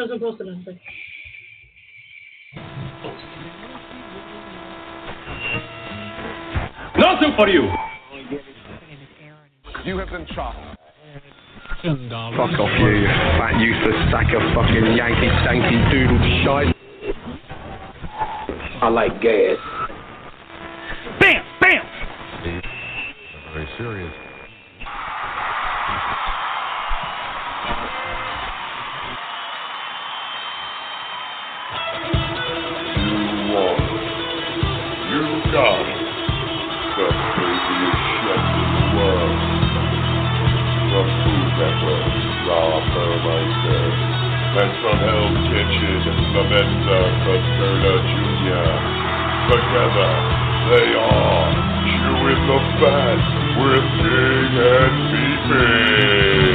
President 0.00 0.22
Wilson, 0.22 0.62
please. 0.64 0.78
Nothing 6.96 7.34
for 7.36 7.48
you. 7.50 7.68
You 9.84 9.98
have 9.98 10.08
been 10.08 10.26
shot. 10.34 10.56
Fuck 11.82 12.60
off 12.60 12.80
you, 12.80 12.88
you 12.88 13.06
fat 13.36 13.60
useless 13.60 14.10
sack 14.10 14.32
of 14.32 14.40
fucking 14.54 14.96
Yankee 14.96 15.28
stanky 15.44 15.90
doodle 15.92 16.18
shite. 16.44 16.74
I 18.80 18.88
like 18.88 19.20
gas. 19.20 19.58
Bam, 21.20 21.44
bam. 21.60 21.84
Very 23.52 23.68
serious. 23.76 24.29
You. 35.50 35.58
The 35.58 37.08
craziest 37.10 38.02
chef 38.22 38.44
in 38.54 38.70
the 38.70 38.86
world. 38.94 39.40
From 40.94 41.06
food 41.26 41.50
network, 41.58 42.06
Rob 42.46 42.82
Burmeister. 42.94 43.82
And 44.50 44.70
from 44.78 44.96
Hell's 45.02 45.42
Kitchen, 45.50 46.14
Clemente 46.30 47.02
Caserta 47.26 47.94
Jr. 47.98 48.78
Together, 49.50 50.12
they 50.70 50.88
are 50.94 51.50
chewing 51.98 52.42
the 52.46 52.60
fat 52.78 53.18
with 53.58 53.86
Big 54.06 54.54
and 54.54 54.94
Beefy. 55.10 56.49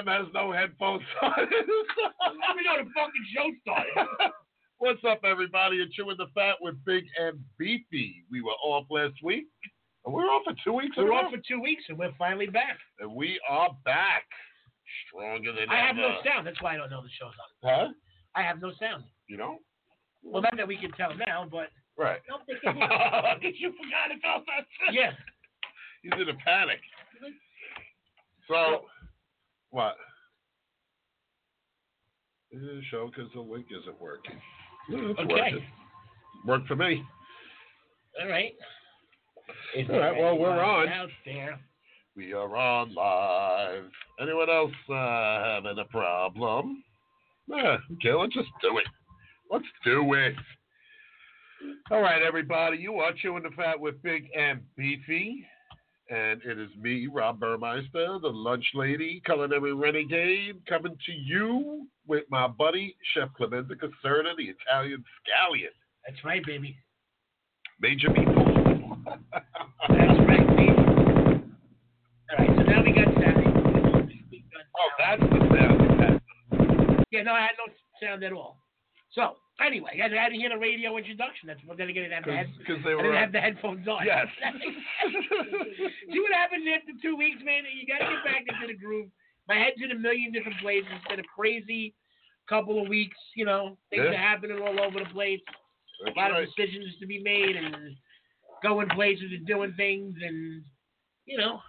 Everybody? 0.00 0.24
Clem 0.24 0.24
has 0.24 0.34
no 0.34 0.52
headphones 0.52 1.02
on. 1.22 1.32
Let 1.38 2.56
me 2.56 2.62
know 2.64 2.84
the 2.84 2.90
fucking 2.94 3.26
show 3.34 3.46
started. 3.62 4.32
What's 4.78 5.00
up, 5.08 5.20
everybody? 5.24 5.76
You're 5.76 5.92
chewing 5.92 6.16
the 6.16 6.26
fat 6.34 6.54
with 6.60 6.74
Big 6.86 7.04
and 7.20 7.38
Beefy. 7.58 8.24
We 8.30 8.40
were 8.40 8.56
off 8.64 8.86
last 8.90 9.14
week. 9.22 9.46
And 10.06 10.14
we're 10.14 10.24
off 10.24 10.42
for 10.44 10.54
two 10.64 10.72
weeks. 10.72 10.96
in 10.96 11.04
We're 11.04 11.12
off 11.12 11.24
row. 11.24 11.36
for 11.36 11.42
two 11.46 11.60
weeks 11.60 11.84
and 11.90 11.98
we're 11.98 12.12
finally 12.18 12.46
back. 12.46 12.78
And 13.00 13.14
we 13.14 13.38
are 13.48 13.68
back. 13.84 14.24
Stronger 15.08 15.52
than 15.52 15.64
ever. 15.64 15.72
I 15.72 15.86
have 15.86 15.96
no 15.96 16.16
sound. 16.24 16.46
That's 16.46 16.60
why 16.62 16.74
I 16.74 16.76
don't 16.78 16.88
know 16.90 17.02
the 17.02 17.10
show's 17.20 17.34
on. 17.36 17.70
Huh? 17.70 17.88
I 18.34 18.42
have 18.42 18.60
no 18.62 18.72
sound. 18.80 19.04
You 19.28 19.36
know? 19.36 19.58
Well, 20.24 20.40
not 20.42 20.56
that 20.56 20.66
we 20.66 20.76
can 20.78 20.90
tell 20.92 21.12
now, 21.26 21.46
but 21.50 21.68
Right. 21.98 22.20
Don't 22.26 22.40
think 22.46 22.58
you 22.64 22.72
forgot 23.76 24.08
about 24.16 24.46
that. 24.46 24.64
yeah. 24.92 25.12
He's 26.02 26.12
in 26.14 26.28
a 26.30 26.34
panic. 26.42 26.80
So, 28.48 28.86
what? 29.70 29.96
This 32.52 32.62
is 32.62 32.68
a 32.68 32.82
show 32.90 33.06
because 33.14 33.30
the 33.34 33.40
link 33.40 33.66
isn't 33.70 34.00
working. 34.00 34.40
Yeah, 34.88 34.98
It's 35.10 35.20
Okay. 35.20 35.32
working. 35.34 35.66
Worked 36.46 36.66
for 36.66 36.76
me. 36.76 37.04
All 38.20 38.28
right. 38.28 38.54
Is 39.76 39.88
All 39.90 39.98
right, 39.98 40.16
well, 40.16 40.36
we're 40.38 40.62
on. 40.62 40.88
Out 40.88 41.10
there. 41.24 41.60
We 42.16 42.32
are 42.32 42.56
on 42.56 42.92
live. 42.94 43.90
Anyone 44.20 44.50
else 44.50 44.72
uh, 44.88 45.44
having 45.44 45.78
a 45.78 45.84
problem? 45.86 46.82
Eh, 47.52 47.76
okay, 47.94 48.12
let's 48.14 48.34
just 48.34 48.48
do 48.62 48.78
it. 48.78 48.86
Let's 49.50 49.64
do 49.84 50.12
it. 50.14 50.34
All 51.90 52.00
right, 52.00 52.22
everybody. 52.22 52.78
You 52.78 52.94
are 52.96 53.12
chewing 53.12 53.42
the 53.44 53.50
fat 53.50 53.78
with 53.78 54.00
Big 54.02 54.28
and 54.36 54.60
Beefy. 54.76 55.44
And 56.10 56.42
it 56.44 56.58
is 56.58 56.70
me, 56.76 57.06
Rob 57.06 57.38
Burmeister, 57.38 58.18
the 58.20 58.28
lunch 58.28 58.66
lady, 58.74 59.22
culinary 59.24 59.72
renegade, 59.72 60.60
coming 60.68 60.96
to 61.06 61.12
you 61.12 61.86
with 62.04 62.24
my 62.28 62.48
buddy, 62.48 62.96
Chef 63.14 63.28
Clemente 63.36 63.72
Caserta, 63.76 64.36
the 64.36 64.52
Italian 64.66 65.04
scallion. 65.22 65.70
That's 66.04 66.24
right, 66.24 66.44
baby. 66.44 66.76
Major 67.80 68.08
meatball. 68.08 69.04
That's 69.88 70.18
right, 70.26 70.46
baby. 70.56 70.72
All 72.30 72.38
right, 72.38 72.50
so 72.56 72.62
now 72.62 72.82
we 72.82 72.92
got 72.92 73.14
sound. 73.14 73.46
oh, 74.80 74.90
that's 74.98 75.22
the 75.22 75.38
sound. 75.54 76.20
Yeah, 77.12 77.22
no, 77.22 77.32
I 77.34 77.40
had 77.40 77.50
no 77.56 77.72
sound 78.02 78.24
at 78.24 78.32
all. 78.32 78.58
So, 79.12 79.34
anyway, 79.64 80.00
I 80.02 80.08
had 80.08 80.30
to 80.30 80.36
hear 80.36 80.48
the 80.48 80.58
radio 80.58 80.96
introduction. 80.96 81.46
That's 81.46 81.60
what 81.64 81.78
then 81.78 81.88
again, 81.88 82.04
I 82.12 82.20
didn't 82.20 82.24
have 82.24 82.26
the, 82.26 82.36
head, 82.36 82.50
Because 82.58 82.84
they 82.84 82.92
I 82.92 83.02
didn't 83.02 83.16
have 83.16 83.32
the 83.32 83.40
headphones 83.40 83.86
on. 83.88 84.06
Yes. 84.06 84.26
See 86.12 86.20
what 86.20 86.32
happens 86.32 86.64
after 86.68 86.92
two 87.02 87.16
weeks, 87.16 87.38
man? 87.44 87.62
You 87.68 87.86
got 87.86 88.04
to 88.04 88.10
get 88.10 88.24
back 88.24 88.44
into 88.48 88.66
the 88.72 88.78
groove. 88.78 89.08
My 89.48 89.56
head's 89.56 89.80
in 89.82 89.90
a 89.90 89.98
million 89.98 90.32
different 90.32 90.58
places. 90.60 90.88
It's 90.94 91.08
been 91.08 91.20
a 91.20 91.30
crazy 91.34 91.94
couple 92.48 92.80
of 92.80 92.88
weeks. 92.88 93.16
You 93.34 93.44
know, 93.44 93.76
things 93.90 94.04
Yeah. 94.04 94.12
are 94.12 94.16
happening 94.16 94.60
all 94.60 94.80
over 94.80 94.98
the 94.98 95.10
place. 95.12 95.40
That's 96.04 96.16
a 96.16 96.18
lot 96.18 96.32
right. 96.32 96.42
of 96.44 96.48
decisions 96.54 96.96
to 97.00 97.06
be 97.06 97.22
made 97.22 97.56
and 97.56 97.96
going 98.62 98.88
places 98.90 99.32
and 99.32 99.46
doing 99.46 99.72
things 99.76 100.14
and, 100.22 100.62
you 101.26 101.38
know, 101.38 101.60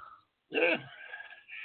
Yeah. 0.50 0.78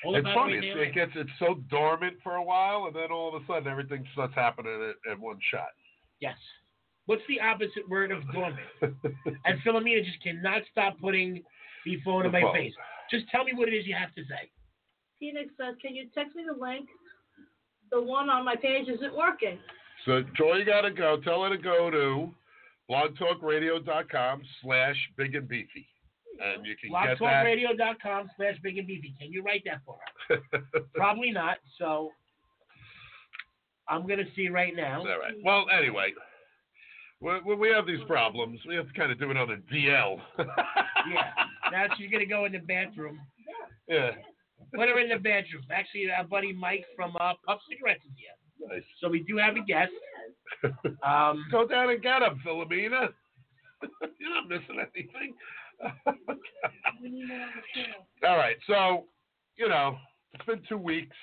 It's 0.05 0.29
funny. 0.35 0.59
It's, 0.59 0.91
it 0.91 0.95
gets 0.95 1.13
it's 1.17 1.31
so 1.39 1.57
dormant 1.69 2.17
for 2.23 2.37
a 2.37 2.43
while, 2.43 2.87
and 2.87 2.95
then 2.95 3.11
all 3.11 3.35
of 3.35 3.43
a 3.43 3.47
sudden 3.47 3.67
everything 3.67 4.07
starts 4.13 4.35
happening 4.35 4.95
at, 5.07 5.13
at 5.13 5.19
one 5.19 5.39
shot. 5.51 5.71
Yes. 6.21 6.37
What's 7.07 7.23
the 7.29 7.41
opposite 7.41 7.89
word 7.89 8.11
of 8.11 8.23
dormant? 8.33 8.59
and 8.83 9.61
Philomena 9.65 10.05
just 10.05 10.23
cannot 10.23 10.63
stop 10.73 10.99
putting 11.01 11.43
the 11.85 11.99
phone 12.05 12.27
in 12.27 12.33
my 12.33 12.43
phone. 12.43 12.55
face. 12.55 12.73
Just 13.11 13.29
tell 13.29 13.45
me 13.45 13.53
what 13.55 13.69
it 13.69 13.75
is 13.75 13.87
you 13.87 13.95
have 13.95 14.13
to 14.15 14.23
say. 14.23 14.51
Phoenix, 15.21 15.51
says, 15.57 15.77
can 15.81 15.95
you 15.95 16.09
text 16.15 16.35
me 16.35 16.45
the 16.47 16.61
link? 16.61 16.89
The 17.91 18.03
one 18.03 18.29
on 18.29 18.45
my 18.45 18.57
page 18.57 18.89
isn't 18.89 19.17
working. 19.17 19.59
So 20.05 20.23
Joy, 20.37 20.57
you 20.57 20.65
gotta 20.65 20.91
go. 20.91 21.19
Tell 21.23 21.43
her 21.45 21.51
to 21.51 21.59
go 21.59 21.91
to 21.91 22.35
blogtalkradio.com 22.91 24.43
slash 24.63 24.97
big 25.17 25.35
and 25.35 25.49
beefy, 25.49 25.87
and 26.41 26.67
you 26.67 26.75
can 26.81 26.91
blogtalkradio.com 26.91 28.31
slash 28.37 28.57
big 28.63 28.79
and 28.79 28.87
beefy. 28.87 29.15
Can 29.19 29.33
you 29.33 29.43
write 29.43 29.63
that 29.65 29.81
for 29.85 29.99
her? 30.29 30.61
Probably 30.95 31.31
not. 31.31 31.59
So 31.79 32.11
I'm 33.89 34.07
going 34.07 34.19
to 34.19 34.25
see 34.35 34.49
right 34.49 34.75
now. 34.75 35.01
All 35.01 35.07
right. 35.07 35.35
Well, 35.45 35.67
anyway, 35.77 36.13
when, 37.21 37.37
when 37.45 37.59
we 37.59 37.69
have 37.69 37.87
these 37.87 38.01
problems, 38.07 38.61
we 38.69 38.75
have 38.77 38.89
to 38.89 38.93
kind 38.95 39.13
of 39.13 39.19
do 39.19 39.31
it 39.31 39.37
on 39.37 39.51
a 39.51 39.57
DL. 39.75 40.19
Yeah. 40.39 41.31
Now 41.71 41.87
she's 41.97 42.11
going 42.11 42.23
to 42.25 42.29
go 42.29 42.45
in 42.47 42.53
the 42.53 42.59
bathroom. 42.59 43.19
yeah. 43.89 44.11
Put 44.75 44.89
her 44.89 44.99
in 44.99 45.09
the 45.11 45.17
bedroom. 45.17 45.63
Actually, 45.71 46.11
our 46.11 46.25
buddy 46.25 46.53
Mike 46.53 46.85
from 46.97 47.15
uh, 47.21 47.35
Puff 47.47 47.61
Cigarettes 47.71 48.03
is 48.05 48.11
here. 48.17 48.69
Nice. 48.69 48.83
So 49.01 49.09
we 49.09 49.23
do 49.23 49.37
have 49.37 49.57
a 49.57 49.65
guest. 49.65 49.93
Um, 51.05 51.45
Go 51.51 51.67
down 51.67 51.91
and 51.91 52.03
get 52.03 52.23
him, 52.23 52.41
Philomena. 52.45 53.09
You're 54.19 54.35
not 54.35 54.49
missing 54.49 54.79
anything. 54.81 55.35
All 58.27 58.37
right, 58.37 58.57
so 58.67 59.05
you 59.57 59.69
know, 59.69 59.97
it's 60.33 60.45
been 60.45 60.63
two 60.69 60.79
weeks. 60.79 61.15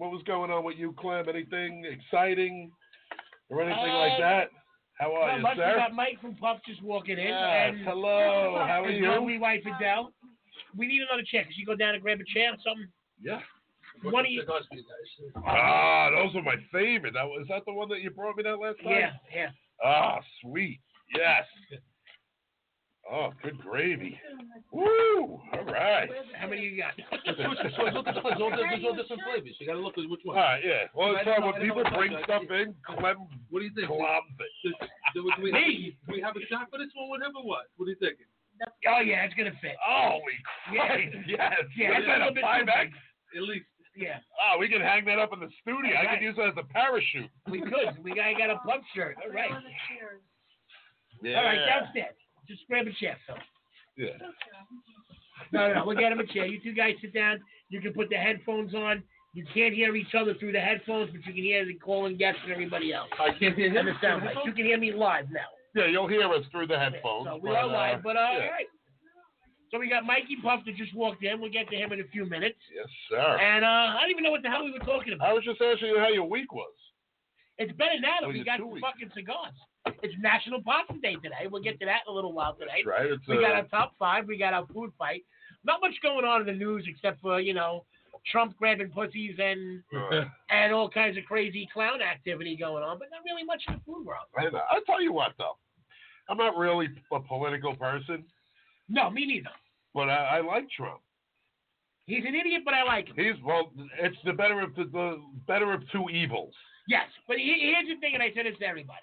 What 0.00 0.12
was 0.12 0.22
going 0.22 0.50
on 0.50 0.64
with 0.64 0.78
you, 0.78 0.94
Clem? 0.98 1.28
Anything 1.28 1.84
exciting 1.84 2.72
or 3.50 3.60
anything 3.60 3.92
like 3.92 4.12
Uh, 4.14 4.18
that? 4.20 4.48
How 4.98 5.14
are 5.14 5.36
you, 5.36 5.42
much. 5.42 5.58
We 5.58 5.62
sir? 5.62 5.76
got 5.76 5.92
Mike 5.92 6.18
from 6.22 6.36
Puff 6.36 6.60
just 6.66 6.80
walking 6.80 7.18
in. 7.18 7.26
Yes, 7.28 7.74
and 7.74 7.80
hello. 7.84 8.64
How 8.66 8.82
are 8.82 8.90
you? 8.90 9.06
lovely 9.06 9.36
wife 9.36 9.62
Adele. 9.66 10.10
We 10.74 10.86
need 10.86 11.02
another 11.02 11.22
chair. 11.22 11.42
Can 11.44 11.52
you 11.54 11.66
go 11.66 11.76
down 11.76 11.94
and 11.94 12.02
grab 12.02 12.18
a 12.18 12.24
chair 12.32 12.50
or 12.52 12.56
something? 12.64 12.88
Yeah. 13.20 13.42
One 14.02 14.24
of 14.24 14.30
you. 14.32 14.42
Ah, 15.44 16.08
those 16.14 16.34
are 16.34 16.42
my 16.42 16.56
favorite. 16.72 17.12
That 17.12 17.26
was 17.26 17.46
that 17.48 17.66
the 17.66 17.74
one 17.74 17.90
that 17.90 18.00
you 18.00 18.08
brought 18.08 18.38
me 18.38 18.42
that 18.44 18.56
last 18.58 18.78
time? 18.82 18.92
Yeah, 18.92 19.12
yeah. 19.34 19.50
Ah, 19.84 20.18
sweet. 20.40 20.80
Yes. 21.14 21.44
Oh, 23.10 23.32
good 23.42 23.58
gravy. 23.58 24.14
Woo! 24.70 25.40
All 25.52 25.64
right. 25.66 26.08
How 26.38 26.46
many 26.46 26.62
you 26.62 26.78
got? 26.78 26.94
So 27.76 27.82
look 27.90 28.06
at 28.06 28.14
the 28.14 28.20
flavors. 28.22 28.38
All, 28.40 28.50
there's 28.54 28.84
all 28.86 28.94
different 28.94 29.22
flavors. 29.26 29.56
You 29.58 29.66
got 29.66 29.74
to 29.74 29.82
look 29.82 29.98
at 29.98 30.06
which 30.08 30.20
All 30.26 30.30
one. 30.34 30.36
right, 30.38 30.62
yeah. 30.62 30.86
Well, 30.94 31.16
I 31.16 31.20
it's 31.20 31.26
don't 31.26 31.42
like 31.42 31.58
know, 31.58 31.58
when 31.58 31.82
people 31.82 31.84
bring 31.98 32.12
what 32.14 32.22
stuff 32.24 32.42
that- 32.48 32.60
in, 32.62 32.74
Clem, 32.86 33.26
What 33.50 33.60
do 33.60 33.64
you 33.66 33.74
think? 33.74 33.88
Clem. 33.90 34.22
Do, 34.38 34.70
do, 35.14 35.26
do 35.36 35.42
we, 35.42 35.50
Me? 35.50 35.96
do 36.06 36.12
we 36.14 36.20
have 36.22 36.36
a 36.38 36.44
shot 36.46 36.70
for 36.70 36.78
this 36.78 36.90
one? 36.94 37.10
Whatever. 37.10 37.42
What? 37.42 37.66
What 37.76 37.86
are 37.86 37.94
you 37.94 37.98
thinking? 37.98 38.26
Oh 38.86 39.00
yeah, 39.00 39.24
it's 39.24 39.34
gonna 39.34 39.56
fit. 39.64 39.74
Holy 39.82 40.36
Christ! 40.70 41.16
Yes. 41.26 41.64
Yeah, 41.74 41.96
Is 41.98 42.04
it's 42.04 42.12
a 42.12 42.12
that 42.12 42.28
a 42.28 42.32
5X? 42.44 42.92
At 43.34 43.42
least. 43.42 43.64
Yeah, 43.96 44.20
Oh, 44.38 44.58
we 44.60 44.68
can 44.68 44.80
hang 44.84 45.04
that 45.06 45.18
up 45.18 45.32
in 45.32 45.40
the 45.40 45.48
studio. 45.64 45.96
I 45.96 46.04
Right. 46.04 46.18
could 46.20 46.22
use 46.24 46.36
it 46.38 46.46
as 46.46 46.54
a 46.60 46.66
parachute. 46.70 47.30
we 47.50 47.58
could. 47.64 47.96
We 48.04 48.14
got, 48.14 48.36
got 48.38 48.50
a 48.54 48.58
pump 48.62 48.84
shirt. 48.94 49.16
All 49.24 49.32
right. 49.32 49.50
On 49.50 49.64
the 49.64 49.74
chairs. 49.88 50.20
All 51.24 51.42
right, 51.44 51.58
downstairs. 51.66 52.14
Just 52.50 52.66
grab 52.68 52.86
a 52.86 52.92
chair, 52.98 53.16
Phil. 53.26 53.36
Yeah. 53.96 54.18
No, 55.52 55.68
no, 55.68 55.74
no. 55.74 55.84
We'll 55.86 55.96
get 55.96 56.10
him 56.10 56.18
a 56.18 56.26
chair. 56.26 56.46
You 56.46 56.58
two 56.60 56.74
guys 56.74 56.94
sit 57.00 57.14
down. 57.14 57.38
You 57.68 57.80
can 57.80 57.92
put 57.92 58.10
the 58.10 58.16
headphones 58.16 58.74
on. 58.74 59.02
You 59.34 59.44
can't 59.54 59.72
hear 59.72 59.94
each 59.94 60.14
other 60.18 60.34
through 60.34 60.50
the 60.52 60.60
headphones, 60.60 61.10
but 61.12 61.24
you 61.24 61.32
can 61.32 61.42
hear 61.44 61.64
the 61.64 61.74
calling 61.74 62.16
guests 62.16 62.40
and 62.42 62.52
everybody 62.52 62.92
else. 62.92 63.08
I 63.14 63.30
can't 63.38 63.54
hear 63.54 63.68
And 63.68 63.76
him. 63.78 63.86
the 63.86 63.92
sound 64.02 64.24
bites. 64.24 64.40
You 64.44 64.52
can 64.52 64.64
hear 64.64 64.78
me 64.78 64.92
live 64.92 65.30
now. 65.30 65.46
Yeah, 65.76 65.86
you'll 65.86 66.08
hear 66.08 66.26
us 66.26 66.42
through 66.50 66.66
the 66.66 66.76
headphones. 66.78 67.26
So 67.30 67.38
we 67.40 67.50
but, 67.50 67.56
are 67.62 67.70
uh, 67.70 67.72
live, 67.72 68.02
but 68.02 68.16
uh, 68.16 68.20
all 68.20 68.38
yeah. 68.42 68.50
right. 68.50 68.66
So 69.70 69.78
we 69.78 69.88
got 69.88 70.02
Mikey 70.04 70.42
Puff 70.42 70.66
that 70.66 70.74
just 70.74 70.92
walked 70.96 71.22
in. 71.22 71.40
We'll 71.40 71.52
get 71.52 71.70
to 71.70 71.76
him 71.76 71.92
in 71.92 72.00
a 72.00 72.08
few 72.10 72.26
minutes. 72.26 72.58
Yes, 72.74 72.90
sir. 73.08 73.38
And 73.38 73.64
uh, 73.64 73.94
I 73.94 73.98
don't 74.02 74.10
even 74.10 74.24
know 74.24 74.32
what 74.32 74.42
the 74.42 74.50
hell 74.50 74.64
we 74.64 74.72
were 74.72 74.82
talking 74.82 75.12
about. 75.14 75.28
I 75.30 75.32
was 75.32 75.44
just 75.44 75.62
asking 75.62 75.94
you 75.94 75.98
how 76.00 76.08
your 76.08 76.26
week 76.28 76.52
was. 76.52 76.74
It's 77.58 77.70
better 77.78 78.00
now 78.00 78.18
that 78.20 78.26
Oh, 78.26 78.32
we 78.32 78.42
got 78.42 78.58
some 78.58 78.74
fucking 78.80 79.12
cigars. 79.14 79.54
It's 80.02 80.14
National 80.20 80.62
Pasta 80.62 80.94
Day 81.02 81.14
today. 81.16 81.46
We'll 81.50 81.62
get 81.62 81.78
to 81.80 81.86
that 81.86 82.00
in 82.06 82.12
a 82.12 82.14
little 82.14 82.32
while 82.32 82.54
today. 82.54 82.82
That's 82.84 82.86
right. 82.86 83.06
It's 83.10 83.26
We 83.28 83.38
uh, 83.38 83.40
got 83.40 83.52
our 83.52 83.64
top 83.68 83.92
five. 83.98 84.26
We 84.26 84.36
got 84.38 84.52
our 84.52 84.66
food 84.66 84.92
fight. 84.98 85.24
Not 85.64 85.80
much 85.80 85.94
going 86.02 86.24
on 86.24 86.40
in 86.42 86.46
the 86.46 86.52
news 86.52 86.84
except 86.88 87.20
for 87.20 87.40
you 87.40 87.54
know 87.54 87.84
Trump 88.30 88.56
grabbing 88.58 88.90
pussies 88.90 89.36
and 89.38 89.82
uh, 89.96 90.24
and 90.50 90.72
all 90.72 90.88
kinds 90.88 91.16
of 91.18 91.24
crazy 91.24 91.68
clown 91.72 92.00
activity 92.02 92.56
going 92.56 92.82
on, 92.82 92.98
but 92.98 93.08
not 93.10 93.20
really 93.24 93.44
much 93.44 93.62
in 93.68 93.74
the 93.74 93.80
food 93.86 94.04
world. 94.06 94.26
I 94.36 94.44
I'll 94.70 94.82
tell 94.86 95.02
you 95.02 95.12
what, 95.12 95.32
though. 95.38 95.56
I'm 96.28 96.36
not 96.38 96.56
really 96.56 96.88
a 97.12 97.20
political 97.20 97.74
person, 97.74 98.22
No, 98.88 99.10
me 99.10 99.26
neither. 99.26 99.50
but 99.92 100.08
I, 100.08 100.38
I 100.38 100.40
like 100.42 100.70
Trump. 100.70 101.00
He's 102.06 102.24
an 102.24 102.34
idiot, 102.36 102.62
but 102.64 102.72
I 102.74 102.84
like 102.84 103.08
him. 103.08 103.14
He's 103.16 103.42
well. 103.44 103.72
It's 104.00 104.16
the 104.24 104.32
better 104.32 104.60
of 104.60 104.74
the, 104.76 104.84
the 104.84 105.20
better 105.48 105.72
of 105.72 105.82
two 105.90 106.08
evils. 106.10 106.54
Yes, 106.88 107.06
but 107.26 107.36
he- 107.38 107.72
here's 107.74 107.88
the 107.92 108.00
thing, 108.00 108.14
and 108.14 108.22
I 108.22 108.30
said 108.34 108.46
this 108.46 108.56
to 108.60 108.66
everybody. 108.66 109.02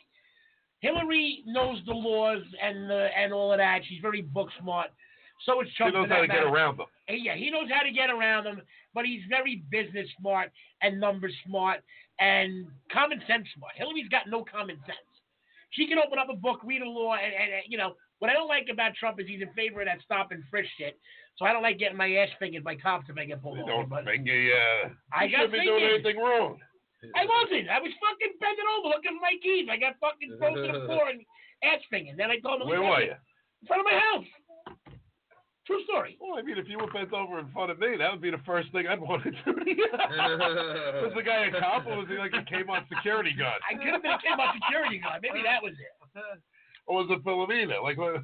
Hillary 0.88 1.44
knows 1.46 1.80
the 1.86 1.94
laws 1.94 2.44
and 2.64 2.90
the, 2.90 3.08
and 3.18 3.34
all 3.34 3.52
of 3.52 3.58
that. 3.60 3.80
She's 3.88 4.02
very 4.02 4.22
book 4.22 4.50
smart. 4.62 4.88
So 5.46 5.62
He 5.62 5.70
Trump. 5.78 5.94
knows 5.94 6.10
how 6.10 6.22
to 6.22 6.28
get 6.28 6.44
around 6.44 6.78
them. 6.78 6.88
And 7.08 7.24
yeah, 7.24 7.36
he 7.36 7.52
knows 7.52 7.68
how 7.70 7.84
to 7.84 7.92
get 7.92 8.10
around 8.10 8.46
them, 8.46 8.62
but 8.94 9.06
he's 9.06 9.22
very 9.30 9.64
business 9.70 10.08
smart 10.20 10.52
and 10.82 11.00
number 11.00 11.30
smart 11.46 11.82
and 12.20 12.68
common 12.92 13.22
sense 13.28 13.48
smart. 13.56 13.74
Hillary's 13.76 14.10
got 14.10 14.28
no 14.28 14.44
common 14.44 14.78
sense. 14.86 14.98
She 15.72 15.88
can 15.88 16.00
open 16.00 16.18
up 16.18 16.28
a 16.32 16.36
book, 16.36 16.62
read 16.64 16.82
a 16.82 16.90
law, 16.90 17.14
and, 17.14 17.34
and, 17.34 17.54
and 17.54 17.64
you 17.68 17.78
know 17.78 17.96
what 18.20 18.32
I 18.32 18.34
don't 18.34 18.48
like 18.48 18.68
about 18.72 18.96
Trump 18.96 19.20
is 19.20 19.28
he's 19.28 19.42
in 19.42 19.54
favor 19.54 19.82
of 19.82 19.88
that 19.88 20.00
stop 20.04 20.32
and 20.32 20.44
frisk 20.50 20.70
shit. 20.78 20.98
So 21.38 21.46
I 21.46 21.54
don't 21.54 21.62
like 21.62 21.78
getting 21.78 21.98
my 21.98 22.10
ass 22.16 22.30
fingered 22.40 22.64
by 22.64 22.76
cops 22.76 23.06
if 23.10 23.18
I 23.18 23.26
get 23.26 23.44
pulled 23.44 23.60
over. 23.60 23.70
don't 23.70 23.90
But 23.90 24.06
he, 24.08 24.52
uh, 24.52 24.90
I 25.14 25.28
he 25.28 25.32
got 25.32 25.42
should 25.42 25.52
be 25.52 25.64
doing 25.64 25.84
anything 25.84 26.18
wrong. 26.18 26.58
I 27.16 27.24
wasn't. 27.30 27.70
I 27.70 27.80
was 27.80 27.94
fucking 28.02 28.34
bending 28.42 28.66
over 28.78 28.90
looking 28.90 29.14
at 29.16 29.22
my 29.22 29.36
keys. 29.42 29.68
I 29.70 29.78
got 29.78 29.96
fucking 30.02 30.34
thrown 30.42 30.56
to 30.58 30.72
the 30.74 30.86
floor 30.90 31.10
and 31.10 31.22
ass 31.64 31.82
fingered. 31.90 32.18
Then 32.18 32.32
I 32.32 32.40
told 32.40 32.62
him, 32.62 32.68
Where 32.68 32.80
"Leave 32.82 32.90
were 32.90 33.02
you? 33.14 33.18
In 33.62 33.66
front 33.68 33.82
of 33.82 33.88
my 33.90 33.98
house. 33.98 34.26
True 35.68 35.84
story. 35.84 36.18
Well, 36.22 36.40
I 36.40 36.42
mean, 36.42 36.58
if 36.58 36.70
you 36.70 36.78
were 36.80 36.88
bent 36.88 37.12
over 37.12 37.40
in 37.40 37.52
front 37.52 37.70
of 37.72 37.78
me, 37.80 37.98
that 38.00 38.10
would 38.10 38.22
be 38.22 38.32
the 38.32 38.40
first 38.46 38.72
thing 38.72 38.88
I'd 38.88 39.02
want 39.02 39.24
to 39.24 39.32
do. 39.32 39.38
was 41.04 41.12
the 41.14 41.24
guy 41.24 41.46
a 41.48 41.52
cop 41.60 41.86
or 41.86 41.98
was 41.98 42.08
he 42.08 42.16
like 42.18 42.32
a 42.34 42.42
Kmart 42.48 42.88
security 42.88 43.34
guard? 43.38 43.60
I 43.70 43.74
could 43.76 43.92
have 43.94 44.02
been 44.02 44.12
a 44.16 44.34
about 44.34 44.56
security 44.56 44.98
guard. 45.00 45.20
Maybe 45.22 45.44
that 45.44 45.62
was 45.62 45.74
it. 45.74 45.92
Or 46.88 47.04
was 47.04 47.08
it 47.12 47.22
Filipino? 47.24 47.84
Like, 47.84 47.98
what- 47.98 48.24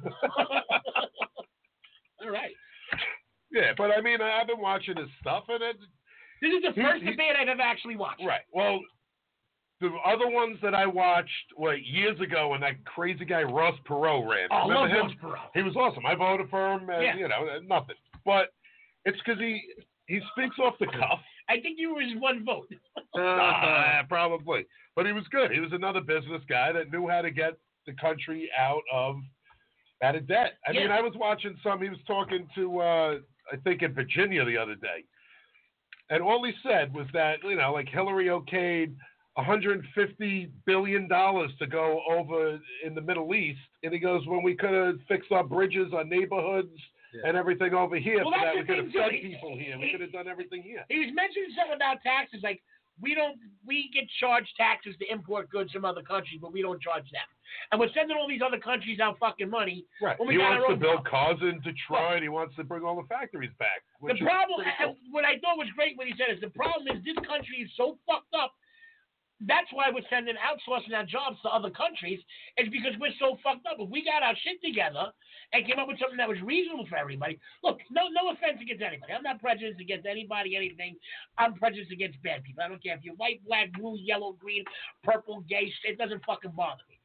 All 2.22 2.30
right. 2.30 2.54
yeah, 3.52 3.72
but 3.76 3.90
I 3.90 4.00
mean, 4.00 4.22
I've 4.22 4.46
been 4.46 4.60
watching 4.60 4.96
his 4.96 5.08
stuff, 5.20 5.44
and 5.48 5.62
it, 5.62 5.76
This 6.40 6.52
is 6.54 6.62
the 6.62 6.72
He- 6.72 6.82
first 6.82 7.02
he- 7.02 7.10
debate 7.10 7.36
I've 7.38 7.48
ever 7.48 7.62
actually 7.62 7.96
watched. 7.96 8.22
right. 8.24 8.42
Well, 8.52 8.80
the 9.80 9.90
other 10.04 10.28
ones 10.28 10.58
that 10.62 10.74
I 10.74 10.86
watched, 10.86 11.52
what 11.56 11.82
years 11.82 12.18
ago, 12.20 12.48
when 12.48 12.60
that 12.60 12.84
crazy 12.84 13.24
guy 13.24 13.42
Ross 13.42 13.78
Perot 13.80 14.26
ran. 14.28 14.48
Oh, 14.50 14.54
I 14.56 14.60
Remember 14.62 14.74
love 14.80 14.90
him? 14.90 15.06
Ross 15.28 15.38
Perot. 15.38 15.50
He 15.54 15.62
was 15.62 15.76
awesome. 15.76 16.06
I 16.06 16.14
voted 16.14 16.48
for 16.48 16.72
him, 16.74 16.88
and 16.90 17.02
Yeah. 17.02 17.16
you 17.16 17.28
know, 17.28 17.58
nothing. 17.60 17.96
But 18.24 18.52
it's 19.04 19.18
because 19.18 19.38
he 19.40 19.62
he 20.06 20.20
speaks 20.32 20.58
off 20.58 20.78
the 20.78 20.86
cuff. 20.86 21.22
I 21.48 21.60
think 21.60 21.78
you 21.78 21.94
was 21.94 22.14
one 22.16 22.44
vote. 22.44 22.68
Ah, 23.16 24.04
probably. 24.08 24.66
But 24.96 25.06
he 25.06 25.12
was 25.12 25.26
good. 25.28 25.50
He 25.50 25.60
was 25.60 25.72
another 25.72 26.00
business 26.00 26.42
guy 26.48 26.72
that 26.72 26.90
knew 26.90 27.08
how 27.08 27.22
to 27.22 27.30
get 27.30 27.54
the 27.86 27.92
country 27.94 28.50
out 28.56 28.82
of 28.92 29.16
out 30.02 30.14
of 30.14 30.26
debt. 30.26 30.58
I 30.66 30.72
mean, 30.72 30.90
I 30.90 31.00
was 31.00 31.14
watching 31.16 31.56
some. 31.62 31.80
He 31.80 31.88
was 31.88 31.98
talking 32.06 32.46
to 32.54 32.80
uh, 32.80 33.18
I 33.52 33.56
think 33.64 33.82
in 33.82 33.92
Virginia 33.94 34.44
the 34.44 34.56
other 34.58 34.74
day, 34.74 35.04
and 36.10 36.22
all 36.22 36.44
he 36.44 36.52
said 36.62 36.92
was 36.94 37.06
that 37.12 37.36
you 37.44 37.56
know, 37.56 37.72
like 37.72 37.88
Hillary 37.88 38.26
okayed 38.26 38.94
150 39.34 40.50
billion 40.64 41.08
dollars 41.08 41.50
to 41.58 41.66
go 41.66 42.00
over 42.10 42.60
in 42.84 42.94
the 42.94 43.00
Middle 43.00 43.34
East, 43.34 43.58
and 43.82 43.92
he 43.92 43.98
goes, 43.98 44.26
when 44.26 44.42
we 44.42 44.54
could 44.54 44.72
have 44.72 44.96
fixed 45.08 45.32
our 45.32 45.44
bridges, 45.44 45.92
our 45.94 46.04
neighborhoods. 46.04 46.70
Yeah. 47.14 47.28
And 47.28 47.36
everything 47.36 47.74
over 47.74 47.94
here, 47.94 48.24
Well, 48.24 48.34
so 48.34 48.42
that's 48.42 48.56
that 48.56 48.58
we 48.58 48.66
could 48.66 48.84
have 48.84 48.90
fed 48.90 49.10
people 49.22 49.56
here. 49.56 49.78
We 49.78 49.86
he- 49.86 49.92
could 49.92 50.00
have 50.00 50.10
done 50.10 50.26
everything 50.26 50.62
here. 50.62 50.84
He 50.88 50.98
was 50.98 51.14
mentioning 51.14 51.54
something 51.54 51.76
about 51.76 52.02
taxes, 52.02 52.40
like 52.42 52.60
we 53.00 53.14
don't 53.14 53.36
we 53.66 53.90
get 53.92 54.04
charged 54.20 54.50
taxes 54.56 54.94
to 55.00 55.06
import 55.10 55.50
goods 55.50 55.72
from 55.72 55.84
other 55.84 56.02
countries, 56.02 56.38
but 56.40 56.52
we 56.52 56.62
don't 56.62 56.80
charge 56.80 57.04
them. 57.10 57.26
And 57.72 57.80
we're 57.80 57.92
sending 57.94 58.16
all 58.16 58.28
these 58.28 58.42
other 58.44 58.58
countries 58.58 59.00
out 59.00 59.18
fucking 59.18 59.48
money. 59.48 59.86
Right. 60.02 60.18
When 60.18 60.28
we 60.28 60.34
he 60.34 60.40
got 60.40 60.60
wants 60.60 60.64
our 60.68 60.74
to 60.74 60.80
build 60.80 61.06
cars 61.06 61.38
in 61.40 61.60
Detroit. 61.60 62.22
He 62.22 62.28
wants 62.28 62.56
to 62.56 62.64
bring 62.64 62.82
all 62.82 62.96
the 62.96 63.08
factories 63.08 63.52
back. 63.58 63.82
The 64.02 64.18
problem, 64.20 64.60
cool. 64.78 64.96
what 65.10 65.24
I 65.24 65.38
thought 65.40 65.56
was 65.56 65.68
great 65.74 65.96
when 65.96 66.06
he 66.06 66.14
said 66.18 66.34
is 66.34 66.40
the 66.40 66.50
problem 66.50 66.88
is 66.88 67.02
this 67.04 67.16
country 67.26 67.64
is 67.64 67.70
so 67.76 67.98
fucked 68.06 68.34
up. 68.34 68.52
That's 69.40 69.66
why 69.72 69.90
we're 69.90 70.06
sending 70.08 70.36
outsourcing 70.38 70.94
our 70.94 71.04
jobs 71.04 71.42
to 71.42 71.48
other 71.48 71.70
countries. 71.70 72.20
Is 72.56 72.68
because 72.70 72.94
we're 73.00 73.16
so 73.18 73.36
fucked 73.42 73.66
up. 73.66 73.76
If 73.78 73.90
we 73.90 74.04
got 74.04 74.22
our 74.22 74.34
shit 74.42 74.62
together 74.62 75.10
and 75.52 75.66
came 75.66 75.78
up 75.78 75.88
with 75.88 75.98
something 75.98 76.16
that 76.18 76.28
was 76.28 76.40
reasonable 76.40 76.86
for 76.86 76.96
everybody, 76.96 77.38
look, 77.62 77.78
no, 77.90 78.06
no 78.14 78.30
offense 78.30 78.62
against 78.62 78.82
anybody. 78.82 79.12
I'm 79.12 79.26
not 79.26 79.40
prejudiced 79.42 79.80
against 79.80 80.06
anybody, 80.06 80.56
anything. 80.56 80.96
I'm 81.36 81.54
prejudiced 81.54 81.92
against 81.92 82.22
bad 82.22 82.44
people. 82.44 82.62
I 82.62 82.68
don't 82.68 82.82
care 82.82 82.94
if 82.94 83.02
you're 83.02 83.18
white, 83.18 83.42
black, 83.44 83.72
blue, 83.72 83.98
yellow, 83.98 84.38
green, 84.38 84.64
purple, 85.02 85.42
gay. 85.48 85.72
It 85.82 85.98
doesn't 85.98 86.24
fucking 86.24 86.52
bother 86.54 86.82
me. 86.88 87.00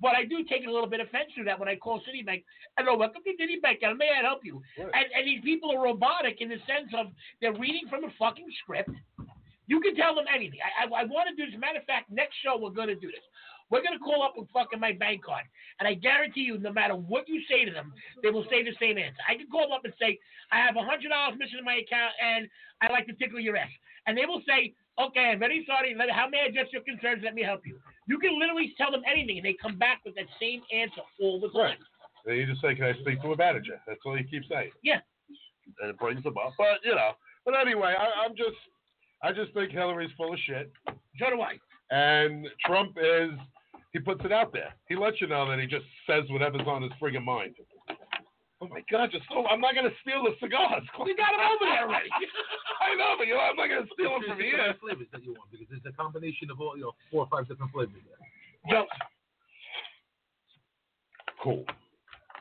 But 0.00 0.16
I 0.16 0.24
do 0.24 0.42
take 0.42 0.66
a 0.66 0.70
little 0.70 0.88
bit 0.88 0.98
of 0.98 1.06
offense 1.06 1.30
to 1.36 1.44
that 1.44 1.58
when 1.58 1.68
I 1.68 1.76
call 1.76 2.00
Citibank. 2.00 2.42
Hello, 2.76 2.96
welcome 2.96 3.22
to 3.22 3.30
Citibank. 3.38 3.78
and 3.82 3.96
May 3.98 4.10
I 4.10 4.22
help 4.22 4.40
you? 4.42 4.60
Right. 4.76 4.90
And, 4.92 5.06
and 5.14 5.26
these 5.26 5.40
people 5.44 5.70
are 5.70 5.82
robotic 5.82 6.40
in 6.40 6.48
the 6.48 6.58
sense 6.66 6.90
of 6.96 7.06
they're 7.40 7.52
reading 7.54 7.86
from 7.88 8.02
a 8.02 8.08
fucking 8.18 8.48
script. 8.62 8.90
You 9.72 9.80
can 9.80 9.96
tell 9.96 10.12
them 10.12 10.28
anything. 10.28 10.60
I, 10.60 10.84
I, 10.84 11.00
I 11.00 11.04
want 11.08 11.32
to 11.32 11.34
do 11.34 11.48
this. 11.48 11.56
Matter 11.56 11.80
of 11.80 11.88
fact, 11.88 12.12
next 12.12 12.36
show 12.44 12.60
we're 12.60 12.76
going 12.76 12.92
to 12.92 13.00
do 13.00 13.08
this. 13.08 13.24
We're 13.72 13.80
going 13.80 13.96
to 13.96 14.04
call 14.04 14.20
up 14.20 14.36
with 14.36 14.52
fucking 14.52 14.76
my 14.76 14.92
bank 14.92 15.24
card. 15.24 15.48
And 15.80 15.88
I 15.88 15.96
guarantee 15.96 16.44
you, 16.44 16.60
no 16.60 16.76
matter 16.76 16.92
what 16.92 17.24
you 17.24 17.40
say 17.48 17.64
to 17.64 17.72
them, 17.72 17.88
they 18.20 18.28
will 18.28 18.44
say 18.52 18.60
the 18.60 18.76
same 18.76 19.00
answer. 19.00 19.24
I 19.24 19.32
can 19.32 19.48
call 19.48 19.72
them 19.72 19.72
up 19.72 19.88
and 19.88 19.96
say, 19.96 20.20
I 20.52 20.60
have 20.60 20.76
$100 20.76 20.84
missing 21.40 21.56
in 21.56 21.64
my 21.64 21.80
account 21.80 22.12
and 22.20 22.52
I'd 22.84 22.92
like 22.92 23.08
to 23.08 23.16
tickle 23.16 23.40
your 23.40 23.56
ass. 23.56 23.72
And 24.04 24.12
they 24.12 24.28
will 24.28 24.44
say, 24.44 24.76
okay, 25.00 25.32
I'm 25.32 25.40
very 25.40 25.64
sorry. 25.64 25.96
How 25.96 26.28
may 26.28 26.44
I 26.44 26.52
address 26.52 26.68
your 26.68 26.84
concerns? 26.84 27.24
Let 27.24 27.32
me 27.32 27.40
help 27.40 27.64
you. 27.64 27.80
You 28.04 28.20
can 28.20 28.36
literally 28.36 28.76
tell 28.76 28.92
them 28.92 29.08
anything 29.08 29.40
and 29.40 29.46
they 29.48 29.56
come 29.56 29.80
back 29.80 30.04
with 30.04 30.20
that 30.20 30.28
same 30.36 30.60
answer 30.68 31.00
all 31.16 31.40
the 31.40 31.48
time. 31.48 31.80
Right. 31.80 32.28
And 32.28 32.36
you 32.36 32.44
just 32.44 32.60
say, 32.60 32.76
"Can 32.76 32.92
I 32.92 32.94
speak 33.00 33.24
to 33.24 33.32
a 33.32 33.36
manager?" 33.36 33.80
That's 33.88 33.98
all 34.04 34.20
you 34.20 34.28
keep 34.28 34.44
saying. 34.52 34.70
Yeah. 34.84 35.00
And 35.80 35.90
it 35.90 35.98
brings 35.98 36.22
them 36.22 36.36
up. 36.36 36.52
But 36.60 36.84
you 36.84 36.94
know. 36.94 37.16
But 37.44 37.54
anyway, 37.58 37.94
I, 37.98 38.24
I'm 38.24 38.36
just, 38.36 38.54
I 39.22 39.32
just 39.32 39.52
think 39.54 39.70
Hillary's 39.72 40.10
full 40.16 40.32
of 40.32 40.38
shit, 40.46 40.72
So 41.18 41.26
do 41.30 41.40
I. 41.40 41.58
and 41.90 42.48
Trump 42.66 42.96
is. 43.00 43.30
He 43.92 43.98
puts 44.00 44.24
it 44.24 44.32
out 44.32 44.52
there. 44.54 44.72
He 44.88 44.96
lets 44.96 45.20
you 45.20 45.26
know 45.26 45.44
that 45.50 45.58
he 45.60 45.66
just 45.66 45.84
says 46.08 46.24
whatever's 46.30 46.66
on 46.66 46.80
his 46.82 46.92
friggin' 47.00 47.22
mind. 47.22 47.54
Oh 48.62 48.68
my 48.68 48.80
God! 48.90 49.10
Just 49.12 49.24
so 49.28 49.44
I'm 49.46 49.60
not 49.60 49.74
gonna 49.74 49.92
steal 50.00 50.22
the 50.24 50.32
cigars. 50.40 50.82
We 51.04 51.14
got 51.14 51.34
him 51.34 51.40
over 51.44 51.66
there 51.68 51.84
already. 51.84 52.08
I 52.80 52.94
know, 52.96 53.14
but 53.18 53.26
you 53.26 53.34
know, 53.34 53.40
I'm 53.44 53.56
not 53.56 53.68
gonna 53.68 53.86
steal 53.92 54.10
them 54.16 54.22
from 54.26 54.38
the 54.38 54.44
here. 54.44 54.56
kind 54.56 54.74
flavors 54.80 55.06
that 55.12 55.22
you 55.22 55.34
want 55.36 55.50
because 55.52 55.66
there's 55.68 55.84
a 55.84 55.92
combination 55.92 56.48
of 56.50 56.60
all, 56.60 56.74
you 56.76 56.84
know, 56.88 56.92
four 57.10 57.26
or 57.26 57.28
five 57.28 57.46
different 57.48 57.70
flavors 57.72 58.00
there. 58.06 58.22
Joe, 58.70 58.86
Cool. 61.42 61.64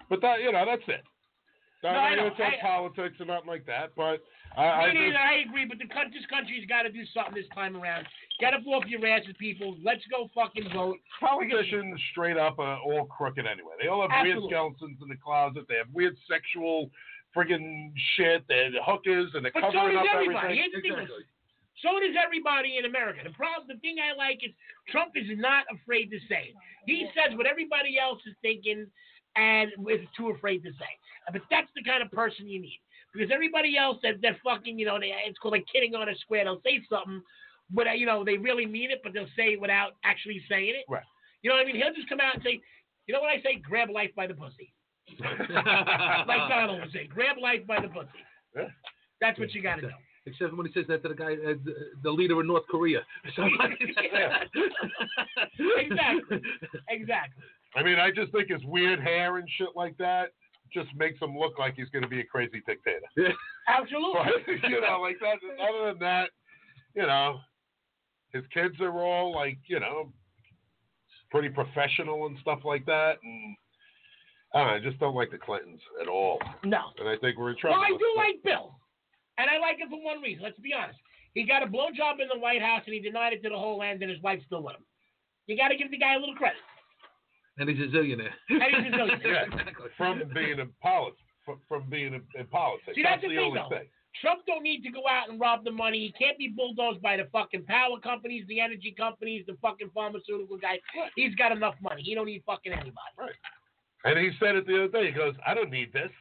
But 0.09 0.21
that, 0.21 0.41
you 0.41 0.51
know, 0.51 0.65
that's 0.65 0.83
it. 0.87 1.03
I'm 1.83 1.93
No, 1.93 1.99
I 1.99 2.09
not 2.09 2.15
know. 2.15 2.29
gonna 2.29 2.37
talk 2.37 2.53
I- 2.53 2.61
politics 2.61 3.15
or 3.19 3.25
nothing 3.25 3.47
like 3.49 3.65
that, 3.65 3.91
but 3.95 4.21
I, 4.57 4.63
I 4.63 4.93
neither. 4.93 5.11
just, 5.11 5.17
I 5.19 5.33
agree, 5.47 5.65
but 5.65 5.79
the 5.79 5.87
coun- 5.87 6.11
this 6.11 6.25
country's 6.27 6.67
got 6.67 6.83
to 6.83 6.91
do 6.91 7.03
something 7.13 7.33
this 7.33 7.47
time 7.55 7.75
around. 7.77 8.05
Get 8.39 8.53
up 8.53 8.65
off 8.67 8.83
your 8.87 9.05
asses, 9.07 9.35
people. 9.39 9.77
Let's 9.83 10.03
go 10.11 10.27
fucking 10.35 10.67
vote. 10.73 10.97
politicians 11.19 11.99
straight 12.11 12.37
up 12.37 12.59
are 12.59 12.77
all 12.79 13.05
crooked 13.05 13.45
anyway. 13.47 13.79
They 13.81 13.87
all 13.87 14.01
have 14.01 14.11
Absolutely. 14.11 14.51
weird 14.51 14.75
skeletons 14.75 14.97
in 15.01 15.07
the 15.07 15.15
closet. 15.23 15.63
They 15.69 15.75
have 15.79 15.87
weird 15.93 16.17
sexual 16.29 16.89
friggin' 17.35 17.93
shit. 18.17 18.43
They're 18.49 18.71
hookers 18.83 19.31
and 19.35 19.45
they're 19.45 19.55
But 19.55 19.71
covering 19.71 19.95
does 19.95 20.03
up 20.09 20.15
everybody. 20.19 20.35
everything. 20.35 20.57
Here's 20.59 20.75
the 20.75 20.81
thing. 20.83 20.99
Exactly. 20.99 21.23
So 21.79 21.89
does 22.03 22.15
everybody 22.19 22.77
in 22.77 22.85
America. 22.85 23.21
The 23.23 23.33
problem, 23.33 23.71
the 23.71 23.79
thing 23.79 23.97
I 24.03 24.13
like 24.17 24.43
is 24.43 24.51
Trump 24.91 25.15
is 25.15 25.25
not 25.39 25.63
afraid 25.71 26.11
to 26.11 26.19
say 26.27 26.51
it. 26.51 26.55
He 26.85 27.07
says 27.15 27.37
what 27.37 27.47
everybody 27.47 27.97
else 27.97 28.19
is 28.27 28.35
thinking 28.41 28.85
and 29.39 29.71
is 29.87 30.03
too 30.17 30.29
afraid 30.29 30.61
to 30.67 30.71
say. 30.75 30.91
But 31.31 31.41
that's 31.49 31.71
the 31.73 31.81
kind 31.87 32.03
of 32.03 32.11
person 32.11 32.47
you 32.51 32.59
need. 32.59 32.81
Because 33.13 33.29
everybody 33.33 33.77
else 33.77 33.97
that 34.03 34.21
they're 34.21 34.37
fucking, 34.43 34.79
you 34.79 34.85
know, 34.85 34.99
they, 34.99 35.11
it's 35.27 35.37
called 35.39 35.53
like 35.53 35.65
kidding 35.71 35.95
on 35.95 36.07
a 36.07 36.15
square. 36.15 36.45
They'll 36.45 36.61
say 36.63 36.79
something, 36.89 37.21
but 37.69 37.87
uh, 37.87 37.91
you 37.91 38.05
know 38.05 38.23
they 38.23 38.37
really 38.37 38.65
mean 38.65 38.91
it, 38.91 39.01
but 39.03 39.13
they'll 39.13 39.31
say 39.35 39.53
it 39.53 39.61
without 39.61 39.93
actually 40.03 40.41
saying 40.49 40.75
it. 40.77 40.85
Right. 40.89 41.03
You 41.41 41.49
know 41.49 41.57
what 41.57 41.63
I 41.63 41.65
mean? 41.65 41.75
He'll 41.75 41.93
just 41.93 42.07
come 42.07 42.19
out 42.19 42.35
and 42.35 42.43
say, 42.43 42.61
you 43.07 43.13
know 43.13 43.21
what 43.21 43.31
I 43.31 43.41
say? 43.41 43.61
Grab 43.61 43.89
life 43.89 44.11
by 44.15 44.27
the 44.27 44.33
pussy. 44.33 44.73
like 45.19 46.49
Donald 46.49 46.81
would 46.81 46.91
say, 46.93 47.07
grab 47.07 47.37
life 47.41 47.65
by 47.67 47.81
the 47.81 47.89
pussy. 47.89 48.23
Yeah. 48.55 48.67
That's 49.19 49.39
what 49.39 49.53
you 49.53 49.61
got 49.61 49.75
to 49.75 49.81
do. 49.81 49.89
Except 50.27 50.55
when 50.55 50.67
he 50.67 50.73
says 50.73 50.85
that 50.87 51.01
to 51.01 51.09
the 51.09 51.15
guy, 51.15 51.33
uh, 51.33 51.57
the, 51.65 51.73
the 52.03 52.11
leader 52.11 52.39
of 52.39 52.45
North 52.45 52.63
Korea. 52.69 53.01
Exactly. 55.77 56.41
Exactly. 56.89 57.43
I 57.75 57.83
mean, 57.83 57.99
I 57.99 58.11
just 58.11 58.31
think 58.31 58.49
his 58.49 58.63
weird 58.63 58.99
hair 58.99 59.37
and 59.37 59.47
shit 59.57 59.69
like 59.75 59.97
that 59.97 60.31
just 60.73 60.89
makes 60.95 61.19
him 61.21 61.37
look 61.37 61.59
like 61.59 61.75
he's 61.75 61.89
going 61.89 62.03
to 62.03 62.09
be 62.09 62.19
a 62.19 62.25
crazy 62.25 62.61
dictator. 62.65 63.07
Absolutely. 63.67 64.31
But, 64.45 64.69
you 64.69 64.81
know, 64.81 65.01
like 65.01 65.17
that. 65.19 65.37
Other 65.61 65.91
than 65.91 65.99
that, 65.99 66.29
you 66.95 67.03
know, 67.03 67.39
his 68.33 68.43
kids 68.53 68.75
are 68.79 69.01
all 69.01 69.33
like, 69.33 69.57
you 69.67 69.79
know, 69.79 70.11
pretty 71.29 71.49
professional 71.49 72.27
and 72.27 72.37
stuff 72.41 72.59
like 72.63 72.85
that. 72.85 73.15
And 73.23 73.55
I, 74.53 74.59
don't 74.59 74.67
know, 74.67 74.73
I 74.75 74.79
just 74.79 74.99
don't 74.99 75.15
like 75.15 75.31
the 75.31 75.37
Clintons 75.37 75.81
at 76.01 76.07
all. 76.07 76.39
No. 76.63 76.81
And 76.99 77.07
I 77.07 77.17
think 77.17 77.37
we're 77.37 77.51
in 77.51 77.57
trouble. 77.57 77.79
Well, 77.79 77.85
I 77.85 77.97
do 77.97 77.97
them. 77.97 78.17
like 78.17 78.43
Bill. 78.43 78.75
And 79.37 79.49
I 79.49 79.57
like 79.59 79.77
him 79.79 79.89
for 79.89 80.03
one 80.03 80.21
reason. 80.21 80.43
Let's 80.43 80.59
be 80.59 80.73
honest. 80.73 80.99
He 81.33 81.45
got 81.45 81.63
a 81.63 81.65
blowjob 81.65 82.19
in 82.21 82.27
the 82.31 82.39
White 82.39 82.61
House 82.61 82.81
and 82.85 82.93
he 82.93 82.99
denied 82.99 83.33
it 83.33 83.41
to 83.43 83.49
the 83.49 83.57
whole 83.57 83.77
land, 83.77 84.01
and 84.01 84.11
his 84.11 84.21
wife's 84.21 84.43
still 84.45 84.61
with 84.61 84.75
him. 84.75 84.83
You 85.47 85.57
got 85.57 85.69
to 85.69 85.77
give 85.77 85.89
the 85.89 85.97
guy 85.97 86.15
a 86.15 86.19
little 86.19 86.35
credit. 86.35 86.59
And 87.57 87.69
he's 87.69 87.79
a 87.79 87.91
zillionaire. 87.95 88.31
And 88.49 88.85
he's 88.85 88.93
a 88.93 88.97
zillionaire. 88.97 89.21
Yeah, 89.25 89.43
exactly. 89.45 89.89
from 89.97 90.21
being 90.33 90.59
in 90.59 90.69
politics. 90.81 91.21
From, 91.45 91.59
from 91.67 91.89
being 91.89 92.13
in, 92.13 92.21
in 92.35 92.45
politics. 92.47 92.93
See, 92.95 93.01
that's 93.01 93.21
the 93.21 93.29
the 93.29 93.35
thing, 93.35 93.45
only 93.45 93.59
though. 93.59 93.69
thing. 93.69 93.87
Trump 94.21 94.41
don't 94.45 94.61
need 94.61 94.83
to 94.83 94.91
go 94.91 95.01
out 95.09 95.29
and 95.29 95.39
rob 95.39 95.63
the 95.63 95.71
money. 95.71 95.99
He 95.99 96.11
can't 96.23 96.37
be 96.37 96.49
bulldozed 96.49 97.01
by 97.01 97.17
the 97.17 97.27
fucking 97.31 97.63
power 97.65 97.97
companies, 97.99 98.45
the 98.47 98.59
energy 98.59 98.93
companies, 98.97 99.45
the 99.47 99.57
fucking 99.61 99.89
pharmaceutical 99.93 100.57
guys. 100.57 100.79
He's 101.15 101.33
got 101.35 101.51
enough 101.51 101.75
money. 101.81 102.03
He 102.03 102.13
don't 102.13 102.25
need 102.25 102.43
fucking 102.45 102.73
anybody. 102.73 102.95
And 104.03 104.19
he 104.19 104.31
said 104.39 104.55
it 104.55 104.67
the 104.67 104.83
other 104.83 104.87
day. 104.89 105.07
He 105.07 105.11
goes, 105.13 105.33
I 105.47 105.53
don't 105.53 105.71
need 105.71 105.93
this. 105.93 106.11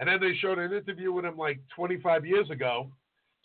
And 0.00 0.08
then 0.08 0.20
they 0.20 0.34
showed 0.40 0.58
an 0.58 0.72
interview 0.72 1.12
with 1.12 1.24
him 1.24 1.36
like 1.36 1.60
25 1.76 2.26
years 2.26 2.50
ago. 2.50 2.90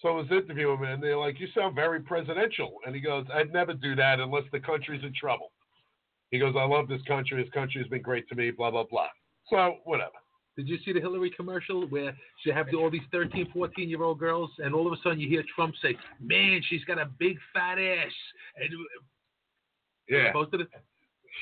So 0.01 0.09
I 0.09 0.11
was 0.11 0.27
interviewing 0.31 0.77
him, 0.79 0.83
and 0.83 1.03
they're 1.03 1.17
like, 1.17 1.39
You 1.39 1.47
sound 1.55 1.75
very 1.75 1.99
presidential. 1.99 2.77
And 2.85 2.95
he 2.95 3.01
goes, 3.01 3.25
I'd 3.33 3.51
never 3.53 3.73
do 3.73 3.95
that 3.95 4.19
unless 4.19 4.43
the 4.51 4.59
country's 4.59 5.03
in 5.03 5.13
trouble. 5.13 5.51
He 6.31 6.39
goes, 6.39 6.55
I 6.57 6.65
love 6.65 6.87
this 6.87 7.01
country. 7.07 7.41
This 7.41 7.51
country 7.53 7.81
has 7.81 7.89
been 7.89 8.01
great 8.01 8.27
to 8.29 8.35
me, 8.35 8.51
blah, 8.51 8.71
blah, 8.71 8.83
blah. 8.89 9.07
So, 9.49 9.75
whatever. 9.85 10.11
Did 10.57 10.67
you 10.67 10.77
see 10.83 10.91
the 10.91 10.99
Hillary 10.99 11.29
commercial 11.29 11.87
where 11.87 12.17
she 12.43 12.49
have 12.49 12.67
all 12.75 12.89
these 12.89 13.01
13, 13.11 13.51
14 13.53 13.89
year 13.89 14.01
old 14.01 14.19
girls, 14.19 14.49
and 14.57 14.73
all 14.73 14.87
of 14.87 14.93
a 14.93 14.97
sudden 15.03 15.19
you 15.19 15.29
hear 15.29 15.43
Trump 15.55 15.75
say, 15.83 15.95
"Man, 16.19 16.61
she's 16.67 16.83
got 16.85 16.97
a 16.97 17.05
big 17.19 17.37
fat 17.53 17.77
ass." 17.77 18.11
And 18.55 18.73
Yeah. 20.09 20.31
posted 20.31 20.61
it. 20.61 20.69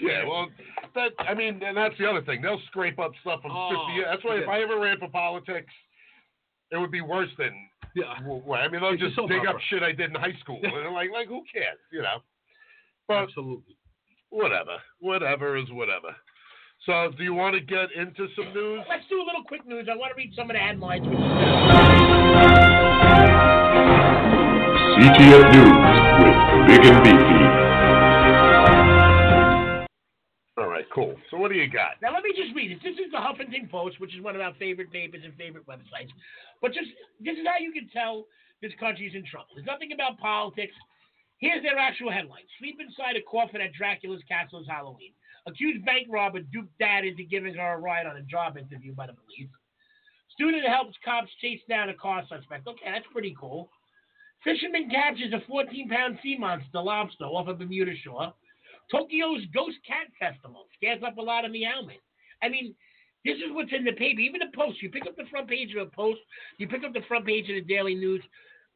Yeah, 0.01 0.25
well, 0.25 0.51
that 0.95 1.13
I 1.19 1.33
mean, 1.33 1.63
and 1.63 1.77
that's 1.77 1.97
the 1.97 2.09
other 2.09 2.21
thing. 2.23 2.41
They'll 2.41 2.59
scrape 2.67 2.99
up 2.99 3.13
stuff 3.21 3.41
from 3.41 3.51
Oh, 3.51 3.69
50 3.69 3.93
years. 3.93 4.07
That's 4.09 4.23
why 4.25 4.39
if. 4.39 4.49
I 4.49 4.61
ever 4.61 4.79
ran 4.79 4.99
for 4.99 5.07
politics, 5.07 5.73
it 6.71 6.77
would 6.77 6.91
be 6.91 6.99
worse 6.99 7.29
than. 7.37 7.53
Yeah. 7.95 8.19
Well, 8.25 8.59
I 8.59 8.67
mean, 8.67 8.81
they'll 8.81 8.91
It's 8.91 9.01
just 9.01 9.15
dig 9.29 9.45
up 9.45 9.55
shit 9.69 9.81
I 9.81 9.93
did 9.93 10.09
in 10.09 10.15
high 10.15 10.35
school, 10.41 10.59
and 10.63 10.93
like, 10.93 11.11
like 11.11 11.29
who 11.29 11.45
cares, 11.45 11.79
you 11.93 12.01
know? 12.01 12.21
But 13.07 13.23
Absolutely. 13.29 13.77
Whatever, 14.29 14.77
whatever 14.99 15.57
is 15.57 15.69
whatever. 15.71 16.15
So, 16.85 17.11
do 17.17 17.23
you 17.23 17.33
want 17.33 17.55
to 17.55 17.61
get 17.61 17.91
into 17.95 18.27
some 18.35 18.53
news? 18.53 18.81
Let's 18.89 19.07
do 19.09 19.21
a 19.21 19.25
little 19.25 19.43
quick 19.47 19.65
news. 19.65 19.87
I 19.89 19.95
want 19.95 20.11
to 20.11 20.17
read 20.17 20.33
some 20.35 20.49
of 20.49 20.55
the 20.55 20.59
headlines. 20.59 21.05
CTF 24.95 25.45
News 25.55 25.97
with 26.21 26.37
Big 26.67 26.85
and 26.85 27.03
Beefy. 27.03 27.41
All 30.57 30.67
right, 30.67 30.85
cool. 30.93 31.15
So, 31.31 31.37
what 31.37 31.49
do 31.51 31.57
you 31.57 31.67
got? 31.67 31.97
Now 32.01 32.13
let 32.13 32.23
me 32.23 32.33
just 32.35 32.53
read 32.55 32.71
it. 32.71 32.79
This 32.83 32.93
is 32.93 33.11
the 33.11 33.17
Huffington 33.17 33.69
Post, 33.71 33.99
which 33.99 34.13
is 34.15 34.21
one 34.21 34.35
of 34.35 34.41
our 34.41 34.53
favorite 34.59 34.91
papers 34.91 35.21
and 35.23 35.33
favorite 35.35 35.65
websites. 35.67 36.11
But 36.61 36.73
just 36.73 36.89
this 37.19 37.33
is 37.33 37.47
how 37.47 37.57
you 37.59 37.71
can 37.71 37.89
tell 37.89 38.25
this 38.61 38.73
country's 38.79 39.15
in 39.15 39.25
trouble. 39.25 39.47
There's 39.55 39.65
nothing 39.65 39.91
about 39.91 40.19
politics. 40.19 40.75
Here's 41.39 41.63
their 41.63 41.77
actual 41.77 42.11
headline: 42.11 42.47
Sleep 42.59 42.79
inside 42.79 43.15
a 43.15 43.21
coffin 43.21 43.61
at 43.61 43.73
Dracula's 43.73 44.23
castle 44.27 44.61
is 44.61 44.67
Halloween. 44.67 45.11
Accused 45.47 45.85
bank 45.85 46.07
robber 46.09 46.39
duped 46.39 46.77
dad 46.79 47.05
into 47.05 47.23
giving 47.23 47.53
her 47.55 47.73
a 47.73 47.77
ride 47.77 48.07
on 48.07 48.17
a 48.17 48.23
job 48.23 48.57
interview 48.57 48.93
by 48.93 49.07
the 49.07 49.13
police. 49.13 49.49
Student 50.33 50.65
helps 50.65 50.95
cops 51.05 51.29
chase 51.39 51.61
down 51.69 51.89
a 51.89 51.93
car 51.93 52.23
suspect. 52.27 52.67
Okay, 52.67 52.91
that's 52.91 53.05
pretty 53.11 53.35
cool. 53.39 53.69
Fisherman 54.43 54.89
captures 54.89 55.33
a 55.33 55.51
14-pound 55.51 56.19
sea 56.21 56.37
monster 56.37 56.81
lobster 56.81 57.25
off 57.25 57.47
a 57.47 57.53
Bermuda 57.53 57.93
shore. 58.03 58.33
Tokyo's 58.91 59.45
Ghost 59.53 59.77
Cat 59.87 60.07
Festival 60.19 60.67
scares 60.75 61.01
up 61.05 61.17
a 61.17 61.21
lot 61.21 61.45
of 61.45 61.51
meowmen. 61.51 61.97
I 62.43 62.49
mean, 62.49 62.75
this 63.23 63.37
is 63.37 63.51
what's 63.51 63.73
in 63.73 63.83
the 63.83 63.93
paper. 63.93 64.19
Even 64.19 64.41
the 64.41 64.55
Post. 64.55 64.81
You 64.81 64.89
pick 64.89 65.07
up 65.07 65.15
the 65.15 65.29
front 65.31 65.47
page 65.47 65.73
of 65.73 65.87
a 65.87 65.89
Post. 65.89 66.19
You 66.59 66.67
pick 66.67 66.83
up 66.83 66.93
the 66.93 67.05
front 67.07 67.25
page 67.25 67.49
of 67.49 67.55
the 67.55 67.61
Daily 67.61 67.95
News. 67.95 68.21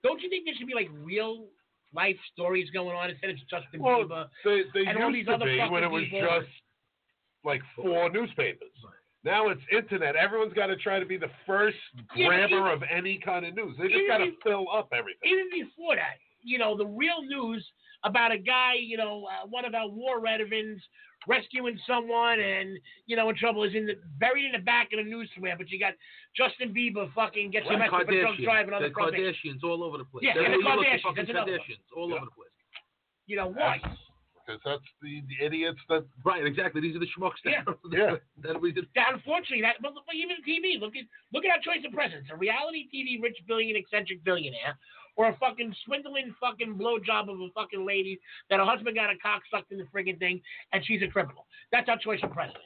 Don't 0.01 0.21
you 0.21 0.29
think 0.29 0.45
there 0.45 0.55
should 0.57 0.67
be 0.67 0.73
like 0.73 0.89
real 1.03 1.47
life 1.93 2.17
stories 2.33 2.69
going 2.71 2.95
on 2.95 3.09
instead 3.09 3.31
of 3.31 3.37
Justin 3.49 3.81
Well, 3.81 4.03
Bieber? 4.03 4.27
they, 4.45 4.61
they 4.73 4.85
and 4.89 5.01
all 5.01 5.11
these 5.11 5.25
to 5.25 5.33
other 5.33 5.45
be 5.45 5.59
when 5.69 5.83
it 5.83 5.89
was 5.91 6.03
people. 6.03 6.21
just 6.21 6.49
like 7.43 7.61
four 7.75 8.09
newspapers. 8.09 8.69
Now 9.23 9.49
it's 9.49 9.61
internet. 9.71 10.15
Everyone's 10.15 10.53
got 10.53 10.67
to 10.67 10.75
try 10.77 10.99
to 10.99 11.05
be 11.05 11.17
the 11.17 11.31
first 11.45 11.77
Yeah, 12.15 12.27
grabber 12.27 12.55
even- 12.59 12.71
of 12.71 12.83
any 12.89 13.17
kind 13.17 13.45
of 13.45 13.53
news. 13.55 13.75
They 13.77 13.87
just 13.87 14.07
got 14.07 14.19
to 14.19 14.31
fill 14.43 14.67
up 14.73 14.89
everything. 14.93 15.29
Even 15.31 15.49
before 15.51 15.95
that, 15.95 16.17
you 16.41 16.57
know, 16.57 16.77
the 16.77 16.85
real 16.85 17.21
news 17.23 17.65
about 18.05 18.31
a 18.31 18.37
guy, 18.37 18.75
you 18.75 18.95
know, 18.95 19.25
uh, 19.27 19.45
one 19.47 19.65
of 19.65 19.73
our 19.75 19.89
war 19.89 20.21
veterans 20.21 20.81
rescuing 21.29 21.77
someone 21.85 22.39
and 22.41 22.79
you 23.05 23.15
know 23.15 23.29
in 23.29 23.35
trouble 23.37 23.63
is 23.63 23.75
in 23.75 23.85
the 23.85 23.93
buried 24.19 24.45
in 24.45 24.51
the 24.51 24.65
back 24.65 24.89
of 24.91 24.97
the 24.97 25.07
news 25.09 25.29
somewhere. 25.35 25.55
But 25.55 25.69
you 25.69 25.79
got 25.79 25.93
Justin 26.35 26.73
Bieber 26.73 27.05
fucking 27.13 27.51
gets 27.51 27.67
And 27.69 27.77
arrested 27.79 28.07
for 28.09 28.19
drunk 28.19 28.39
driving 28.41 28.73
on 28.73 28.81
the 28.81 28.89
The 28.89 28.93
front 28.97 29.13
page. 29.13 29.37
Kardashians 29.45 29.63
all 29.63 29.83
over 29.85 29.97
the 30.01 30.05
place. 30.09 30.25
Yeah, 30.25 30.33
That's 30.33 30.49
and 30.49 30.53
the 30.57 30.65
where 30.65 30.75
Kardashians, 30.81 31.01
fucking 31.05 31.15
that's 31.15 31.29
another 31.29 31.51
one. 31.53 31.59
Kardashians 31.61 31.85
all 31.95 32.09
Yeah. 32.09 32.15
over 32.17 32.25
the 32.25 32.31
place. 32.35 32.55
You 33.29 33.35
know 33.37 33.49
why? 33.53 33.77
Because 34.41 34.65
that's 34.65 34.89
the, 35.05 35.21
the 35.29 35.45
idiots 35.45 35.77
that. 35.89 36.01
Right, 36.25 36.41
exactly. 36.43 36.81
These 36.81 36.95
are 36.97 36.99
the 37.05 37.11
schmucks 37.13 37.37
that, 37.45 37.61
Yeah. 37.93 38.15
that 38.41 38.59
we 38.59 38.71
did. 38.73 38.87
That, 38.97 39.13
unfortunately, 39.13 39.61
that 39.61 39.77
but, 39.85 39.93
but 39.93 40.15
even 40.17 40.41
TV. 40.41 40.81
Look 40.81 40.95
at 40.97 41.05
look 41.31 41.45
at 41.45 41.51
our 41.53 41.61
choice 41.61 41.85
of 41.85 41.93
presidents: 41.93 42.29
a 42.33 42.35
reality 42.35 42.89
TV 42.89 43.21
rich 43.21 43.37
billion 43.47 43.77
eccentric 43.77 44.23
billionaire, 44.25 44.73
or 45.19 45.27
a 45.27 45.35
fucking 45.37 45.75
swindling 45.85 46.33
fucking 46.39 46.75
blowjob 46.79 47.27
of 47.27 47.41
a 47.41 47.49
fucking 47.53 47.85
lady 47.85 48.17
that 48.49 48.57
her 48.57 48.65
husband 48.65 48.95
got 48.95 49.09
a 49.11 49.17
cock 49.17 49.41
sucked 49.51 49.69
in 49.69 49.77
the 49.77 49.83
friggin' 49.93 50.17
thing, 50.17 50.39
and 50.71 50.81
she's 50.85 51.01
a 51.03 51.07
criminal. 51.07 51.45
That's 51.73 51.89
our 51.89 51.97
choice 51.97 52.21
of 52.23 52.31
president. 52.31 52.63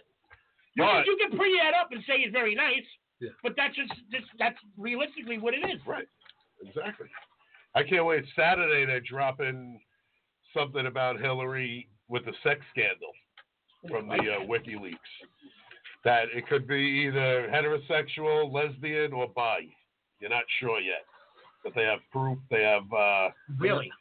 You, 0.76 0.84
can, 0.84 1.00
But- 1.02 1.06
you 1.08 1.18
can 1.20 1.36
pretty 1.36 1.56
that 1.58 1.74
up 1.74 1.90
and 1.92 2.04
say 2.06 2.22
it's 2.22 2.32
very 2.32 2.54
nice, 2.54 2.86
Yeah. 3.20 3.30
but 3.42 3.56
that's 3.58 3.76
just, 3.76 3.92
just 4.12 4.26
that's 4.38 4.58
realistically 4.78 5.40
what 5.40 5.56
it 5.56 5.66
is. 5.66 5.82
Right. 5.88 6.06
Exactly. 6.64 7.08
I 7.74 7.82
can't 7.82 8.06
wait. 8.06 8.24
Saturday 8.36 8.86
they're 8.86 9.00
dropping 9.00 9.82
something 10.56 10.86
about 10.86 11.20
Hillary 11.20 11.90
with 12.08 12.24
the 12.26 12.34
sex 12.44 12.62
scandal 12.70 13.14
from 13.90 14.08
the 14.08 14.14
uh, 14.14 14.46
WikiLeaks. 14.46 14.94
That 16.06 16.26
it 16.36 16.48
could 16.48 16.68
be 16.68 16.76
either 17.08 17.50
heterosexual, 17.52 18.54
lesbian, 18.54 19.12
or 19.12 19.28
bi. 19.36 19.62
You're 20.20 20.30
not 20.30 20.44
sure 20.60 20.80
yet, 20.80 21.06
but 21.64 21.74
they 21.76 21.84
have 21.84 22.00
proof. 22.12 22.38
They 22.50 22.64
have. 22.64 22.92
Uh, 22.92 23.30
Really, 23.60 23.92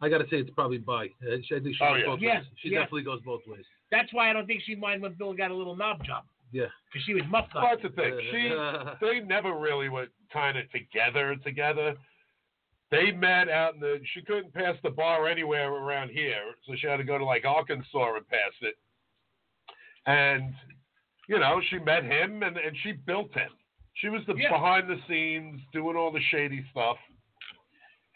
I 0.00 0.08
got 0.08 0.18
to 0.18 0.24
say, 0.24 0.36
it's 0.38 0.50
probably 0.50 0.78
bi. 0.78 1.06
Uh, 1.22 1.36
she- 1.44 1.56
I 1.56 1.60
think 1.60 1.76
she 1.76 1.82
Oh, 1.84 1.94
goes 1.94 2.00
yeah. 2.00 2.06
both 2.06 2.20
Yeah, 2.20 2.38
ways. 2.38 2.46
She 2.62 2.68
yeah. 2.70 2.78
definitely 2.80 3.02
goes 3.02 3.20
both 3.22 3.42
ways. 3.46 3.64
that's 3.90 4.12
why 4.12 4.30
I 4.30 4.32
don't 4.32 4.46
think 4.46 4.62
she 4.64 4.74
mind 4.74 5.02
when 5.02 5.14
Bill 5.14 5.32
got 5.32 5.50
a 5.50 5.54
little 5.54 5.74
knob 5.76 6.04
job 6.04 6.24
Yeah. 6.52 6.66
because 6.92 7.04
she 7.06 7.14
was 7.14 7.24
muffed 7.28 7.54
well, 7.54 7.64
up. 7.66 7.80
that's 7.82 7.94
the 7.94 8.00
thing. 8.02 8.14
She, 8.30 9.06
they 9.06 9.20
never 9.20 9.58
really 9.58 9.88
were 9.88 10.06
kind 10.32 10.56
of 10.58 10.70
together 10.70 11.34
together. 11.42 11.96
They 12.90 13.10
met 13.12 13.48
out 13.50 13.74
in 13.74 13.80
the. 13.80 14.00
She 14.14 14.22
couldn't 14.22 14.54
pass 14.54 14.74
the 14.82 14.90
bar 14.90 15.26
anywhere 15.28 15.70
around 15.70 16.10
here, 16.10 16.40
so 16.66 16.74
she 16.76 16.86
had 16.86 16.96
to 16.98 17.04
go 17.04 17.18
to 17.18 17.24
like 17.24 17.44
Arkansas 17.44 18.14
and 18.16 18.26
pass 18.28 18.52
it. 18.62 18.76
And 20.06 20.54
you 21.28 21.38
know, 21.38 21.60
she 21.68 21.78
met 21.78 22.04
him, 22.04 22.42
and 22.42 22.56
and 22.56 22.74
she 22.82 22.92
built 22.92 23.32
him. 23.34 23.50
She 24.00 24.08
was 24.08 24.24
the 24.26 24.34
Yeah. 24.34 24.50
behind 24.50 24.88
the 24.88 25.00
scenes 25.08 25.60
doing 25.72 25.96
all 25.96 26.10
the 26.10 26.20
shady 26.30 26.64
stuff, 26.70 26.98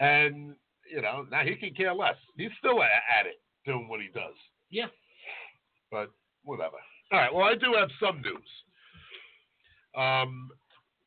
and 0.00 0.56
you 0.90 1.00
know 1.02 1.22
now 1.30 1.42
he 1.42 1.56
can 1.56 1.74
care 1.74 1.92
less. 1.94 2.16
He's 2.36 2.52
still 2.58 2.82
at 2.82 3.26
it 3.26 3.40
doing 3.64 3.88
what 3.88 4.00
he 4.00 4.08
does. 4.08 4.34
Yeah. 4.70 4.88
But 5.90 6.10
whatever. 6.44 6.76
All 7.10 7.18
right. 7.18 7.32
Well, 7.32 7.44
I 7.46 7.54
do 7.54 7.74
have 7.74 7.90
some 8.00 8.22
news. 8.22 8.64
Um, 9.94 10.50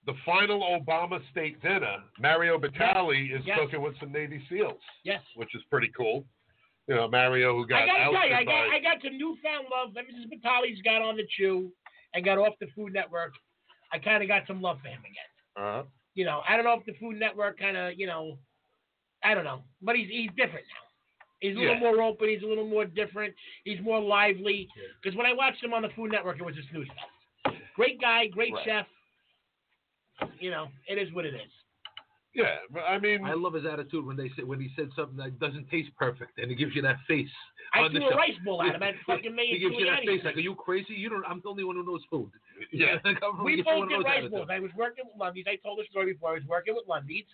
the 0.06 0.14
final 0.26 0.62
Obama 0.80 1.20
state 1.32 1.60
dinner, 1.62 2.04
Mario 2.20 2.60
Batali 2.60 3.32
is 3.34 3.44
Yes. 3.46 3.58
cooking 3.60 3.82
with 3.82 3.98
some 4.00 4.12
Navy 4.12 4.46
SEALs, 4.48 4.82
Yes. 5.04 5.24
which 5.36 5.56
is 5.56 5.64
pretty 5.66 5.90
cool. 5.90 6.28
You 6.88 6.94
know, 6.96 7.08
Mario 7.08 7.56
who 7.56 7.66
got 7.66 7.82
I 7.82 7.86
gotta 7.88 8.04
tell 8.04 8.12
you, 8.12 8.36
I 8.36 8.44
got 8.44 8.70
by- 8.70 8.76
I 8.76 8.80
got 8.80 9.02
some 9.02 9.18
newfound 9.18 9.68
love. 9.70 9.98
Ever 9.98 10.12
since 10.12 10.28
Batali's 10.28 10.82
got 10.84 11.02
on 11.02 11.18
the 11.18 11.26
Chew 11.26 11.74
and 12.14 12.24
got 12.24 12.38
off 12.38 12.54
the 12.60 12.68
Food 12.68 12.94
Network, 12.94 13.34
I 13.92 14.00
kind 14.00 14.22
of 14.22 14.28
got 14.30 14.44
some 14.48 14.62
love 14.62 14.78
for 14.82 14.88
him 14.90 15.00
again. 15.02 15.32
Uh-huh. 15.58 15.84
You 16.16 16.26
know, 16.26 16.42
I 16.48 16.56
don't 16.56 16.66
know 16.66 16.74
if 16.80 16.86
the 16.86 16.94
Food 17.00 17.20
Network 17.20 17.60
kind 17.60 17.76
of, 17.78 17.94
you 17.98 18.08
know, 18.08 18.38
I 19.24 19.34
don't 19.34 19.44
know, 19.44 19.64
but 19.82 19.96
he's 19.96 20.08
he's 20.10 20.30
different 20.38 20.66
now. 20.68 20.86
He's 21.40 21.56
a 21.56 21.60
little 21.60 21.74
Yeah. 21.76 21.80
more 21.80 22.02
open. 22.02 22.30
He's 22.30 22.44
a 22.44 22.46
little 22.48 22.68
more 22.68 22.86
different. 22.86 23.34
He's 23.66 23.80
more 23.82 24.00
lively. 24.00 24.68
Because 25.02 25.16
when 25.18 25.26
I 25.26 25.34
watched 25.34 25.64
him 25.64 25.74
on 25.74 25.82
the 25.82 25.90
Food 25.90 26.12
Network, 26.12 26.40
it 26.40 26.44
was 26.46 26.56
just 26.56 26.70
snooze 26.70 26.88
fest. 26.88 27.58
Great 27.76 28.00
guy, 28.00 28.28
great 28.28 28.54
Right. 28.54 28.66
chef. 28.66 28.88
You 30.40 30.50
know, 30.52 30.72
it 30.88 30.98
is 30.98 31.12
what 31.12 31.26
it 31.26 31.34
is. 31.36 31.52
Yeah, 32.36 32.56
but 32.70 32.82
I 32.82 33.00
mean, 33.00 33.24
I 33.24 33.34
love 33.34 33.54
his 33.54 33.66
attitude 33.66 34.06
when 34.06 34.18
they 34.18 34.28
say 34.36 34.44
when 34.44 34.60
he 34.60 34.70
said 34.76 34.90
something 34.96 35.16
that 35.18 35.40
doesn't 35.40 35.70
taste 35.70 35.90
perfect, 35.98 36.38
and 36.38 36.52
he 36.52 36.56
gives 36.56 36.76
you 36.76 36.82
that 36.82 36.98
face. 37.08 37.30
I 37.74 37.80
on 37.80 37.94
the 37.94 38.00
threw 38.00 38.10
a 38.10 38.16
rice 38.16 38.36
bowl 38.44 38.62
at 38.62 38.76
him 38.76 38.84
and 38.84 38.96
fucking 39.08 39.34
made 39.34 39.48
He 39.56 39.60
gives 39.60 39.76
you 39.80 39.86
that 39.86 40.04
Giuliani 40.04 40.06
face 40.06 40.22
like, 40.26 40.36
"Are 40.36 40.42
you 40.42 40.54
crazy? 40.56 40.94
You 40.94 41.10
don't. 41.10 41.24
I'm 41.26 41.40
the 41.42 41.50
only 41.50 41.64
one 41.64 41.78
who 41.78 41.86
knows 41.86 42.02
food." 42.10 42.30
Yeah. 42.74 42.98
Like, 43.06 43.20
I'm 43.24 43.44
We 43.44 43.64
gonna 43.64 43.64
get 43.64 43.76
you 43.78 43.82
both 43.82 43.90
did 43.90 43.96
rice 44.04 44.14
attitudes. 44.20 44.32
bowls. 44.36 44.48
I 44.52 44.60
was 44.60 44.72
working 44.76 45.06
with 45.08 45.16
Lundy's. 45.18 45.46
I 45.48 45.56
told 45.56 45.80
the 45.80 45.86
story 45.90 46.12
before. 46.14 46.32
I 46.32 46.34
was 46.34 46.46
working 46.48 46.76
with 46.76 46.84
Lundy's, 46.88 47.26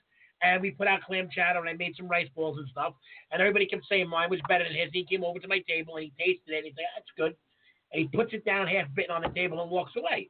and 0.43 0.62
we 0.62 0.70
put 0.70 0.88
out 0.88 1.01
clam 1.01 1.29
chowder, 1.34 1.60
and 1.60 1.70
I 1.70 1.74
made 1.74 1.96
some 1.98 2.08
rice 2.08 2.29
balls 2.36 2.60
and 2.60 2.67
stuff. 2.70 2.93
And 3.31 3.41
everybody 3.41 3.65
kept 3.65 3.84
saying 3.89 4.08
mine 4.08 4.29
was 4.29 4.39
better 4.48 4.63
than 4.63 4.74
his. 4.74 4.89
He 4.93 5.03
came 5.03 5.24
over 5.24 5.39
to 5.39 5.48
my 5.48 5.60
table 5.67 5.96
and 5.98 6.05
he 6.05 6.13
tasted 6.24 6.53
it. 6.53 6.58
And 6.58 6.65
he 6.65 6.72
said, 6.77 6.86
"That's 6.96 7.10
good." 7.17 7.36
And 7.91 8.01
he 8.05 8.08
puts 8.15 8.34
it 8.34 8.46
down 8.46 8.67
half 8.67 8.86
bitten 8.96 9.12
on 9.12 9.24
the 9.24 9.29
table 9.29 9.62
and 9.62 9.70
walks 9.72 9.93
away, 9.98 10.29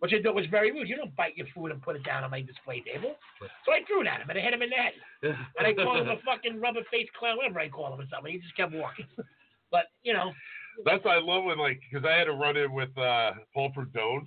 which 0.00 0.12
I 0.12 0.22
thought 0.22 0.34
was 0.34 0.46
very 0.46 0.70
rude. 0.70 0.88
You 0.88 0.96
don't 0.96 1.14
bite 1.16 1.36
your 1.36 1.46
food 1.54 1.70
and 1.70 1.82
put 1.82 1.96
it 1.96 2.04
down 2.04 2.24
on 2.24 2.30
my 2.30 2.40
display 2.40 2.82
table. 2.82 3.16
So 3.64 3.72
I 3.72 3.80
threw 3.86 4.02
it 4.02 4.06
at 4.06 4.20
him 4.20 4.30
and 4.30 4.38
I 4.38 4.42
hit 4.42 4.54
him 4.54 4.62
in 4.62 4.70
the 4.70 4.76
head. 4.76 4.92
And 5.58 5.66
I 5.66 5.72
called 5.74 6.00
him 6.00 6.08
a 6.08 6.16
fucking 6.24 6.60
rubber 6.60 6.80
faced 6.90 7.12
clown, 7.14 7.36
whatever 7.36 7.60
I 7.60 7.68
call 7.68 7.92
him 7.92 8.00
or 8.00 8.06
something. 8.10 8.32
He 8.32 8.38
just 8.38 8.56
kept 8.56 8.72
walking. 8.72 9.06
But 9.70 9.84
you 10.02 10.14
know, 10.14 10.32
that's 10.86 11.04
what 11.04 11.14
I 11.14 11.20
love 11.20 11.44
when 11.44 11.58
like 11.58 11.78
because 11.90 12.08
I 12.08 12.16
had 12.16 12.24
to 12.24 12.32
run 12.32 12.56
in 12.56 12.72
with 12.72 12.96
uh, 12.96 13.32
Paul 13.52 13.70
Prudhomme. 13.74 14.26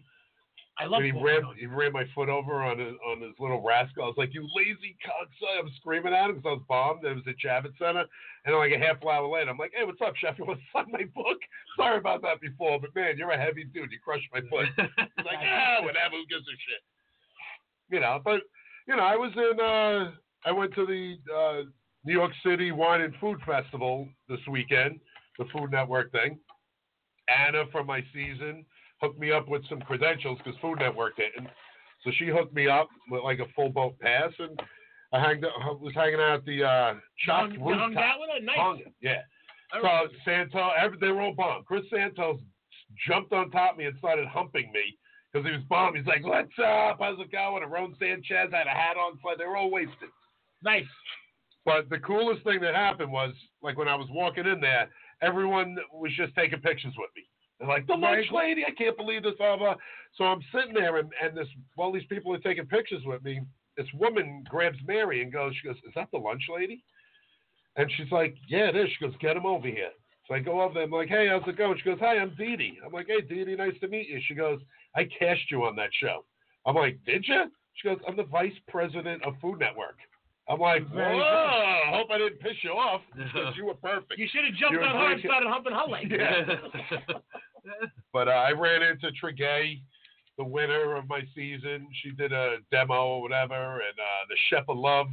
I 0.80 0.86
love. 0.86 1.04
and 1.04 1.12
he 1.14 1.24
ran 1.24 1.44
he 1.60 1.66
ran 1.68 1.92
my 1.92 2.06
foot 2.16 2.30
over 2.30 2.64
on 2.64 2.80
his 2.80 2.96
on 3.06 3.22
his 3.22 3.34
little 3.40 3.62
rascal. 3.62 4.04
I 4.04 4.08
was 4.08 4.18
like, 4.18 4.34
"You 4.34 4.48
lazy 4.56 4.96
cocksucker!" 5.06 5.60
I 5.60 5.62
was 5.62 5.72
screaming 5.78 6.14
at 6.14 6.30
him 6.30 6.38
because 6.38 6.50
I 6.50 6.54
was 6.54 6.64
bombed. 6.68 7.04
It 7.06 7.14
was 7.16 7.28
at 7.28 7.36
Javits 7.38 7.78
Center, 7.78 8.06
and 8.46 8.56
like 8.56 8.72
a 8.72 8.80
half 8.80 9.04
hour 9.06 9.28
later, 9.28 9.52
I'm 9.52 9.58
like, 9.58 9.74
"Hey, 9.76 9.84
what's 9.84 10.02
up, 10.02 10.16
chef? 10.16 10.40
You 10.40 10.46
want 10.46 10.60
to 10.60 10.66
sign 10.74 10.92
my 10.92 11.04
book? 11.14 11.38
Sorry 11.78 11.98
about 11.98 12.22
that 12.24 12.40
before, 12.42 12.80
but 12.80 12.96
man, 12.96 13.18
you're 13.18 13.32
a 13.32 13.38
heavy 13.38 13.66
dude. 13.66 13.92
You 13.92 14.00
crushed 14.04 14.28
my 14.34 14.42
foot." 14.50 14.68
He's 14.78 15.26
like, 15.26 15.40
"Ah, 15.44 15.80
whatever. 15.84 16.16
Who 16.16 16.26
gives 16.28 16.48
a 16.48 16.52
shit?" 16.52 16.82
You 17.90 18.00
know, 18.00 18.20
but 18.24 18.42
you 18.88 18.96
know, 18.96 19.04
I 19.04 19.16
was 19.18 19.32
in. 19.36 19.60
uh 19.60 20.12
I 20.44 20.52
went 20.52 20.74
to 20.76 20.86
the 20.88 21.18
uh 21.32 21.70
New 22.06 22.14
York 22.14 22.32
City 22.44 22.72
Wine 22.72 23.02
and 23.02 23.14
Food 23.22 23.40
Festival 23.46 24.08
this 24.28 24.40
weekend, 24.50 25.00
the 25.38 25.46
Food 25.54 25.72
Network 25.72 26.12
thing. 26.12 26.40
Anna 27.30 27.66
from 27.72 27.86
my 27.88 28.04
season 28.14 28.66
hooked 29.02 29.20
me 29.20 29.32
up 29.32 29.48
with 29.48 29.68
some 29.68 29.82
credentials 29.82 30.38
because 30.44 30.60
Food 30.62 30.80
Network 30.80 31.16
didn't. 31.18 31.50
So 32.04 32.12
she 32.18 32.28
hooked 32.28 32.54
me 32.54 32.68
up 32.68 32.88
with 33.10 33.24
like 33.24 33.40
a 33.40 33.46
full 33.56 33.70
boat 33.70 34.00
pass, 34.00 34.32
and 34.40 34.60
I 35.14 35.20
hanged, 35.20 35.46
I 35.46 35.72
was 35.72 35.94
hanging 35.94 36.20
out 36.20 36.36
at 36.40 36.46
the 36.46 36.64
uh, 36.64 36.94
You 36.94 37.34
hung- 37.34 37.52
you 37.54 37.60
hung 37.60 37.90
Rooftop. 37.90 38.04
out 38.04 38.20
with 38.20 38.30
her? 38.34 38.40
Nice. 38.46 38.58
Hung, 38.58 38.82
yeah. 39.02 39.22
So. 39.82 40.08
Santos, 40.26 40.72
every, 40.78 40.98
they 41.00 41.08
were 41.10 41.22
all 41.22 41.34
bummed. 41.34 41.66
Chris 41.66 41.84
Santos 41.90 42.40
jumped 43.08 43.32
on 43.34 43.50
top 43.52 43.74
of 43.74 43.78
me 43.78 43.86
and 43.86 43.98
started 44.00 44.28
humping 44.28 44.70
me 44.74 44.98
because 45.32 45.46
he 45.48 45.54
was 45.54 45.62
bummed. 45.70 45.96
He's 45.96 46.06
like, 46.06 46.26
"What's 46.26 46.52
up? 46.60 46.98
How's 47.00 47.20
it 47.20 47.32
going?" 47.32 47.64
And 47.64 47.72
Aaron 47.72 47.96
Sanchez 47.98 48.52
had 48.52 48.68
a 48.68 48.70
hat 48.72 48.98
on, 48.98 49.18
so 49.24 49.30
they 49.38 49.46
were 49.46 49.56
all 49.58 49.72
wasted. 49.72 50.10
Nice. 50.64 50.84
But 51.64 51.90
the 51.90 52.00
coolest 52.00 52.44
thing 52.44 52.60
that 52.62 52.76
happened 52.76 53.12
was, 53.12 53.34
like 53.62 53.78
when 53.78 53.88
I 53.88 53.96
was 53.96 54.08
walking 54.12 54.46
in 54.46 54.60
there, 54.60 54.90
everyone 55.22 55.78
was 55.94 56.12
just 56.18 56.36
taking 56.36 56.60
pictures 56.60 56.94
with 56.98 57.10
me. 57.16 57.24
They're 57.62 57.70
like, 57.70 57.86
the 57.86 57.94
lunch 57.94 58.26
lady, 58.34 58.66
I 58.68 58.72
can't 58.72 58.98
believe 58.98 59.22
this, 59.22 59.36
blah, 59.38 59.56
blah. 59.56 59.76
So 60.18 60.24
I'm 60.24 60.42
sitting 60.54 60.74
there, 60.74 60.98
and, 60.98 61.12
and 61.24 61.38
this 61.38 61.48
while 61.76 61.92
these 61.92 62.06
people 62.10 62.34
are 62.34 62.40
taking 62.40 62.66
pictures 62.66 63.04
with 63.06 63.24
me, 63.24 63.42
this 63.78 63.86
woman 63.94 64.44
grabs 64.50 64.80
Mary 64.88 65.22
and 65.22 65.32
goes, 65.32 65.54
she 65.62 65.68
goes, 65.68 65.78
is 65.88 65.94
that 65.96 66.10
the 66.12 66.18
lunch 66.18 66.42
lady? 66.54 66.84
And 67.76 67.90
she's 67.96 68.12
like, 68.12 68.36
yeah, 68.50 68.70
it 68.70 68.76
is. 68.76 68.90
She 68.98 69.06
goes, 69.06 69.14
get 69.22 69.38
him 69.38 69.46
over 69.46 69.68
here. 69.68 69.92
So 70.28 70.34
I 70.34 70.40
go 70.40 70.60
over 70.62 70.74
there. 70.74 70.84
I'm 70.84 70.92
like, 70.92 71.08
hey, 71.08 71.28
how's 71.30 71.48
it 71.48 71.56
going? 71.58 71.78
She 71.78 71.84
goes, 71.84 72.00
hi, 72.00 72.18
I'm 72.18 72.34
Dee 72.36 72.56
Dee. 72.58 72.80
I'm 72.84 72.92
like, 72.92 73.08
hey, 73.08 73.22
Dee 73.22 73.46
Dee, 73.46 73.56
nice 73.56 73.80
to 73.82 73.88
meet 73.88 74.10
you. 74.10 74.20
She 74.28 74.34
goes, 74.34 74.60
I 74.96 75.08
cast 75.20 75.42
you 75.52 75.64
on 75.64 75.76
that 75.76 75.90
show. 76.02 76.26
I'm 76.66 76.76
like, 76.76 77.00
did 77.06 77.24
you? 77.28 77.44
She 77.76 77.88
goes, 77.88 78.00
I'm 78.08 78.18
the 78.18 78.24
vice 78.24 78.52
president 78.68 79.24
of 79.24 79.36
Food 79.40 79.60
Network. 79.60 79.98
I'm 80.50 80.60
like, 80.60 80.88
Very 80.94 81.16
whoa, 81.16 81.82
hope 81.92 82.08
I 82.12 82.18
didn't 82.18 82.40
piss 82.40 82.58
you 82.64 82.72
off 82.72 83.02
because 83.16 83.54
you 83.58 83.66
were 83.66 83.76
perfect. 83.76 84.18
You 84.18 84.28
should 84.32 84.44
have 84.46 84.56
jumped 84.56 84.74
You're 84.74 84.84
on 84.84 84.96
her 84.96 85.12
and 85.14 85.22
great. 85.22 85.32
started 85.32 85.50
humping 85.50 85.74
her 85.74 85.90
leg. 85.90 86.12
Yeah. 86.12 87.18
But 88.14 88.28
uh, 88.28 88.32
I 88.32 88.52
ran 88.52 88.82
into 88.82 89.08
Tregaye, 89.22 89.82
the 90.38 90.44
winner 90.44 90.96
of 90.96 91.08
my 91.08 91.22
season. 91.36 91.88
She 92.02 92.12
did 92.12 92.32
a 92.34 92.58
demo 92.72 93.06
or 93.18 93.22
whatever, 93.22 93.54
and 93.56 93.98
uh, 94.00 94.24
the 94.30 94.36
Chef 94.50 94.66
of 94.68 94.78
Love 94.78 95.08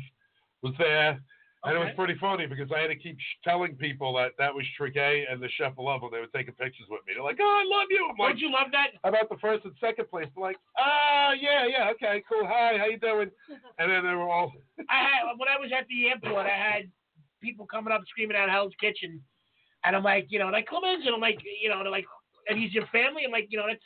was 0.63 0.75
there. 0.79 1.21
And 1.65 1.75
it 1.77 1.81
was 1.81 1.93
pretty 1.97 2.15
funny 2.21 2.47
because 2.47 2.71
I 2.71 2.79
had 2.79 2.87
to 2.87 2.97
keep 2.97 3.19
sh- 3.19 3.43
telling 3.43 3.75
people 3.75 4.15
that 4.15 4.31
that 4.39 4.55
was 4.55 4.65
Tregaye 4.79 5.25
and 5.31 5.43
the 5.43 5.49
Chef 5.59 5.73
of 5.77 5.85
Love 5.85 6.03
when 6.03 6.13
they 6.13 6.21
were 6.21 6.31
taking 6.35 6.55
pictures 6.55 6.87
with 6.89 7.01
me. 7.05 7.15
They're 7.15 7.23
like, 7.25 7.39
"Oh, 7.41 7.45
I 7.45 7.67
love 7.67 7.89
you." 7.91 8.09
I'm 8.09 8.17
like, 8.17 8.31
Don't 8.31 8.39
you 8.39 8.53
love 8.53 8.69
that? 8.71 8.91
"How 9.03 9.11
about 9.11 9.29
the 9.29 9.37
first 9.39 9.65
and 9.65 9.75
second 9.81 10.09
place?" 10.09 10.29
They're 10.37 10.45
like, 10.45 10.57
"Ah, 10.79 11.33
yeah, 11.33 11.67
yeah, 11.67 11.91
okay, 11.91 12.23
cool. 12.31 12.47
Hi, 12.47 12.79
how 12.79 12.87
you 12.87 12.99
doing?" 12.99 13.31
And 13.81 13.91
then 13.91 14.05
they 14.05 14.15
were 14.15 14.31
all, 14.31 14.53
I 14.89 14.99
had 15.03 15.37
when 15.37 15.49
I 15.49 15.59
was 15.59 15.71
at 15.77 15.87
the 15.89 16.09
airport, 16.09 16.47
I 16.47 16.57
had 16.57 16.91
people 17.43 17.67
coming 17.67 17.93
up 17.93 18.03
screaming 18.09 18.37
out 18.37 18.49
Hell's 18.51 18.73
Kitchen, 18.81 19.21
and 19.85 19.97
I'm 19.97 20.05
like, 20.05 20.27
you 20.31 20.39
know, 20.39 20.49
like 20.51 20.67
Clemens, 20.67 21.05
and 21.07 21.15
I'm 21.15 21.21
like, 21.21 21.39
you 21.61 21.69
know, 21.69 21.83
they're 21.83 21.91
like, 21.91 22.07
and 22.49 22.59
he's 22.59 22.73
your 22.73 22.87
family. 22.87 23.23
I'm 23.25 23.31
like, 23.33 23.47
you 23.51 23.59
know, 23.59 23.67
that's 23.67 23.83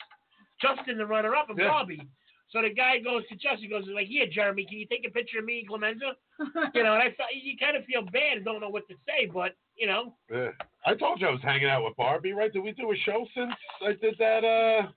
Justin, 0.61 0.97
the 0.97 1.05
runner-up, 1.05 1.49
and 1.49 1.57
Yeah. 1.59 1.67
Bobby. 1.69 2.01
So 2.49 2.61
the 2.61 2.69
guy 2.69 2.99
goes 2.99 3.23
to 3.29 3.35
Justin, 3.35 3.67
goes 3.69 3.85
like, 3.87 4.05
"Yeah, 4.09 4.25
Jeremy, 4.31 4.63
can 4.65 4.77
you 4.77 4.85
take 4.85 5.05
a 5.07 5.09
picture 5.09 5.39
of 5.39 5.45
me 5.45 5.59
and 5.59 5.67
Clemenza?" 5.67 6.15
You 6.75 6.83
know, 6.83 6.93
and 6.93 7.01
I 7.01 7.09
felt 7.17 7.33
you 7.33 7.57
kind 7.57 7.75
of 7.75 7.83
feel 7.85 8.03
bad 8.03 8.37
and 8.37 8.45
don't 8.45 8.61
know 8.61 8.69
what 8.69 8.87
to 8.89 8.95
say, 9.07 9.25
but 9.25 9.55
you 9.75 9.87
know, 9.87 10.15
Yeah. 10.31 10.51
I 10.85 10.93
told 10.93 11.19
you 11.19 11.27
I 11.27 11.31
was 11.31 11.41
hanging 11.41 11.67
out 11.67 11.83
with 11.83 11.95
Barbie, 11.95 12.33
right? 12.33 12.53
Did 12.53 12.59
we 12.63 12.71
do 12.73 12.91
a 12.91 12.95
show 12.97 13.25
since 13.35 13.53
I 13.81 13.93
did 13.93 14.15
that 14.19 14.43
uh 14.45 14.87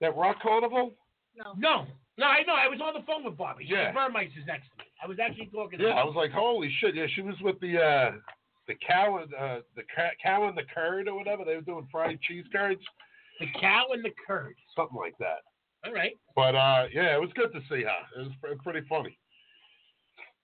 that 0.00 0.16
rock 0.16 0.40
carnival? 0.40 0.94
No. 1.36 1.52
no, 1.58 1.86
no, 2.16 2.26
I 2.26 2.42
know. 2.44 2.54
I 2.54 2.66
was 2.68 2.80
on 2.80 2.94
the 2.94 3.02
phone 3.06 3.22
with 3.24 3.36
Bobby. 3.36 3.66
Yeah. 3.68 3.82
Yeah. 3.82 3.92
Burmeister's 3.92 4.46
next 4.46 4.68
to 4.70 4.78
me. 4.78 4.84
I 5.02 5.06
was 5.06 5.18
actually 5.18 5.46
talking. 5.52 5.78
to 5.80 5.84
Yeah, 5.84 5.92
her. 5.94 6.00
I 6.00 6.04
was 6.04 6.14
like, 6.16 6.30
holy 6.32 6.72
shit! 6.80 6.94
Yeah, 6.94 7.06
she 7.14 7.20
was 7.20 7.34
with 7.42 7.60
the 7.60 7.76
uh 7.78 8.12
the 8.68 8.74
cow 8.86 9.18
and 9.18 9.32
uh 9.34 9.60
the 9.76 9.82
ca- 9.94 10.16
cow 10.22 10.48
and 10.48 10.56
the 10.56 10.64
curd 10.74 11.08
or 11.08 11.14
whatever. 11.16 11.44
They 11.44 11.54
were 11.56 11.60
doing 11.62 11.86
fried 11.90 12.20
cheese 12.22 12.44
curds, 12.52 12.80
the 13.40 13.46
cow 13.60 13.84
and 13.92 14.04
the 14.04 14.12
curd. 14.26 14.54
something 14.76 14.96
like 14.96 15.16
that. 15.18 15.40
All 15.84 15.92
right. 15.92 16.16
But 16.34 16.54
uh 16.54 16.86
yeah, 16.92 17.14
it 17.14 17.20
was 17.20 17.30
good 17.34 17.52
to 17.52 17.60
see 17.68 17.82
her. 17.84 18.20
It 18.20 18.24
was 18.26 18.32
pr- 18.40 18.62
pretty 18.62 18.86
funny. 18.88 19.18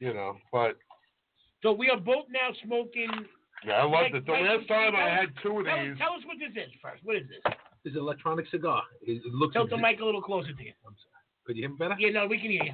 You 0.00 0.12
know, 0.14 0.36
but 0.50 0.76
So 1.62 1.72
we 1.72 1.88
are 1.90 1.96
both 1.98 2.26
now 2.30 2.50
smoking. 2.64 3.10
yeah, 3.64 3.74
I 3.74 3.82
loved 3.84 3.92
Like- 3.94 4.14
it. 4.14 4.26
The 4.26 4.32
like- 4.32 4.42
last 4.42 4.68
time 4.68 4.96
I 4.96 5.08
had 5.08 5.28
two 5.42 5.60
of 5.60 5.66
Tell, 5.66 5.78
these. 5.84 5.98
tell 5.98 6.12
us 6.14 6.24
what 6.26 6.38
this 6.38 6.50
is 6.56 6.72
first. 6.82 7.02
What 7.04 7.16
is 7.16 7.28
this? 7.28 7.40
It's 7.84 7.94
an 7.96 8.00
electronic 8.02 8.46
cigar. 8.48 8.82
It, 9.02 9.22
it 9.24 9.32
looks. 9.34 9.54
Tilt 9.54 9.70
the 9.70 9.76
exa- 9.76 9.82
mic 9.82 10.00
a 10.00 10.04
little 10.04 10.22
closer 10.22 10.52
to 10.52 10.62
you. 10.62 10.72
I'm 10.86 10.94
sorry. 10.94 11.22
Could 11.46 11.56
you 11.56 11.62
hear 11.62 11.70
me 11.70 11.76
better? 11.78 11.96
Yeah, 11.98 12.10
no, 12.10 12.26
we 12.28 12.38
can 12.38 12.50
hear 12.50 12.62
you. 12.64 12.72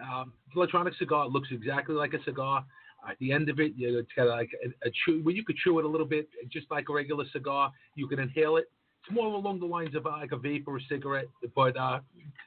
Um, 0.00 0.32
electronic 0.54 0.94
cigar. 0.94 1.26
It 1.26 1.32
looks 1.32 1.48
exactly 1.50 1.94
like 1.94 2.14
a 2.14 2.22
cigar. 2.24 2.64
At 3.08 3.18
the 3.18 3.32
end 3.32 3.48
of 3.48 3.60
it, 3.60 3.72
you 3.76 3.92
know, 3.92 3.98
it's 3.98 4.12
got 4.16 4.28
like 4.28 4.50
a, 4.64 4.88
a 4.88 4.90
chew. 5.04 5.22
Well, 5.24 5.34
you 5.34 5.44
could 5.44 5.56
chew 5.56 5.78
it 5.78 5.84
a 5.84 5.88
little 5.88 6.06
bit, 6.06 6.28
just 6.50 6.70
like 6.70 6.86
a 6.88 6.92
regular 6.92 7.24
cigar. 7.32 7.70
You 7.94 8.06
can 8.08 8.18
inhale 8.18 8.56
it. 8.56 8.70
It's 9.02 9.14
more 9.14 9.26
along 9.26 9.60
the 9.60 9.66
lines 9.66 9.94
of 9.94 10.06
uh, 10.06 10.10
like 10.10 10.32
a 10.32 10.36
vape 10.36 10.64
or 10.66 10.78
a 10.78 10.80
cigarette, 10.88 11.28
but 11.54 11.76
uh, 11.76 12.00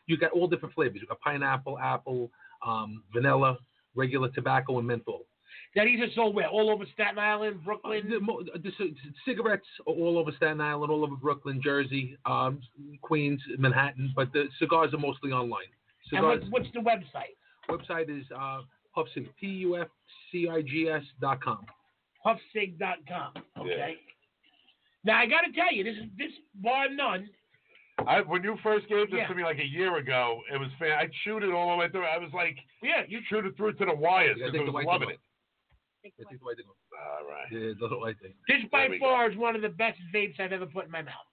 you 0.07 0.17
got 0.17 0.31
all 0.31 0.47
different 0.47 0.73
flavors. 0.73 0.99
You 1.01 1.07
got 1.07 1.19
pineapple, 1.19 1.77
apple, 1.77 2.31
um, 2.65 3.03
vanilla, 3.13 3.57
regular 3.95 4.29
tobacco, 4.29 4.79
and 4.79 4.87
menthol. 4.87 5.25
Now 5.75 5.85
these 5.85 5.99
are 5.99 6.11
sold 6.15 6.33
where? 6.33 6.47
All 6.47 6.71
over 6.71 6.85
Staten 6.93 7.19
Island, 7.19 7.63
Brooklyn. 7.63 8.09
The, 8.09 8.19
mo- 8.19 8.41
the 8.41 8.71
cigarettes 9.25 9.67
are 9.85 9.93
all 9.93 10.17
over 10.17 10.31
Staten 10.31 10.59
Island, 10.59 10.91
all 10.91 11.03
over 11.03 11.15
Brooklyn, 11.15 11.61
Jersey, 11.63 12.17
um, 12.25 12.61
Queens, 13.01 13.41
Manhattan, 13.59 14.11
but 14.15 14.33
the 14.33 14.45
cigars 14.59 14.93
are 14.93 14.99
mostly 14.99 15.31
online. 15.31 15.69
And 16.11 16.19
Cigars 16.19 16.43
what's, 16.49 16.73
what's 16.73 16.73
the 16.73 16.79
website? 16.79 17.35
website 17.69 18.09
is 18.09 18.25
uh, 18.35 18.61
Puffcig, 18.97 19.27
P 19.39 19.47
U 19.47 19.77
F 19.77 19.87
C 20.31 20.49
I 20.49 20.61
G 20.63 20.89
S 20.89 21.03
dot 21.21 21.41
com. 21.43 21.65
Puffcig.com. 22.25 23.33
Okay. 23.59 23.95
Now 25.05 25.19
I 25.19 25.25
got 25.27 25.41
to 25.41 25.51
tell 25.53 25.71
you, 25.71 25.83
this 25.83 25.95
is 25.95 26.09
this 26.17 26.31
bar 26.55 26.89
none. 26.89 27.29
I, 28.05 28.21
when 28.21 28.43
you 28.43 28.57
first 28.61 28.87
gave 28.89 29.09
this 29.09 29.17
Yeah. 29.19 29.27
to 29.27 29.35
me 29.35 29.43
like 29.43 29.57
a 29.59 29.65
year 29.65 29.97
ago, 29.97 30.41
it 30.53 30.57
was 30.59 30.69
fan. 30.79 30.91
I 30.99 31.09
chewed 31.23 31.43
it 31.43 31.51
all 31.51 31.71
the 31.71 31.77
way 31.77 31.89
through. 31.89 32.05
I 32.05 32.17
was 32.17 32.29
like, 32.33 32.57
Yeah, 32.83 33.01
you 33.07 33.19
you 33.19 33.23
chewed 33.29 33.45
it 33.45 33.55
through 33.57 33.73
to 33.73 33.85
the 33.85 33.95
wires 33.95 34.37
Yeah, 34.39 34.47
because 34.47 34.53
take 34.53 34.61
I 34.61 34.65
the 34.65 34.71
was 34.71 34.73
white 34.73 34.85
loving 34.85 35.07
thing 35.09 35.17
it. 35.17 36.13
Yeah, 36.17 36.25
take 36.29 36.39
the 36.39 36.45
white 36.45 36.57
thing 36.57 36.65
off. 36.69 36.75
All 36.97 37.27
right. 37.29 37.47
Yeah, 37.51 37.73
that's 37.79 37.91
what 37.93 38.09
I 38.09 38.13
think. 38.21 38.35
This 38.47 38.69
by 38.71 38.81
There 38.81 38.89
we 38.91 38.99
go. 38.99 39.05
far 39.05 39.29
is 39.31 39.37
one 39.37 39.55
of 39.55 39.61
the 39.61 39.69
best 39.69 39.99
vapes 40.13 40.39
I've 40.39 40.51
ever 40.51 40.65
put 40.65 40.85
in 40.85 40.91
my 40.91 41.01
mouth. 41.01 41.26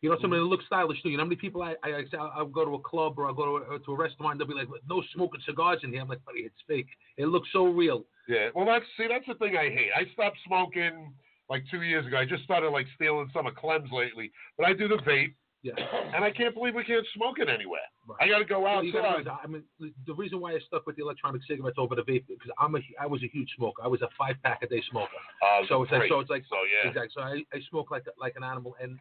You 0.00 0.10
know, 0.10 0.16
somebody 0.20 0.40
that 0.40 0.46
looks 0.46 0.64
stylish 0.66 1.02
too. 1.02 1.08
You 1.10 1.16
know 1.16 1.24
how 1.24 1.28
many 1.28 1.36
people 1.36 1.62
I 1.62 1.74
I, 1.82 2.04
I 2.14 2.44
go 2.52 2.64
to 2.64 2.74
a 2.74 2.80
club 2.80 3.18
or 3.18 3.26
I'll 3.26 3.34
go 3.34 3.58
to 3.58 3.74
a, 3.74 3.78
to 3.80 3.92
a 3.92 3.96
restaurant. 3.96 4.38
They'll 4.38 4.46
be 4.46 4.54
like, 4.54 4.68
"No 4.88 5.02
smoking 5.14 5.40
cigars 5.44 5.80
in 5.82 5.92
here." 5.92 6.02
I'm 6.02 6.08
like, 6.08 6.24
"Buddy, 6.24 6.40
it's 6.40 6.54
fake. 6.68 6.86
It 7.16 7.26
looks 7.26 7.48
so 7.52 7.66
real." 7.66 8.04
Yeah. 8.28 8.50
Well, 8.54 8.66
that's 8.66 8.84
see, 8.96 9.06
that's 9.08 9.26
the 9.26 9.34
thing 9.34 9.56
I 9.56 9.70
hate. 9.70 9.90
I 9.96 10.04
stopped 10.12 10.36
smoking 10.46 11.12
like 11.50 11.64
two 11.70 11.82
years 11.82 12.06
ago. 12.06 12.16
I 12.18 12.26
just 12.26 12.44
started 12.44 12.70
like 12.70 12.86
stealing 12.94 13.28
some 13.32 13.46
of 13.46 13.54
Clem's 13.56 13.90
lately, 13.90 14.30
but 14.56 14.66
I 14.66 14.72
do 14.74 14.86
the 14.86 14.96
vape, 14.98 15.32
Yeah. 15.62 15.72
and 16.14 16.22
I 16.22 16.30
can't 16.30 16.54
believe 16.54 16.74
we 16.74 16.84
can't 16.84 17.06
smoke 17.14 17.38
it 17.38 17.48
anywhere. 17.48 17.80
Right. 18.06 18.18
I 18.20 18.28
got 18.28 18.38
to 18.38 18.44
go 18.44 18.60
Well, 18.60 18.82
gotta 18.92 19.08
outside. 19.08 19.38
I 19.42 19.46
mean, 19.46 19.64
the 20.06 20.14
reason 20.14 20.40
why 20.40 20.52
I 20.52 20.58
stuck 20.66 20.86
with 20.86 20.96
the 20.96 21.02
electronic 21.02 21.40
cigarettes 21.48 21.76
over 21.78 21.94
the 21.94 22.02
vape 22.02 22.26
because 22.28 22.50
I'm 22.58 22.74
a 22.76 22.80
I 23.00 23.06
was 23.06 23.22
a 23.22 23.28
huge 23.28 23.50
smoker. 23.56 23.82
I 23.82 23.88
was 23.88 24.02
a 24.02 24.08
five 24.18 24.36
pack 24.44 24.62
a 24.62 24.66
day 24.68 24.82
smoker. 24.90 25.08
Uh, 25.42 25.66
So 25.68 25.82
it's 25.82 25.90
like 25.92 26.08
so 26.08 26.20
it's 26.20 26.30
like 26.30 26.44
so 26.50 26.56
yeah. 26.70 26.88
exactly. 26.88 27.12
So 27.16 27.22
I, 27.22 27.42
I 27.56 27.60
smoke 27.70 27.90
like 27.90 28.04
like 28.20 28.34
an 28.36 28.44
animal. 28.44 28.76
And 28.80 28.98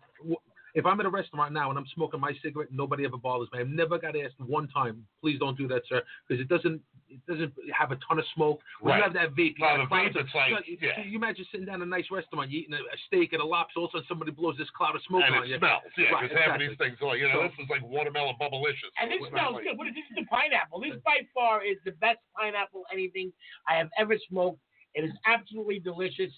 if 0.78 0.86
I'm 0.86 1.00
at 1.00 1.06
a 1.08 1.10
restaurant 1.10 1.54
now 1.54 1.70
and 1.72 1.78
I'm 1.80 1.88
smoking 1.96 2.20
my 2.22 2.34
cigarette, 2.44 2.70
nobody 2.72 3.04
ever 3.04 3.18
bothers 3.18 3.50
me. 3.52 3.60
I've 3.60 3.68
never 3.68 3.98
got 3.98 4.16
asked 4.16 4.38
one 4.40 4.68
time, 4.70 5.06
please 5.22 5.40
don't 5.40 5.58
do 5.58 5.68
that, 5.70 5.82
sir, 5.90 6.02
because 6.28 6.40
it 6.42 6.48
doesn't 6.48 6.82
it 7.10 7.24
doesn't 7.26 7.54
have 7.74 7.92
a 7.94 7.98
ton 8.06 8.20
of 8.20 8.26
smoke. 8.36 8.60
When 8.82 8.92
Right. 8.92 8.98
you 8.98 9.04
have 9.04 9.14
that 9.14 9.32
vape, 9.32 9.56
you 9.58 9.64
No, 9.64 9.78
the 9.78 9.84
a 9.84 9.88
cloud 9.88 10.12
vape, 10.12 10.20
of- 10.20 10.26
it's 10.28 10.36
like- 10.36 10.52
so 10.52 10.60
you- 10.68 10.78
yeah. 10.82 11.00
You 11.02 11.16
imagine 11.18 11.46
sitting 11.52 11.66
down 11.66 11.76
in 11.82 11.84
a 11.84 11.86
nice 11.86 12.12
restaurant, 12.12 12.52
you 12.52 12.60
eating 12.60 12.74
a, 12.76 12.84
a 12.84 12.98
steak 13.08 13.32
and 13.32 13.42
a 13.42 13.46
lobster, 13.46 13.80
all 13.80 13.86
of 13.86 13.90
a 13.90 13.92
sudden 14.04 14.08
somebody 14.10 14.32
blows 14.32 14.58
this 14.58 14.70
cloud 14.72 14.94
of 14.94 15.02
smoke 15.04 15.24
and 15.26 15.34
on 15.36 15.44
it 15.44 15.48
you. 15.48 15.58
smells. 15.58 15.84
Yeah, 15.98 16.12
Right, 16.12 16.24
because 16.28 16.38
half 16.38 16.48
of 16.56 16.62
exactly. 16.62 16.68
these 16.68 16.78
things 16.78 16.98
are 17.02 17.08
like, 17.08 17.20
you 17.20 17.28
know, 17.30 17.42
So- 17.42 17.48
this 17.48 17.60
is 17.64 17.70
like 17.70 17.82
watermelon 17.84 18.36
bubblicious. 18.36 18.92
And 19.00 19.10
this 19.10 19.20
smells 19.20 19.56
about- 19.56 19.64
good. 19.64 19.78
What 19.78 19.88
is 19.88 19.96
this? 19.96 20.04
Is 20.10 20.16
the 20.18 20.26
pineapple. 20.26 20.82
This 20.82 21.00
by 21.08 21.26
far 21.34 21.64
is 21.64 21.78
the 21.86 21.94
best 21.94 22.20
pineapple 22.36 22.84
anything 22.92 23.32
I 23.68 23.76
have 23.76 23.90
ever 23.98 24.18
smoked. 24.28 24.60
It 24.94 25.06
is 25.06 25.14
absolutely 25.26 25.80
delicious. 25.80 26.34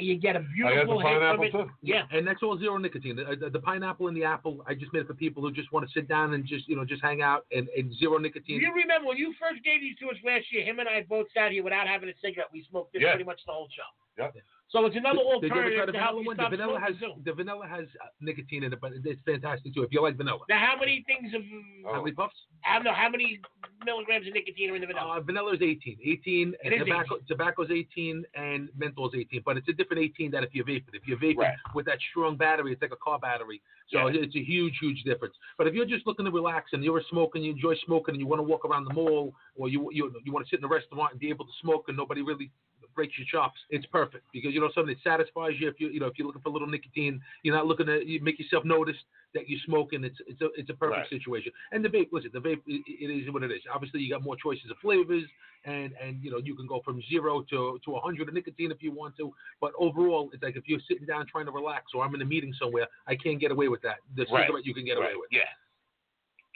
You 0.00 0.16
get 0.16 0.36
a 0.36 0.40
beautiful 0.54 0.98
the 0.98 1.04
hit 1.08 1.18
from 1.20 1.38
pineapple 1.38 1.44
it. 1.44 1.52
too. 1.52 1.70
Yeah. 1.82 2.02
And 2.12 2.26
that's 2.26 2.42
all 2.42 2.58
zero 2.58 2.76
nicotine. 2.76 3.16
The, 3.16 3.36
the, 3.36 3.50
the 3.50 3.58
pineapple 3.60 4.08
and 4.08 4.16
the 4.16 4.24
apple, 4.24 4.64
I 4.66 4.74
just 4.74 4.92
made 4.92 5.00
it 5.00 5.06
for 5.06 5.14
people 5.14 5.42
who 5.42 5.52
just 5.52 5.72
want 5.72 5.86
to 5.86 5.92
sit 5.92 6.08
down 6.08 6.34
and 6.34 6.44
just 6.46 6.68
you 6.68 6.76
know 6.76 6.84
just 6.84 7.02
hang 7.02 7.22
out 7.22 7.46
and, 7.52 7.68
and 7.76 7.94
zero 7.98 8.18
nicotine. 8.18 8.60
You 8.60 8.72
remember 8.74 9.08
when 9.08 9.16
you 9.16 9.34
first 9.40 9.62
gave 9.64 9.80
these 9.80 9.96
to 9.98 10.10
us 10.10 10.16
last 10.24 10.46
year? 10.52 10.64
Him 10.64 10.78
and 10.80 10.88
I 10.88 11.04
both 11.08 11.26
sat 11.34 11.52
here 11.52 11.62
without 11.62 11.86
having 11.86 12.08
a 12.08 12.12
cigarette. 12.22 12.48
We 12.52 12.64
smoked 12.70 12.92
this 12.92 13.02
Yeah. 13.02 13.10
pretty 13.12 13.24
much 13.24 13.40
the 13.46 13.52
whole 13.52 13.68
show. 13.74 14.22
Yep. 14.22 14.34
So 14.74 14.84
it's 14.86 14.96
another 14.96 15.22
Did- 15.40 15.42
did 15.42 15.54
you 15.54 15.60
ever 15.62 15.70
try 15.70 15.86
alternative 15.86 15.86
the 15.86 15.92
to 15.92 15.98
help 16.02 16.16
vanilla 16.18 16.26
one? 16.26 16.36
The 16.36 16.48
vanilla 16.56 16.80
has 16.82 16.94
too. 16.98 17.12
the 17.24 17.32
vanilla 17.32 17.66
has 17.68 17.86
uh, 18.02 18.06
nicotine 18.20 18.64
in 18.64 18.72
it, 18.72 18.80
but 18.80 18.90
it's 19.04 19.20
fantastic 19.22 19.72
too. 19.72 19.84
If 19.84 19.92
you 19.92 20.02
like 20.02 20.16
vanilla, 20.16 20.40
Now, 20.48 20.58
how 20.58 20.76
many 20.76 21.04
things 21.06 21.32
of 21.32 21.42
Oh. 21.86 21.94
how 21.94 22.02
many 22.02 22.10
puffs? 22.10 22.34
I 22.66 22.74
don't 22.74 22.82
know 22.84 22.92
how 22.92 23.08
many 23.08 23.38
milligrams 23.84 24.26
of 24.26 24.34
nicotine 24.34 24.70
are 24.70 24.74
in 24.74 24.80
the 24.80 24.88
vanilla? 24.88 25.18
Uh, 25.18 25.20
vanilla 25.20 25.54
is 25.54 25.62
18. 25.62 25.98
18 26.02 26.56
and 26.64 26.74
It 26.74 26.80
is 26.82 26.88
tobacco, 26.88 27.18
tobacco's 27.28 27.70
18 27.70 28.24
and 28.34 28.68
menthol 28.76 29.08
is 29.10 29.14
18. 29.14 29.42
But 29.44 29.58
it's 29.58 29.68
a 29.68 29.72
different 29.72 30.02
18 30.02 30.32
than 30.32 30.42
if 30.42 30.52
you 30.56 30.64
vape 30.64 30.88
it. 30.88 30.94
If 30.94 31.06
you 31.06 31.16
vape 31.18 31.34
it 31.34 31.38
Right. 31.38 31.56
with 31.72 31.86
that 31.86 31.98
strong 32.10 32.36
battery, 32.36 32.72
it's 32.72 32.82
like 32.82 32.90
a 32.90 32.96
car 32.96 33.20
battery. 33.20 33.62
So 33.92 34.08
Yeah. 34.08 34.22
it's 34.22 34.34
a 34.34 34.42
huge, 34.42 34.76
huge 34.80 35.04
difference. 35.04 35.36
But 35.56 35.68
if 35.68 35.74
you're 35.74 35.86
just 35.86 36.04
looking 36.04 36.24
to 36.24 36.32
relax 36.32 36.72
and 36.72 36.82
you're 36.82 36.98
a 36.98 37.04
smoker 37.04 37.36
and 37.38 37.44
you 37.44 37.52
enjoy 37.52 37.76
smoking 37.86 38.14
and 38.14 38.20
you 38.20 38.26
want 38.26 38.40
to 38.40 38.42
walk 38.42 38.64
around 38.64 38.86
the 38.86 38.94
mall 38.94 39.36
or 39.54 39.68
you 39.68 39.88
you 39.92 40.10
you 40.24 40.32
want 40.32 40.44
to 40.46 40.50
sit 40.50 40.58
in 40.58 40.64
a 40.64 40.68
restaurant 40.68 41.12
and 41.12 41.20
be 41.20 41.28
able 41.28 41.44
to 41.44 41.52
smoke 41.60 41.84
and 41.88 41.96
nobody 41.96 42.22
really 42.22 42.50
breaks 42.94 43.14
your 43.18 43.26
chops, 43.30 43.58
it's 43.70 43.86
perfect 43.86 44.24
because 44.32 44.52
you 44.54 44.60
know 44.60 44.70
something 44.74 44.94
that 44.94 45.02
satisfies 45.10 45.52
you. 45.58 45.68
If 45.68 45.80
you 45.80 45.88
you 45.88 46.00
know 46.00 46.06
if 46.06 46.14
you're 46.18 46.26
looking 46.26 46.42
for 46.42 46.48
a 46.48 46.52
little 46.52 46.68
nicotine, 46.68 47.20
you're 47.42 47.54
not 47.54 47.66
looking 47.66 47.86
to 47.86 48.04
you 48.06 48.20
make 48.22 48.38
yourself 48.38 48.64
notice 48.64 48.96
that 49.34 49.48
you're 49.48 49.60
smoking. 49.66 50.04
it's 50.04 50.18
it's 50.26 50.40
a 50.40 50.48
it's 50.56 50.70
a 50.70 50.74
perfect 50.74 51.10
Right. 51.10 51.20
situation. 51.20 51.52
And 51.72 51.84
the 51.84 51.88
vape, 51.88 52.08
listen, 52.12 52.30
the 52.32 52.40
vape 52.40 52.62
it, 52.66 52.82
it 52.86 53.10
is 53.10 53.32
what 53.32 53.42
it 53.42 53.50
is. 53.50 53.60
Obviously, 53.72 54.00
you 54.00 54.10
got 54.10 54.22
more 54.22 54.36
choices 54.36 54.70
of 54.70 54.76
flavors 54.78 55.24
and 55.64 55.92
and 56.00 56.22
you 56.22 56.30
know 56.30 56.38
you 56.38 56.54
can 56.54 56.66
go 56.66 56.80
from 56.84 57.02
zero 57.10 57.42
to 57.50 57.78
to 57.84 57.90
a 57.90 57.94
100 57.94 58.28
of 58.28 58.34
nicotine 58.34 58.70
if 58.70 58.82
you 58.82 58.92
want 58.92 59.16
to. 59.16 59.32
But 59.60 59.72
overall, 59.78 60.30
it's 60.32 60.42
like 60.42 60.56
if 60.56 60.64
you're 60.66 60.80
sitting 60.88 61.06
down 61.06 61.26
trying 61.26 61.46
to 61.46 61.52
relax 61.52 61.92
or 61.94 62.04
I'm 62.04 62.14
in 62.14 62.22
a 62.22 62.24
meeting 62.24 62.54
somewhere, 62.60 62.86
I 63.06 63.16
can't 63.16 63.40
get 63.40 63.50
away 63.50 63.68
with 63.68 63.82
that. 63.82 63.96
The 64.16 64.26
Right. 64.30 64.46
cigarette 64.46 64.64
you 64.66 64.74
can 64.74 64.84
get 64.84 64.96
away 64.98 65.14
with. 65.16 65.28
Yeah. 65.30 65.40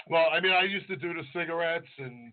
Well, 0.09 0.29
I 0.33 0.40
mean, 0.40 0.53
I 0.53 0.62
used 0.62 0.87
to 0.88 0.96
do 0.96 1.12
the 1.12 1.22
cigarettes, 1.35 1.88
and 1.98 2.33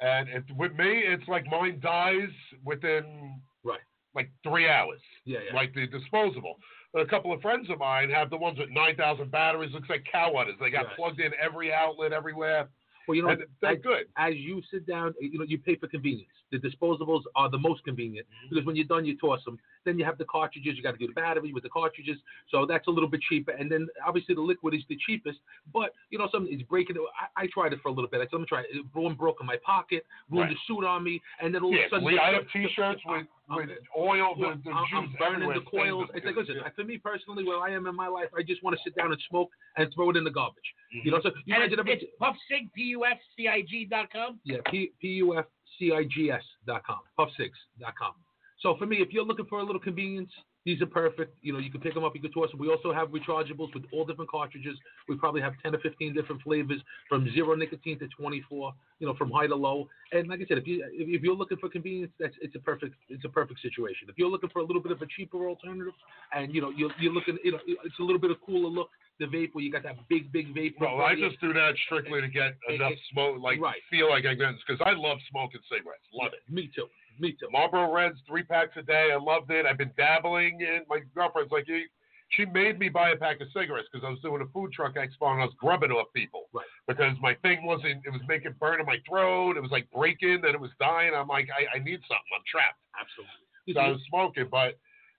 and 0.00 0.28
it, 0.28 0.44
with 0.56 0.72
me, 0.72 1.00
it's 1.06 1.26
like 1.28 1.46
mine 1.46 1.80
dies 1.80 2.30
within 2.64 3.40
Right. 3.62 3.80
like 4.14 4.30
three 4.42 4.68
hours, 4.68 5.00
Yeah, 5.24 5.40
yeah. 5.46 5.54
like 5.54 5.72
the 5.74 5.86
disposable. 5.86 6.58
But 6.92 7.02
a 7.02 7.06
couple 7.06 7.32
of 7.32 7.40
friends 7.42 7.68
of 7.70 7.78
mine 7.78 8.10
have 8.10 8.30
the 8.30 8.36
ones 8.36 8.58
with 8.58 8.70
nine 8.70 8.96
thousand 8.96 9.30
batteries. 9.30 9.72
Looks 9.72 9.88
like 9.90 10.04
cow 10.10 10.32
udders. 10.34 10.54
They 10.60 10.70
got 10.70 10.86
Right. 10.86 10.96
plugged 10.96 11.20
in 11.20 11.32
every 11.40 11.72
outlet, 11.72 12.12
everywhere. 12.12 12.68
Well, 13.06 13.14
you 13.16 13.22
know, 13.22 13.36
they're 13.60 13.76
good. 13.76 14.06
as 14.16 14.34
you 14.36 14.62
sit 14.70 14.86
down, 14.86 15.14
you 15.20 15.38
know, 15.38 15.44
you 15.46 15.58
pay 15.58 15.76
for 15.76 15.88
convenience. 15.88 16.28
The 16.52 16.58
disposables 16.58 17.22
are 17.34 17.50
the 17.50 17.58
most 17.58 17.84
convenient 17.84 18.26
Mm-hmm. 18.26 18.48
because 18.54 18.66
when 18.66 18.76
you're 18.76 18.86
done, 18.86 19.04
you 19.04 19.16
toss 19.18 19.40
them. 19.44 19.58
Then 19.84 19.98
you 19.98 20.04
have 20.04 20.18
the 20.18 20.24
cartridges. 20.24 20.76
You 20.76 20.82
got 20.82 20.92
to 20.92 20.98
do 20.98 21.06
the 21.08 21.12
battery 21.12 21.52
with 21.52 21.62
the 21.62 21.68
cartridges, 21.68 22.16
so 22.50 22.64
that's 22.66 22.86
a 22.86 22.90
little 22.90 23.08
bit 23.08 23.20
cheaper. 23.28 23.50
And 23.52 23.70
then 23.70 23.86
obviously 24.06 24.34
the 24.34 24.40
liquid 24.40 24.74
is 24.74 24.82
the 24.88 24.96
cheapest. 25.06 25.38
But 25.72 25.92
you 26.10 26.18
know, 26.18 26.28
something 26.32 26.52
is 26.52 26.62
breaking. 26.62 26.96
I, 27.36 27.42
I 27.44 27.46
tried 27.52 27.72
it 27.72 27.80
for 27.82 27.88
a 27.88 27.92
little 27.92 28.08
bit. 28.10 28.18
I 28.20 28.24
said, 28.24 28.30
let 28.32 28.40
me 28.40 28.46
try 28.46 28.60
it. 28.60 28.66
It 28.72 28.84
one 28.92 29.14
broke 29.14 29.38
in 29.40 29.46
my 29.46 29.56
pocket, 29.64 30.06
ruined 30.30 30.50
Right. 30.50 30.56
the 30.68 30.74
suit 30.74 30.84
on 30.84 31.02
me, 31.04 31.20
and 31.40 31.54
then 31.54 31.62
all 31.62 31.72
Yeah, 31.72 31.86
of 31.86 31.92
a 31.92 31.96
sudden, 31.96 32.18
I 32.18 32.32
have 32.32 32.44
T-shirts 32.52 33.00
with 33.06 33.26
with 33.50 33.68
oil, 33.96 34.34
the, 34.40 34.46
I'm, 34.46 34.62
the 34.64 34.70
I'm 34.70 35.04
juice 35.06 35.16
burning 35.18 35.48
the 35.52 35.60
coils. 35.70 36.08
It's 36.14 36.24
like, 36.24 36.34
listen, 36.34 36.56
yeah. 36.64 36.68
for 36.74 36.82
me 36.84 36.96
personally, 36.96 37.44
where 37.44 37.58
I 37.58 37.70
am 37.74 37.86
in 37.86 37.94
my 37.94 38.08
life, 38.08 38.28
I 38.34 38.42
just 38.42 38.62
want 38.64 38.74
to 38.74 38.80
sit 38.82 38.96
down 38.96 39.12
and 39.12 39.20
smoke 39.28 39.50
and 39.76 39.92
throw 39.94 40.08
it 40.10 40.16
in 40.16 40.24
the 40.24 40.30
garbage. 40.30 40.64
You 41.02 41.10
know, 41.10 41.20
so 41.22 41.30
you 41.44 41.54
and 41.54 41.64
it's, 41.64 41.74
it's 41.86 42.04
puffcig, 42.20 42.72
P-U-F-C-I-G 42.74 43.86
dot 43.90 44.12
com. 44.12 44.38
yeah, 44.44 44.58
P 44.70 44.92
P 45.00 45.08
U 45.08 45.36
F 45.36 45.46
C 45.78 45.92
I 45.92 46.04
G 46.04 46.30
S 46.30 46.42
dot 46.66 46.84
com, 46.86 47.00
puff6.com. 47.18 48.12
So 48.60 48.76
for 48.78 48.86
me, 48.86 48.98
if 48.98 49.12
you're 49.12 49.24
looking 49.24 49.46
for 49.46 49.58
a 49.58 49.64
little 49.64 49.80
convenience, 49.80 50.30
these 50.64 50.80
are 50.80 50.86
perfect. 50.86 51.36
You 51.42 51.52
know, 51.52 51.58
you 51.58 51.70
can 51.70 51.80
pick 51.80 51.92
them 51.92 52.04
up, 52.04 52.14
you 52.14 52.22
can 52.22 52.32
toss 52.32 52.50
them. 52.50 52.58
We 52.58 52.70
also 52.70 52.92
have 52.92 53.08
rechargeables 53.08 53.74
with 53.74 53.84
all 53.92 54.06
different 54.06 54.30
cartridges. 54.30 54.78
We 55.08 55.16
probably 55.16 55.42
have 55.42 55.52
10 55.62 55.74
or 55.74 55.78
15 55.80 56.14
different 56.14 56.40
flavors 56.40 56.80
from 57.08 57.30
zero 57.34 57.54
nicotine 57.54 57.98
to 57.98 58.08
24, 58.18 58.72
you 58.98 59.06
know, 59.06 59.14
from 59.14 59.30
high 59.30 59.46
to 59.46 59.54
low. 59.54 59.88
And 60.12 60.28
like 60.28 60.40
I 60.40 60.46
said, 60.48 60.56
if 60.56 60.66
you 60.66 60.82
if, 60.90 61.22
you're 61.22 61.34
looking 61.34 61.58
for 61.58 61.68
convenience, 61.68 62.12
that's 62.18 62.34
it's 62.40 62.54
a 62.54 62.60
perfect 62.60 62.94
it's 63.10 63.24
a 63.26 63.28
perfect 63.28 63.60
situation. 63.60 64.08
If 64.08 64.16
you're 64.16 64.30
looking 64.30 64.48
for 64.50 64.60
a 64.60 64.64
little 64.64 64.80
bit 64.80 64.92
of 64.92 65.02
a 65.02 65.06
cheaper 65.14 65.46
alternative, 65.46 65.92
and 66.34 66.54
you 66.54 66.62
know 66.62 66.70
you're, 66.70 66.90
you're 66.98 67.12
looking, 67.12 67.36
you 67.44 67.52
know, 67.52 67.58
it's 67.66 67.98
a 67.98 68.02
little 68.02 68.20
bit 68.20 68.30
of 68.30 68.38
a 68.42 68.46
cooler 68.46 68.70
look, 68.70 68.88
the 69.20 69.26
vape 69.26 69.50
where 69.52 69.62
you 69.64 69.70
got 69.70 69.82
that 69.84 69.96
big 70.08 70.32
big 70.32 70.54
vape. 70.54 70.74
Well, 70.80 71.00
I 71.00 71.14
just 71.14 71.40
do 71.40 71.52
that 71.52 71.74
strictly 71.86 72.20
to 72.20 72.28
get 72.28 72.56
It- 72.68 72.74
enough 72.76 72.92
it- 72.92 72.98
smoke, 73.12 73.40
like 73.40 73.60
right. 73.60 73.80
feel 73.90 74.08
like 74.10 74.26
I 74.26 74.34
can, 74.34 74.58
because 74.66 74.80
I 74.84 74.92
love 74.92 75.18
smoking 75.30 75.60
cigarettes. 75.70 76.04
Love 76.12 76.32
it. 76.32 76.40
Me 76.52 76.68
too. 76.74 76.88
Me 77.20 77.32
too. 77.32 77.48
Marlboro 77.52 77.92
Reds, 77.92 78.18
three 78.26 78.42
packs 78.42 78.76
a 78.76 78.82
day. 78.82 79.10
I 79.12 79.16
loved 79.16 79.50
it. 79.52 79.66
I've 79.66 79.78
been 79.78 79.92
dabbling 79.96 80.60
in. 80.60 80.82
My 80.88 80.98
girlfriend's 81.14 81.52
like, 81.52 81.68
"You- 81.68 81.86
she 82.30 82.44
made 82.46 82.80
me 82.80 82.88
buy 82.88 83.10
a 83.10 83.16
pack 83.16 83.40
of 83.40 83.46
cigarettes 83.52 83.86
because 83.92 84.04
I 84.04 84.10
was 84.10 84.18
doing 84.20 84.42
a 84.42 84.46
food 84.46 84.72
truck 84.72 84.94
expo 84.96 85.30
and 85.30 85.40
I 85.40 85.44
was 85.44 85.54
grubbing 85.54 85.92
off 85.92 86.12
people. 86.12 86.48
Right. 86.52 86.66
Because 86.88 87.16
my 87.20 87.34
thing 87.34 87.64
wasn't, 87.64 88.04
it 88.04 88.10
was 88.10 88.22
making 88.26 88.52
burn 88.58 88.80
in 88.80 88.86
my 88.86 88.98
throat. 89.08 89.56
It 89.56 89.60
was 89.60 89.70
like 89.70 89.88
breaking 89.92 90.42
and 90.44 90.46
it 90.46 90.58
was 90.60 90.72
dying. 90.80 91.14
I'm 91.14 91.28
like, 91.28 91.48
I, 91.56 91.76
I 91.76 91.78
need 91.78 92.00
something. 92.08 92.32
I'm 92.34 92.42
trapped. 92.50 92.80
Absolutely. 92.98 93.74
So 93.74 93.80
I 93.80 93.88
was 93.90 94.00
smoking, 94.08 94.48
but 94.50 94.76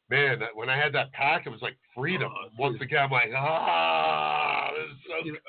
man, 0.09 0.39
when 0.53 0.69
I 0.69 0.77
had 0.77 0.93
that 0.93 1.11
pack, 1.13 1.45
it 1.45 1.49
was 1.49 1.61
like 1.61 1.77
freedom. 1.95 2.31
Oh, 2.35 2.49
Once 2.57 2.77
again, 2.81 2.99
I'm 3.05 3.11
like, 3.11 3.31
ah, 3.35 4.69
this 4.75 4.91
is 4.91 4.97
so 5.07 5.25
You 5.25 5.33
know, 5.33 5.39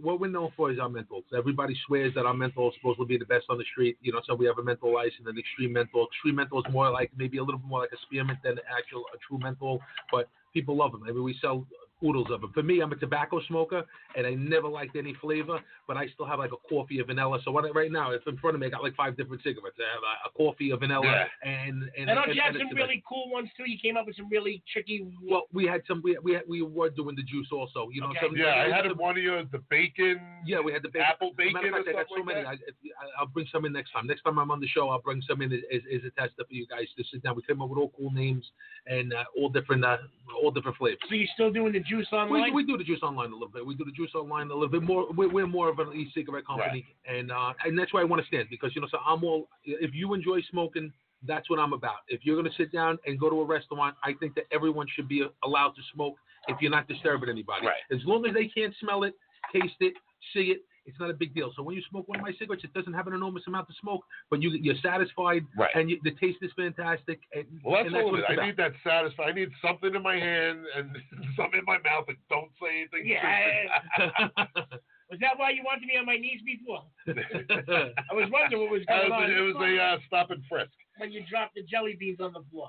what 0.00 0.20
we're 0.20 0.28
known 0.28 0.50
for 0.56 0.70
is 0.70 0.78
our 0.78 0.88
menthols. 0.88 1.24
Everybody 1.36 1.76
swears 1.86 2.14
that 2.14 2.24
our 2.24 2.34
menthol 2.34 2.68
is 2.68 2.74
supposed 2.76 2.98
to 3.00 3.06
be 3.06 3.18
the 3.18 3.26
best 3.26 3.46
on 3.48 3.58
the 3.58 3.64
street. 3.72 3.98
You 4.00 4.12
know, 4.12 4.20
so 4.26 4.34
we 4.34 4.46
have 4.46 4.58
a 4.58 4.62
menthol 4.62 4.96
ice 4.98 5.12
and 5.18 5.26
an 5.26 5.38
extreme 5.38 5.72
menthol. 5.72 6.06
Extreme 6.12 6.36
menthol 6.36 6.60
is 6.60 6.72
more 6.72 6.90
like 6.90 7.10
maybe 7.16 7.38
a 7.38 7.42
little 7.42 7.58
bit 7.58 7.68
more 7.68 7.80
like 7.80 7.92
a 7.92 7.98
spearmint 8.06 8.38
than 8.42 8.58
actual 8.70 9.04
a 9.14 9.18
true 9.26 9.38
menthol, 9.38 9.80
but 10.10 10.28
people 10.54 10.76
love 10.76 10.92
them. 10.92 11.02
I 11.06 11.12
mean, 11.12 11.22
we 11.22 11.36
sell 11.40 11.66
oodles 12.04 12.28
of 12.30 12.40
them. 12.40 12.52
For 12.52 12.62
me, 12.62 12.80
I'm 12.80 12.92
a 12.92 12.96
tobacco 12.96 13.40
smoker, 13.48 13.84
and 14.16 14.26
I 14.26 14.34
never 14.34 14.68
liked 14.68 14.96
any 14.96 15.14
flavor, 15.20 15.58
but 15.86 15.96
I 15.96 16.06
still 16.14 16.26
have 16.26 16.38
like 16.38 16.52
a 16.52 16.68
coffee 16.68 16.98
of 17.00 17.08
vanilla. 17.08 17.38
So 17.44 17.50
what 17.50 17.64
I, 17.64 17.70
right 17.70 17.90
now, 17.90 18.12
it's 18.12 18.24
in 18.26 18.36
front 18.38 18.54
of 18.54 18.60
me. 18.60 18.66
I 18.68 18.70
got 18.70 18.82
like 18.82 18.94
five 18.96 19.16
different 19.16 19.42
cigarettes. 19.42 19.76
I 19.78 19.88
have 19.94 20.02
a, 20.02 20.28
a 20.28 20.32
coffee 20.32 20.70
of 20.70 20.80
vanilla 20.80 21.04
Yeah. 21.04 21.26
and 21.42 21.82
and 21.98 22.08
And 22.08 22.16
don't 22.16 22.28
and, 22.28 22.34
you 22.36 22.42
have 22.42 22.54
and 22.54 22.62
a 22.62 22.68
some 22.68 22.76
really 22.76 23.02
cool 23.08 23.30
ones 23.30 23.48
too? 23.56 23.64
You 23.68 23.78
came 23.82 23.96
up 23.96 24.06
with 24.06 24.16
some 24.16 24.28
really 24.28 24.62
tricky. 24.72 25.06
Well, 25.22 25.48
we 25.52 25.64
had 25.66 25.82
some. 25.88 26.00
We 26.04 26.16
we, 26.22 26.38
we 26.48 26.62
were 26.62 26.90
doing 26.90 27.16
the 27.16 27.22
juice 27.24 27.48
also. 27.52 27.88
You 27.92 28.00
know, 28.02 28.08
Okay. 28.08 28.18
some, 28.22 28.36
Yeah, 28.36 28.64
I 28.66 28.70
had 28.74 28.84
some- 28.86 28.98
one 28.98 29.16
of 29.16 29.22
yours, 29.22 29.46
the 29.52 29.58
bacon. 29.70 30.20
Yeah, 30.46 30.60
we 30.60 30.72
had 30.72 30.82
the 30.82 30.88
bacon. 30.88 31.08
Apple 31.10 31.30
As 31.30 31.36
matter 31.52 31.52
bacon 31.52 31.74
of 31.74 31.80
or 31.80 31.84
fact, 31.84 31.88
I 31.88 31.92
got 31.92 32.06
so 32.08 32.16
something 32.16 32.34
many. 32.34 32.46
like 32.46 32.60
I, 32.60 33.04
I- 33.04 33.20
I'll 33.20 33.26
bring 33.26 33.46
some 33.52 33.64
in 33.64 33.72
next 33.72 33.90
time. 33.92 34.06
Next 34.06 34.22
time 34.22 34.38
I'm 34.38 34.50
on 34.50 34.60
the 34.60 34.68
show, 34.68 34.88
I'll 34.90 35.00
bring 35.02 35.22
some 35.28 35.42
in 35.42 35.52
as, 35.52 35.60
as, 35.72 35.80
as 35.94 36.00
a 36.06 36.10
tester 36.20 36.44
for 36.48 36.54
you 36.54 36.66
guys 36.66 36.86
to 36.96 37.04
sit 37.10 37.22
down. 37.22 37.36
We 37.36 37.42
came 37.42 37.60
up 37.62 37.68
with 37.70 37.78
all 37.78 37.92
cool 37.96 38.10
names 38.12 38.44
and 38.86 39.12
uh, 39.12 39.24
all 39.36 39.48
different, 39.48 39.84
uh, 39.84 39.96
all 40.42 40.50
different 40.50 40.76
flavors. 40.76 40.98
So 41.08 41.14
you're 41.14 41.26
still 41.34 41.50
doing 41.52 41.72
the 41.72 41.80
juice 41.88 42.06
We, 42.12 42.18
online? 42.18 42.54
we 42.54 42.64
do 42.64 42.76
the 42.76 42.84
juice 42.84 43.00
online 43.02 43.30
a 43.30 43.34
little 43.34 43.48
bit. 43.48 43.64
We 43.66 43.74
do 43.74 43.84
the 43.84 43.92
juice 43.92 44.10
online 44.14 44.50
a 44.50 44.54
little 44.54 44.68
bit 44.68 44.82
more. 44.82 45.06
We're, 45.12 45.30
we're 45.32 45.46
more 45.46 45.68
of 45.68 45.78
an 45.78 45.92
e-cigarette 45.94 46.46
company, 46.46 46.84
and 47.06 47.32
uh, 47.32 47.52
and 47.64 47.78
that's 47.78 47.92
why 47.92 48.00
I 48.00 48.04
want 48.04 48.22
to 48.22 48.28
stand 48.28 48.48
because 48.50 48.72
you 48.74 48.80
know, 48.80 48.88
so 48.90 48.98
I'm 49.06 49.24
all. 49.24 49.48
If 49.64 49.94
you 49.94 50.14
enjoy 50.14 50.40
smoking, 50.50 50.92
that's 51.26 51.48
what 51.50 51.58
I'm 51.58 51.72
about. 51.72 51.98
If 52.08 52.20
you're 52.24 52.36
going 52.36 52.50
to 52.50 52.56
sit 52.56 52.72
down 52.72 52.98
and 53.06 53.18
go 53.18 53.28
to 53.30 53.40
a 53.40 53.44
restaurant, 53.44 53.96
I 54.04 54.12
think 54.20 54.34
that 54.36 54.44
everyone 54.52 54.86
should 54.94 55.08
be 55.08 55.26
allowed 55.44 55.70
to 55.70 55.82
smoke 55.94 56.14
if 56.46 56.56
you're 56.60 56.70
not 56.70 56.86
disturbing 56.88 57.28
anybody. 57.28 57.66
Right. 57.66 57.82
As 57.90 57.98
long 58.04 58.26
as 58.26 58.34
they 58.34 58.46
can't 58.46 58.74
smell 58.80 59.02
it, 59.02 59.14
taste 59.52 59.74
it, 59.80 59.94
see 60.32 60.52
it, 60.52 60.62
it's 60.88 60.98
not 60.98 61.10
a 61.10 61.14
big 61.14 61.34
deal. 61.34 61.52
So 61.54 61.62
when 61.62 61.76
you 61.76 61.82
smoke 61.90 62.08
one 62.08 62.18
of 62.18 62.22
my 62.24 62.32
cigarettes, 62.38 62.64
it 62.64 62.72
doesn't 62.74 62.94
have 62.94 63.06
an 63.06 63.12
enormous 63.14 63.44
amount 63.46 63.68
of 63.68 63.76
smoke, 63.80 64.02
but 64.30 64.42
you 64.42 64.50
you're 64.50 64.80
satisfied 64.82 65.44
Right. 65.56 65.70
and 65.74 65.88
you, 65.90 66.00
the 66.02 66.12
taste 66.12 66.38
is 66.42 66.50
fantastic. 66.56 67.20
And, 67.34 67.44
Well, 67.62 67.76
that's 67.76 67.86
and 67.86 67.94
that's 67.94 68.04
all 68.04 68.10
what 68.12 68.20
it 68.20 68.22
is. 68.24 68.26
I 68.30 68.32
about. 68.34 68.46
need 68.46 68.56
that 68.56 68.72
satisfy. 68.82 69.22
I 69.24 69.32
need 69.32 69.50
something 69.64 69.94
in 69.94 70.02
my 70.02 70.16
hand 70.16 70.64
and 70.76 70.96
something 71.36 71.60
in 71.60 71.64
my 71.66 71.78
mouth 71.84 72.06
that 72.08 72.16
don't 72.30 72.50
say 72.60 72.80
anything. 72.88 73.06
Yeah. 73.06 73.68
Was 75.10 75.20
that 75.20 75.38
why 75.38 75.50
you 75.50 75.62
wanted 75.64 75.86
me 75.86 75.96
on 75.98 76.04
my 76.04 76.16
knees 76.18 76.40
before? 76.44 76.82
I 77.08 78.12
was 78.14 78.28
wondering 78.30 78.60
what 78.60 78.70
was 78.70 78.84
going 78.86 79.10
on. 79.10 79.30
it 79.30 79.40
was 79.40 79.56
a 79.56 79.72
uh, 79.82 79.96
stop 80.06 80.30
and 80.30 80.42
frisk. 80.50 80.70
when 80.98 81.10
you 81.12 81.22
dropped 81.30 81.54
the 81.54 81.62
jelly 81.62 81.96
beans 81.98 82.20
on 82.20 82.34
the 82.34 82.44
floor. 82.52 82.68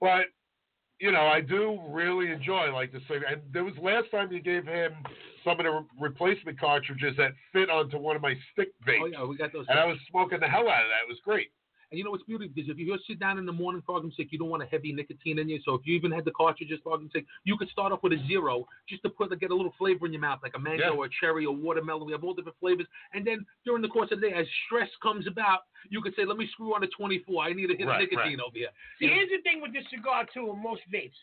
But 0.00 0.26
you 1.00 1.12
know, 1.12 1.22
I 1.26 1.40
do 1.40 1.78
really 1.90 2.30
enjoy 2.30 2.72
like 2.72 2.92
the 2.92 3.00
cigarette. 3.08 3.34
And 3.34 3.42
there 3.52 3.64
was 3.64 3.74
last 3.80 4.10
time 4.10 4.32
you 4.32 4.40
gave 4.40 4.64
him 4.66 4.92
some 5.44 5.60
of 5.60 5.64
the 5.64 5.70
re- 5.70 5.84
replacement 6.00 6.58
cartridges 6.58 7.16
that 7.16 7.32
fit 7.52 7.70
onto 7.70 7.98
one 7.98 8.16
of 8.16 8.22
my 8.22 8.34
stick 8.52 8.68
vapes, 8.86 9.00
oh 9.02 9.06
yeah, 9.06 9.24
we 9.24 9.36
got 9.36 9.52
those. 9.52 9.66
and 9.68 9.78
I 9.78 9.84
was 9.84 9.96
smoking 10.10 10.40
the 10.40 10.48
hell 10.48 10.68
out 10.68 10.82
of 10.82 10.90
that. 10.90 11.06
It 11.06 11.08
was 11.08 11.18
great. 11.24 11.48
And 11.90 11.96
you 11.98 12.04
know 12.04 12.10
what's 12.10 12.24
beautiful 12.24 12.52
because 12.54 12.68
if 12.68 12.78
you 12.78 12.92
just 12.94 13.06
sit 13.06 13.18
down 13.18 13.38
in 13.38 13.46
the 13.46 13.52
morning 13.52 13.82
for 13.86 13.94
argument's 13.94 14.18
sake, 14.18 14.28
you 14.30 14.38
don't 14.38 14.50
want 14.50 14.62
a 14.62 14.66
heavy 14.66 14.92
nicotine 14.92 15.38
in 15.38 15.48
you. 15.48 15.58
So 15.64 15.74
if 15.74 15.82
you 15.86 15.96
even 15.96 16.12
had 16.12 16.26
the 16.26 16.32
cartridges 16.32 16.80
for 16.84 16.92
argument's 16.92 17.14
sake, 17.14 17.26
you 17.44 17.56
could 17.56 17.68
start 17.70 17.92
off 17.92 18.02
with 18.02 18.12
a 18.12 18.20
zero 18.26 18.66
just 18.88 19.02
to 19.04 19.08
put 19.08 19.28
get 19.40 19.50
a 19.50 19.54
little 19.54 19.72
flavor 19.78 20.04
in 20.04 20.12
your 20.12 20.20
mouth, 20.20 20.40
like 20.42 20.52
a 20.54 20.58
mango 20.58 20.84
Yeah. 20.84 20.90
or 20.90 21.06
a 21.06 21.08
cherry 21.20 21.46
or 21.46 21.54
watermelon. 21.56 22.04
We 22.04 22.12
have 22.12 22.24
all 22.24 22.34
different 22.34 22.58
flavors. 22.58 22.86
And 23.14 23.26
then 23.26 23.46
during 23.64 23.80
the 23.80 23.88
course 23.88 24.10
of 24.12 24.20
the 24.20 24.28
day, 24.28 24.34
as 24.34 24.46
stress 24.66 24.90
comes 25.02 25.26
about, 25.26 25.60
you 25.88 26.02
could 26.02 26.14
say, 26.14 26.24
"Let 26.26 26.36
me 26.36 26.46
screw 26.48 26.74
on 26.74 26.82
a 26.84 26.88
24. 26.88 27.42
I 27.44 27.52
need 27.54 27.70
a 27.70 27.74
hit 27.76 27.86
Right, 27.86 28.02
of 28.02 28.10
nicotine 28.10 28.40
over 28.40 28.56
here." 28.58 28.70
See, 28.98 29.06
here's 29.06 29.30
the 29.30 29.38
thing 29.42 29.62
with 29.62 29.72
this 29.72 29.88
cigar 29.88 30.26
too, 30.26 30.50
and 30.50 30.62
most 30.62 30.82
vapes. 30.90 31.16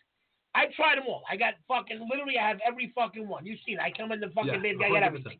I 0.56 0.67
tried 0.67 0.97
them 0.97 1.06
all. 1.08 1.23
I 1.30 1.36
got 1.36 1.56
fucking 1.67 2.08
literally. 2.10 2.39
I 2.39 2.47
have 2.47 2.60
every 2.65 2.88
fucking 2.95 3.28
one. 3.28 3.45
You've 3.45 3.60
seen. 3.65 3.78
it. 3.78 3.82
I 3.84 3.91
come 3.91 4.12
in 4.13 4.19
the 4.19 4.30
fucking 4.30 4.54
Yeah, 4.54 4.60
vape. 4.73 4.84
I 4.84 4.89
got 4.89 5.04
everything. 5.04 5.39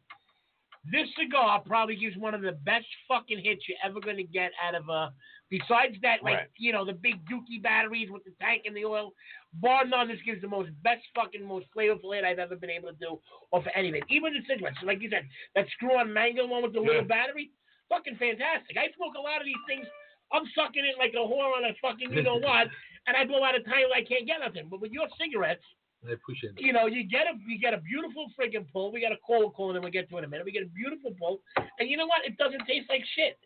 This 0.92 1.08
cigar 1.18 1.62
probably 1.66 1.96
gives 1.96 2.16
one 2.18 2.34
of 2.36 2.42
the 2.42 2.52
best 2.52 2.86
fucking 3.08 3.40
hits 3.44 3.68
you're 3.68 3.78
ever 3.84 4.00
gonna 4.00 4.24
get 4.24 4.52
out 4.62 4.76
of 4.76 4.88
a. 4.90 5.12
Besides 5.50 5.96
that, 6.02 6.24
like 6.24 6.38
Right. 6.38 6.48
you 6.58 6.74
know, 6.74 6.84
the 6.86 6.94
big 6.94 7.24
Dookie 7.26 7.62
batteries 7.62 8.10
with 8.10 8.24
the 8.24 8.32
tank 8.42 8.64
and 8.66 8.76
the 8.76 8.86
oil. 8.86 9.14
Bar 9.54 9.86
none, 9.86 10.08
this 10.08 10.22
gives 10.24 10.42
the 10.42 10.48
most 10.48 10.70
best 10.82 11.06
fucking 11.16 11.44
most 11.44 11.68
flavorful 11.76 12.14
hit 12.16 12.24
I've 12.26 12.40
ever 12.40 12.56
been 12.56 12.70
able 12.72 12.90
to 12.90 12.98
do, 13.00 13.22
or 13.52 13.62
for 13.64 13.70
anything. 13.70 14.02
Even 14.10 14.34
the 14.34 14.42
cigarettes, 14.48 14.78
like 14.84 15.02
you 15.02 15.10
said, 15.10 15.28
that 15.56 15.68
screw-on 15.70 16.12
mango 16.12 16.46
one 16.46 16.62
with 16.64 16.74
the 16.74 16.82
Yeah. 16.82 16.88
little 16.88 17.04
battery, 17.06 17.52
fucking 17.90 18.16
fantastic. 18.18 18.76
I 18.78 18.92
smoke 18.94 19.16
a 19.16 19.22
lot 19.22 19.40
of 19.40 19.46
these 19.46 19.64
things. 19.68 19.88
I'm 20.32 20.46
sucking 20.48 20.84
it 20.84 20.98
like 20.98 21.14
a 21.14 21.18
whore 21.18 21.56
on 21.56 21.66
a 21.66 21.74
fucking 21.76 22.12
you 22.12 22.24
know 22.24 22.36
what, 22.40 22.68
and 23.08 23.16
I 23.16 23.24
blow 23.26 23.44
out 23.44 23.56
a 23.56 23.60
tire 23.62 23.86
I 23.94 24.04
can't 24.04 24.26
get 24.26 24.40
nothing. 24.40 24.68
But 24.70 24.82
with 24.82 24.92
your 24.92 25.08
cigarettes, 25.20 25.64
I 26.08 26.14
appreciate 26.14 26.54
it. 26.58 26.62
you 26.62 26.74
know, 26.74 26.86
you 26.88 27.04
get 27.04 27.28
a 27.28 27.34
you 27.48 27.60
get 27.60 27.74
a 27.74 27.78
beautiful 27.80 28.28
friggin' 28.40 28.66
pull. 28.72 28.92
We 28.92 29.02
got 29.02 29.12
a 29.12 29.18
cold 29.26 29.54
call, 29.54 29.70
and 29.70 29.76
then 29.76 29.84
we'll 29.84 29.92
get 29.92 30.10
to 30.10 30.16
it 30.16 30.20
in 30.20 30.26
a 30.26 30.28
minute. 30.28 30.46
We 30.46 30.52
get 30.52 30.64
a 30.64 30.68
beautiful 30.74 31.12
pull, 31.20 31.42
and 31.80 31.90
you 31.90 31.98
know 31.98 32.06
what? 32.08 32.26
It 32.26 32.38
doesn't 32.38 32.66
taste 32.68 32.88
like 32.90 33.02
shit. 33.16 33.38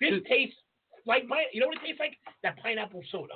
This 0.00 0.10
Dude. 0.10 0.26
tastes 0.26 0.56
like 1.06 1.28
pine. 1.28 1.46
You 1.52 1.60
know 1.60 1.68
what 1.68 1.76
it 1.78 1.86
tastes 1.86 2.00
like? 2.00 2.16
That 2.42 2.56
pineapple 2.62 3.02
soda, 3.12 3.34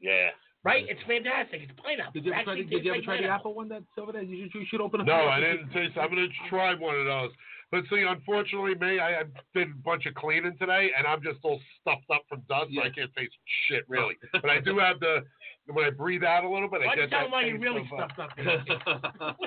Yeah. 0.00 0.30
right? 0.64 0.84
It's 0.88 1.00
fantastic. 1.06 1.62
It's 1.62 1.72
pineapple. 1.82 2.12
Did 2.12 2.24
you 2.26 2.32
It 2.32 2.36
ever 2.36 2.44
try, 2.44 2.54
the, 2.56 2.64
did 2.64 2.84
you 2.84 2.90
ever 2.90 2.94
tastes 2.98 3.04
try 3.06 3.14
like 3.16 3.24
the 3.24 3.28
apple 3.30 3.54
one 3.54 3.68
that's 3.68 3.84
over 3.98 4.12
there? 4.12 4.22
You 4.22 4.48
should, 4.52 4.60
you 4.60 4.66
should 4.70 4.80
open 4.80 5.00
up. 5.00 5.06
No, 5.06 5.26
I 5.26 5.40
didn't 5.40 5.70
taste. 5.70 5.96
I'm 5.96 6.10
gonna 6.10 6.28
try 6.48 6.74
one 6.74 6.94
of 6.98 7.06
those. 7.06 7.30
But 7.72 7.82
see, 7.90 8.02
unfortunately, 8.06 8.76
me, 8.76 9.00
I, 9.00 9.20
I 9.20 9.22
did 9.52 9.68
a 9.70 9.74
bunch 9.84 10.06
of 10.06 10.14
cleaning 10.14 10.56
today, 10.56 10.90
and 10.96 11.04
I'm 11.04 11.20
just 11.20 11.40
all 11.42 11.60
stuffed 11.80 12.06
up 12.14 12.22
from 12.28 12.42
dust, 12.48 12.70
so 12.72 12.80
I 12.82 12.90
can't 12.90 13.10
taste 13.16 13.34
shit 13.68 13.82
really. 13.88 14.14
But 14.32 14.50
I 14.50 14.60
do 14.60 14.78
have 14.78 15.00
the 15.00 15.24
when 15.66 15.84
I 15.84 15.90
breathe 15.90 16.24
out 16.24 16.44
a 16.44 16.48
little 16.48 16.68
bit, 16.68 16.82
I 16.82 16.86
Why 16.86 16.96
get 16.96 17.10
that 17.10 17.30
why 17.30 17.42
you 17.42 17.58
really 17.58 17.88
uh, 17.92 18.06
stuffed 18.06 18.18
up? 18.18 18.30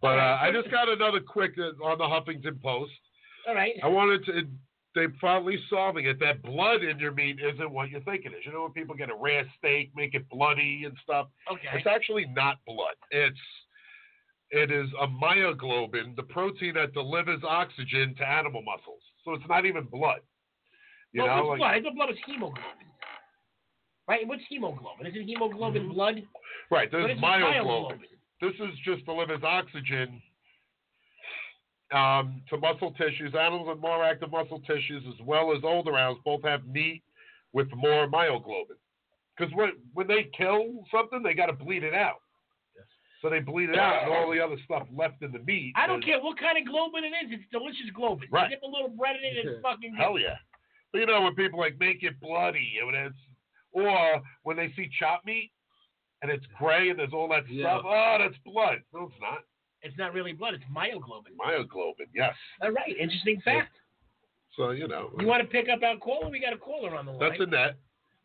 But 0.00 0.18
uh, 0.18 0.38
I 0.40 0.50
just 0.52 0.70
got 0.70 0.88
another 0.88 1.20
quick 1.20 1.54
uh, 1.58 1.84
on 1.84 1.98
the 1.98 2.04
Huffington 2.04 2.60
Post. 2.62 2.92
All 3.46 3.54
right. 3.54 3.74
I 3.82 3.88
wanted 3.88 4.24
to. 4.26 4.42
They're 4.94 5.12
finally 5.20 5.58
solving 5.68 6.06
it. 6.06 6.18
That 6.18 6.42
blood 6.42 6.82
in 6.82 6.98
your 6.98 7.12
meat 7.12 7.38
isn't 7.40 7.70
what 7.70 7.90
you 7.90 8.00
think 8.04 8.24
it 8.24 8.28
is. 8.28 8.44
You 8.44 8.52
know 8.52 8.62
when 8.62 8.72
people 8.72 8.94
get 8.94 9.10
a 9.10 9.14
rare 9.14 9.44
steak, 9.58 9.90
make 9.94 10.14
it 10.14 10.28
bloody 10.28 10.84
and 10.86 10.96
stuff. 11.02 11.28
Okay. 11.52 11.68
It's 11.74 11.86
actually 11.86 12.26
not 12.34 12.58
blood. 12.66 12.94
It's 13.10 13.38
it 14.50 14.70
is 14.70 14.88
a 15.00 15.06
myoglobin, 15.06 16.16
the 16.16 16.22
protein 16.22 16.74
that 16.74 16.94
delivers 16.94 17.42
oxygen 17.46 18.14
to 18.16 18.26
animal 18.26 18.62
muscles. 18.62 19.02
So 19.24 19.34
it's 19.34 19.44
not 19.48 19.66
even 19.66 19.84
blood. 19.84 20.20
You 21.12 21.22
well, 21.22 21.36
know, 21.36 21.46
what's 21.46 21.48
like 21.50 21.58
blood? 21.58 21.74
I 21.74 21.82
thought 21.82 21.94
blood 21.96 22.08
was 22.08 22.18
hemoglobin. 22.26 22.87
Right? 24.08 24.26
What's 24.26 24.42
hemoglobin? 24.48 25.06
Isn't 25.06 25.26
hemoglobin 25.26 25.90
blood? 25.90 26.22
right. 26.70 26.90
What 26.90 26.98
There's 26.98 27.16
is 27.16 27.22
myoglobin. 27.22 27.98
This 28.40 28.54
is 28.54 28.78
just 28.84 29.04
delivers 29.04 29.42
oxygen 29.42 30.22
um, 31.92 32.42
to 32.48 32.56
muscle 32.56 32.92
tissues. 32.92 33.34
Animals 33.34 33.68
with 33.68 33.78
more 33.78 34.04
active 34.04 34.30
muscle 34.30 34.60
tissues, 34.60 35.02
as 35.08 35.26
well 35.26 35.52
as 35.54 35.62
older 35.64 35.96
animals, 35.96 36.20
both 36.24 36.42
have 36.44 36.66
meat 36.66 37.02
with 37.52 37.68
more 37.76 38.08
myoglobin. 38.08 38.78
Because 39.36 39.52
when 39.54 39.72
when 39.94 40.06
they 40.06 40.30
kill 40.36 40.84
something, 40.90 41.22
they 41.22 41.34
got 41.34 41.46
to 41.46 41.52
bleed 41.52 41.84
it 41.84 41.94
out. 41.94 42.20
So 43.20 43.28
they 43.28 43.40
bleed 43.40 43.70
it 43.70 43.78
out, 43.78 44.04
and 44.04 44.12
all 44.12 44.30
the 44.30 44.38
other 44.38 44.56
stuff 44.64 44.86
left 44.94 45.22
in 45.22 45.32
the 45.32 45.40
meat. 45.40 45.72
I 45.76 45.88
don't 45.88 45.98
is- 45.98 46.04
care 46.04 46.20
what 46.22 46.38
kind 46.38 46.56
of 46.56 46.72
globin 46.72 47.02
it 47.02 47.10
is. 47.26 47.34
It's 47.34 47.50
delicious 47.50 47.90
globin. 47.90 48.30
Right. 48.30 48.48
You 48.48 48.56
dip 48.56 48.62
a 48.62 48.66
little 48.66 48.90
bread 48.90 49.16
in 49.16 49.36
it, 49.36 49.44
it's 49.44 49.62
fucking. 49.62 49.94
Hell 49.98 50.18
yeah. 50.18 50.36
But 50.92 51.00
you 51.00 51.06
know 51.06 51.22
when 51.22 51.34
people 51.34 51.58
like 51.58 51.78
make 51.80 52.02
it 52.02 52.20
bloody, 52.20 52.78
and 52.80 52.94
it's, 52.94 53.16
or 53.86 54.22
when 54.42 54.56
they 54.56 54.72
see 54.76 54.88
chopped 54.98 55.26
meat 55.26 55.50
and 56.22 56.30
it's 56.30 56.44
gray 56.58 56.90
and 56.90 56.98
there's 56.98 57.12
all 57.12 57.28
that 57.28 57.48
Yeah. 57.48 57.64
stuff. 57.78 57.82
Oh, 57.86 58.16
that's 58.18 58.38
blood. 58.44 58.82
No, 58.92 59.04
it's 59.10 59.20
not. 59.20 59.44
It's 59.82 59.96
not 59.96 60.12
really 60.12 60.32
blood. 60.32 60.54
It's 60.54 60.64
myoglobin. 60.64 61.36
Myoglobin, 61.38 62.08
yes. 62.14 62.34
All 62.62 62.70
right. 62.72 62.96
Interesting 62.98 63.40
fact. 63.42 63.76
So 64.56 64.70
you 64.70 64.88
know, 64.88 65.10
You 65.20 65.26
want 65.26 65.42
to 65.42 65.48
pick 65.48 65.68
up 65.68 65.82
our 65.84 65.96
caller? 65.98 66.28
We 66.30 66.40
got 66.40 66.52
a 66.52 66.58
caller 66.58 66.96
on 66.96 67.06
the 67.06 67.12
line. 67.12 67.30
that's 67.30 67.40
a 67.40 67.46
net. 67.46 67.76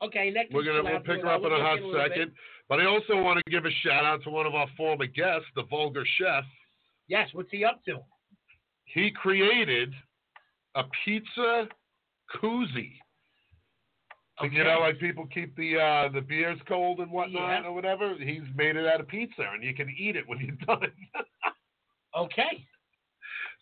Okay, 0.01 0.31
next. 0.31 0.51
We're 0.53 0.63
gonna 0.63 0.83
we'll 0.83 0.99
pick 1.01 1.21
her 1.21 1.27
up 1.27 1.41
in 1.45 1.51
a 1.51 1.59
hot 1.61 1.79
second. 1.95 2.31
But 2.67 2.79
I 2.79 2.85
also 2.85 3.21
want 3.21 3.39
to 3.45 3.51
give 3.51 3.65
a 3.65 3.71
shout 3.85 4.03
out 4.03 4.23
to 4.23 4.29
one 4.31 4.45
of 4.47 4.55
our 4.55 4.67
former 4.75 5.05
guests, 5.05 5.45
the 5.55 5.63
Vulgar 5.63 6.03
Chef. 6.17 6.43
Yes. 7.07 7.29
What's 7.33 7.51
he 7.51 7.63
up 7.63 7.83
to? 7.85 7.99
He 8.85 9.11
created 9.11 9.93
a 10.75 10.83
pizza 11.05 11.67
koozie. 12.35 12.93
Okay. 14.45 14.55
You 14.55 14.63
know, 14.63 14.79
like 14.79 14.99
people 14.99 15.25
keep 15.33 15.55
the 15.55 15.77
uh, 15.79 16.09
the 16.09 16.21
beers 16.21 16.59
cold 16.67 16.99
and 16.99 17.11
whatnot 17.11 17.63
Yeah. 17.63 17.67
or 17.69 17.73
whatever. 17.73 18.15
He's 18.19 18.41
made 18.55 18.75
it 18.75 18.85
out 18.87 18.99
of 18.99 19.07
pizza, 19.07 19.43
and 19.53 19.63
you 19.63 19.73
can 19.73 19.89
eat 19.97 20.15
it 20.15 20.27
when 20.27 20.39
you're 20.39 20.55
done. 20.67 20.91
Okay. 22.17 22.65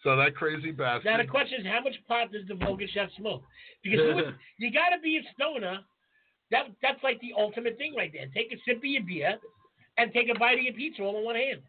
so 0.04 0.16
that 0.16 0.36
crazy 0.36 0.72
bastard. 0.72 1.06
Now 1.06 1.18
the 1.18 1.28
question 1.28 1.62
is, 1.62 1.66
how 1.68 1.82
much 1.84 1.94
pot 2.08 2.32
does 2.32 2.42
the 2.48 2.56
vulgar 2.56 2.86
chef 2.94 3.10
smoke? 3.18 3.44
Because 3.84 4.16
would- 4.16 4.36
you 4.58 4.72
got 4.72 4.90
to 4.96 5.00
be 5.02 5.18
a 5.18 5.22
stoner. 5.34 5.80
That 6.52 6.66
that's 6.82 7.02
like 7.04 7.20
the 7.22 7.32
ultimate 7.38 7.78
thing 7.78 7.94
right 7.96 8.12
there. 8.14 8.26
Take 8.34 8.52
a 8.52 8.58
sip 8.68 8.78
of 8.80 8.84
your 8.84 9.04
beer 9.04 9.38
and 9.98 10.12
take 10.14 10.28
a 10.34 10.38
bite 10.38 10.58
of 10.58 10.64
your 10.64 10.74
pizza 10.74 11.02
all 11.02 11.20
in 11.20 11.24
one 11.26 11.36
hand. 11.36 11.62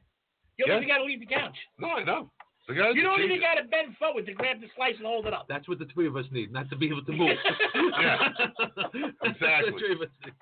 You 0.59 0.66
don't 0.66 0.75
Yeah. 0.83 0.87
even 0.87 0.88
got 0.88 0.98
to 0.98 1.05
leave 1.05 1.20
the 1.20 1.27
couch. 1.27 1.57
no, 1.79 1.88
I 1.90 2.03
know. 2.05 2.31
The 2.68 2.75
guy's 2.75 2.94
You 2.94 3.03
don't 3.03 3.20
even 3.20 3.40
got 3.40 3.55
to 3.55 3.64
bend 3.68 3.96
forward 3.98 4.27
to 4.27 4.33
grab 4.33 4.61
the 4.61 4.68
slice 4.77 4.94
and 4.96 5.07
hold 5.07 5.27
it 5.27 5.33
up. 5.35 5.46
That's 5.48 5.68
what 5.68 5.79
the 5.79 5.87
three 5.92 6.07
of 6.07 6.16
us 6.16 6.27
need, 6.31 6.53
not 6.53 6.70
to 6.70 6.77
be 6.77 6.87
able 6.87 7.05
to 7.05 7.12
move. 7.12 7.31
Yeah, 8.01 8.29
exactly. 9.25 9.72
the 9.72 9.79
three 9.79 9.92
of 9.94 10.01
us 10.03 10.09
need. 10.25 10.35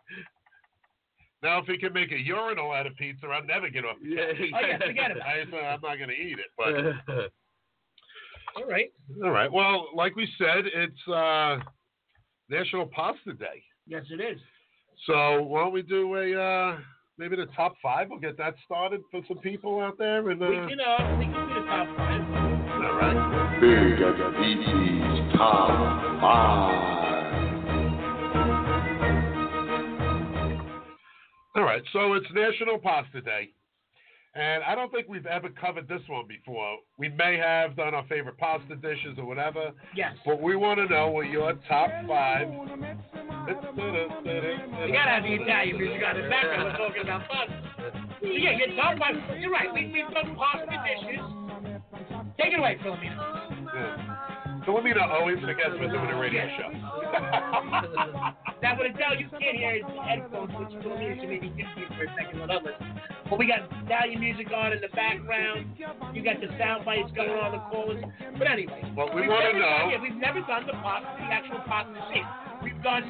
Now, 1.43 1.59
if 1.59 1.67
he 1.67 1.79
can 1.79 1.93
make 1.95 2.13
a 2.13 2.19
urinal 2.19 2.73
out 2.73 2.87
of 2.87 2.95
pizza, 2.97 3.27
I'll 3.27 3.45
never 3.45 3.71
get 3.71 3.85
off. 3.87 3.97
the 4.03 4.09
Yeah, 4.11 4.33
couch. 4.33 4.51
Oh, 4.55 4.67
yeah, 4.67 4.79
forget 4.87 5.11
about 5.11 5.27
I, 5.27 5.41
I'm 5.41 5.81
not 5.81 5.97
going 5.97 6.11
to 6.11 6.15
eat 6.15 6.39
it. 6.39 6.51
But 6.57 6.75
All 8.57 8.69
right. 8.69 8.93
all 9.25 9.31
right. 9.31 9.51
Well, 9.51 9.89
like 9.95 10.17
we 10.17 10.29
said, 10.37 10.65
it's 10.75 11.09
uh, 11.09 11.59
National 12.49 12.87
Pasta 12.87 13.33
Day. 13.33 13.63
Yes, 13.87 14.05
it 14.11 14.21
is. 14.21 14.39
So 15.07 15.43
why 15.43 15.63
don't 15.63 15.73
we 15.73 15.83
do 15.83 16.15
a 16.17 16.35
uh, 16.43 16.79
maybe 17.21 17.37
the 17.37 17.47
top 17.55 17.75
five? 17.83 18.09
We'll 18.11 18.19
get 18.19 18.37
that 18.39 18.55
started 18.65 19.03
for 19.11 19.21
some 19.29 19.39
people 19.39 19.79
out 19.81 19.99
there. 19.99 20.31
And 20.31 20.43
uh, 20.43 20.47
We 20.47 20.57
can 20.57 20.81
uh, 20.81 21.17
we 21.19 21.27
can 21.27 21.49
do 21.49 21.55
the 21.55 21.67
top 21.67 21.87
five. 21.97 22.21
all 22.81 22.95
right. 22.97 23.61
Big 23.61 23.99
BT's 24.01 25.37
Top 25.37 26.21
5. 26.21 26.91
All 31.57 31.63
right. 31.65 31.83
So 31.93 32.15
it's 32.15 32.27
National 32.35 32.79
Pasta 32.79 33.21
Day. 33.21 33.51
And 34.35 34.63
I 34.63 34.75
don't 34.77 34.93
think 34.93 35.09
we've 35.09 35.27
ever 35.27 35.49
covered 35.49 35.89
this 35.89 36.01
one 36.07 36.25
before. 36.29 36.77
We 36.99 37.09
may 37.09 37.37
have 37.37 37.75
done 37.77 37.95
our 37.95 38.07
favorite 38.07 38.39
pasta 38.39 38.77
dishes 38.77 39.19
or 39.19 39.25
whatever, 39.27 39.73
Yes. 39.97 40.15
but 40.25 40.41
we 40.41 40.55
want 40.55 40.79
to 40.79 40.87
know 40.87 41.11
what 41.11 41.29
your 41.29 41.55
top 41.69 41.91
five. 42.07 42.47
We 43.47 44.93
gotta 44.93 45.11
have 45.17 45.23
the 45.25 45.33
Italian 45.35 45.79
music 45.79 46.03
on 46.05 46.17
the 46.21 46.29
background. 46.29 46.65
We're 46.65 46.77
talking 46.77 47.03
about 47.03 47.23
pasta. 47.29 47.57
Yeah, 48.23 48.53
your 48.57 48.69
top 48.77 48.99
five. 48.99 49.17
You're 49.41 49.51
right. 49.51 49.73
We 49.73 49.87
we've 49.93 50.11
done 50.13 50.37
pasta 50.37 50.67
dishes. 50.85 51.25
Take 52.39 52.53
it 52.53 52.59
away, 52.59 52.77
Philomena. 52.85 54.65
Philomena 54.67 55.09
always 55.09 55.39
forgets 55.41 55.73
we're 55.81 55.89
doing 55.89 56.11
a 56.11 56.19
radio 56.21 56.45
show. 56.59 56.71
Now, 58.61 58.77
what 58.77 58.85
it 58.85 58.93
does, 59.01 59.17
you 59.17 59.25
can't 59.41 59.57
hear 59.57 59.73
his 59.81 59.89
headphones, 60.05 60.53
which 60.53 60.69
is 60.69 60.85
me 60.85 61.17
so 61.17 61.25
maybe 61.25 61.49
confused 61.49 61.97
for 61.97 62.05
a 62.05 62.13
second 62.13 62.45
with 62.45 62.51
others. 62.53 62.77
But 63.25 63.39
we 63.41 63.49
got 63.49 63.65
Italian 63.89 64.21
music 64.21 64.53
on 64.53 64.77
in 64.77 64.85
the 64.85 64.93
background. 64.93 65.65
You 66.13 66.21
got 66.21 66.45
the 66.45 66.53
sound 66.61 66.85
bites 66.85 67.09
going 67.17 67.33
on 67.41 67.57
the 67.57 67.63
callers. 67.73 68.05
But 68.37 68.53
anyway, 68.53 68.85
What 68.93 69.17
we 69.17 69.25
want 69.25 69.49
to 69.49 69.57
know. 69.57 69.89
yeah, 69.89 69.97
we've 69.97 70.21
never 70.21 70.45
done 70.45 70.69
the 70.69 70.77
pasta, 70.85 71.09
the 71.17 71.25
actual 71.33 71.65
pasta 71.65 71.97
shit. 72.13 72.21
Done 72.83 73.05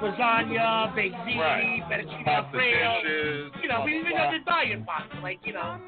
lasagna, 0.00 0.94
baked 0.94 1.14
ziti, 1.16 1.38
Right. 1.38 1.82
fettuccine 1.88 2.26
alfredo. 2.26 3.50
You 3.62 3.68
know, 3.68 3.82
we 3.84 3.98
even 3.98 4.12
done 4.12 4.32
the 4.32 4.40
Italian 4.40 4.84
pasta, 4.84 5.20
like 5.22 5.40
you 5.44 5.52
know, 5.52 5.78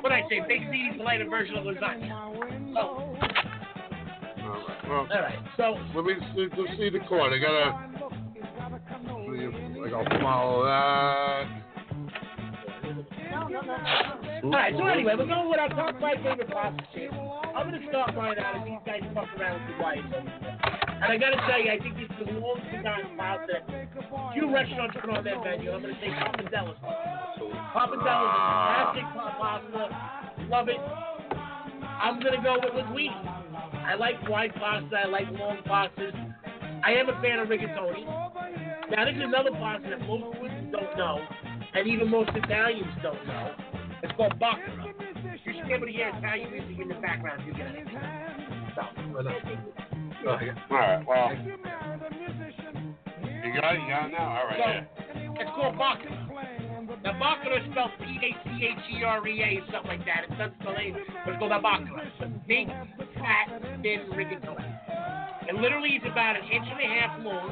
what 0.00 0.12
I 0.12 0.22
say, 0.28 0.40
baked 0.46 0.64
ziti 0.70 0.92
is 0.92 0.96
the 0.98 1.02
lighter 1.04 1.28
version 1.28 1.56
of 1.56 1.64
lasagna. 1.64 2.10
So. 2.74 2.80
All 2.80 4.48
right. 4.48 4.88
Well, 4.88 5.06
all 5.10 5.22
right. 5.22 5.38
So 5.56 5.76
let 5.94 6.04
me 6.04 6.14
see, 6.34 6.48
let's 6.56 6.76
see 6.78 6.90
the 6.90 7.00
chord. 7.08 7.32
I 7.32 7.38
gotta. 7.38 7.88
See 9.32 9.44
if 9.44 9.86
I 9.86 9.90
gotta 9.90 10.20
follow 10.20 10.64
that. 10.64 11.61
All 13.52 14.50
right, 14.50 14.72
so 14.72 14.86
anyway, 14.86 15.12
we're 15.16 15.26
going 15.26 15.50
with 15.50 15.60
our 15.60 15.68
top 15.68 16.00
five 16.00 16.16
favorite 16.24 16.48
pasta 16.48 16.82
shapes. 16.94 17.12
I'm 17.12 17.68
going 17.68 17.80
to 17.80 17.88
start 17.88 18.16
mine 18.16 18.38
out 18.38 18.56
as 18.56 18.64
these 18.64 18.80
guys 18.86 19.02
fuck 19.12 19.28
around 19.38 19.60
with 19.68 19.76
the. 19.76 19.84
And 19.84 21.12
I 21.12 21.18
got 21.18 21.30
to 21.30 21.40
tell 21.44 21.60
you, 21.60 21.70
I 21.70 21.78
think 21.78 21.96
this 22.00 22.08
is 22.08 22.32
the 22.32 22.40
long 22.40 22.60
forgotten 22.72 23.12
pasta. 23.16 23.60
Few 24.32 24.48
restaurants 24.48 24.96
put 24.98 25.10
on 25.10 25.24
their 25.24 25.36
menu. 25.44 25.70
I'm 25.70 25.82
going 25.82 25.94
to 25.94 26.00
say 26.00 26.08
Papadella's. 26.16 26.80
Papadella's 27.76 28.32
is 28.32 28.44
fantastic 28.48 29.04
pa- 29.12 29.36
pasta. 29.36 30.48
Love 30.48 30.68
it. 30.68 30.80
I'm 30.80 32.20
going 32.20 32.36
to 32.36 32.42
go 32.42 32.56
with 32.56 32.72
linguine. 32.72 33.12
I 33.84 33.96
like 33.96 34.16
wide 34.28 34.54
pasta. 34.54 34.96
I 34.96 35.08
like 35.08 35.28
long 35.32 35.58
pastas. 35.66 36.16
I 36.84 36.92
am 36.92 37.10
a 37.10 37.20
fan 37.20 37.38
of 37.38 37.48
rigatoni. 37.48 38.06
Now, 38.90 39.04
this 39.04 39.14
is 39.16 39.22
another 39.22 39.50
pasta 39.52 39.90
that 39.90 40.00
most 40.06 40.24
Swiss 40.38 40.52
don't 40.72 40.96
know, 40.96 41.20
and 41.74 41.86
even 41.88 42.08
most 42.10 42.30
Italians 42.34 42.92
don't 43.02 43.26
know. 43.26 43.54
It's 44.02 44.12
called 44.16 44.38
baccara. 44.38 44.94
You 45.44 45.52
should 45.54 45.66
be 45.66 45.72
able 45.72 45.86
to 45.86 45.92
hear 45.92 46.12
Italian 46.16 46.50
music 46.50 46.78
in 46.80 46.88
the 46.88 46.94
background. 46.96 47.42
You 47.46 47.54
get 47.54 47.68
it. 47.74 47.86
So, 48.74 48.82
oh, 50.26 50.38
All 50.70 50.78
right. 50.78 51.06
Well. 51.06 51.30
You 53.42 53.60
got 53.60 53.74
it. 53.74 53.80
You 53.80 53.88
got 53.88 54.06
it 54.06 54.12
now. 54.12 54.38
All 54.38 54.46
right. 54.46 54.58
so 54.58 54.64
Yeah. 54.64 55.40
it's 55.40 55.50
called 55.54 55.78
baccara. 55.78 56.18
Now, 57.04 57.18
baccara 57.18 57.62
is 57.62 57.70
spelled 57.72 57.90
B-A-C-H-E-R-E-A, 57.98 59.60
something 59.72 59.88
like 59.90 60.04
that. 60.06 60.24
It 60.24 60.38
doesn't 60.38 60.54
spell 60.60 60.76
anything, 60.76 61.04
but 61.24 61.30
it's 61.34 61.38
called 61.38 61.52
a 61.52 61.60
baccara. 61.60 62.02
It's 62.06 62.22
a 62.22 62.28
big, 62.46 62.68
fat, 63.18 63.48
thin 63.82 64.06
rigatoni. 64.14 65.48
It 65.48 65.54
literally 65.56 65.90
is 65.90 66.02
about 66.10 66.36
an 66.36 66.44
inch 66.50 66.66
and 66.70 66.80
a 66.80 66.88
half 67.00 67.18
long 67.24 67.50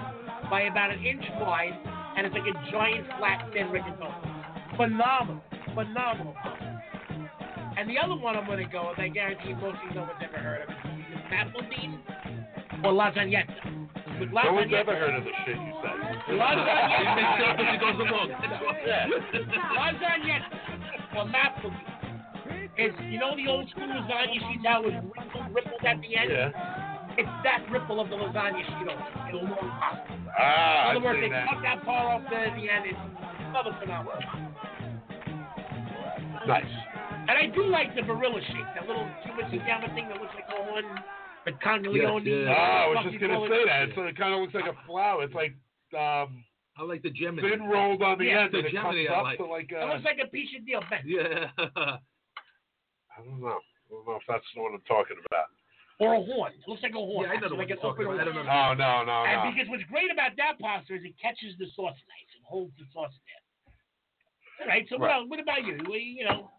by 0.50 0.62
about 0.62 0.90
an 0.90 1.04
inch 1.04 1.24
wide, 1.40 1.74
and 2.20 2.26
it's 2.26 2.36
like 2.36 2.54
a 2.54 2.70
giant, 2.70 3.06
flat, 3.18 3.48
thin 3.54 3.68
rigatoni. 3.68 4.76
Phenomenal, 4.76 5.40
phenomenal. 5.74 6.36
And 7.78 7.88
the 7.88 7.96
other 7.96 8.14
one 8.14 8.36
I'm 8.36 8.44
going 8.44 8.58
to 8.58 8.70
go 8.70 8.90
with, 8.90 8.98
I 8.98 9.08
guarantee 9.08 9.54
most 9.54 9.78
of 9.80 9.88
you 9.88 9.94
no 9.94 10.02
one's 10.02 10.20
ever 10.20 10.36
heard 10.36 10.60
of 10.60 10.68
it, 10.68 10.76
is 10.76 11.24
Mafaldine 11.32 11.96
or 12.84 12.92
Lasagnetta. 12.92 14.20
With 14.20 14.28
No 14.32 14.52
one's 14.52 14.70
ever 14.76 14.94
heard 14.96 15.14
of 15.14 15.24
the 15.24 15.30
shit 15.46 15.56
you 15.56 15.72
said. 15.80 16.36
Lasagnetta. 16.36 17.74
It 17.74 17.80
goes 17.80 17.96
along. 18.04 18.28
Yeah. 18.86 19.06
Lasagnetta 19.78 21.16
or 21.16 21.24
Mafaldine. 21.24 21.90
It's, 22.76 22.96
you 23.10 23.18
know 23.18 23.34
the 23.34 23.50
old 23.50 23.68
school 23.70 23.88
lasagna 23.88 24.36
it 24.36 24.84
was 24.84 24.92
rippled, 25.16 25.54
rippled 25.54 25.84
at 25.86 26.00
the 26.00 26.16
end? 26.16 26.30
Yeah. 26.30 26.79
It's 27.20 27.28
that 27.44 27.66
ripple 27.70 28.00
of 28.00 28.08
the 28.08 28.16
lasagna 28.16 28.64
sheet 28.64 28.88
over 28.88 28.96
it. 28.96 29.28
It'll 29.28 29.44
long 29.44 29.68
pasta. 29.76 30.08
Ah, 30.38 30.90
In 30.90 30.96
other 30.96 30.98
I've 30.98 31.02
words, 31.04 31.16
seen 31.20 31.28
they 31.28 31.36
that. 31.36 31.48
cut 31.52 31.60
that 31.62 31.84
part 31.84 32.06
off 32.08 32.22
there 32.30 32.46
at 32.48 32.56
the 32.56 32.64
end. 32.70 32.84
It's 32.88 32.96
another 33.52 33.76
phenomenal. 33.78 34.16
Nice. 36.46 36.64
And 37.28 37.36
I 37.36 37.46
do 37.54 37.66
like 37.68 37.94
the 37.94 38.00
Barilla 38.02 38.40
shape, 38.48 38.66
that 38.74 38.88
little 38.88 39.06
Cuban 39.24 39.50
Gamma 39.66 39.92
thing 39.94 40.08
that 40.08 40.20
looks 40.20 40.32
like 40.34 40.48
a 40.48 40.72
one, 40.72 40.84
the 41.44 41.52
Conglione. 41.60 42.24
Yes, 42.24 42.48
yeah. 42.48 42.54
Ah, 42.56 42.84
I 42.84 42.86
was 42.88 42.96
fuck 42.96 43.04
just 43.04 43.14
you 43.14 43.28
gonna 43.28 43.48
say 43.48 43.62
that. 43.66 43.88
So 43.94 44.02
it 44.08 44.16
kind 44.16 44.34
of 44.34 44.40
looks 44.40 44.54
like 44.54 44.64
a 44.66 44.76
flower. 44.86 45.22
It's 45.24 45.34
like 45.34 45.52
um, 45.94 46.42
I 46.78 46.82
like 46.82 47.02
the 47.02 47.10
Gemini. 47.10 47.50
thin 47.50 47.62
rolled 47.68 48.02
on 48.02 48.18
the 48.18 48.24
Yeah, 48.24 48.44
end, 48.48 48.54
the 48.54 48.58
and 48.58 48.66
it 48.66 48.74
comes 48.74 48.96
Gemini 48.96 49.12
I 49.12 49.18
up 49.18 49.24
like. 49.24 49.38
to 49.38 49.44
like 49.46 49.68
It 49.70 49.76
a. 49.76 49.86
looks 49.92 50.04
like 50.04 50.18
a 50.24 50.28
piece 50.30 50.48
of 50.58 50.64
deal 50.66 50.80
bent. 50.88 51.04
Yeah. 51.06 51.50
I 51.58 53.20
don't 53.22 53.40
know. 53.40 53.60
I 53.60 53.86
don't 53.92 54.06
know 54.08 54.16
if 54.16 54.22
that's 54.26 54.44
what 54.56 54.72
I'm 54.72 54.80
talking 54.88 55.16
about. 55.28 55.52
Or 56.00 56.14
a 56.16 56.22
horn. 56.24 56.52
It 56.56 56.64
looks 56.66 56.82
like 56.82 56.92
a 56.96 57.04
horn. 57.04 57.28
Yeah, 57.28 57.36
I 57.36 57.36
know 57.36 57.52
actually, 57.52 57.56
what 57.56 57.58
like 57.60 57.68
you're 57.68 57.78
an 57.78 57.84
open 57.84 58.04
talking 58.08 58.16
about. 58.16 58.20
I 58.20 58.24
don't 58.24 58.40
know. 58.40 58.48
Oh 58.48 58.72
no, 58.72 58.92
no, 59.04 59.16
And 59.28 59.36
no. 59.44 59.50
because 59.52 59.68
what's 59.68 59.84
great 59.92 60.08
about 60.10 60.32
that 60.40 60.56
pasta 60.58 60.96
is 60.96 61.04
it 61.04 61.12
catches 61.20 61.52
the 61.60 61.68
sauce 61.76 62.00
nice 62.08 62.30
and 62.34 62.42
holds 62.48 62.72
the 62.80 62.88
sauce 62.92 63.12
there. 63.28 63.42
All 64.64 64.68
right. 64.72 64.88
So 64.88 64.96
what, 64.96 65.06
Right. 65.12 65.16
else- 65.20 65.28
what 65.28 65.40
about 65.40 65.60
you? 65.64 65.76
Well, 65.84 66.00
you 66.00 66.24
know, 66.24 66.50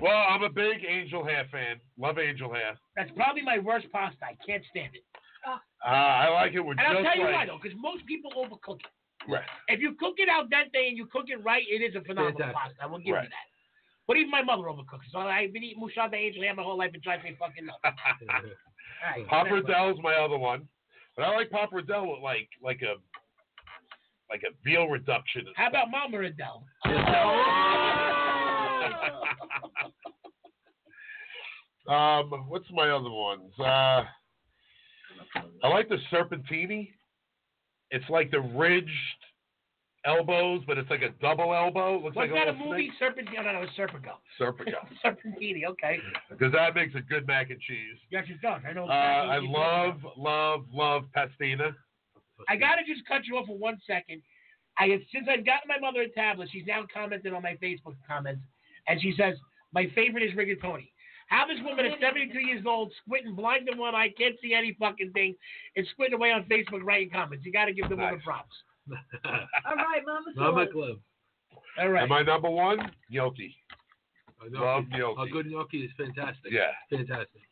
Well, 0.00 0.12
I'm 0.28 0.42
a 0.44 0.50
big 0.52 0.84
angel 0.84 1.24
hair 1.24 1.48
fan. 1.50 1.80
Love 1.96 2.18
angel 2.18 2.52
hair. 2.52 2.76
that's 2.96 3.10
probably 3.16 3.40
my 3.40 3.58
worst 3.58 3.90
pasta. 3.92 4.20
I 4.26 4.36
can't 4.44 4.62
stand 4.68 4.92
it. 4.94 5.04
Uh, 5.46 5.56
I 5.88 6.28
like 6.28 6.52
it 6.52 6.60
with 6.60 6.76
And 6.78 6.86
I'll 6.86 7.02
tell 7.02 7.16
you 7.16 7.24
like 7.24 7.34
why 7.34 7.46
though, 7.46 7.58
because 7.62 7.76
most 7.78 8.04
people 8.04 8.32
overcook 8.36 8.80
it. 8.84 8.92
right. 9.30 9.46
If 9.68 9.80
you 9.80 9.94
cook 9.94 10.16
it 10.18 10.28
al 10.28 10.44
dente 10.48 10.76
and 10.88 10.98
you 10.98 11.06
cook 11.06 11.26
it 11.30 11.40
right, 11.44 11.64
it 11.68 11.80
is 11.80 11.94
a 11.94 12.02
phenomenal 12.02 12.36
Fantastic. 12.36 12.76
pasta. 12.76 12.82
I 12.82 12.86
will 12.86 12.98
give 12.98 13.14
Right. 13.14 13.24
you 13.24 13.30
that. 13.30 13.48
But 14.06 14.16
even 14.16 14.30
my 14.30 14.42
mother 14.42 14.64
overcooks. 14.64 15.10
So 15.12 15.18
I've 15.18 15.52
been 15.52 15.64
eating 15.64 15.82
moussaka 15.82 16.14
angel 16.14 16.42
hair 16.42 16.54
my 16.54 16.62
whole 16.62 16.78
life. 16.78 16.92
It 16.94 17.02
drives 17.02 17.24
me 17.24 17.36
fucking 17.38 17.66
nuts. 17.66 17.80
Right. 19.02 19.26
Pappardell's 19.28 20.00
my 20.02 20.14
other 20.14 20.38
one, 20.38 20.68
but 21.16 21.24
I 21.24 21.34
like 21.34 21.50
Pappardelle 21.50 22.10
with 22.10 22.22
like 22.22 22.48
like 22.62 22.82
a 22.82 22.94
like 24.30 24.42
a 24.42 24.54
veal 24.64 24.86
reduction. 24.86 25.44
How 25.54 25.68
stuff. 25.70 25.84
about 25.88 25.90
Mama 25.90 26.20
Adele? 26.24 26.64
Um, 31.88 32.46
what's 32.48 32.66
my 32.72 32.90
other 32.90 33.10
ones? 33.10 33.52
Uh, 33.60 34.02
I 35.62 35.68
like 35.68 35.88
the 35.88 35.98
serpentini. 36.12 36.88
It's 37.92 38.08
like 38.10 38.32
the 38.32 38.40
ridged 38.40 38.88
elbows, 40.06 40.62
but 40.66 40.78
it's 40.78 40.88
like 40.88 41.02
a 41.02 41.10
double 41.20 41.52
elbow. 41.54 41.94
Looks 41.94 42.16
What's 42.16 42.16
like 42.16 42.30
that 42.32 42.48
a 42.48 42.50
a 42.50 42.54
movie? 42.54 42.90
Serpent? 42.98 43.28
No, 43.34 43.42
no, 43.42 43.52
no, 43.52 43.66
Serpico. 43.76 44.14
Serpico. 44.40 44.80
Serpentini. 45.04 45.64
Okay. 45.68 45.98
Because 46.30 46.52
that 46.52 46.74
makes 46.74 46.94
a 46.94 47.00
good 47.00 47.26
mac 47.26 47.50
and 47.50 47.60
cheese. 47.60 47.96
Yes, 48.10 48.24
it 48.28 48.40
does. 48.40 48.62
I 48.68 48.72
know. 48.72 48.84
Uh, 48.84 48.92
I 48.92 49.36
exactly 49.36 49.48
what 49.48 49.58
you're 49.58 49.92
talking 49.92 50.02
love, 50.16 50.16
love, 50.16 50.60
love 50.72 51.02
pastina. 51.16 51.74
I 52.48 52.56
gotta 52.56 52.82
just 52.86 53.06
cut 53.08 53.24
you 53.26 53.36
off 53.36 53.46
for 53.46 53.58
one 53.58 53.78
second. 53.86 54.22
I 54.78 54.86
have 54.88 55.00
since 55.12 55.26
I've 55.30 55.44
gotten 55.46 55.68
my 55.68 55.78
mother 55.80 56.02
a 56.02 56.08
tablet, 56.10 56.48
she's 56.52 56.66
now 56.66 56.84
commented 56.92 57.32
on 57.32 57.42
my 57.42 57.56
Facebook 57.62 57.96
comments, 58.06 58.42
and 58.88 59.00
she 59.00 59.14
says 59.18 59.36
my 59.72 59.90
favorite 59.94 60.22
is 60.22 60.32
rigatoni. 60.32 60.90
How 61.28 61.44
this 61.46 61.58
woman 61.64 61.86
is 61.86 61.94
72 62.00 62.38
years 62.38 62.64
old, 62.66 62.92
squinting 63.02 63.34
blind 63.34 63.68
in 63.68 63.78
one 63.78 63.94
eye, 63.96 64.10
can't 64.16 64.36
see 64.40 64.54
any 64.54 64.76
fucking 64.78 65.10
thing, 65.12 65.34
and 65.74 65.84
squinting 65.92 66.14
away 66.14 66.30
on 66.30 66.44
Facebook 66.44 66.84
writing 66.84 67.10
comments. 67.10 67.44
You 67.44 67.50
got 67.52 67.64
to 67.64 67.72
give 67.72 67.88
the 67.88 67.96
woman 67.96 68.14
Nice. 68.14 68.22
props. 68.24 68.54
All 69.24 69.76
right, 69.76 70.02
Mama. 70.06 70.26
Mama 70.36 70.66
Club. 70.70 70.98
All 71.78 71.88
right. 71.88 72.02
And 72.02 72.10
my 72.10 72.22
number 72.22 72.50
one, 72.50 72.78
gnocchi. 73.10 73.54
A 74.40 74.44
Love 74.58 74.84
gnocchi. 74.90 74.98
gnocchi. 75.02 75.30
A 75.30 75.32
good 75.32 75.46
gnocchi 75.46 75.78
is 75.78 75.90
fantastic. 75.96 76.52
Yeah. 76.52 76.72
Fantastic. 76.90 77.42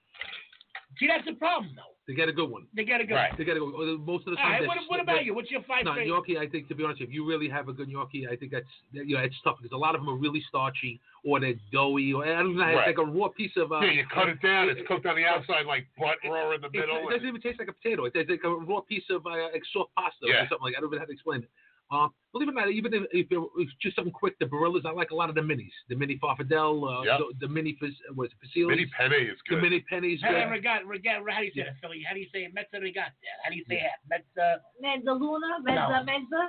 See, 0.98 1.06
that's 1.08 1.24
the 1.24 1.34
problem, 1.34 1.72
though. 1.74 1.93
They 2.06 2.12
get 2.12 2.28
a 2.28 2.32
good 2.32 2.50
one. 2.50 2.66
They 2.76 2.84
got 2.84 3.00
a 3.00 3.04
good 3.06 3.14
Right. 3.14 3.32
They 3.38 3.44
got 3.44 3.56
a 3.56 3.60
good 3.60 3.72
uh, 3.72 3.96
Most 4.04 4.26
of 4.28 4.34
the 4.34 4.40
All 4.40 4.44
time. 4.44 4.52
right. 4.52 4.58
they're 4.60 4.68
What, 4.68 4.76
s- 4.76 4.84
what 4.88 4.96
they're- 4.96 5.14
about 5.14 5.24
you? 5.24 5.34
What's 5.34 5.50
your 5.50 5.62
five 5.62 5.84
No, 5.86 5.94
favorite? 5.94 6.08
gnocchi. 6.08 6.36
I 6.38 6.46
think 6.46 6.68
to 6.68 6.74
be 6.74 6.84
honest, 6.84 7.00
if 7.00 7.10
you 7.10 7.24
really 7.24 7.48
have 7.48 7.68
a 7.68 7.72
good 7.72 7.88
gnocchi, 7.88 8.28
I 8.28 8.36
think 8.36 8.52
that's 8.52 8.68
you 8.92 9.16
know 9.16 9.22
it's 9.22 9.34
tough 9.42 9.56
because 9.56 9.72
a 9.72 9.76
lot 9.78 9.94
of 9.94 10.02
them 10.02 10.10
are 10.10 10.16
really 10.16 10.42
starchy 10.46 11.00
or 11.24 11.40
they're 11.40 11.54
doughy 11.72 12.12
or 12.12 12.24
I 12.24 12.42
don't 12.44 12.56
know, 12.56 12.68
it's 12.68 12.76
Right. 12.76 12.86
like 12.88 12.98
a 12.98 13.04
raw 13.08 13.28
piece 13.28 13.56
of. 13.56 13.72
Uh, 13.72 13.80
Yeah, 13.80 13.92
you 13.92 14.04
cut 14.12 14.28
it 14.28 14.42
down. 14.42 14.68
It's 14.68 14.86
cooked 14.86 15.06
on 15.06 15.16
the 15.16 15.24
outside 15.24 15.64
like 15.64 15.86
butt 15.96 16.18
raw 16.28 16.50
in 16.52 16.60
the 16.60 16.68
middle. 16.70 17.08
it 17.08 17.12
doesn't 17.12 17.26
even 17.28 17.40
taste 17.40 17.58
like 17.58 17.68
a 17.68 17.72
potato. 17.72 18.04
It's 18.04 18.14
like 18.28 18.44
a 18.44 18.50
raw 18.50 18.80
piece 18.82 19.08
of 19.08 19.24
uh, 19.26 19.30
like 19.52 19.62
soft 19.72 19.94
pasta 19.96 20.26
Yeah. 20.28 20.44
or 20.44 20.48
something 20.48 20.60
like. 20.64 20.74
I 20.76 20.80
don't 20.80 20.90
even 20.90 20.96
know 20.98 21.00
how 21.00 21.06
to 21.06 21.12
explain 21.12 21.42
it. 21.42 21.48
Um, 21.90 22.10
believe 22.32 22.48
it 22.48 22.52
or 22.52 22.54
not, 22.54 22.70
even 22.70 22.94
if, 22.94 23.02
if 23.12 23.26
it- 23.30 23.50
it's 23.58 23.72
just 23.80 23.94
something 23.94 24.12
quick, 24.12 24.34
the 24.40 24.46
Barillas, 24.46 24.84
I 24.86 24.90
like 24.90 25.10
a 25.10 25.14
lot 25.14 25.28
of 25.28 25.34
the 25.36 25.42
minis. 25.42 25.70
The 25.88 25.94
mini 25.94 26.18
farfadelle, 26.18 26.80
uh, 26.82 27.02
Yep. 27.04 27.18
the, 27.38 27.46
the 27.46 27.48
mini 27.52 27.76
Fas- 27.78 27.92
what 28.14 28.24
is 28.26 28.32
it, 28.32 28.38
Facilis? 28.48 28.68
Mini 28.68 28.86
penne 28.86 29.12
is 29.12 29.38
good. 29.46 29.58
the 29.58 29.60
good. 29.60 29.62
mini 29.62 29.80
pennies. 29.88 30.20
Hey, 30.22 30.28
good. 30.48 30.64
regat, 30.64 30.82
regat, 30.88 31.20
how 31.30 31.38
do 31.40 31.44
you 31.44 31.52
say 31.54 31.62
that, 31.64 31.76
Philly? 31.82 32.02
How 32.02 32.14
do 32.14 32.20
you 32.20 32.28
say 32.32 32.48
mezza 32.56 32.80
regatta? 32.80 33.12
How 33.44 33.50
do 33.50 33.56
you 33.56 33.64
say 33.68 33.82
that? 33.84 34.00
Mezza. 34.10 34.58
Mezzaluna, 34.82 35.60
mezza, 35.62 36.04
No. 36.04 36.12
mezza. 36.12 36.48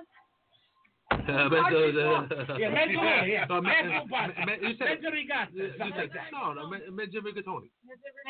Uh, 1.12 1.50
but 1.50 1.70
the- 1.70 1.92
the- 1.92 2.56
Yeah, 2.60 2.72
mezza, 2.74 3.28
yeah. 3.28 3.46
Uh, 3.50 3.62
me- 3.62 3.70
Mezzo 3.70 4.08
pasta. 4.10 4.46
me- 4.46 4.58
you 4.68 4.76
said- 4.78 5.00
Mezza 5.02 5.12
regatta. 5.12 5.52
you 5.54 5.70
something 5.78 5.94
said- 5.94 6.02
like 6.10 6.14
that. 6.14 6.32
No, 6.32 6.54
no, 6.54 6.70
me- 6.70 6.90
mezzo 6.92 7.22
rigatoni. 7.22 7.70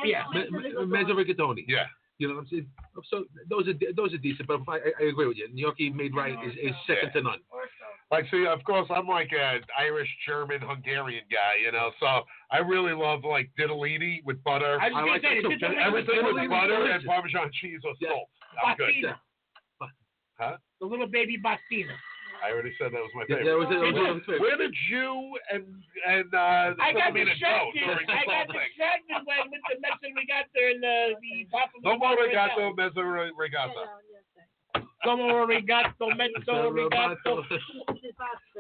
Yeah. 0.04 0.26
Me- 0.34 0.50
me- 0.50 0.86
Mezzo 0.86 1.14
rigatoni. 1.16 1.64
Yeah. 1.68 1.86
You 2.18 2.30
know 2.30 2.36
what 2.36 2.42
I'm 2.42 2.48
saying? 2.48 2.68
So 3.12 3.26
those 3.50 3.68
are 3.68 3.74
those 3.96 4.14
are 4.14 4.18
decent, 4.18 4.48
but 4.48 4.62
I, 4.70 4.80
I 5.04 5.08
agree 5.10 5.28
with 5.28 5.38
you. 5.38 5.50
Gnocchi 5.54 5.90
made 5.90 6.16
right 6.16 6.34
is, 6.46 6.54
is 6.62 6.72
second 6.88 7.12
to 7.14 7.22
none. 7.22 7.40
Like, 8.12 8.26
see, 8.30 8.46
of 8.46 8.64
course, 8.64 8.88
I'm 8.94 9.08
like 9.08 9.32
an 9.34 9.62
Irish, 9.78 10.08
German, 10.26 10.62
Hungarian 10.62 11.24
guy, 11.30 11.56
you 11.66 11.72
know. 11.72 11.92
So 12.00 12.06
I 12.52 12.60
really 12.60 12.94
love 12.94 13.26
like 13.26 13.50
ditalini 13.60 14.24
with 14.24 14.42
butter. 14.44 14.80
I 14.80 14.90
was 14.90 14.96
I 14.96 15.12
like 15.12 15.22
say, 15.24 15.42
that 15.42 15.60
too. 15.60 15.76
Everything 15.76 16.24
with 16.24 16.50
butter 16.50 16.86
and. 16.92 17.04
Parmesan 17.06 17.52
cheese 17.60 17.82
or 17.84 17.94
Yes. 18.00 18.12
salt. 18.12 18.30
I'm 18.66 18.78
good. 18.78 18.94
Huh? 20.38 20.58
The 20.80 20.86
little 20.86 21.08
baby 21.08 21.38
Bastina. 21.38 21.96
I 22.46 22.52
already 22.54 22.74
said 22.78 22.94
that 22.94 23.02
was 23.02 23.10
my 23.18 23.26
Yeah, 23.28 23.42
favorite. 23.42 23.50
that 23.50 23.58
was. 23.58 23.68
That 23.74 23.82
was 23.82 23.94
one 23.98 24.06
of 24.06 24.16
his 24.22 24.26
favorites. 24.30 24.46
Where 24.46 24.58
did 24.62 24.76
you 24.94 25.10
and 25.50 25.64
and 26.06 26.30
uh, 26.30 26.78
I 26.78 26.94
got 26.94 27.10
Philomena 27.10 27.34
go 27.34 27.74
distracted. 27.74 27.90
I 27.90 28.22
got 28.30 28.46
whole 28.46 28.54
thing? 28.54 28.70
distracted 28.70 29.20
when 29.26 29.42
with 29.50 29.64
the 29.66 29.76
Mexican 29.82 30.14
regatta 30.14 30.62
and 30.62 30.80
the, 30.86 30.98
the 31.26 31.34
Papa 31.50 31.74
No 31.82 31.98
more 31.98 32.14
regato, 32.22 32.70
Regatta. 32.70 32.78
mezzo 32.78 33.02
regatta. 33.34 33.84
Como 35.04 35.46
regato, 35.46 36.06
mezzo 36.16 36.70
regato. 36.70 37.42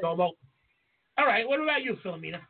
Como. 0.01 0.33
All 1.17 1.25
right, 1.25 1.47
what 1.47 1.61
about 1.61 1.83
you, 1.83 1.95
Philomena? 2.03 2.41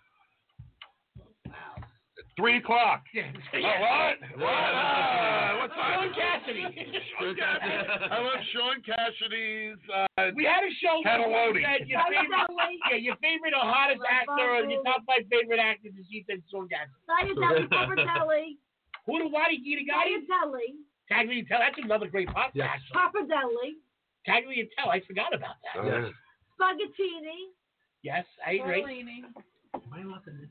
Three 2.36 2.58
o'clock. 2.60 3.04
Yeah. 3.16 3.32
Oh, 3.32 3.80
what? 3.80 4.16
What? 4.44 4.52
Ah, 4.52 5.56
what's 5.64 5.72
Shaun 5.72 6.12
that? 6.12 6.44
Cassidy. 6.44 6.68
Shaun 7.16 7.32
Cassidy. 7.32 8.12
I 8.12 8.20
love 8.20 8.42
Shaun 8.52 8.78
Cassidy's. 8.84 9.80
Uh, 9.88 10.36
We 10.36 10.44
had 10.44 10.68
a 10.68 10.72
show 10.84 11.00
where 11.00 11.16
said 11.64 11.88
your 11.88 12.04
favorite, 12.12 12.36
yeah, 12.92 13.00
your 13.00 13.16
favorite 13.24 13.56
or 13.56 13.64
hottest 13.64 14.04
actor 14.04 14.36
or 14.52 14.68
your 14.68 14.84
top 14.84 15.08
five 15.08 15.24
favorite 15.32 15.64
actors 15.64 15.96
is 15.96 16.04
you 16.12 16.28
said 16.28 16.44
Shaun 16.52 16.68
Cassidy. 16.68 17.00
Tagliatelle, 17.08 17.72
Pappardelle, 17.72 18.60
Who 19.08 19.14
do 19.20 19.30
why 19.32 19.48
did 19.56 19.64
you 19.64 19.80
get 19.80 19.88
a 19.88 19.88
guy? 19.88 20.04
Tagliatelle, 20.12 20.76
Tagliatelle. 21.08 21.62
That's 21.64 21.80
another 21.80 22.08
great 22.12 22.28
podcast. 22.36 22.52
Yes. 22.68 22.84
Pappardelle, 22.92 23.80
Tagliatelle. 24.28 24.92
I 24.92 25.00
forgot 25.08 25.32
about 25.34 25.56
that. 25.64 25.80
uh, 25.80 25.88
Yes. 25.88 26.12
spaghettini, 26.60 27.56
Yes, 28.04 28.26
I 28.46 28.60
agree. 28.60 28.84
Tortellini. 28.84 29.24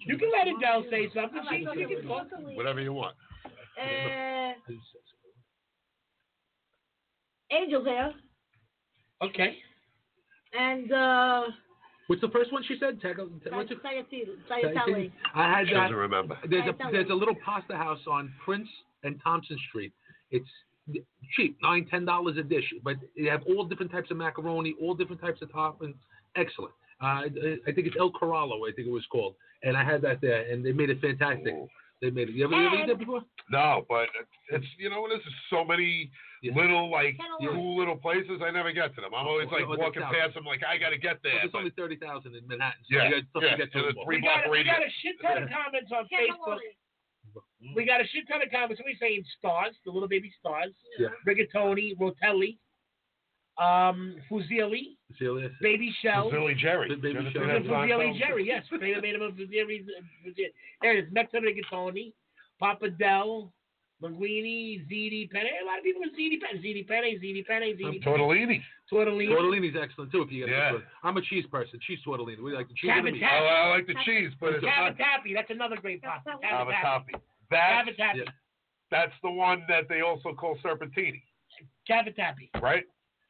You 0.06 0.16
can 0.18 0.30
let 0.32 0.48
Adele 0.48 0.84
say 0.90 1.08
something. 1.14 1.40
She, 1.50 1.66
she 1.74 1.84
can 1.96 2.06
talk. 2.08 2.26
whatever 2.54 2.80
you 2.80 2.92
want. 2.92 3.16
Uh, 3.80 4.52
angel 7.50 7.84
hair, 7.84 8.12
Okay. 9.22 9.56
and 10.58 10.92
uh, 10.92 11.42
What's 12.06 12.20
the 12.20 12.28
first 12.28 12.52
one 12.52 12.62
she 12.68 12.76
said? 12.78 13.00
Tag- 13.00 13.16
what's 13.18 13.70
tagliatelle, 13.70 14.36
tagliatelle. 14.50 15.10
I 15.34 15.50
had 15.58 15.66
She 15.68 15.72
that. 15.74 15.80
doesn't 15.84 15.96
remember. 15.96 16.36
There's 16.48 16.66
a 16.68 16.74
there's 16.92 17.08
a 17.10 17.14
little 17.14 17.34
pasta 17.44 17.74
house 17.76 18.00
on 18.06 18.30
Prince 18.44 18.68
and 19.04 19.18
Thompson 19.22 19.56
Street. 19.70 19.92
It's 20.30 20.48
cheap, 21.34 21.56
nine 21.62 21.86
ten 21.90 22.04
dollars 22.04 22.36
a 22.36 22.42
dish, 22.42 22.64
but 22.82 22.96
they 23.16 23.24
have 23.24 23.42
all 23.46 23.64
different 23.64 23.90
types 23.90 24.10
of 24.10 24.18
macaroni, 24.18 24.74
all 24.82 24.94
different 24.94 25.22
types 25.22 25.40
of 25.40 25.48
toppings. 25.50 25.94
Excellent. 26.36 26.74
Uh, 27.04 27.28
I 27.68 27.72
think 27.72 27.86
it's 27.88 27.96
El 27.98 28.10
Corralo, 28.12 28.56
I 28.68 28.72
think 28.74 28.88
it 28.88 28.90
was 29.00 29.04
called, 29.12 29.34
and 29.62 29.76
I 29.76 29.84
had 29.84 30.00
that 30.02 30.20
there, 30.20 30.42
and 30.50 30.64
they 30.64 30.72
made 30.72 30.90
it 30.90 31.00
fantastic. 31.00 31.52
Ooh. 31.52 31.68
They 32.02 32.10
made 32.10 32.28
it. 32.28 32.34
You 32.34 32.44
ever, 32.44 32.56
you 32.60 32.66
ever 32.66 32.76
eat 32.76 32.86
that 32.88 32.98
before? 32.98 33.22
No, 33.50 33.84
but 33.88 34.08
it's 34.50 34.66
you 34.78 34.90
know 34.90 35.06
there's 35.08 35.22
so 35.48 35.64
many 35.64 36.10
Yeah. 36.42 36.52
little 36.56 36.90
like 36.90 37.16
Cannelloni. 37.16 37.52
cool 37.54 37.78
little 37.78 37.96
places. 37.96 38.40
I 38.44 38.50
never 38.50 38.72
get 38.72 38.94
to 38.96 39.00
them. 39.00 39.14
I'm 39.14 39.26
always 39.26 39.48
like 39.52 39.64
Oh, 39.64 39.76
walking 39.78 40.02
that's 40.02 40.12
past 40.14 40.34
them 40.34 40.44
like 40.44 40.60
I 40.66 40.76
got 40.76 40.90
to 40.90 40.98
get 40.98 41.22
there. 41.22 41.38
There's 41.40 41.52
but- 41.52 41.58
only 41.64 41.70
thirty 41.78 41.96
thousand 41.96 42.34
in 42.36 42.46
Manhattan, 42.48 42.82
so 42.84 42.96
Yeah, 42.96 43.04
you 43.08 43.10
got 43.14 43.24
stuff 43.30 43.42
yeah, 43.44 43.50
to 43.52 43.56
get 43.56 43.72
to. 43.72 43.78
and 43.78 43.86
them 43.88 43.94
the 43.96 44.04
three 44.04 44.16
We 44.16 44.22
got, 44.22 44.44
block 44.44 44.52
we 44.52 44.64
got 44.64 44.82
a 44.82 44.90
shit 45.00 45.16
ton 45.22 45.42
of 45.44 45.48
comments 45.48 45.90
on 45.92 46.04
Facebook. 46.12 46.58
We 47.74 47.84
got 47.86 48.00
a 48.02 48.06
shit 48.12 48.28
ton 48.28 48.42
of 48.42 48.50
comments. 48.52 48.78
Somebody 48.78 48.98
saying 49.00 49.24
stars, 49.38 49.72
the 49.86 49.90
little 49.92 50.08
baby 50.08 50.30
stars. 50.38 50.72
Yeah. 50.98 51.08
Rigatoni, 51.26 51.96
Rotelli, 51.96 52.58
um, 53.58 54.16
Fusilli, 54.30 54.96
Celia? 55.18 55.50
Baby 55.60 55.94
Shell. 56.02 56.30
Silly 56.30 56.54
Jerry. 56.54 56.88
The 56.88 56.96
baby 56.96 57.24
You 57.24 57.30
Shell. 57.30 57.42
The 57.42 57.46
that 57.46 57.62
Fusilli 57.62 58.18
Jerry, 58.18 58.46
yes. 58.46 58.64
They 58.70 58.94
made 59.00 59.14
him 59.14 59.22
a 59.22 59.30
Fusilli. 59.30 59.84
There 60.82 60.96
it 60.98 61.04
is. 61.06 61.12
Mezzo 61.12 61.38
Rigatoni, 61.38 62.12
Pappardelle, 62.60 63.50
Linguini, 64.02 64.84
Ziti 64.90 65.30
Penne. 65.30 65.46
A 65.62 65.64
lot 65.64 65.78
of 65.78 65.84
people 65.84 66.02
with 66.02 66.12
Ziti 66.18 66.40
Penne. 66.40 66.60
Ziti 66.62 66.86
Penne, 66.86 67.18
Ziti 67.22 67.46
Penne, 67.46 67.76
Ziti 67.78 68.02
Penne. 68.02 68.18
Tortellini. 68.18 68.60
Tortellini. 68.92 69.28
Tortellini's 69.28 69.76
excellent 69.80 70.10
too. 70.12 70.22
If 70.22 70.32
you 70.32 70.46
get 70.46 70.52
Yeah. 70.54 70.76
it. 70.76 70.82
I'm 71.04 71.16
a 71.16 71.22
cheese 71.22 71.46
person. 71.46 71.78
Cheese 71.86 72.00
tortellini. 72.06 72.42
We 72.42 72.52
like 72.52 72.68
the 72.68 72.74
cheese. 72.74 72.90
or 72.90 73.02
the 73.02 73.12
meat. 73.12 73.22
Cavatappi. 73.22 73.40
Oh, 73.40 73.46
I 73.46 73.68
like 73.70 73.86
the 73.86 73.94
cheese, 74.04 74.30
but 74.40 74.54
it's 74.54 74.64
not 74.64 74.96
Cavatappi. 74.98 75.32
That's 75.34 75.50
another 75.50 75.76
great 75.76 76.02
pasta. 76.02 76.30
Cavatappi. 76.42 76.72
cavatappi. 76.82 77.20
That's 77.50 77.88
Cavatappi. 77.88 78.16
Yeah. 78.16 78.24
that's 78.90 79.12
the 79.22 79.30
one 79.30 79.64
that 79.68 79.88
they 79.88 80.00
also 80.02 80.34
call 80.34 80.58
serpentini, 80.64 81.22
Cavatappi. 81.88 82.50
right? 82.60 82.84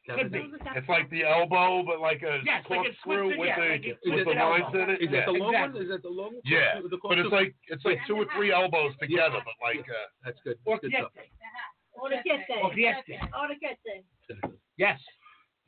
Could 0.06 0.30
be. 0.32 0.50
It's 0.76 0.88
like 0.88 1.08
the 1.10 1.24
elbow, 1.24 1.82
but 1.86 1.98
like 2.00 2.22
a 2.22 2.40
Yes, 2.44 2.64
corkscrew 2.68 3.32
twisted, 3.34 3.38
with 3.40 3.48
yeah, 3.48 3.56
the 3.56 3.68
like 3.70 3.84
with 4.04 4.24
the 4.26 4.34
lines 4.36 4.64
elbow. 4.68 4.82
in 4.84 4.90
it. 4.90 5.00
Is 5.00 5.08
yeah. 5.10 5.20
that 5.20 5.26
the 5.26 5.32
long 5.32 5.54
Exactly. 5.54 5.72
one? 5.80 5.82
Is 5.84 5.88
that 5.90 6.02
the 6.02 6.08
long 6.12 6.32
one? 6.36 6.42
Yeah, 6.44 6.80
The 6.82 6.98
but 7.02 7.18
it's 7.18 7.32
like 7.32 7.54
it's 7.68 7.84
like 7.84 7.98
two 8.06 8.16
or 8.16 8.26
three 8.36 8.52
elbows 8.52 8.92
together, 9.00 9.40
Yeah. 9.40 9.48
but 9.48 9.54
like 9.64 9.80
uh, 9.88 10.06
That's 10.24 10.38
good. 10.44 10.58
Or 10.66 10.76
That's 10.76 10.92
good 10.92 10.92
stuff. 10.92 11.12
Yes. 14.76 15.00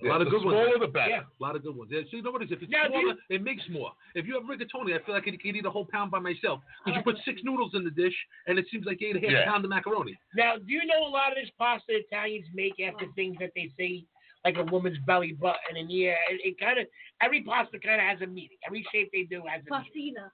A 0.05 0.07
lot 0.09 0.21
of 0.21 0.27
the 0.27 0.31
good 0.31 0.45
ones. 0.45 0.57
smaller 0.61 0.79
the 0.79 0.93
better. 0.93 1.09
Yeah. 1.09 1.21
A 1.25 1.43
lot 1.43 1.57
of 1.57 1.63
good 1.63 1.75
ones. 1.75 1.91
Yeah, 1.91 2.03
see, 2.11 2.21
notice 2.21 2.49
if 2.51 2.61
it's 2.61 2.71
Now, 2.71 2.85
smaller, 2.89 3.01
you- 3.17 3.19
it 3.31 3.43
makes 3.43 3.63
more. 3.71 3.93
If 4.15 4.27
you 4.27 4.35
have 4.35 4.43
rigatoni, 4.43 4.93
I 4.95 5.03
feel 5.07 5.15
like 5.15 5.23
I 5.27 5.31
could 5.31 5.41
eat 5.47 5.65
a 5.65 5.71
whole 5.71 5.87
pound 5.91 6.11
by 6.11 6.19
myself 6.19 6.61
because 6.85 6.99
you 6.99 7.03
put 7.03 7.17
six 7.25 7.41
noodles 7.45 7.73
in 7.75 7.83
the 7.83 7.91
dish, 7.91 8.13
and 8.47 8.59
it 8.59 8.67
seems 8.71 8.85
like 8.85 9.01
you 9.01 9.09
ate 9.09 9.17
a 9.17 9.21
half 9.21 9.31
Yeah. 9.31 9.45
pound 9.51 9.65
of 9.65 9.71
macaroni. 9.71 10.15
Now, 10.35 10.59
do 10.59 10.71
you 10.71 10.85
know 10.85 11.07
a 11.07 11.09
lot 11.09 11.31
of 11.33 11.37
this 11.41 11.49
pasta 11.57 11.97
Italians 11.97 12.47
make 12.53 12.79
after 12.79 13.07
things 13.15 13.39
that 13.39 13.53
they 13.55 13.71
say, 13.79 14.05
like 14.47 14.57
a 14.59 14.65
woman's 14.71 14.99
belly 15.07 15.33
button 15.33 15.75
and 15.77 15.91
yeah, 15.91 16.15
it, 16.31 16.41
it 16.45 16.61
kind 16.61 16.79
of 16.79 16.87
every 17.21 17.43
pasta 17.43 17.79
kind 17.81 18.01
of 18.01 18.07
has 18.07 18.21
a 18.23 18.27
meaning. 18.31 18.57
Every 18.67 18.87
shape 18.93 19.11
they 19.13 19.25
do 19.25 19.43
has 19.51 19.61
a 19.67 19.71
meaning. 19.71 20.15
Pastina. 20.15 20.31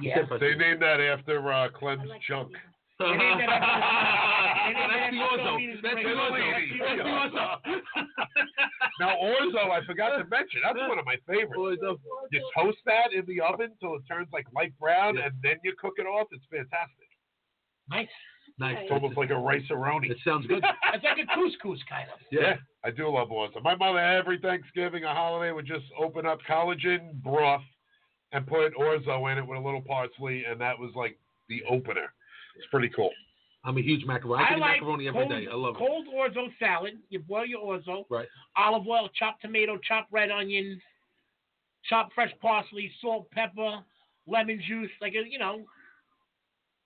Yeah. 0.00 0.22
They 0.38 0.54
named 0.54 0.80
that 0.82 1.00
after 1.00 1.52
uh, 1.52 1.68
Clem's 1.70 2.08
junk. 2.28 2.52
They 3.00 3.10
named 3.10 3.40
it 3.42 3.48
after- 3.50 4.62
they 4.62 4.74
named 4.94 5.18
it 5.18 5.82
That's 5.82 5.98
the 5.98 5.98
orzo. 5.98 5.98
That's 5.98 5.98
the 5.98 6.14
orzo. 6.14 6.38
That's 6.78 6.94
the 6.94 7.10
orzo. 7.10 7.46
Now 9.00 9.16
orzo, 9.18 9.70
I 9.70 9.84
forgot 9.84 10.10
to 10.16 10.24
mention. 10.30 10.60
That's 10.62 10.78
one 10.88 11.00
of 11.00 11.04
my 11.04 11.16
favorites. 11.26 11.82
Orzo. 11.82 11.98
You 12.30 12.40
toast 12.56 12.78
that 12.86 13.12
in 13.12 13.26
the 13.26 13.40
oven 13.40 13.70
till 13.80 13.96
it 13.96 14.02
turns 14.08 14.28
like 14.32 14.46
light 14.54 14.72
brown, 14.78 15.16
Yeah. 15.16 15.26
and 15.26 15.34
then 15.42 15.56
you 15.64 15.74
cook 15.80 15.94
it 15.98 16.06
off. 16.06 16.28
It's 16.30 16.44
fantastic. 16.48 17.08
Nice. 17.90 18.06
Nice. 18.60 18.76
It's 18.82 18.92
almost 18.92 19.16
like 19.16 19.30
a 19.30 19.36
rice-a-roni. 19.36 20.10
It 20.10 20.18
sounds 20.24 20.46
good. 20.46 20.62
It's 20.94 21.02
like 21.02 21.18
a 21.18 21.26
couscous 21.34 21.80
kind 21.90 22.08
of. 22.14 22.20
Yeah, 22.30 22.54
I 22.84 22.90
do 22.90 23.08
love 23.08 23.28
orzo. 23.30 23.62
My 23.62 23.74
mother 23.74 23.98
every 23.98 24.38
Thanksgiving 24.38 25.04
or 25.04 25.14
holiday 25.14 25.52
would 25.52 25.66
just 25.66 25.86
open 25.98 26.26
up 26.26 26.38
College 26.46 26.84
Inn 26.84 27.18
broth 27.22 27.62
and 28.32 28.46
put 28.46 28.74
orzo 28.74 29.30
in 29.32 29.38
it 29.38 29.46
with 29.46 29.58
a 29.58 29.62
little 29.62 29.80
parsley, 29.80 30.44
and 30.44 30.60
that 30.60 30.78
was 30.78 30.90
like 30.94 31.18
the 31.48 31.62
opener. 31.68 32.12
It's 32.56 32.66
pretty 32.70 32.90
cool. 32.90 33.10
I'm 33.64 33.78
a 33.78 33.82
huge 33.82 34.04
macaroni. 34.04 34.44
I 34.44 34.52
I 34.52 34.56
eat 34.56 34.60
like 34.60 34.70
macaroni 34.80 35.08
every 35.08 35.20
cold, 35.20 35.30
day. 35.30 35.46
I 35.50 35.54
love 35.54 35.76
it. 35.76 35.78
cold 35.78 36.06
orzo 36.14 36.48
salad. 36.58 36.98
You 37.08 37.20
boil 37.20 37.46
your 37.46 37.60
orzo. 37.64 38.04
Right. 38.10 38.28
Olive 38.56 38.86
oil, 38.86 39.08
chopped 39.18 39.40
tomato, 39.40 39.78
chopped 39.78 40.12
red 40.12 40.30
onions, 40.30 40.80
chopped 41.88 42.12
fresh 42.12 42.32
parsley, 42.42 42.92
salt, 43.00 43.30
pepper, 43.30 43.78
lemon 44.26 44.60
juice, 44.68 44.90
like 45.00 45.14
a 45.14 45.26
you 45.26 45.38
know, 45.38 45.64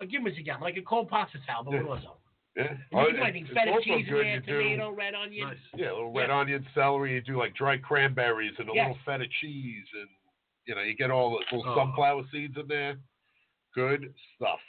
a 0.01 0.07
give 0.07 0.23
me 0.23 0.31
again, 0.39 0.61
like 0.61 0.77
a 0.77 0.83
cold 0.83 1.09
pasta 1.09 1.39
salad, 1.45 1.67
but 1.67 1.73
with 1.73 1.83
Yeah. 1.83 2.09
orzo. 2.09 2.18
Yeah. 2.57 2.77
You 2.93 2.99
uh, 2.99 3.05
can 3.07 3.15
do 3.15 3.23
it- 3.23 3.37
it's 3.37 3.49
feta 3.55 3.71
also 3.71 3.85
cheese 3.85 4.07
in 4.09 4.13
good. 4.13 4.43
there, 4.47 4.61
You 4.63 4.77
do 4.79 4.91
red 4.91 5.15
onion. 5.15 5.49
Nice. 5.49 5.57
yeah, 5.77 5.91
a 5.91 5.95
little 5.95 6.13
red 6.13 6.29
Yeah. 6.29 6.39
onion, 6.39 6.67
celery. 6.75 7.15
You 7.15 7.21
do 7.21 7.37
like 7.39 7.55
dried 7.55 7.83
cranberries 7.83 8.55
and 8.59 8.69
a 8.69 8.73
Yes. 8.75 8.89
little 8.89 9.03
feta 9.05 9.29
cheese, 9.41 9.87
and 9.95 10.09
you 10.67 10.75
know 10.75 10.83
you 10.83 10.95
get 10.95 11.11
all 11.11 11.31
the 11.39 11.45
little 11.57 11.71
Oh. 11.71 11.77
sunflower 11.77 12.25
seeds 12.33 12.57
in 12.57 12.67
there. 12.67 12.97
Good 13.75 14.13
stuff. 14.35 14.61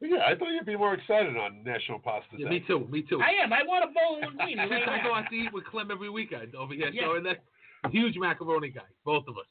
But 0.00 0.10
yeah, 0.10 0.26
I 0.26 0.34
thought 0.34 0.48
you'd 0.50 0.66
be 0.66 0.76
more 0.76 0.94
excited 0.94 1.36
on 1.36 1.62
National 1.62 1.98
Pasta 2.00 2.36
Day. 2.36 2.42
Yeah, 2.44 2.48
me 2.50 2.60
too. 2.60 2.86
Me 2.90 3.02
too. 3.02 3.20
I 3.22 3.30
am. 3.42 3.52
I 3.52 3.62
want 3.62 3.84
a 3.84 3.92
bowl 3.92 4.18
of 4.18 4.32
linguine. 4.34 4.56
Since 4.58 4.70
right 4.70 4.88
I 4.88 4.96
now. 4.98 5.02
go 5.04 5.14
out 5.14 5.28
to 5.30 5.34
eat 5.34 5.52
with 5.52 5.64
Clem 5.66 5.90
every 5.90 6.10
weekend 6.10 6.54
over 6.56 6.74
here, 6.74 6.88
Yeah. 6.92 7.02
so 7.04 7.14
and 7.16 7.26
that's 7.26 7.40
a 7.84 7.88
huge 7.90 8.16
macaroni 8.16 8.70
guy, 8.70 8.82
both 9.04 9.26
of 9.28 9.38
us. 9.38 9.46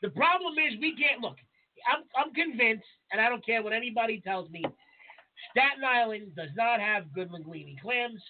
The 0.00 0.10
problem 0.10 0.56
is 0.58 0.78
we 0.80 0.94
can't 0.96 1.20
look. 1.20 1.36
I'm 1.86 2.04
I'm 2.16 2.32
convinced, 2.32 2.86
and 3.10 3.20
I 3.20 3.28
don't 3.28 3.44
care 3.44 3.62
what 3.62 3.72
anybody 3.72 4.20
tells 4.20 4.48
me. 4.50 4.64
Staten 5.50 5.84
Island 5.84 6.34
does 6.36 6.50
not 6.56 6.80
have 6.80 7.12
good 7.12 7.30
linguine 7.30 7.80
clams, 7.80 8.20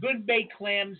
good 0.00 0.26
baked 0.26 0.54
clams, 0.54 0.98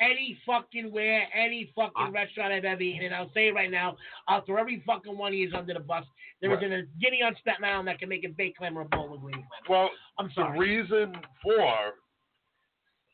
any 0.00 0.38
fucking 0.46 0.90
where, 0.90 1.26
any 1.34 1.70
fucking 1.76 1.92
I- 1.96 2.08
restaurant 2.10 2.52
I've 2.52 2.64
ever 2.64 2.82
eaten. 2.82 3.04
And 3.06 3.14
I'll 3.14 3.32
say 3.32 3.48
it 3.48 3.54
right 3.54 3.70
now, 3.70 3.96
I'll 4.28 4.44
throw 4.44 4.56
every 4.58 4.82
fucking 4.86 5.16
one 5.16 5.32
of 5.32 5.38
you 5.38 5.50
under 5.54 5.74
the 5.74 5.80
bus. 5.80 6.04
There 6.40 6.50
Right. 6.50 6.62
isn't 6.62 6.72
a 6.72 6.82
guinea 6.98 7.22
on 7.22 7.36
Staten 7.36 7.64
Island 7.64 7.88
that 7.88 7.98
can 7.98 8.08
make 8.08 8.24
a 8.24 8.28
baked 8.28 8.58
clam 8.58 8.78
or 8.78 8.82
a 8.82 8.84
bowl 8.86 9.14
of 9.14 9.20
linguine 9.20 9.32
clam. 9.46 9.62
Well, 9.68 9.90
I'm 10.18 10.30
the 10.34 10.48
reason 10.58 11.14
for 11.42 11.94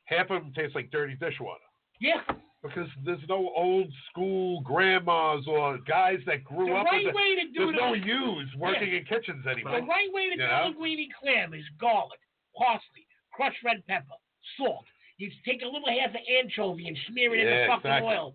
half 0.05 0.31
of 0.31 0.43
them 0.43 0.53
taste 0.55 0.75
like 0.75 0.91
dirty 0.91 1.15
dishwater 1.17 1.61
yeah, 1.99 2.23
because 2.67 2.89
there's 3.05 3.23
no 3.29 3.51
old 3.57 3.89
school 4.11 4.61
grandmas 4.61 5.47
or 5.47 5.79
guys 5.87 6.19
that 6.27 6.45
grew 6.45 6.67
the 6.67 6.75
up 6.75 6.87
right 6.87 7.05
with 7.05 7.15
way 7.15 7.35
to 7.37 7.47
do 7.53 7.73
There's 7.73 7.77
it. 7.77 7.81
no 7.81 7.95
use 8.39 8.49
working 8.59 8.95
in 8.95 9.05
kitchens 9.05 9.47
anymore. 9.47 9.81
The 9.81 9.87
right 9.87 10.13
way 10.13 10.31
to 10.31 10.37
do 10.37 10.43
know? 10.43 10.73
linguine 10.73 11.09
clam 11.21 11.55
is 11.55 11.65
garlic, 11.81 12.21
parsley, 12.57 13.07
crushed 13.33 13.63
red 13.65 13.87
pepper, 13.87 14.17
salt. 14.57 14.85
You 15.19 15.31
take 15.45 15.63
a 15.63 15.67
little 15.67 15.89
half 15.89 16.11
of 16.11 16.21
anchovy 16.29 16.89
and 16.89 16.97
smear 17.09 17.35
it 17.35 17.41
in 17.41 17.47
the 17.47 17.67
fucking 17.69 17.91
exactly. 17.91 18.15
oil. 18.15 18.35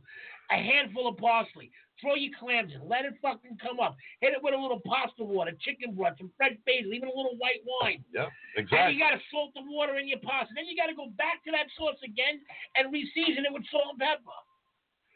a 0.52 0.56
handful 0.58 1.08
of 1.08 1.18
parsley. 1.18 1.72
Throw 2.02 2.16
your 2.18 2.34
clams 2.34 2.74
in. 2.74 2.82
Let 2.90 3.06
it 3.06 3.14
fucking 3.22 3.62
come 3.62 3.78
up. 3.80 3.96
Hit 4.26 4.34
it 4.34 4.42
with 4.42 4.54
a 4.54 4.58
little 4.58 4.82
pasta 4.82 5.22
water, 5.24 5.54
chicken 5.62 5.94
broth, 5.94 6.18
some 6.18 6.34
fresh 6.36 6.58
basil, 6.66 6.94
even 6.98 7.06
a 7.08 7.14
little 7.14 7.38
white 7.38 7.62
wine. 7.62 8.02
Yeah, 8.12 8.26
And 8.58 8.66
exactly. 8.66 8.98
you 8.98 9.00
got 9.00 9.14
to 9.14 9.22
salt 9.30 9.54
the 9.54 9.62
water 9.70 10.02
in 10.02 10.10
your 10.10 10.18
pasta. 10.26 10.50
Then 10.58 10.66
you 10.66 10.74
got 10.76 10.90
to 10.90 10.98
go 10.98 11.14
back 11.14 11.46
to 11.46 11.52
that 11.54 11.70
sauce 11.78 12.02
again 12.02 12.42
and 12.76 12.90
reseason 12.90 13.46
it 13.46 13.54
with 13.54 13.62
salt 13.70 13.94
and 13.94 14.00
pepper. 14.02 14.34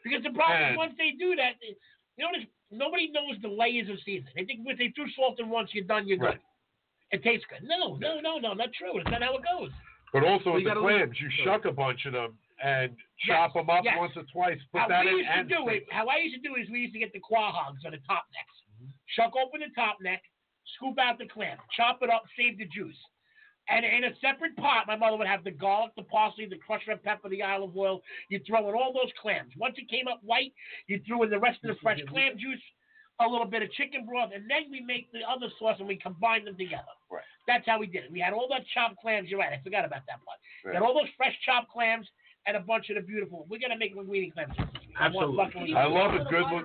Because 0.06 0.22
the 0.22 0.30
problem 0.30 0.62
And- 0.62 0.74
is 0.74 0.78
once 0.78 0.94
they 0.94 1.10
do 1.18 1.34
that, 1.34 1.58
they, 1.58 1.74
you 2.14 2.22
notice 2.22 2.46
nobody 2.70 3.10
knows 3.10 3.34
the 3.42 3.50
layers 3.50 3.90
of 3.90 3.98
seasoning. 4.06 4.30
They 4.38 4.46
think 4.46 4.62
if 4.62 4.78
they 4.78 4.94
threw 4.94 5.10
salt 5.18 5.42
in 5.42 5.50
once, 5.50 5.74
you're 5.74 5.84
done, 5.90 6.06
you're 6.06 6.22
good. 6.22 6.38
Right. 6.38 6.46
It 7.10 7.22
tastes 7.26 7.46
good. 7.50 7.66
No, 7.66 7.98
no, 7.98 8.22
no, 8.22 8.38
no, 8.38 8.54
not 8.54 8.70
true. 8.78 8.94
It's 9.02 9.10
not 9.10 9.22
how 9.26 9.34
it 9.36 9.42
goes. 9.42 9.70
But 10.14 10.22
also 10.22 10.54
Well, 10.54 10.54
with 10.54 10.62
you 10.62 10.70
the 10.70 10.74
gotta 10.78 10.86
look- 10.86 11.02
clams, 11.02 11.18
you 11.18 11.30
shuck 11.42 11.64
a 11.66 11.72
bunch 11.74 12.06
of 12.06 12.14
them 12.14 12.38
and 12.62 12.96
chop 13.26 13.54
them 13.54 13.68
up 13.68 13.84
yes. 13.84 13.96
once 13.98 14.12
or 14.16 14.24
twice. 14.32 14.58
Put 14.72 14.82
how 14.82 14.88
that 14.88 15.04
we 15.04 15.10
in 15.10 15.16
used 15.18 15.48
to 15.48 15.56
do 15.56 15.68
it, 15.68 15.84
how 15.90 16.06
I 16.08 16.18
used 16.22 16.36
to 16.36 16.42
do 16.42 16.56
it 16.56 16.64
is 16.64 16.70
we 16.70 16.88
used 16.88 16.94
to 16.94 17.00
get 17.00 17.12
the 17.12 17.20
quahogs 17.20 17.84
or 17.84 17.90
the 17.90 18.02
top 18.06 18.24
necks, 18.32 18.56
shuck 19.16 19.32
mm-hmm. 19.32 19.44
open 19.44 19.60
the 19.60 19.72
top 19.74 19.98
neck, 20.00 20.22
scoop 20.76 20.98
out 20.98 21.18
the 21.18 21.28
clam, 21.28 21.58
chop 21.76 22.00
it 22.02 22.10
up, 22.10 22.24
save 22.36 22.58
the 22.58 22.66
juice. 22.66 22.96
And 23.68 23.84
in 23.84 24.04
a 24.04 24.14
separate 24.22 24.54
pot, 24.56 24.86
my 24.86 24.94
mother 24.94 25.16
would 25.16 25.26
have 25.26 25.42
the 25.42 25.50
garlic, 25.50 25.90
the 25.96 26.06
parsley, 26.06 26.46
the 26.46 26.56
crushed 26.56 26.86
red 26.86 27.02
pepper, 27.02 27.28
the 27.28 27.42
olive 27.42 27.76
oil. 27.76 28.00
You 28.28 28.40
throw 28.46 28.68
in 28.68 28.76
all 28.76 28.92
those 28.94 29.10
clams. 29.20 29.50
Once 29.58 29.74
it 29.76 29.90
came 29.90 30.06
up 30.06 30.20
white, 30.22 30.54
you 30.86 31.00
threw 31.04 31.24
in 31.24 31.30
the 31.30 31.38
rest 31.38 31.58
of 31.64 31.74
the 31.74 31.80
fresh 31.82 31.98
mm-hmm. 31.98 32.14
clam 32.14 32.38
juice, 32.38 32.62
a 33.18 33.26
little 33.26 33.46
bit 33.46 33.62
of 33.62 33.72
chicken 33.72 34.06
broth, 34.06 34.30
and 34.34 34.44
then 34.48 34.70
we 34.70 34.80
make 34.80 35.10
the 35.10 35.24
other 35.26 35.48
sauce 35.58 35.76
and 35.80 35.88
we 35.88 35.96
combine 35.96 36.44
them 36.44 36.56
together. 36.56 36.94
Right. 37.10 37.26
That's 37.48 37.66
how 37.66 37.80
we 37.80 37.86
did 37.86 38.04
it. 38.04 38.12
We 38.12 38.20
had 38.20 38.32
all 38.32 38.46
that 38.50 38.62
chopped 38.72 39.00
clams. 39.00 39.30
You're 39.30 39.40
right. 39.40 39.52
I 39.52 39.60
forgot 39.64 39.84
about 39.84 40.06
that 40.06 40.22
part. 40.22 40.38
We 40.64 40.74
had 40.74 40.82
all 40.82 40.94
those 40.94 41.10
fresh 41.16 41.34
chopped 41.44 41.70
clams 41.70 42.06
and 42.46 42.56
a 42.56 42.60
bunch 42.60 42.88
of 42.90 42.96
the 42.96 43.02
beautiful. 43.02 43.46
We're 43.48 43.60
gonna 43.60 43.78
make 43.78 43.96
linguine 43.96 44.32
clams. 44.32 44.54
this 44.56 44.66
week. 44.80 44.96
I 44.98 45.06
Absolutely. 45.06 45.74
I 45.74 45.86
love 45.86 46.14
a 46.14 46.24
good 46.30 46.42
one. 46.44 46.64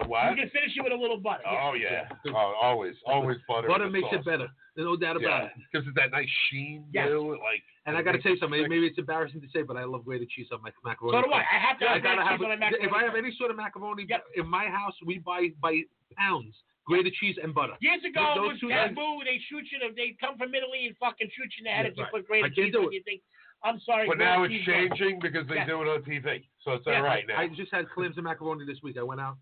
A 0.00 0.08
what? 0.08 0.30
You 0.30 0.36
can 0.36 0.50
finish 0.50 0.72
it 0.76 0.82
with 0.82 0.92
a 0.92 0.96
little 0.96 1.18
butter. 1.18 1.42
yeah. 1.44 1.60
Oh 1.68 1.74
yeah. 1.74 2.08
Oh, 2.34 2.54
always, 2.60 2.94
always 3.06 3.36
butter. 3.46 3.68
Butter 3.68 3.90
makes 3.90 4.08
sauce. 4.08 4.20
it 4.20 4.24
better. 4.24 4.48
There's 4.74 4.86
no 4.86 4.96
doubt 4.96 5.16
about 5.20 5.28
Yeah, 5.28 5.44
it. 5.44 5.52
because 5.70 5.86
it's 5.86 5.96
that 6.00 6.10
nice 6.16 6.28
sheen. 6.48 6.84
Yes. 6.94 7.08
too, 7.08 7.36
like. 7.44 7.60
And 7.84 7.92
I 7.96 8.00
got 8.00 8.12
to 8.12 8.18
makes 8.18 8.22
tell 8.24 8.32
you 8.32 8.38
something. 8.40 8.62
Maybe 8.72 8.86
it's 8.88 8.96
embarrassing 8.96 9.42
to 9.42 9.48
say, 9.52 9.60
but 9.62 9.76
I 9.76 9.84
love 9.84 10.06
grated 10.06 10.30
cheese 10.30 10.48
on 10.50 10.62
my 10.62 10.70
macaroni. 10.82 11.18
So 11.20 11.28
do 11.28 11.32
I. 11.34 11.44
I 11.44 11.58
have 11.60 11.76
to 11.80 11.84
I 11.90 11.94
have 11.98 12.02
gotta 12.02 12.24
have 12.24 12.38
cheese 12.40 12.48
on 12.48 12.56
my 12.56 12.56
macaroni. 12.56 12.86
If 12.88 12.92
I 12.96 13.02
have 13.04 13.14
any 13.20 13.34
sort 13.36 13.50
of 13.50 13.56
macaroni 13.60 14.06
Yep. 14.08 14.24
in 14.40 14.46
my 14.48 14.64
house, 14.72 14.94
we 15.04 15.18
buy 15.18 15.52
by 15.60 15.82
pounds 16.16 16.56
grated 16.86 17.12
cheese 17.20 17.36
and 17.42 17.54
butter. 17.54 17.74
Years 17.80 18.00
ago, 18.02 18.32
Those 18.34 18.44
it 18.44 18.48
was 18.48 18.60
two 18.64 18.68
taboo. 18.72 19.20
They 19.28 19.38
shoot 19.50 19.64
you. 19.70 19.78
They 19.94 20.16
come 20.18 20.38
from 20.38 20.54
Italy 20.54 20.86
and 20.88 20.96
fucking 20.98 21.28
shoot 21.36 21.52
you 21.58 21.62
in 21.62 21.64
the 21.68 21.70
head 21.70 21.86
if 21.86 21.96
you 21.96 22.02
right. 22.08 22.12
put 22.12 22.26
grated 22.26 22.54
cheese 22.54 22.74
on. 22.74 22.88
it. 22.90 22.94
You 22.96 23.02
think, 23.04 23.20
I'm 23.64 23.80
sorry. 23.80 24.06
But 24.08 24.18
now 24.18 24.42
it's 24.44 24.52
cheese 24.52 24.66
wrong. 24.66 24.88
changing 24.98 25.20
because 25.20 25.46
they 25.48 25.56
Yes. 25.56 25.68
do 25.68 25.82
it 25.82 25.88
on 25.88 26.02
TV, 26.02 26.42
so 26.64 26.72
it's 26.72 26.86
Yeah. 26.86 26.96
all 26.98 27.02
right 27.04 27.26
now. 27.26 27.38
I 27.38 27.48
just 27.48 27.72
had 27.72 27.88
clams 27.90 28.16
and 28.16 28.24
macaroni 28.24 28.64
this 28.66 28.82
week. 28.82 28.96
I 28.98 29.02
went 29.02 29.20
out. 29.20 29.36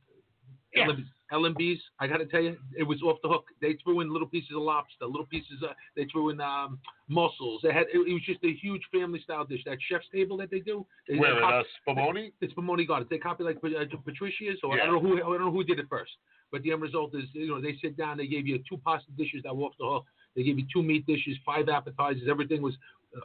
Yeah. 0.75 0.87
L&B's. 1.33 1.81
I 1.99 2.07
got 2.07 2.19
to 2.19 2.27
tell 2.27 2.41
you, 2.43 2.57
it 2.77 2.83
was 2.85 3.03
off 3.03 3.19
the 3.23 3.29
hook. 3.29 3.45
They 3.61 3.75
threw 3.83 4.01
in 4.01 4.13
little 4.13 4.27
pieces 4.29 4.51
of 4.55 4.63
lobster, 4.63 5.05
little 5.07 5.27
pieces. 5.27 5.63
Of, 5.63 5.71
they 5.97 6.05
threw 6.07 6.31
in 6.31 6.41
um, 6.41 6.79
mussels. 7.09 7.61
They 7.63 7.73
had. 7.73 7.87
It, 7.93 7.99
it 8.09 8.13
was 8.13 8.23
just 8.25 8.43
a 8.45 8.53
huge 8.55 8.83
family 8.93 9.21
style 9.21 9.45
dish. 9.45 9.63
That 9.65 9.79
chef's 9.89 10.07
table 10.13 10.37
that 10.39 10.51
they 10.51 10.61
do. 10.61 10.87
They, 11.09 11.17
Where 11.19 11.33
they 11.35 11.37
at 11.39 11.43
cop- 11.43 11.65
uh, 11.89 11.93
Spumoni? 11.93 12.33
It's 12.41 12.53
Spumoni 12.55 12.87
Gardens. 12.87 13.11
They 13.11 13.19
copy 13.19 13.43
like 13.45 13.59
uh, 13.65 13.97
Patricia's, 14.05 14.59
or 14.63 14.75
I 14.81 14.87
don't 14.87 14.95
know 15.03 15.09
who. 15.09 15.17
I 15.17 15.21
don't 15.21 15.41
know 15.41 15.51
who 15.53 15.65
did 15.65 15.79
it 15.79 15.87
first. 15.89 16.13
But 16.53 16.63
the 16.63 16.73
end 16.73 16.83
result 16.83 17.15
is, 17.15 17.25
you 17.33 17.47
know, 17.49 17.61
they 17.61 17.77
sit 17.81 17.97
down. 17.97 18.17
They 18.19 18.27
gave 18.27 18.47
you 18.47 18.61
two 18.69 18.77
pasta 18.79 19.11
dishes 19.17 19.43
that 19.45 19.57
were 19.57 19.65
off 19.67 19.75
the 19.79 19.87
hook. 19.87 20.07
They 20.35 20.43
gave 20.43 20.59
you 20.59 20.67
two 20.73 20.83
meat 20.83 21.07
dishes, 21.07 21.37
five 21.47 21.69
appetizers. 21.69 22.29
Everything 22.29 22.61
was. 22.63 22.75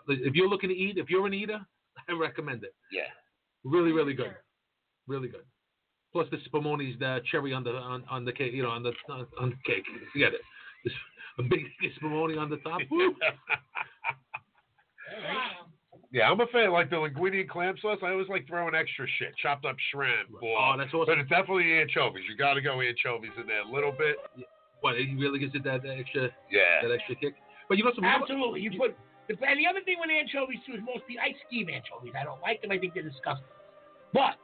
If 0.08 0.34
you're 0.36 0.48
looking 0.50 0.70
to 0.70 0.76
eat, 0.76 0.98
if 0.98 1.10
you're 1.10 1.28
an 1.28 1.34
eater, 1.34 1.60
I 2.10 2.14
recommend 2.14 2.64
it. 2.64 2.74
Yeah. 2.92 3.04
Really, 3.64 3.92
really 3.92 4.14
good. 4.14 4.36
Really 5.08 5.28
good. 5.28 5.44
Plus 6.12 6.28
the 6.32 6.38
spumoni's 6.50 6.98
the 7.00 7.20
cherry 7.30 7.54
on 7.54 7.64
the 7.64 7.72
on, 7.72 8.04
on 8.10 8.24
the 8.26 8.32
cake, 8.32 8.54
you 8.54 8.64
know, 8.64 8.70
on 8.70 8.84
the 8.84 8.94
on, 9.10 9.28
on 9.40 9.50
the 9.50 9.56
cake. 9.72 9.84
Forget 10.14 10.34
it. 10.34 10.42
This, 10.84 10.94
a 11.40 11.44
big 11.44 11.66
spumoni 12.02 12.40
on 12.40 12.50
the 12.50 12.58
top. 12.58 12.80
Woo. 12.90 13.14
Yeah, 16.12 16.32
I'm 16.32 16.40
a 16.40 16.48
fan. 16.48 16.72
Like 16.72 16.90
the 16.90 16.96
linguine 16.96 17.42
and 17.42 17.50
clam 17.50 17.76
sauce, 17.82 17.98
I 18.02 18.12
always 18.12 18.30
like 18.30 18.48
throwing 18.48 18.74
extra 18.74 19.06
shit, 19.20 19.36
chopped 19.42 19.66
up 19.66 19.76
shrimp. 19.92 20.30
Oh, 20.42 20.76
that's 20.78 20.94
awesome. 20.94 21.08
But 21.08 21.18
it's 21.20 21.30
definitely 21.30 21.74
anchovies. 21.80 22.24
You 22.30 22.38
got 22.38 22.54
to 22.54 22.62
go 22.62 22.80
anchovies 22.80 23.32
in 23.40 23.48
there 23.48 23.62
a 23.62 23.70
little 23.70 23.92
bit. 23.92 24.16
What? 24.80 24.96
It 24.96 25.08
really 25.20 25.40
gives 25.40 25.54
it 25.56 25.64
that, 25.66 25.84
that 25.84 25.98
extra 26.00 26.30
Yeah. 26.50 26.88
that 26.88 26.92
extra 26.94 27.16
kick. 27.16 27.36
But 27.68 27.78
you 27.78 27.84
know 27.84 27.92
some 27.96 28.06
Absolutely. 28.06 28.62
You 28.62 28.72
put. 28.80 28.96
And 29.30 29.58
the 29.60 29.68
other 29.68 29.82
thing 29.82 29.98
with 30.00 30.10
anchovies 30.10 30.60
too 30.66 30.74
is 30.74 30.82
most 30.86 31.08
people. 31.08 31.24
I 31.24 31.34
scheme 31.48 31.70
anchovies. 31.70 32.14
I 32.20 32.24
don't 32.24 32.42
like 32.42 32.62
them. 32.62 32.72
I 32.72 32.78
think 32.78 32.94
they're 32.94 33.04
disgusting. 33.04 33.48
But 34.14 34.38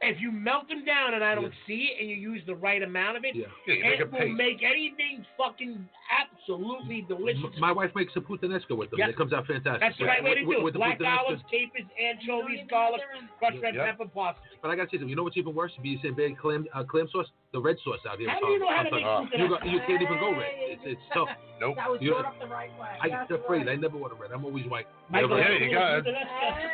if 0.00 0.20
you 0.20 0.30
melt 0.30 0.68
them 0.68 0.84
down 0.84 1.14
and 1.14 1.24
I 1.24 1.34
don't 1.34 1.52
see 1.66 1.90
it, 1.92 2.00
and 2.00 2.08
you 2.08 2.16
use 2.16 2.42
the 2.46 2.54
right 2.54 2.82
amount 2.82 3.16
of 3.16 3.24
it, 3.24 3.34
Yeah. 3.34 3.46
Yeah, 3.66 4.04
it 4.04 4.12
will 4.12 4.28
make 4.28 4.62
anything 4.62 5.24
fucking 5.36 5.88
absolutely 6.48 7.02
delicious. 7.08 7.44
My 7.58 7.72
wife 7.72 7.90
makes 7.94 8.12
a 8.16 8.20
puttanesca 8.20 8.76
with 8.76 8.90
them. 8.90 8.98
Yep. 9.00 9.08
It 9.10 9.16
comes 9.16 9.32
out 9.32 9.46
fantastic. 9.46 9.80
That's 9.80 9.98
the 9.98 10.04
right 10.06 10.22
way 10.22 10.34
to 10.36 10.44
With- 10.44 10.58
do 10.58 10.64
with 10.64 10.72
it. 10.72 10.78
the 10.78 10.78
Black 10.78 11.00
olives, 11.02 11.42
capers, 11.50 11.84
anchovies, 12.00 12.66
garlic, 12.68 13.00
crushed 13.38 13.58
red 13.62 13.74
Yep. 13.74 13.84
pepper, 13.86 14.06
parsley. 14.08 14.42
But 14.62 14.70
I 14.70 14.76
gotta 14.76 14.88
say 14.88 14.96
something. 14.98 15.08
You 15.08 15.16
know 15.16 15.22
what's 15.24 15.36
even 15.36 15.54
worse? 15.54 15.72
If 15.78 15.84
you 15.84 15.98
say 15.98 16.10
big 16.10 16.38
clam 16.38 16.66
uh, 16.74 16.84
clam 16.84 17.08
sauce, 17.08 17.26
the 17.52 17.60
red 17.60 17.76
sauce 17.84 18.00
out 18.08 18.18
here. 18.18 18.28
How 18.28 18.36
is 18.38 18.42
do 18.44 18.50
you 18.52 18.58
know 18.58 18.68
how 18.74 18.82
to 18.82 18.90
make 18.90 19.04
Uh, 19.04 19.24
you, 19.36 19.48
got, 19.48 19.66
you 19.66 19.80
can't 19.86 20.02
even 20.02 20.18
go 20.18 20.32
red. 20.32 20.52
It's, 20.56 20.82
it's 20.84 21.00
tough. 21.14 21.28
Nope. 21.60 21.76
That 21.76 21.90
was 21.90 22.00
You- 22.02 22.12
brought 22.12 22.26
up 22.26 22.38
the 22.40 22.46
right 22.46 22.70
way. 22.78 22.88
I 23.00 23.08
That's 23.08 23.28
get 23.30 23.40
afraid. 23.40 23.66
right. 23.66 23.76
I 23.76 23.76
never 23.76 23.98
order 23.98 24.14
red. 24.14 24.30
I'm 24.32 24.44
always 24.44 24.66
white. 24.66 24.86
Michael, 25.10 25.38
Yeah, 25.38 25.48
that's 25.48 25.60
you 25.62 25.70
got 25.72 25.98
it. 25.98 26.14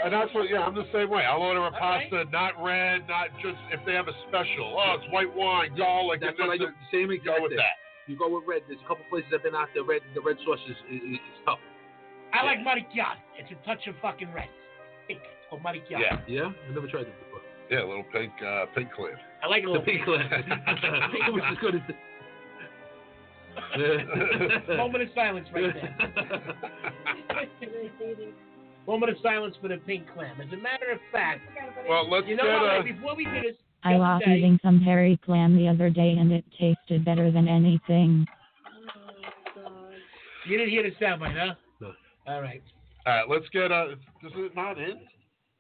And 0.05 0.13
that's 0.13 0.35
what, 0.35 0.49
yeah, 0.51 0.65
I'm 0.65 0.75
the 0.75 0.87
same 0.93 1.09
way. 1.11 1.25
I'll 1.25 1.41
order 1.43 1.61
a 1.61 1.65
All 1.65 1.71
right. 1.71 2.11
pasta, 2.11 2.25
not 2.33 2.61
red, 2.63 3.07
not 3.09 3.29
just 3.41 3.57
if 3.71 3.81
they 3.87 3.93
have 3.95 4.09
a 4.09 4.15
special. 4.29 4.77
Oh, 4.79 4.97
it's 5.01 5.11
white 5.13 5.33
wine, 5.35 5.75
garlic, 5.77 6.21
That's 6.21 6.37
and 6.39 6.49
what 6.49 6.55
I 6.55 6.59
do. 6.59 6.69
Same 6.93 7.11
and 7.11 7.13
exact 7.13 7.39
go 7.39 7.43
with 7.45 7.51
thing. 7.53 7.59
that. 7.59 7.79
You 8.07 8.17
go 8.19 8.29
with 8.29 8.45
red. 8.47 8.63
There's 8.69 8.81
a 8.85 8.89
couple 8.89 9.05
places 9.09 9.31
I've 9.35 9.43
been 9.43 9.55
out 9.55 9.69
there. 9.75 9.83
Red, 9.85 10.03
the 10.15 10.21
red 10.21 10.37
sauce 10.45 10.59
is, 10.69 10.77
is, 10.93 11.01
is 11.17 11.21
tough. 11.45 11.59
I 12.33 12.43
like 12.45 12.59
maricchiato. 12.59 13.17
It's 13.39 13.51
a 13.51 13.55
touch 13.67 13.87
of 13.87 13.95
fucking 14.03 14.33
red. 14.35 14.49
Pink. 15.09 15.21
It's 15.23 15.47
called 15.49 15.63
maricchiato. 15.63 16.01
Yeah, 16.01 16.21
Yeah, 16.27 16.51
I've 16.69 16.75
never 16.75 16.87
tried 16.89 17.07
it 17.09 17.15
before. 17.25 17.41
yeah, 17.71 17.83
a 17.85 17.89
little 17.89 18.05
pink, 18.13 18.33
uh, 18.45 18.67
pink 18.75 18.93
clam. 18.93 19.15
I 19.43 19.47
like 19.47 19.63
a 19.63 19.67
The 19.67 19.73
little 19.73 19.87
pink 19.87 20.05
clam. 20.05 20.21
it 20.33 21.33
was 21.33 21.43
as 21.51 21.57
good 21.61 21.75
as. 21.77 21.83
The... 24.69 24.77
Moment 24.77 25.03
of 25.05 25.09
silence 25.15 25.49
right 25.55 25.73
there. 25.73 25.97
Moment 28.87 29.13
of 29.13 29.19
silence 29.23 29.57
for 29.63 29.69
the 29.69 29.77
pink 29.79 30.05
clam. 30.15 30.39
As 30.41 30.49
a 30.53 30.57
matter 30.61 30.91
of 30.93 30.99
fact, 31.13 31.41
well, 31.89 32.11
let's 32.11 32.27
you 32.27 32.37
know 32.37 32.43
get 32.45 32.61
what? 32.61 32.81
uh, 32.81 32.83
before 32.83 33.15
we 33.17 33.25
do 33.25 33.41
this, 33.43 33.57
I 33.85 33.93
just 33.93 34.01
was 34.01 34.23
say- 34.25 34.37
eating 34.39 34.59
some 34.63 34.81
hairy 34.81 35.19
clam 35.25 35.57
the 35.57 35.69
other 35.69 35.91
day 35.91 36.13
and 36.19 36.33
it 36.33 36.45
tasted 36.59 37.05
better 37.05 37.31
than 37.31 37.49
anything. 37.49 38.27
You 40.47 40.59
didn't 40.59 40.71
hear 40.71 40.83
the 40.83 40.91
soundbite, 41.05 41.37
huh? 41.39 41.55
No. 41.81 41.93
All 42.27 42.43
right. 42.43 42.63
all 43.07 43.15
right, 43.15 43.29
let's 43.29 43.49
get 43.51 43.73
uh, 43.73 43.93
is 43.93 44.33
it 44.37 44.55
not 44.55 44.79
in? 44.79 45.01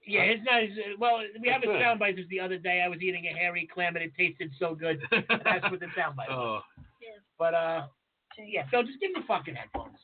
Yeah, 0.06 0.20
it's 0.22 0.44
not. 0.44 0.62
It's, 0.62 0.74
well, 1.00 1.20
we 1.40 1.48
have 1.48 1.62
a 1.64 1.66
What's 1.66 1.80
that? 1.80 1.98
soundbite. 1.98 2.16
Just 2.16 2.28
the 2.28 2.40
other 2.40 2.58
day, 2.58 2.82
I 2.84 2.88
was 2.88 2.98
eating 3.00 3.24
a 3.24 3.32
hairy 3.38 3.66
clam 3.72 3.96
and 3.96 4.04
it 4.04 4.12
tasted 4.18 4.50
so 4.58 4.74
good. 4.74 5.00
That's 5.10 5.64
what 5.70 5.80
the 5.80 5.86
soundbite. 5.96 6.28
was. 6.28 6.62
Oh, 6.62 6.82
But 7.38 7.54
uh, 7.54 7.86
yeah. 8.46 8.64
So 8.70 8.82
just 8.82 9.00
give 9.00 9.12
me 9.12 9.20
fucking 9.26 9.54
headphones. 9.54 9.96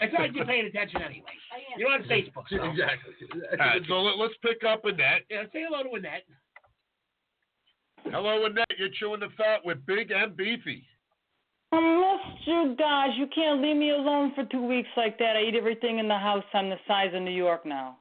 It's 0.00 0.12
not 0.12 0.22
like 0.22 0.34
you're 0.34 0.44
paying 0.44 0.66
attention 0.66 1.00
anyway. 1.02 1.30
You're 1.78 1.92
on 1.92 2.02
Facebook. 2.02 2.50
So. 2.50 2.56
exactly. 2.64 3.14
All 3.52 3.58
right, 3.58 3.82
so 3.86 3.94
let, 4.02 4.18
let's 4.18 4.34
pick 4.42 4.64
up 4.68 4.84
Annette. 4.84 5.22
Yeah, 5.30 5.44
say 5.52 5.62
hello 5.70 5.84
to 5.84 5.94
Annette. 5.94 6.24
Hello, 8.06 8.44
Annette. 8.46 8.66
You're 8.78 8.88
chewing 9.00 9.20
the 9.20 9.28
fat 9.36 9.64
with 9.64 9.84
Big 9.86 10.10
and 10.10 10.36
Beefy. 10.36 10.84
I 11.72 11.80
missed 11.80 12.46
you 12.46 12.76
guys. 12.78 13.10
You 13.16 13.26
can't 13.34 13.60
leave 13.60 13.76
me 13.76 13.90
alone 13.90 14.32
for 14.34 14.44
two 14.44 14.64
weeks 14.64 14.88
like 14.96 15.18
that. 15.18 15.36
I 15.36 15.42
eat 15.42 15.54
everything 15.56 15.98
in 15.98 16.06
the 16.08 16.16
house. 16.18 16.44
I'm 16.52 16.70
the 16.70 16.76
size 16.86 17.10
of 17.14 17.22
New 17.22 17.32
York 17.32 17.66
now. 17.66 17.96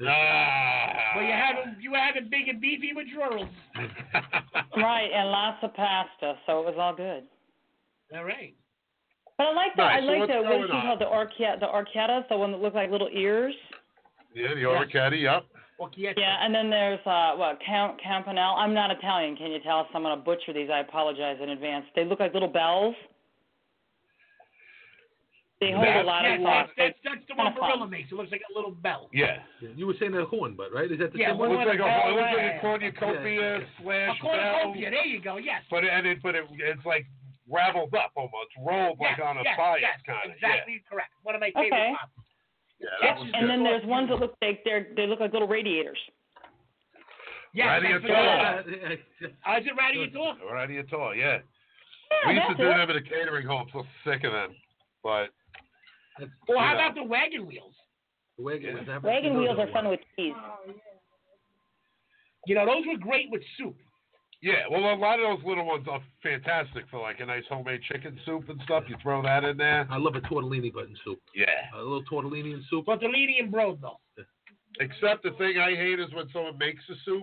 Ah. 0.00 1.12
Well, 1.14 1.24
you 1.24 1.32
having 1.32 1.76
you 1.80 1.90
were 1.92 1.98
having 1.98 2.28
big 2.30 2.48
and 2.48 2.60
beefy 2.60 2.92
withdrawals. 2.94 3.48
Right, 4.74 5.10
and 5.14 5.28
lots 5.28 5.58
of 5.62 5.74
pasta, 5.74 6.34
so 6.46 6.60
it 6.60 6.64
was 6.64 6.76
all 6.78 6.94
good. 6.96 7.24
All 8.16 8.24
right. 8.24 8.54
But 9.36 9.48
I 9.48 9.52
like 9.52 9.76
the 9.76 9.82
Nice. 9.82 9.96
I 9.98 10.00
So 10.00 10.06
like 10.06 10.18
what's 10.20 10.32
the 10.32 10.38
what 10.38 10.48
going 10.48 10.62
is 10.64 10.70
she 10.70 10.76
on? 10.76 10.82
called 10.82 11.00
the 11.00 11.04
orchia 11.04 11.60
the 11.60 11.66
orchiatas, 11.66 12.28
the 12.30 12.36
one 12.38 12.52
that 12.52 12.60
look 12.62 12.72
like 12.72 12.90
little 12.90 13.10
ears. 13.12 13.54
yeah, 14.34 14.48
the 14.54 14.62
Oricati, 14.62 15.20
yep. 15.22 15.44
Orchietta. 15.82 16.14
Yeah, 16.16 16.36
and 16.44 16.54
then 16.54 16.70
there's 16.70 17.00
uh 17.06 17.32
what 17.36 17.58
Count 17.66 18.00
Campanelle. 18.00 18.54
I'm 18.56 18.72
not 18.74 18.90
Italian. 18.90 19.36
Can 19.36 19.50
you 19.50 19.58
tell? 19.60 19.86
So 19.90 19.96
I'm 19.96 20.02
gonna 20.02 20.20
butcher 20.20 20.52
these. 20.52 20.70
I 20.72 20.80
apologize 20.80 21.38
in 21.42 21.50
advance. 21.50 21.84
They 21.96 22.04
look 22.04 22.20
like 22.20 22.32
little 22.34 22.48
bells. 22.48 22.94
They 25.60 25.70
hold 25.70 25.86
That's- 25.86 26.02
a 26.02 26.06
lot 26.06 26.24
Yeah, 26.24 26.34
of 26.34 26.42
that's, 26.42 26.68
sauce. 26.70 26.74
that's, 26.76 26.98
that's 27.06 27.26
the 27.28 27.34
one 27.38 27.46
kinda. 27.54 27.60
Barilla 27.62 27.88
makes. 27.88 28.10
It 28.10 28.16
looks 28.16 28.32
like 28.32 28.42
a 28.50 28.52
little 28.52 28.72
bell. 28.72 29.08
Yeah. 29.12 29.42
you 29.60 29.86
were 29.86 29.94
saying 30.00 30.12
a 30.16 30.24
horn, 30.24 30.54
but 30.56 30.72
right? 30.74 30.90
Is 30.90 30.98
that 30.98 31.12
the 31.12 31.20
Yeah, 31.20 31.30
same 31.30 31.38
one 31.38 31.52
It 31.52 31.54
looks 31.54 31.66
like 31.70 31.78
a, 31.78 31.86
it 31.86 32.14
looks 32.18 32.34
like 32.34 32.54
a 32.56 32.58
cornucopia 32.60 33.56
A 33.58 33.66
slash 33.80 34.18
bell. 34.20 34.30
cornucopia. 34.34 34.90
There 34.90 35.06
you 35.06 35.20
go. 35.22 35.36
Yes. 35.36 35.62
But 35.70 35.84
and 35.84 36.04
it, 36.06 36.18
but 36.20 36.34
it, 36.34 36.46
it's 36.58 36.84
like 36.84 37.06
raveled 37.48 37.94
up 37.94 38.10
almost, 38.16 38.50
rolled 38.58 38.98
like 38.98 39.20
on 39.22 39.38
a 39.38 39.42
yes, 39.44 39.54
bias 39.56 39.82
yes, 39.82 40.00
kind 40.04 40.30
of. 40.30 40.34
Exactly 40.34 40.82
correct. 40.90 41.10
One 41.22 41.36
of 41.36 41.40
my 41.40 41.52
favorite 41.54 41.70
Okay. 41.78 41.92
pops. 41.94 42.21
Yeah. 42.82 42.88
yeah, 43.00 43.14
that 43.14 43.20
was 43.20 43.30
And 43.32 43.42
good. 43.42 43.50
then 43.50 43.62
there's 43.64 43.84
ones 43.86 44.08
that 44.10 44.18
look 44.18 44.34
like 44.42 44.60
they're 44.64 44.88
they 44.96 45.06
look 45.06 45.20
like 45.20 45.32
little 45.32 45.48
radiators. 45.48 45.98
Yes, 47.54 47.68
that's 47.82 47.84
Radiator. 47.84 48.08
what- 48.08 48.88
Uh, 49.46 49.58
is 49.60 49.66
it 49.66 49.76
Radiator? 49.78 50.34
Radiator, 50.52 51.14
yeah. 51.14 51.38
Yeah, 52.24 52.28
we 52.28 52.34
used 52.34 52.48
to 52.48 52.54
do 52.56 52.62
it. 52.70 52.76
them 52.76 52.90
at 52.90 52.96
a 52.96 53.00
catering 53.02 53.46
home. 53.46 53.68
So 53.72 53.84
sick 54.04 54.24
of 54.24 54.32
them, 54.32 54.56
but 55.02 55.30
Well, 56.48 56.58
how 56.58 56.72
know. 56.72 56.78
about 56.80 56.94
the 56.94 57.04
wagon 57.04 57.46
wheels? 57.46 57.74
Wagon, 58.38 58.84
Yeah. 58.86 58.98
Wagon 58.98 59.38
wheels 59.38 59.58
are 59.58 59.68
fun 59.68 59.88
with 59.88 60.00
cheese. 60.16 60.34
You 62.46 62.54
know, 62.56 62.66
those 62.66 62.84
were 62.86 62.96
great 62.98 63.30
with 63.30 63.42
soup. 63.56 63.76
Yeah, 64.42 64.66
well, 64.68 64.82
a 64.82 64.98
lot 64.98 65.20
of 65.22 65.38
those 65.38 65.46
little 65.46 65.64
ones 65.64 65.86
are 65.88 66.02
fantastic 66.20 66.90
for 66.90 66.98
like 66.98 67.20
a 67.20 67.26
nice 67.26 67.46
homemade 67.48 67.80
chicken 67.86 68.18
soup 68.26 68.48
and 68.50 68.58
stuff. 68.64 68.82
You 68.90 68.96
throw 69.00 69.22
that 69.22 69.44
in 69.44 69.56
there. 69.56 69.86
I 69.88 69.98
love 69.98 70.16
a 70.16 70.20
tortellini 70.26 70.74
button 70.74 70.98
soup. 71.04 71.22
Yeah. 71.32 71.70
A 71.76 71.78
little 71.78 72.02
tortellini 72.10 72.58
and 72.58 72.64
soup. 72.68 72.86
Tortellini 72.86 73.38
and 73.38 73.54
broad, 73.54 73.78
though. 73.80 74.02
Except 74.80 75.22
the 75.22 75.30
thing 75.38 75.62
I 75.62 75.78
hate 75.78 76.02
is 76.02 76.10
when 76.10 76.26
someone 76.34 76.58
makes 76.58 76.82
a 76.90 76.98
soup 77.06 77.22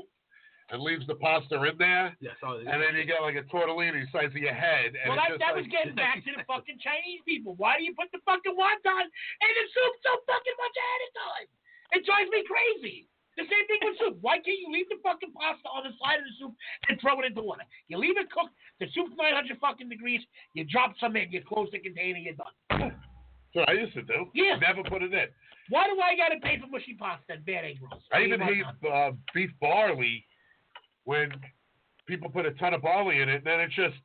and 0.72 0.80
leaves 0.80 1.04
the 1.12 1.20
pasta 1.20 1.60
in 1.60 1.76
there, 1.76 2.16
Yes. 2.24 2.40
Oh, 2.40 2.56
and 2.56 2.80
then 2.80 2.96
you 2.96 3.04
get 3.04 3.20
like 3.20 3.36
a 3.36 3.44
tortellini 3.52 4.00
the 4.00 4.08
size 4.16 4.32
of 4.32 4.40
your 4.40 4.56
head. 4.56 4.96
And 4.96 5.12
Well, 5.12 5.20
that, 5.20 5.36
that 5.44 5.60
like, 5.60 5.66
was 5.66 5.68
getting 5.68 6.00
back 6.00 6.24
to 6.24 6.32
the 6.32 6.46
fucking 6.48 6.80
Chinese 6.80 7.20
people. 7.28 7.60
Why 7.60 7.76
do 7.76 7.84
you 7.84 7.92
put 8.00 8.08
the 8.16 8.24
fucking 8.24 8.56
wonton 8.56 9.04
in 9.04 9.52
the 9.60 9.66
soup 9.76 9.94
so 10.08 10.24
fucking 10.24 10.56
much 10.56 10.76
ahead 10.80 11.02
of 11.04 11.12
time? 11.20 11.48
It 12.00 12.02
drives 12.08 12.32
me 12.32 12.48
crazy. 12.48 13.09
The 13.40 13.48
same 13.48 13.66
thing 13.72 13.80
with 13.88 13.96
soup. 14.04 14.18
Why 14.20 14.44
can't 14.44 14.60
you 14.60 14.68
leave 14.68 14.92
the 14.92 15.00
fucking 15.00 15.32
pasta 15.32 15.68
on 15.72 15.88
the 15.88 15.96
side 15.96 16.20
of 16.20 16.28
the 16.28 16.36
soup 16.36 16.54
and 16.92 17.00
throw 17.00 17.16
it 17.24 17.32
into 17.32 17.40
water? 17.40 17.64
You 17.88 17.96
leave 17.96 18.20
it 18.20 18.28
cooked. 18.36 18.52
The 18.84 18.88
soup's 18.92 19.16
900 19.16 19.56
fucking 19.64 19.88
degrees. 19.88 20.20
You 20.54 20.68
drop 20.68 20.92
some 21.00 21.16
in. 21.16 21.32
You 21.32 21.40
close 21.48 21.72
the 21.72 21.80
container. 21.80 22.20
You're 22.20 22.36
done. 22.36 22.52
That's 22.68 23.56
what 23.56 23.70
I 23.72 23.80
used 23.80 23.96
to 23.96 24.04
do. 24.04 24.28
Yeah. 24.36 24.60
Never 24.60 24.84
put 24.84 25.02
it 25.02 25.16
in. 25.16 25.32
Why 25.70 25.88
do 25.88 25.96
I 26.02 26.20
gotta 26.20 26.40
pay 26.44 26.60
for 26.60 26.68
mushy 26.68 27.00
pasta 27.00 27.40
and 27.40 27.46
bad 27.46 27.64
egg 27.64 27.80
rolls? 27.80 28.04
I 28.12 28.28
even 28.28 28.40
mean, 28.42 28.66
hate 28.66 28.92
uh, 28.92 29.12
beef 29.34 29.52
barley 29.62 30.26
when 31.06 31.32
people 32.08 32.30
put 32.30 32.46
a 32.46 32.52
ton 32.60 32.74
of 32.74 32.82
barley 32.82 33.22
in 33.22 33.30
it, 33.30 33.46
and 33.46 33.46
then 33.46 33.60
it's 33.62 33.76
just 33.76 33.96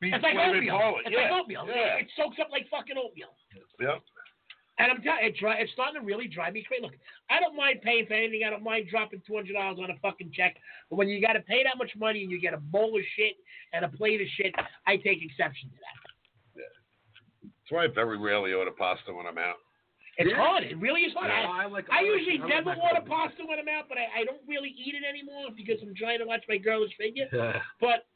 beef 0.00 0.14
It's 0.14 0.22
like 0.22 0.34
flavored 0.34 0.56
oatmeal. 0.64 0.78
barley. 0.78 1.02
It's 1.04 1.12
yeah. 1.12 1.22
like 1.28 1.42
oatmeal. 1.42 1.64
Yeah. 1.68 2.00
It 2.00 2.08
soaks 2.16 2.38
up 2.40 2.48
like 2.50 2.70
fucking 2.70 2.96
oatmeal. 2.96 3.34
Yep. 3.80 4.00
And 4.78 4.92
I'm 4.92 5.00
telling 5.02 5.24
it 5.24 5.34
it's 5.40 5.72
starting 5.72 6.00
to 6.00 6.06
really 6.06 6.28
drive 6.28 6.52
me 6.52 6.62
crazy. 6.68 6.82
Look, 6.82 6.92
I 7.30 7.40
don't 7.40 7.56
mind 7.56 7.80
paying 7.82 8.04
for 8.06 8.12
anything. 8.14 8.42
I 8.46 8.50
don't 8.50 8.62
mind 8.62 8.88
dropping 8.90 9.22
two 9.26 9.34
hundred 9.34 9.54
dollars 9.54 9.78
on 9.82 9.90
a 9.90 9.96
fucking 10.02 10.32
check. 10.34 10.56
But 10.90 10.96
when 10.96 11.08
you 11.08 11.20
got 11.20 11.32
to 11.32 11.40
pay 11.40 11.62
that 11.64 11.78
much 11.78 11.90
money 11.96 12.22
and 12.22 12.30
you 12.30 12.38
get 12.40 12.52
a 12.52 12.58
bowl 12.58 12.94
of 12.96 13.02
shit 13.16 13.36
and 13.72 13.84
a 13.84 13.88
plate 13.88 14.20
of 14.20 14.26
shit, 14.36 14.54
I 14.86 14.96
take 14.96 15.24
exception 15.24 15.70
to 15.70 15.76
that. 15.80 15.96
That's 17.42 17.70
why 17.70 17.84
I 17.84 17.88
very 17.88 18.18
rarely 18.18 18.52
order 18.52 18.70
pasta 18.70 19.12
when 19.14 19.26
I'm 19.26 19.38
out. 19.38 19.56
It's 20.18 20.30
Yeah. 20.30 20.36
hard. 20.36 20.64
It 20.64 20.78
really 20.78 21.02
is 21.02 21.12
hard. 21.14 21.28
Yeah, 21.32 21.48
I, 21.50 21.64
I 21.64 21.66
like- 21.66 21.88
I 21.90 21.98
I 21.98 22.00
like- 22.00 22.20
usually 22.20 22.38
I 22.38 22.44
like 22.44 22.48
never 22.64 22.70
order 22.80 23.00
pasta 23.08 23.44
when 23.44 23.58
I'm 23.58 23.68
out, 23.68 23.84
but 23.88 23.98
I, 23.98 24.20
I 24.20 24.24
don't 24.24 24.40
really 24.48 24.70
eat 24.76 24.94
it 24.94 25.04
anymore 25.08 25.48
because 25.56 25.76
I'm 25.82 25.94
trying 25.94 26.20
to 26.20 26.24
watch 26.26 26.44
my 26.48 26.56
girlish 26.58 26.92
figure. 26.96 27.26
Yeah. 27.32 27.60
But 27.80 28.06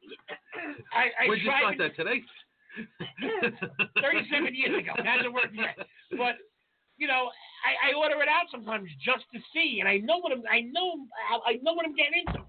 I, 0.92 1.08
I 1.24 1.28
Where'd 1.28 1.40
you 1.40 1.48
try 1.50 1.74
that 1.76 1.96
today? 1.96 2.22
37 4.00 4.54
years 4.54 4.78
ago. 4.80 4.92
Hasn't 5.02 5.32
worked 5.34 5.54
yet. 5.54 5.76
But 6.16 6.36
you 7.00 7.08
know, 7.08 7.30
I, 7.64 7.90
I 7.90 7.94
order 7.98 8.20
it 8.22 8.28
out 8.28 8.46
sometimes 8.52 8.88
just 9.02 9.24
to 9.34 9.40
see, 9.52 9.80
and 9.80 9.88
I 9.88 9.96
know 9.98 10.18
what 10.18 10.32
I'm. 10.32 10.42
I 10.50 10.60
know. 10.60 11.06
I 11.46 11.58
know 11.62 11.72
what 11.72 11.84
I'm 11.86 11.96
getting 11.96 12.22
into. 12.26 12.44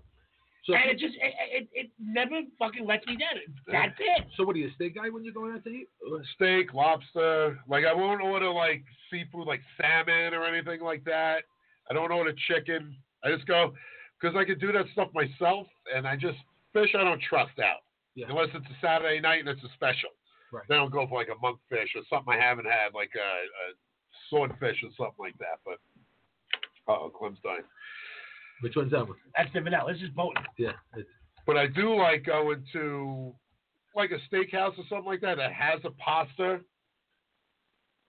So, 0.67 0.75
and 0.75 0.91
it 0.91 0.99
just 0.99 1.15
it, 1.15 1.33
it, 1.51 1.69
it 1.73 1.89
never 1.99 2.41
fucking 2.59 2.85
lets 2.85 3.07
me 3.07 3.17
down. 3.17 3.33
It's 3.41 3.57
that 3.67 3.97
bad. 3.97 4.27
so 4.37 4.43
what 4.43 4.55
are 4.55 4.59
you, 4.59 4.67
a 4.67 4.73
steak 4.75 4.93
guy 4.93 5.09
when 5.09 5.23
you're 5.23 5.33
going 5.33 5.53
out 5.53 5.63
to 5.63 5.69
eat? 5.71 5.87
Uh, 6.05 6.19
steak, 6.35 6.73
lobster. 6.73 7.57
Like 7.67 7.85
I 7.85 7.93
won't 7.95 8.21
order 8.21 8.51
like 8.51 8.83
seafood, 9.09 9.47
like 9.47 9.61
salmon 9.79 10.35
or 10.35 10.45
anything 10.45 10.81
like 10.81 11.03
that. 11.05 11.43
I 11.89 11.93
don't 11.95 12.11
order 12.11 12.33
chicken. 12.47 12.95
I 13.23 13.33
just 13.33 13.47
go 13.47 13.73
because 14.21 14.35
I 14.37 14.45
can 14.45 14.59
do 14.59 14.71
that 14.71 14.85
stuff 14.93 15.07
myself, 15.15 15.65
and 15.95 16.05
I 16.07 16.15
just 16.15 16.37
fish. 16.73 16.93
I 16.93 17.03
don't 17.03 17.21
trust 17.27 17.57
out 17.57 17.81
Yeah. 18.13 18.27
unless 18.29 18.49
it's 18.53 18.65
a 18.67 18.77
Saturday 18.85 19.19
night 19.19 19.39
and 19.39 19.49
it's 19.49 19.63
a 19.63 19.69
special. 19.73 20.09
Right. 20.53 20.63
Then 20.69 20.77
I'll 20.77 20.89
go 20.89 21.07
for 21.07 21.17
like 21.17 21.29
a 21.29 21.39
monkfish 21.43 21.89
or 21.95 22.03
something 22.09 22.33
I 22.33 22.37
haven't 22.37 22.65
had, 22.65 22.93
like 22.93 23.11
a, 23.15 23.19
a 23.19 23.65
swordfish 24.29 24.77
or 24.83 24.89
something 24.97 25.19
like 25.19 25.37
that. 25.39 25.59
But 25.65 25.77
oh, 26.87 27.11
Clem's 27.17 27.39
dying. 27.43 27.63
Which 28.61 28.75
one's 28.75 28.91
that 28.91 29.07
one? 29.07 29.17
That's 29.35 29.51
the 29.53 29.61
vanilla. 29.61 29.91
This 29.93 30.01
is 30.01 30.09
potent. 30.15 30.45
Yeah. 30.57 30.71
It's, 30.95 31.09
But 31.45 31.57
I 31.57 31.67
do 31.67 31.95
like 31.95 32.25
going 32.25 32.63
to 32.73 33.33
like 33.95 34.11
a 34.11 34.33
steakhouse 34.33 34.77
or 34.77 34.83
something 34.87 35.05
like 35.05 35.21
that 35.21 35.37
that 35.37 35.51
has 35.51 35.79
a 35.83 35.89
pasta, 35.91 36.59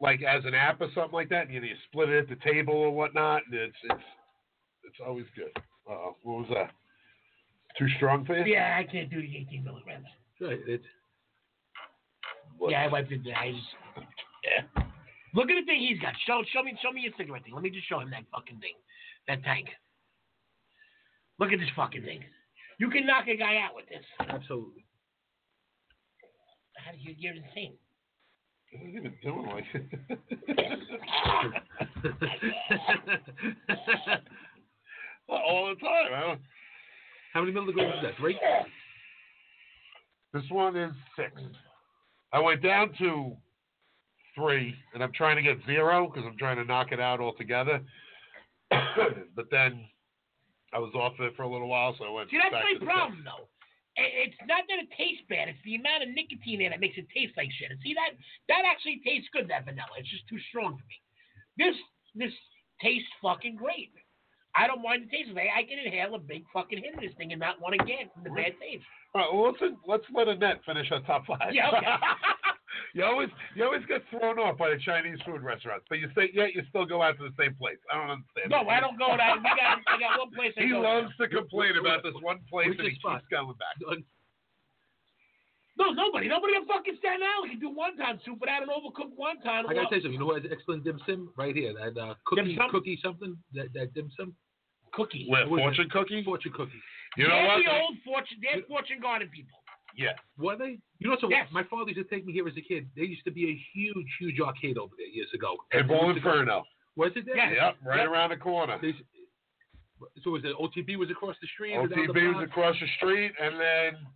like 0.00 0.22
as 0.22 0.44
an 0.44 0.54
app 0.54 0.80
or 0.80 0.88
something 0.94 1.14
like 1.14 1.28
that, 1.30 1.46
and 1.46 1.54
you, 1.54 1.60
know, 1.60 1.66
you 1.66 1.74
split 1.88 2.10
it 2.10 2.18
at 2.18 2.28
the 2.28 2.44
table 2.44 2.74
or 2.74 2.90
whatnot, 2.90 3.42
and 3.46 3.54
it's 3.54 3.76
it's 3.84 4.02
it's 4.84 4.98
always 5.04 5.26
good. 5.34 5.50
Uh 5.88 5.92
oh, 5.92 6.16
what 6.22 6.40
was 6.40 6.48
that? 6.54 6.70
Too 7.78 7.88
strong 7.96 8.24
for 8.24 8.36
you? 8.36 8.52
Yeah, 8.52 8.76
I 8.78 8.84
can't 8.84 9.10
do 9.10 9.20
the 9.20 9.36
18 9.48 9.64
milligrams. 9.64 10.06
right. 10.40 10.58
It's, 10.66 10.84
Yeah, 12.68 12.84
I 12.84 12.88
wiped 12.88 13.10
it 13.12 13.24
down. 13.24 13.34
I 13.34 13.52
just, 13.52 14.06
yeah. 14.44 14.82
Look 15.34 15.50
at 15.50 15.54
the 15.60 15.64
thing 15.64 15.80
he's 15.80 15.98
got. 15.98 16.12
Show, 16.26 16.42
show 16.52 16.62
me, 16.62 16.76
show 16.82 16.92
me 16.92 17.00
your 17.02 17.12
cigarette 17.16 17.44
thing. 17.44 17.54
Let 17.54 17.62
me 17.62 17.70
just 17.70 17.88
show 17.88 18.00
him 18.00 18.10
that 18.10 18.24
fucking 18.30 18.58
thing, 18.60 18.74
that 19.28 19.42
tank. 19.44 19.68
Look 21.38 21.52
at 21.52 21.58
this 21.58 21.70
fucking 21.74 22.02
thing. 22.02 22.22
You 22.78 22.90
can 22.90 23.06
knock 23.06 23.28
a 23.28 23.36
guy 23.36 23.56
out 23.56 23.74
with 23.74 23.88
this. 23.88 24.04
absolutely. 24.20 24.84
How 26.76 26.92
do 26.92 26.98
you, 26.98 27.14
you're 27.16 27.34
insane. 27.34 27.74
What 28.72 28.82
are 28.82 28.88
you 28.88 28.98
even 29.00 29.14
doing 29.22 29.46
like 29.46 29.64
all 35.28 35.68
the 35.68 35.74
time? 35.80 36.12
I 36.14 36.20
don't, 36.20 36.40
How 37.34 37.40
many 37.40 37.52
milligrams 37.52 37.94
is 37.96 38.02
that? 38.02 38.16
Three? 38.18 38.38
This 40.32 40.44
one 40.48 40.76
is 40.76 40.92
six. 41.16 41.32
I 42.32 42.38
went 42.40 42.62
down 42.62 42.92
to 42.98 43.36
three, 44.34 44.74
and 44.94 45.02
I'm 45.02 45.12
trying 45.12 45.36
to 45.36 45.42
get 45.42 45.58
zero 45.66 46.08
because 46.08 46.24
I'm 46.26 46.36
trying 46.38 46.56
to 46.56 46.64
knock 46.64 46.92
it 46.92 47.00
out 47.00 47.20
altogether. 47.20 47.80
but 49.36 49.50
then 49.50 49.84
I 50.72 50.78
was 50.78 50.92
off 50.94 51.12
it 51.20 51.36
for 51.36 51.42
a 51.42 51.50
little 51.50 51.68
while, 51.68 51.94
so 51.98 52.04
I 52.04 52.10
went 52.10 52.30
See, 52.30 52.38
that's 52.40 52.52
back 52.52 52.64
my 52.64 52.72
to 52.72 52.78
the 52.80 52.86
problem, 52.86 53.22
though. 53.24 53.48
It's 53.94 54.40
not 54.48 54.64
that 54.72 54.80
it 54.80 54.88
tastes 54.96 55.20
bad. 55.28 55.52
It's 55.52 55.60
the 55.68 55.76
amount 55.76 56.08
of 56.08 56.08
nicotine 56.16 56.64
in 56.64 56.72
it 56.72 56.80
makes 56.80 56.96
it 56.96 57.04
taste 57.12 57.36
like 57.36 57.52
shit. 57.60 57.68
And 57.68 57.76
see 57.84 57.92
that 57.92 58.16
that 58.48 58.64
actually 58.64 59.04
tastes 59.04 59.28
good. 59.36 59.52
That 59.52 59.68
vanilla. 59.68 59.92
It's 60.00 60.08
just 60.08 60.24
too 60.32 60.40
strong 60.48 60.80
for 60.80 60.86
me. 60.88 60.96
This 61.60 61.76
this 62.16 62.32
tastes 62.80 63.08
fucking 63.20 63.60
great. 63.60 63.92
I 64.56 64.66
don't 64.66 64.80
mind 64.80 65.04
the 65.04 65.12
taste 65.12 65.28
of 65.28 65.36
it. 65.36 65.44
I 65.44 65.60
can 65.68 65.76
inhale 65.76 66.16
a 66.16 66.18
big 66.18 66.44
fucking 66.56 66.80
hit 66.80 66.96
of 66.96 67.04
this 67.04 67.12
thing 67.20 67.32
and 67.32 67.40
not 67.40 67.60
want 67.60 67.76
to 67.76 67.84
get 67.84 68.08
the 68.24 68.32
bad 68.32 68.56
taste. 68.56 68.84
All 69.12 69.20
right, 69.20 69.28
well, 69.28 69.52
let's 69.52 69.60
let's 69.84 70.08
let 70.16 70.28
Annette 70.28 70.64
finish 70.64 70.88
our 70.88 71.04
top 71.04 71.28
five. 71.28 71.52
Yeah, 71.52 71.68
okay. 71.68 71.84
you 72.94 73.04
always 73.04 73.28
you 73.54 73.64
always 73.64 73.82
get 73.86 74.02
thrown 74.10 74.38
off 74.38 74.58
by 74.58 74.70
the 74.70 74.78
Chinese 74.84 75.18
food 75.24 75.42
restaurants, 75.42 75.86
but 75.88 75.98
you 75.98 76.08
say 76.14 76.30
yet 76.34 76.54
you 76.54 76.62
still 76.68 76.84
go 76.86 77.02
out 77.02 77.16
to 77.18 77.24
the 77.24 77.34
same 77.38 77.54
place. 77.54 77.78
I 77.92 77.96
don't 77.96 78.10
understand. 78.20 78.50
No, 78.50 78.68
I 78.68 78.80
don't 78.80 78.98
go 78.98 79.16
that. 79.16 79.36
We 79.38 79.48
got 79.48 79.80
I 79.88 79.98
got 79.98 80.18
one 80.18 80.30
place. 80.34 80.52
I 80.58 80.62
He 80.62 80.70
go 80.70 80.80
loves 80.80 81.08
to. 81.18 81.28
to 81.28 81.34
complain 81.34 81.76
about 81.80 82.02
this 82.02 82.14
one 82.20 82.38
place, 82.50 82.68
Where's 82.68 82.78
and 82.78 82.88
he 82.88 82.94
spot? 82.96 83.20
keeps 83.22 83.30
going 83.30 83.56
back. 83.56 83.76
No, 85.78 85.88
nobody. 85.90 86.28
Nobody 86.28 86.54
in 86.54 86.66
fucking 86.66 86.96
Staten 87.00 87.24
Island 87.24 87.50
can 87.56 87.60
do 87.60 87.72
wonton 87.72 88.20
soup 88.24 88.38
without 88.40 88.62
an 88.62 88.68
overcooked 88.68 89.16
wonton. 89.16 89.64
I 89.64 89.72
gotta 89.72 89.88
tell 89.88 89.98
you 89.98 90.04
something. 90.04 90.12
You 90.12 90.18
know 90.20 90.26
what? 90.26 90.44
Excellent 90.44 90.84
dim 90.84 91.00
sum 91.08 91.32
right 91.36 91.56
here. 91.56 91.72
That 91.72 91.96
uh, 91.98 92.14
cookie, 92.26 92.44
Dim 92.44 92.56
sum? 92.58 92.70
cookie 92.70 93.00
something. 93.02 93.36
That 93.54 93.72
that 93.72 93.94
dim 93.94 94.10
sum. 94.18 94.34
cookie. 94.92 95.26
Where 95.30 95.48
What 95.48 95.58
is 95.58 95.62
fortune 95.80 95.88
cookie? 95.90 96.22
Fortune 96.24 96.52
cookie. 96.52 96.76
You 97.16 97.24
know 97.28 97.34
they're 97.34 97.46
what? 97.46 97.64
the 97.64 97.72
old 97.72 97.96
fortune. 98.04 98.38
They're 98.42 98.62
fortune 98.68 99.00
garden 99.00 99.28
people. 99.32 99.56
Yeah. 99.96 100.12
Were 100.38 100.56
they? 100.56 100.78
You 100.98 101.08
know, 101.10 101.16
so 101.20 101.28
Yes. 101.30 101.48
my 101.52 101.62
father 101.64 101.90
used 101.90 102.08
to 102.08 102.14
take 102.14 102.24
me 102.26 102.32
here 102.32 102.46
as 102.48 102.56
a 102.56 102.60
kid. 102.60 102.88
There 102.96 103.04
used 103.04 103.24
to 103.24 103.30
be 103.30 103.50
a 103.50 103.56
huge, 103.74 104.06
huge 104.18 104.40
arcade 104.40 104.78
over 104.78 104.94
there 104.96 105.06
years 105.08 105.28
ago. 105.34 105.56
And 105.72 105.88
We 105.88 105.94
Bull 105.96 106.06
used 106.08 106.16
to 106.18 106.20
go- 106.22 106.30
Inferno. 106.32 106.64
Was 106.96 107.12
it 107.16 107.24
there? 107.26 107.36
Yeah. 107.36 107.50
Yep, 107.52 107.76
right 107.84 107.98
Yep. 108.00 108.08
around 108.08 108.30
the 108.30 108.36
corner. 108.36 108.78
They, 108.80 108.92
so 110.22 110.30
was 110.30 110.44
it 110.44 110.54
OTB 110.58 110.96
was 110.96 111.10
across 111.10 111.36
the 111.40 111.46
street? 111.48 111.74
down 111.74 111.88
the 111.88 111.94
OTB 111.96 112.34
was 112.34 112.44
across 112.48 112.78
the 112.80 112.88
street, 112.96 113.32
and 113.40 113.58
then 113.60 114.06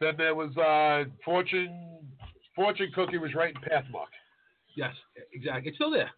then 0.00 0.14
there 0.18 0.34
was 0.34 0.54
uh, 0.58 1.04
Fortune 1.24 1.98
Fortune 2.54 2.90
Cookie 2.94 3.18
was 3.18 3.34
right 3.34 3.54
in 3.54 3.60
Pathmark. 3.62 4.12
Yes, 4.76 4.94
exactly. 5.32 5.68
It's 5.68 5.76
still 5.78 5.90
there. 5.90 6.10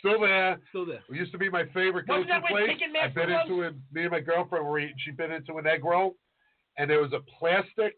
Still 0.00 0.20
there. 0.20 0.58
Still 0.70 0.86
there. 0.86 1.00
It 1.10 1.16
used 1.16 1.32
to 1.32 1.38
be 1.38 1.48
my 1.50 1.64
favorite 1.74 2.06
go-to 2.06 2.24
place. 2.48 2.70
I 3.02 3.08
bit 3.08 3.28
into 3.28 3.62
it. 3.62 3.74
Me 3.92 4.02
and 4.02 4.10
my 4.10 4.20
girlfriend 4.20 4.66
were 4.66 4.78
eating. 4.78 4.94
She 4.98 5.10
bit 5.10 5.30
into 5.30 5.56
an 5.58 5.66
egg 5.66 5.84
roll, 5.84 6.14
and 6.78 6.88
there 6.88 7.02
was 7.02 7.12
a 7.12 7.20
plastic 7.38 7.94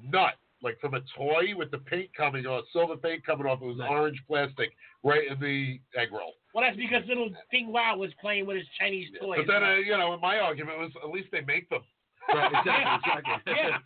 nut, 0.00 0.34
like 0.62 0.80
from 0.80 0.94
a 0.94 1.00
toy, 1.16 1.54
with 1.56 1.70
the 1.70 1.78
paint 1.78 2.10
coming 2.16 2.46
off, 2.46 2.64
silver 2.72 2.96
paint 2.96 3.26
coming 3.26 3.46
off. 3.46 3.60
It 3.60 3.66
was 3.66 3.80
orange 3.80 4.22
plastic 4.26 4.70
right 5.02 5.30
in 5.30 5.38
the 5.40 5.80
egg 6.00 6.12
roll. 6.12 6.34
Well, 6.54 6.64
that's 6.64 6.76
because 6.76 7.02
little 7.06 7.30
Ding 7.50 7.72
Wow 7.72 7.96
was 7.98 8.10
playing 8.20 8.46
with 8.46 8.56
his 8.56 8.66
Chinese 8.78 9.08
toys. 9.20 9.40
But 9.46 9.52
then, 9.52 9.62
uh, 9.62 9.74
you 9.76 9.96
know, 9.96 10.16
my 10.18 10.38
argument 10.38 10.78
was 10.78 10.90
at 11.02 11.10
least 11.10 11.28
they 11.32 11.42
make 11.42 11.68
them. 11.68 11.82
Right, 12.28 12.52
exactly, 12.54 13.10
exactly. 13.18 13.54
Yeah. 13.54 13.78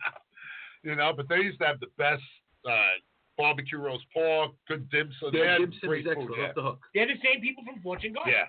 you 0.83 0.95
know, 0.95 1.13
but 1.15 1.27
they 1.27 1.37
used 1.37 1.59
to 1.59 1.65
have 1.65 1.79
the 1.79 1.87
best 1.97 2.23
uh, 2.67 2.97
barbecue 3.37 3.79
roast 3.79 4.05
pork, 4.13 4.51
good 4.67 4.89
dim 4.89 5.09
sum. 5.19 5.31
Yeah, 5.33 5.57
dim 5.57 5.73
sum 5.81 5.93
is 5.93 6.05
excellent. 6.07 6.31
Yeah. 6.37 6.47
Off 6.49 6.55
the 6.55 6.61
hook. 6.61 6.79
They're 6.93 7.07
the 7.07 7.21
same 7.23 7.41
people 7.41 7.63
from 7.65 7.81
Fortune 7.81 8.13
Garden. 8.13 8.33
yeah. 8.33 8.45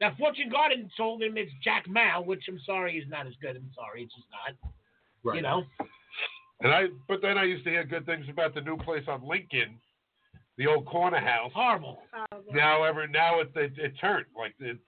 Now, 0.00 0.14
Fortune 0.16 0.48
Garden 0.48 0.88
told 0.96 1.22
him 1.22 1.36
it's 1.36 1.50
Jack 1.62 1.88
Mao, 1.88 2.22
which 2.22 2.44
I'm 2.48 2.60
sorry 2.64 2.96
is 2.98 3.08
not 3.08 3.26
as 3.26 3.34
good. 3.42 3.56
I'm 3.56 3.70
sorry, 3.74 4.04
it's 4.04 4.14
just 4.14 4.28
not. 4.30 4.54
Right. 5.28 5.36
You 5.36 5.42
know. 5.42 5.64
And 6.60 6.72
I, 6.72 6.86
but 7.06 7.22
then 7.22 7.38
I 7.38 7.44
used 7.44 7.64
to 7.64 7.70
hear 7.70 7.84
good 7.84 8.04
things 8.06 8.26
about 8.28 8.54
the 8.54 8.60
new 8.60 8.76
place 8.78 9.04
on 9.06 9.22
Lincoln, 9.26 9.78
the 10.56 10.66
old 10.66 10.86
corner 10.86 11.20
house. 11.20 11.52
Horrible. 11.54 11.98
Horrible. 12.12 12.52
Now, 12.52 12.82
ever 12.82 13.06
now 13.06 13.40
it, 13.40 13.50
it 13.54 13.72
it 13.78 13.92
turned 14.00 14.26
like 14.36 14.54
it. 14.58 14.78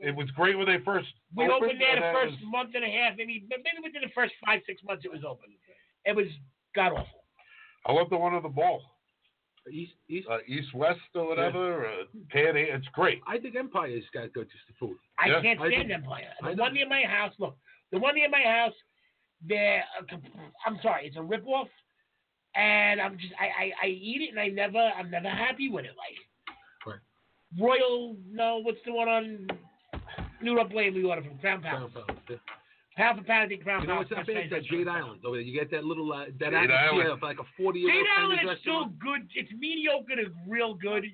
It 0.00 0.14
was 0.14 0.28
great 0.32 0.58
when 0.58 0.66
they 0.66 0.78
first 0.84 1.06
We 1.36 1.46
opened 1.48 1.80
there 1.80 1.94
and 1.94 2.02
the 2.02 2.12
first 2.20 2.34
was- 2.42 2.50
month 2.50 2.70
and 2.74 2.84
a 2.84 2.88
half, 2.88 3.16
maybe 3.16 3.44
maybe 3.48 3.78
within 3.82 4.02
the 4.02 4.10
first 4.14 4.32
five 4.44 4.60
six 4.66 4.82
months 4.84 5.04
it 5.04 5.10
was 5.12 5.22
open. 5.24 5.50
It 6.04 6.14
was 6.16 6.26
god 6.74 6.92
awful. 6.92 7.22
I 7.86 7.92
love 7.92 8.10
the 8.10 8.16
one 8.16 8.34
on 8.34 8.42
the 8.42 8.48
mall, 8.48 8.82
East, 9.70 9.92
East. 10.08 10.26
uh, 10.30 10.38
East 10.46 10.74
West 10.74 10.98
or 11.14 11.28
whatever. 11.28 11.86
Uh, 11.86 11.90
Pan, 12.30 12.56
it's 12.56 12.86
great. 12.92 13.20
I 13.26 13.38
think 13.38 13.54
Empire's 13.56 14.02
got 14.12 14.32
good 14.32 14.48
just 14.50 14.66
the 14.66 14.74
food. 14.80 14.96
I 15.18 15.28
Yeah, 15.28 15.42
can't 15.42 15.58
stand 15.60 15.72
think- 15.74 15.90
Empire. 15.90 16.32
I 16.42 16.50
The 16.50 16.56
know. 16.56 16.62
one 16.64 16.74
near 16.74 16.88
my 16.88 17.02
house, 17.04 17.34
look, 17.38 17.56
the 17.92 17.98
one 17.98 18.14
near 18.16 18.28
my 18.28 18.42
house, 18.42 18.74
they're, 19.46 19.84
uh, 20.00 20.16
I'm 20.66 20.78
sorry, 20.82 21.06
it's 21.06 21.16
a 21.16 21.20
ripoff, 21.20 21.68
and 22.54 23.00
I'm 23.00 23.18
just, 23.18 23.32
I, 23.38 23.64
I, 23.64 23.86
I 23.86 23.88
eat 23.88 24.22
it 24.22 24.30
and 24.30 24.40
I 24.40 24.48
never, 24.48 24.78
I'm 24.78 25.10
never 25.10 25.28
happy 25.28 25.68
with 25.70 25.84
it. 25.84 25.92
Like, 25.96 26.16
Right. 26.86 27.00
Royal, 27.60 28.16
no, 28.30 28.58
what's 28.62 28.78
the 28.86 28.92
one 28.92 29.08
on 29.08 29.46
New 30.42 30.54
Dorp 30.56 30.72
Lane 30.74 30.94
we 30.94 31.04
order 31.04 31.22
from 31.22 31.38
Crown 31.38 31.62
Palace? 31.62 31.90
Pound, 31.94 32.06
pound, 32.08 32.20
yeah. 32.30 32.36
Pound 32.96 33.18
for 33.18 33.24
pound, 33.24 33.44
I 33.44 33.48
think 33.48 33.62
Crown 33.62 33.82
You 33.82 33.88
know 33.88 33.94
Palace. 33.94 34.08
what's 34.10 34.18
not 34.18 34.26
best 34.26 34.26
bad? 34.26 34.34
place 34.34 34.50
That 34.50 34.56
I've 34.56 34.78
Jade 34.78 34.88
Island 34.88 35.20
over 35.24 35.36
there. 35.36 35.42
You 35.44 35.54
get 35.58 35.70
that 35.70 35.84
little 35.84 36.12
uh, 36.12 36.24
that 36.26 36.50
Jade 36.50 36.54
atmosphere 36.54 37.06
Island. 37.06 37.10
of 37.10 37.22
like 37.22 37.38
a 37.38 37.46
forty 37.56 37.78
year 37.80 37.92
Jade 37.94 38.06
Island 38.18 38.40
Chinese 38.42 38.54
is 38.56 38.60
still 38.62 38.84
good. 38.98 39.22
It's 39.36 39.52
mediocre 39.56 40.16
to 40.16 40.26
real 40.48 40.74
good. 40.74 41.04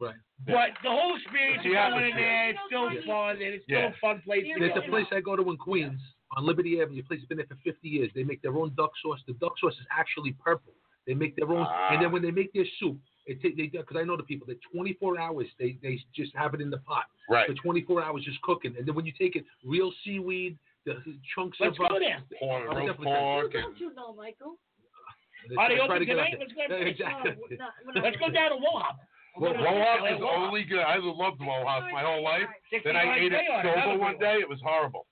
Right. 0.00 0.14
But 0.46 0.74
the 0.82 0.90
whole 0.90 1.14
experience 1.14 1.60
of 1.62 1.70
The 1.70 1.76
going 1.76 2.10
in 2.10 2.16
there, 2.16 2.50
it's 2.50 2.58
still 2.66 2.90
Yeah. 2.92 3.06
fun, 3.06 3.30
and 3.36 3.50
it's 3.54 3.64
still 3.64 3.86
a 3.86 3.94
fun 4.00 4.22
place 4.24 4.42
to 4.42 4.58
There's 4.58 4.76
a 4.76 4.88
place 4.90 5.06
I 5.12 5.20
go 5.20 5.36
to 5.36 5.44
in 5.50 5.56
Queens 5.56 6.00
on 6.36 6.46
Liberty 6.46 6.80
Avenue. 6.80 7.00
A 7.00 7.04
place 7.04 7.20
that's 7.20 7.28
been 7.28 7.38
there 7.38 7.46
for 7.46 7.56
50 7.64 7.88
years. 7.88 8.10
They 8.14 8.22
make 8.24 8.40
their 8.42 8.56
own 8.56 8.72
duck 8.76 8.92
sauce. 9.02 9.20
The 9.26 9.34
duck 9.34 9.52
sauce 9.60 9.74
is 9.74 9.86
actually 9.90 10.32
purple. 10.32 10.72
They 11.06 11.14
make 11.14 11.34
their 11.36 11.50
own, 11.50 11.66
Ah. 11.68 11.88
and 11.92 12.02
then 12.02 12.12
when 12.12 12.22
they 12.22 12.30
make 12.30 12.52
their 12.52 12.66
soup, 12.78 12.98
it 13.26 13.40
ta- 13.42 13.54
they 13.56 13.66
because 13.68 13.96
I 13.96 14.04
know 14.04 14.16
the 14.16 14.22
people. 14.22 14.46
They 14.46 14.54
24 14.72 15.18
hours. 15.18 15.46
They 15.58 15.78
they 15.82 15.98
just 16.14 16.34
have 16.36 16.54
it 16.54 16.60
in 16.60 16.70
the 16.70 16.78
pot 16.78 17.04
Right. 17.28 17.46
for 17.48 17.54
24 17.54 18.02
hours, 18.02 18.22
just 18.24 18.40
cooking. 18.42 18.76
And 18.76 18.86
then 18.86 18.94
when 18.94 19.06
you 19.06 19.12
take 19.12 19.34
it, 19.36 19.44
real 19.64 19.92
seaweed, 20.04 20.58
the 20.84 20.94
chunks 21.34 21.58
Let's 21.60 21.78
of. 21.80 21.88
go 21.88 21.96
uh, 21.96 21.98
there. 21.98 22.22
Pork, 22.38 22.62
I'll 22.68 22.74
roast 22.76 22.86
definitely 22.86 23.06
pork, 23.06 23.52
Don't 23.52 23.80
you 23.80 23.94
know, 23.94 24.14
Michael? 24.14 24.56
Are 25.58 25.68
they 25.68 25.74
I 25.80 25.86
try 25.86 25.96
open 25.96 25.98
to 26.00 26.04
get 26.06 26.18
out 26.18 26.24
tonight? 26.30 26.38
Let's 26.40 26.52
go. 26.52 26.62
Yeah, 26.68 26.84
exactly. 26.84 27.30
we're 27.50 27.56
not- 27.56 27.72
we're 27.84 27.92
not- 27.94 28.04
Let's 28.04 28.16
go 28.18 28.28
down 28.30 28.50
to 28.50 28.56
Wohop. 28.56 28.96
Well, 29.38 29.54
Wohop 29.54 30.14
is 30.16 30.20
only 30.22 30.64
good. 30.64 30.80
I 30.80 30.96
loved 30.98 31.40
Wohop 31.40 31.90
my 31.92 32.02
whole 32.02 32.22
life. 32.22 32.48
Then 32.84 32.96
I 32.96 33.16
ate 33.18 33.32
it 33.32 33.40
sober 33.62 33.98
one 33.98 34.18
day. 34.18 34.36
It 34.40 34.48
was 34.48 34.60
horrible. 34.62 35.06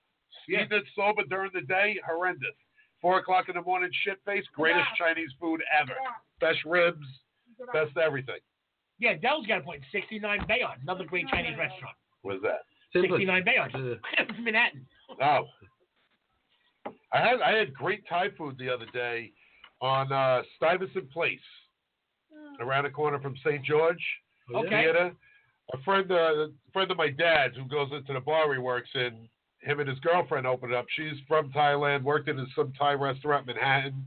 Yeah. 0.48 0.62
Eating 0.64 0.78
it 0.78 0.84
sober 0.96 1.22
during 1.28 1.50
the 1.54 1.60
day, 1.62 1.98
horrendous. 2.06 2.54
Four 3.00 3.18
o'clock 3.18 3.48
in 3.48 3.54
the 3.54 3.62
morning, 3.62 3.90
shit 4.04 4.18
face. 4.24 4.44
Greatest 4.54 4.88
Chinese 4.98 5.30
food 5.40 5.60
ever. 5.80 5.92
Best 6.40 6.58
ribs, 6.64 7.06
best 7.72 7.96
everything. 7.96 8.40
Yeah, 8.98 9.14
Dell's 9.14 9.46
got 9.46 9.60
a 9.60 9.62
point. 9.62 9.82
69 9.92 10.46
Bayard, 10.48 10.78
another 10.82 11.04
great 11.04 11.28
Chinese 11.28 11.56
restaurant. 11.56 11.94
Was 12.24 12.40
that? 12.42 12.62
69 12.92 13.44
Bayard. 13.44 13.74
Uh, 13.74 14.24
Manhattan. 14.40 14.86
Oh. 15.22 15.44
I 17.12 17.20
had 17.20 17.40
I 17.40 17.56
had 17.56 17.72
great 17.72 18.02
Thai 18.08 18.28
food 18.36 18.56
the 18.58 18.72
other 18.72 18.86
day 18.92 19.32
on 19.80 20.12
uh, 20.12 20.42
Stuyvesant 20.56 21.10
Place, 21.12 21.38
around 22.60 22.84
the 22.84 22.90
corner 22.90 23.20
from 23.20 23.34
St. 23.44 23.64
George. 23.64 24.02
Okay. 24.54 24.68
Theater. 24.68 25.12
A 25.74 25.82
friend, 25.82 26.10
uh, 26.10 26.14
a 26.14 26.48
friend 26.72 26.90
of 26.90 26.96
my 26.96 27.10
dad's 27.10 27.54
who 27.56 27.64
goes 27.64 27.90
into 27.92 28.14
the 28.14 28.20
bar 28.20 28.52
he 28.52 28.58
works 28.58 28.88
in. 28.94 29.28
Him 29.60 29.80
and 29.80 29.88
his 29.88 29.98
girlfriend 30.00 30.46
opened 30.46 30.74
up. 30.74 30.86
She's 30.96 31.18
from 31.26 31.50
Thailand, 31.52 32.02
worked 32.02 32.28
in 32.28 32.46
some 32.54 32.72
Thai 32.78 32.92
restaurant 32.94 33.48
in 33.48 33.54
Manhattan. 33.56 34.06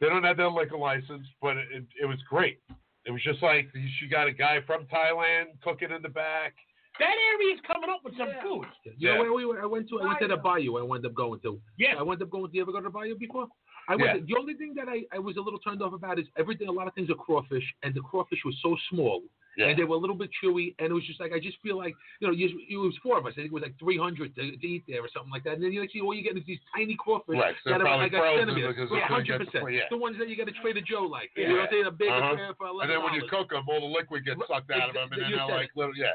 They 0.00 0.08
don't 0.08 0.24
have 0.24 0.36
their 0.36 0.50
liquor 0.50 0.78
license, 0.78 1.26
but 1.42 1.56
it, 1.56 1.66
it, 1.72 1.84
it 2.02 2.06
was 2.06 2.18
great. 2.28 2.60
It 3.04 3.10
was 3.10 3.22
just 3.22 3.42
like 3.42 3.68
she 3.98 4.06
got 4.08 4.26
a 4.26 4.32
guy 4.32 4.58
from 4.66 4.86
Thailand 4.86 5.60
cooking 5.62 5.90
in 5.90 6.02
the 6.02 6.08
back. 6.08 6.54
That 6.98 7.14
area 7.32 7.54
is 7.54 7.60
coming 7.66 7.90
up 7.90 8.00
with 8.04 8.16
some 8.16 8.28
Yeah. 8.28 8.42
food. 8.42 8.66
You 8.84 9.08
know 9.08 9.14
Yeah. 9.14 9.18
where 9.20 9.32
we 9.32 9.44
were? 9.44 9.62
I 9.62 9.66
went 9.66 9.88
to 9.90 10.00
I 10.00 10.06
went 10.06 10.20
to 10.20 10.28
the 10.28 10.36
bayou. 10.36 10.78
I 10.78 10.82
wound 10.82 11.06
up 11.06 11.14
going 11.14 11.40
to. 11.40 11.60
Yeah. 11.78 11.94
I 11.98 12.02
wound 12.02 12.20
up 12.22 12.30
going. 12.30 12.50
Do 12.50 12.56
you 12.56 12.62
ever 12.62 12.72
go 12.72 12.78
to 12.78 12.84
the 12.84 12.90
bayou 12.90 13.16
before? 13.16 13.46
I 13.88 13.96
went. 13.96 14.06
Yeah. 14.06 14.12
To, 14.14 14.20
the 14.26 14.36
only 14.38 14.54
thing 14.54 14.74
that 14.76 14.88
I, 14.88 15.02
I 15.14 15.18
was 15.18 15.36
a 15.36 15.40
little 15.40 15.60
turned 15.60 15.80
off 15.80 15.92
about 15.92 16.18
is 16.18 16.26
everything. 16.36 16.68
A 16.68 16.72
lot 16.72 16.88
of 16.88 16.94
things 16.94 17.08
are 17.10 17.14
crawfish, 17.14 17.62
and 17.82 17.94
the 17.94 18.00
crawfish 18.00 18.40
was 18.44 18.56
so 18.62 18.76
small, 18.90 19.22
Yeah. 19.58 19.66
and 19.74 19.78
they 19.78 19.82
were 19.82 19.96
a 19.96 19.98
little 19.98 20.14
bit 20.14 20.30
chewy, 20.38 20.76
and 20.78 20.86
it 20.88 20.94
was 20.94 21.02
just 21.04 21.18
like 21.18 21.32
I 21.34 21.40
just 21.40 21.58
feel 21.66 21.76
like 21.76 21.94
you 22.20 22.28
know, 22.28 22.32
you, 22.32 22.46
it 22.70 22.76
was 22.78 22.94
four 23.02 23.18
of 23.18 23.26
us. 23.26 23.32
I 23.34 23.42
think 23.42 23.50
it 23.50 23.58
was 23.58 23.64
like 23.66 23.74
three 23.78 23.98
hundred 23.98 24.32
to, 24.36 24.42
to 24.56 24.66
eat 24.66 24.84
there 24.86 25.02
or 25.02 25.08
something 25.12 25.32
like 25.34 25.42
that. 25.44 25.54
And 25.58 25.62
then 25.64 25.72
you 25.72 25.82
see 25.92 26.00
all 26.00 26.14
you 26.14 26.22
get 26.22 26.36
is 26.38 26.46
these 26.46 26.62
tiny 26.74 26.94
crawfish 26.94 27.34
Right, 27.36 27.56
so 27.64 27.70
that 27.74 27.82
are 27.82 27.96
like 27.98 28.12
a 28.14 28.22
centimeter, 28.38 28.70
yeah, 28.70 28.70
it's 28.70 28.88
gonna 28.88 29.00
get- 29.02 29.10
hundred 29.10 29.38
percent. 29.50 29.72
yeah. 29.74 29.90
The 29.90 29.98
ones 29.98 30.16
that 30.22 30.28
you 30.30 30.36
get 30.36 30.46
at 30.46 30.54
Trader 30.62 30.80
Joe, 30.86 31.02
like 31.10 31.30
Yeah. 31.36 31.48
you 31.50 31.56
know, 31.58 31.66
they 31.70 31.82
a 31.82 31.90
big 31.90 32.08
Uh-huh. 32.08 32.32
affair 32.38 32.54
for 32.54 32.70
And 32.80 32.88
then 32.88 33.02
when 33.02 33.14
you 33.14 33.26
cook 33.28 33.50
them, 33.50 33.66
all 33.68 33.80
the 33.82 33.90
liquid 33.98 34.24
gets 34.24 34.40
sucked 34.46 34.70
out 34.70 34.88
of 34.90 34.94
them, 34.94 35.10
and 35.12 35.22
then 35.22 35.30
you 35.30 35.36
they're 35.36 35.50
like 35.50 35.70
little, 35.74 35.96
yeah. 35.96 36.14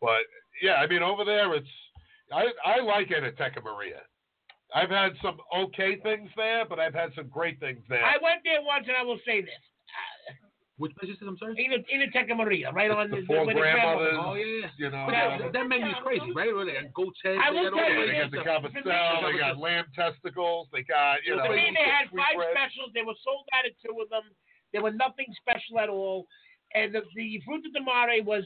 But 0.00 0.20
yeah, 0.62 0.74
I 0.74 0.86
mean, 0.86 1.02
over 1.02 1.24
there, 1.24 1.54
it's 1.54 1.68
I 2.32 2.52
I 2.64 2.80
like 2.80 3.10
it 3.10 3.24
Enoteca 3.24 3.64
Maria. 3.64 4.02
I've 4.74 4.90
had 4.90 5.12
some 5.22 5.38
okay 5.56 5.96
things 6.02 6.28
there, 6.36 6.64
but 6.68 6.78
I've 6.80 6.94
had 6.94 7.14
some 7.14 7.28
great 7.28 7.60
things 7.60 7.80
there. 7.88 8.04
I 8.04 8.16
went 8.20 8.42
there 8.44 8.60
once, 8.60 8.84
and 8.88 8.96
I 8.96 9.02
will 9.02 9.20
say 9.24 9.40
this. 9.40 9.64
Which 10.76 10.90
place 10.98 11.12
is 11.14 11.22
it? 11.22 11.28
I'm 11.28 11.38
sorry. 11.38 11.54
In 11.54 11.70
a, 11.70 11.78
in 11.86 12.02
a 12.02 12.10
Teca 12.10 12.34
Maria, 12.36 12.72
right 12.74 12.90
on 12.90 13.06
The 13.08 13.22
the, 13.22 13.26
four 13.30 13.46
grandmothers. 13.46 13.62
grandmother- 13.62 14.18
Oh 14.18 14.34
yeah. 14.34 14.66
you 14.76 14.90
know, 14.90 15.06
But 15.06 15.14
Yeah. 15.14 15.38
that, 15.38 15.52
that 15.54 15.66
menu's 15.70 15.94
crazy, 16.02 16.32
right? 16.34 16.50
They 16.50 16.74
got 16.82 16.90
goat's 16.94 17.20
head. 17.22 17.38
I 17.38 17.52
they 17.54 17.60
will 17.62 17.70
got 17.70 17.78
all 17.78 17.86
tell 17.86 17.94
you 17.94 18.06
they 18.10 18.18
got 18.18 18.30
the 18.34 18.36
though. 18.42 18.90
cavacel, 18.90 19.32
they 19.32 19.38
got 19.38 19.58
lamb 19.58 19.86
testicles, 19.94 20.66
they 20.74 20.82
got 20.82 21.22
you 21.24 21.36
know. 21.38 21.46
To 21.46 21.54
me, 21.54 21.70
they 21.70 21.86
had 21.86 22.10
five 22.10 22.34
bread. 22.34 22.50
specials. 22.50 22.90
They 22.92 23.06
were 23.06 23.14
sold 23.22 23.46
out 23.54 23.62
of 23.70 23.72
two 23.86 23.94
of 24.02 24.10
them. 24.10 24.26
They 24.74 24.80
were 24.82 24.90
nothing 24.90 25.30
special 25.38 25.78
at 25.78 25.88
all. 25.88 26.26
And 26.74 26.90
the, 26.92 27.02
the 27.14 27.38
fruta 27.46 27.70
de 27.72 27.78
mare 27.78 28.18
was 28.26 28.42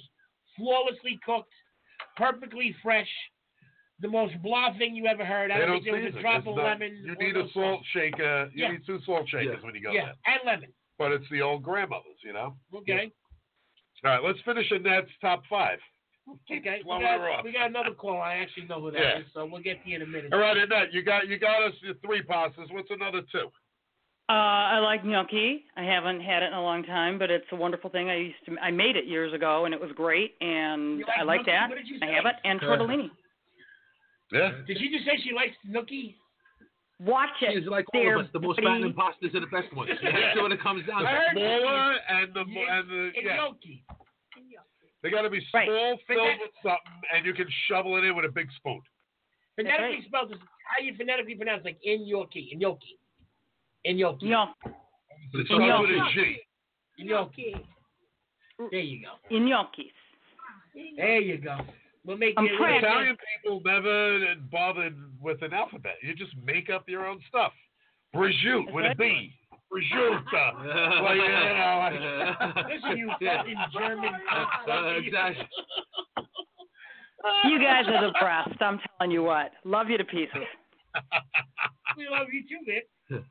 flawlessly 0.55 1.19
cooked, 1.25 1.53
perfectly 2.17 2.77
fresh. 2.83 3.09
The 4.01 4.09
most 4.09 4.35
blah 4.43 4.77
thing 4.77 4.95
you 4.95 5.07
ever 5.07 5.25
heard. 5.25 5.51
I 5.51 5.59
They 5.59 5.67
don't 5.67 5.83
don't 5.83 5.85
think 5.85 5.97
there 5.97 6.05
was 6.05 6.15
a 6.15 6.21
drop 6.21 6.39
It's 6.41 6.49
of 6.49 6.57
not- 6.57 6.65
lemon. 6.79 7.03
You 7.05 7.15
need 7.17 7.37
a 7.37 7.49
salt 7.51 7.53
salt. 7.55 7.85
shaker. 7.93 8.51
You 8.55 8.65
Yeah. 8.65 8.73
need 8.73 8.87
two 8.87 9.01
salt 9.07 9.29
shakers 9.29 9.57
Yeah. 9.59 9.65
when 9.67 9.75
you 9.75 9.81
go 9.81 9.93
Yeah, 9.93 10.13
there. 10.13 10.15
and 10.27 10.41
lemon. 10.45 10.73
But 10.99 11.13
it's 11.13 11.25
the 11.31 11.41
old 11.43 11.63
grandmothers, 11.63 12.19
you 12.25 12.33
know. 12.33 12.57
Okay. 12.75 13.13
All 14.05 14.11
right, 14.11 14.23
let's 14.25 14.39
finish 14.45 14.71
Annette's 14.71 15.11
top 15.21 15.43
five. 15.49 15.79
Okay. 16.29 16.81
We 16.85 17.01
got, 17.01 17.45
we 17.45 17.53
got 17.53 17.71
another 17.71 17.95
call. 17.95 18.21
I 18.21 18.35
actually 18.37 18.67
know 18.67 18.81
who 18.81 18.91
that 18.91 18.99
is, 18.99 19.03
Yeah. 19.03 19.19
so 19.33 19.47
we'll 19.51 19.63
get 19.63 19.83
to 19.83 19.89
you 19.91 19.97
in 19.97 20.03
a 20.03 20.07
minute. 20.07 20.33
All 20.33 20.39
right, 20.41 20.57
Annette, 20.57 20.93
you 20.93 21.03
got 21.03 21.27
you 21.27 21.39
got 21.39 21.63
us 21.63 21.73
your 21.81 21.95
three 22.05 22.23
pastas. 22.23 22.71
What's 22.73 22.91
another 22.91 23.23
two? 23.33 23.49
Uh, 24.29 24.33
I 24.77 24.79
like 24.81 25.07
gnocchi. 25.07 25.65
I 25.77 25.85
haven't 25.85 26.21
had 26.21 26.43
it 26.43 26.49
in 26.49 26.53
a 26.53 26.63
long 26.63 26.83
time, 26.83 27.19
but 27.19 27.31
it's 27.31 27.47
a 27.51 27.57
wonderful 27.57 27.89
thing. 27.89 28.11
I 28.11 28.17
used 28.17 28.37
to 28.47 28.57
I 28.61 28.71
made 28.71 28.97
it 28.97 29.07
years 29.07 29.33
ago 29.33 29.65
and 29.65 29.73
it 29.73 29.81
was 29.81 29.91
great 29.97 30.35
and 30.43 30.99
like 30.99 31.09
I 31.19 31.23
like 31.23 31.39
gnocchi? 31.47 31.51
that. 31.53 31.69
What 31.71 31.79
did 31.79 31.89
you 31.89 31.99
I 32.03 32.07
have 32.15 32.27
it 32.27 32.35
and 32.45 32.61
tortellini. 32.61 33.11
Yeah. 34.31 34.51
Did 34.67 34.77
she 34.79 34.91
just 34.91 35.07
say 35.07 35.13
she 35.25 35.33
likes 35.35 35.57
gnocchi? 35.65 36.17
Watch 37.01 37.31
it. 37.43 37.55
She's 37.63 37.69
like 37.69 37.87
all 37.95 38.01
They're 38.03 38.19
of 38.19 38.27
us. 38.27 38.33
The 38.33 38.41
most 38.41 38.57
pretty- 38.59 38.67
fattening 38.69 38.93
pastas 38.95 39.35
are 39.35 39.41
the 39.41 39.47
best 39.47 39.73
ones. 39.75 39.91
That's 40.03 40.37
what 40.37 40.51
it 40.53 40.61
comes 40.61 40.85
down 40.87 41.07
I 41.07 41.13
to. 41.13 41.19
Smaller 41.33 41.93
and 42.09 42.35
the 42.35 42.45
mo- 42.45 42.61
Yeah, 42.61 42.79
and 42.81 42.91
the 42.91 43.13
yeah, 43.23 43.37
gnocchi. 43.37 43.85
they 45.03 45.11
got 45.11 45.23
to 45.23 45.31
be 45.31 45.39
Right. 45.55 45.67
small, 45.69 45.97
But 46.09 46.15
filled 46.15 46.39
with 46.41 46.51
something, 46.63 47.03
and 47.15 47.25
you 47.25 47.35
can 47.35 47.47
shovel 47.69 47.97
it 47.99 48.05
in 48.05 48.17
with 48.17 48.25
a 48.25 48.29
big 48.33 48.51
spoon. 48.53 48.81
Phonetically 49.55 49.97
right. 49.99 50.05
spelled 50.07 50.33
is 50.33 50.39
how 50.65 50.83
you 50.83 50.95
phonetically 50.97 51.37
pronounce 51.37 51.65
like 51.65 51.79
in 51.85 52.09
gnocchi, 52.09 52.51
in 52.53 52.59
gnocchi, 52.59 52.99
in 53.85 53.97
gnocchi, 53.99 54.27
Gno- 54.27 54.55
But 54.65 54.73
it 55.35 55.39
In 55.41 55.47
starts 55.47 55.81
with 55.81 55.91
a 55.91 55.97
gnocchi. 55.97 56.41
G. 56.97 57.05
gnocchi. 57.05 57.57
There 58.71 58.81
you 58.81 59.07
go. 59.07 59.37
gnocchis. 59.37 59.93
There 60.97 61.21
you 61.21 61.39
go. 61.39 61.59
We'll 62.09 62.17
make 62.17 62.33
I'm 62.39 62.47
you. 62.47 62.57
practicing. 62.59 62.89
Italian 62.89 63.17
people 63.45 63.61
never 63.67 64.35
bothered 64.51 64.97
with 65.21 65.43
an 65.43 65.53
alphabet. 65.53 65.97
You 66.03 66.15
just 66.15 66.33
make 66.43 66.71
up 66.71 66.89
your 66.89 67.07
own 67.07 67.21
stuff. 67.29 67.53
Prosciutto 68.17 68.73
with 68.73 68.87
a 68.91 68.95
B. 68.97 69.35
Prosciutto. 69.71 70.23
Well, 71.05 71.15
you 71.15 71.29
know, 71.29 72.49
like- 72.55 72.67
Listen, 72.67 72.97
you 72.97 73.11
Yeah. 73.21 73.37
fucking 73.43 73.57
German. 73.79 74.11
Uh, 74.69 74.95
exactly. 74.97 75.47
You 77.45 77.59
guys 77.59 77.85
are 77.89 78.07
the 78.07 78.13
best. 78.13 78.61
I'm 78.63 78.79
telling 78.99 79.11
you 79.11 79.23
what. 79.23 79.51
Love 79.65 79.89
you 79.91 79.99
to 79.99 80.05
pieces. 80.05 80.31
we 81.97 82.07
love 82.11 82.29
you 82.33 82.43
too, 82.49 82.65
man. 82.67 83.23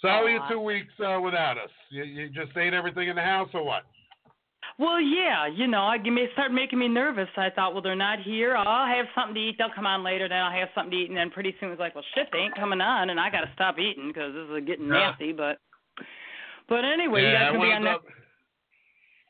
So 0.00 0.08
how 0.08 0.24
are 0.24 0.30
you 0.30 0.40
two 0.48 0.60
weeks 0.60 0.92
uh, 1.04 1.20
without 1.20 1.58
us? 1.58 1.70
You, 1.90 2.04
you 2.04 2.28
just 2.30 2.56
ate 2.56 2.72
everything 2.74 3.08
in 3.08 3.16
the 3.16 3.22
house 3.22 3.48
or 3.52 3.62
what? 3.64 3.82
Well, 4.78 5.00
yeah, 5.00 5.48
you 5.48 5.66
know, 5.66 5.80
I 5.80 5.98
may 5.98 6.28
start 6.34 6.52
making 6.52 6.78
me 6.78 6.86
nervous. 6.86 7.28
I 7.36 7.50
thought, 7.50 7.72
well, 7.72 7.82
they're 7.82 7.96
not 7.96 8.20
here. 8.20 8.56
Oh, 8.56 8.62
I'll 8.62 8.86
have 8.86 9.06
something 9.12 9.34
to 9.34 9.40
eat. 9.40 9.56
They'll 9.58 9.74
come 9.74 9.86
on 9.86 10.04
later. 10.04 10.28
Then 10.28 10.38
I'll 10.38 10.56
have 10.56 10.68
something 10.72 10.92
to 10.92 10.96
eat. 10.96 11.08
And 11.08 11.16
then 11.16 11.30
pretty 11.30 11.52
soon 11.58 11.70
it's 11.70 11.80
like, 11.80 11.96
well, 11.96 12.04
shit, 12.14 12.28
they 12.32 12.38
ain't 12.38 12.54
coming 12.54 12.80
on, 12.80 13.10
and 13.10 13.18
I 13.18 13.28
got 13.28 13.40
to 13.40 13.50
stop 13.54 13.78
eating 13.80 14.06
because 14.06 14.32
this 14.32 14.46
is 14.48 14.66
getting 14.66 14.86
Yeah. 14.86 15.10
nasty. 15.10 15.32
But, 15.32 15.58
but 16.68 16.84
anyway, 16.84 17.22
you 17.22 17.32
guys 17.32 17.48
I 17.50 17.52
gonna 17.52 17.58
be 17.58 17.68
wound 17.70 17.88
on 17.88 17.94
up. 17.94 18.04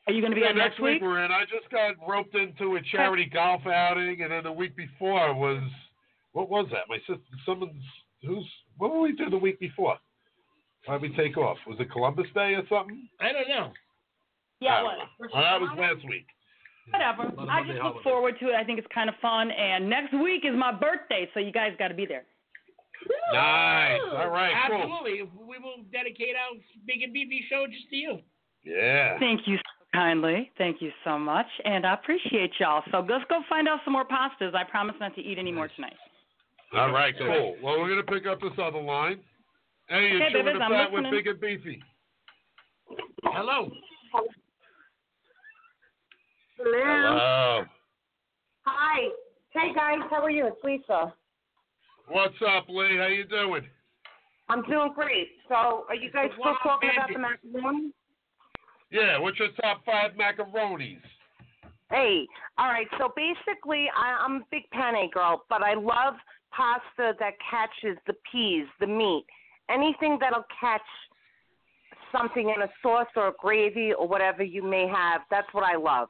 Are 0.05 0.13
you 0.13 0.21
going 0.21 0.31
to 0.31 0.35
be 0.35 0.41
yeah, 0.41 0.49
on 0.49 0.57
next 0.57 0.79
week 0.79 0.93
week? 0.93 1.01
we're 1.01 1.23
in. 1.25 1.31
I 1.31 1.45
just 1.45 1.69
got 1.71 1.95
roped 2.07 2.35
into 2.35 2.75
a 2.75 2.81
charity 2.91 3.25
golf 3.25 3.65
outing, 3.65 4.21
and 4.21 4.31
then 4.31 4.43
the 4.43 4.51
week 4.51 4.75
before 4.75 5.33
was 5.33 5.61
what 6.33 6.49
was 6.49 6.67
that? 6.71 6.85
My 6.89 6.97
sister, 6.99 7.21
someone's 7.45 7.83
who's 8.23 8.45
what 8.77 8.89
did 8.93 8.99
we 9.01 9.11
do 9.13 9.29
the 9.29 9.37
week 9.37 9.59
before? 9.59 9.97
Why 10.85 10.97
did 10.97 11.11
we 11.11 11.17
take 11.17 11.37
off? 11.37 11.57
Was 11.67 11.79
it 11.79 11.91
Columbus 11.91 12.27
Day 12.33 12.53
or 12.53 12.63
something? 12.69 13.07
I 13.19 13.31
don't 13.31 13.49
know. 13.49 13.71
Yeah, 14.59 14.75
I 14.75 14.83
what? 14.83 14.95
don't. 14.97 15.31
Oh, 15.33 15.41
that 15.41 15.61
was 15.61 15.69
last 15.77 16.07
week. 16.07 16.25
Whatever. 16.91 17.31
Lot 17.37 17.49
I 17.49 17.61
just 17.61 17.73
look 17.75 17.81
holidays. 17.81 18.03
forward 18.03 18.35
to 18.39 18.49
it. 18.49 18.55
I 18.55 18.63
think 18.63 18.79
it's 18.79 18.87
kind 18.93 19.09
of 19.09 19.15
fun. 19.21 19.51
And 19.51 19.89
next 19.89 20.13
week 20.13 20.43
is 20.43 20.55
my 20.57 20.71
birthday, 20.71 21.29
so 21.33 21.39
you 21.39 21.51
guys 21.51 21.73
got 21.77 21.89
to 21.89 21.93
be 21.93 22.05
there. 22.05 22.25
Nice. 23.31 24.01
All 24.11 24.29
right. 24.29 24.51
Cool. 24.67 24.81
Absolutely. 24.81 25.21
We 25.21 25.57
will 25.59 25.83
dedicate 25.91 26.35
our 26.35 26.57
big 26.87 27.03
and 27.03 27.13
beefy 27.13 27.45
show 27.49 27.65
just 27.67 27.89
to 27.89 27.95
you. 27.95 28.19
Yeah. 28.65 29.17
Thank 29.19 29.47
you 29.47 29.55
so 29.57 29.61
kindly. 29.93 30.51
Thank 30.57 30.81
you 30.81 30.91
so 31.05 31.17
much. 31.17 31.47
And 31.63 31.85
I 31.85 31.93
appreciate 31.93 32.51
y'all. 32.59 32.83
So 32.91 33.05
let's 33.07 33.23
go 33.29 33.41
find 33.47 33.67
out 33.67 33.79
some 33.85 33.93
more 33.93 34.05
pastas. 34.05 34.53
I 34.53 34.63
promise 34.63 34.95
not 34.99 35.15
to 35.15 35.21
eat 35.21 35.37
any 35.37 35.51
more 35.51 35.69
tonight. 35.75 35.95
All 36.75 36.91
right. 36.91 37.13
Cool. 37.17 37.55
Well, 37.63 37.79
we're 37.79 37.89
gonna 37.89 38.03
pick 38.03 38.27
up 38.27 38.41
this 38.41 38.51
other 38.61 38.81
line. 38.81 39.19
Hey, 39.87 40.09
you're 40.09 40.21
Okay, 40.21 40.33
chewing 40.33 40.45
babies, 40.45 40.59
the 40.59 40.65
I'm 40.65 40.71
fat 40.71 40.91
with 40.91 41.05
big 41.11 41.27
and 41.27 41.39
beefy. 41.39 41.81
Hello. 43.23 43.71
Hello. 46.61 47.63
Hi. 48.65 49.09
Hey 49.53 49.73
guys, 49.73 49.99
how 50.09 50.21
are 50.21 50.29
you? 50.29 50.47
It's 50.47 50.57
Lisa. 50.61 51.13
What's 52.09 52.35
up, 52.45 52.67
Lee? 52.67 52.97
How 52.97 53.07
you 53.07 53.23
doing? 53.23 53.63
I'm 54.49 54.63
doing 54.63 54.91
great. 54.93 55.29
So, 55.47 55.85
are 55.87 55.95
you 55.95 56.11
guys 56.11 56.29
still 56.33 56.55
talking 56.61 56.89
about 56.97 57.09
the 57.13 57.19
macaroni? 57.19 57.91
Yeah. 58.91 59.19
What's 59.19 59.39
your 59.39 59.49
top 59.61 59.85
five 59.85 60.11
macaronis? 60.19 60.99
Hey, 61.89 62.27
all 62.57 62.67
right. 62.67 62.87
So 62.97 63.13
basically, 63.15 63.87
I, 63.95 64.19
I'm 64.21 64.37
a 64.37 64.45
big 64.51 64.63
penne 64.71 65.09
girl, 65.13 65.43
but 65.49 65.63
I 65.63 65.75
love 65.75 66.15
pasta 66.51 67.13
that 67.19 67.33
catches 67.49 67.97
the 68.05 68.13
peas, 68.29 68.65
the 68.81 68.87
meat, 68.87 69.25
anything 69.69 70.17
that'll 70.19 70.45
catch 70.59 70.81
something 72.11 72.53
in 72.53 72.63
a 72.63 72.69
sauce 72.81 73.07
or 73.15 73.29
a 73.29 73.33
gravy 73.39 73.93
or 73.93 74.07
whatever 74.07 74.43
you 74.43 74.61
may 74.61 74.87
have. 74.87 75.21
That's 75.31 75.47
what 75.53 75.63
I 75.63 75.77
love. 75.77 76.09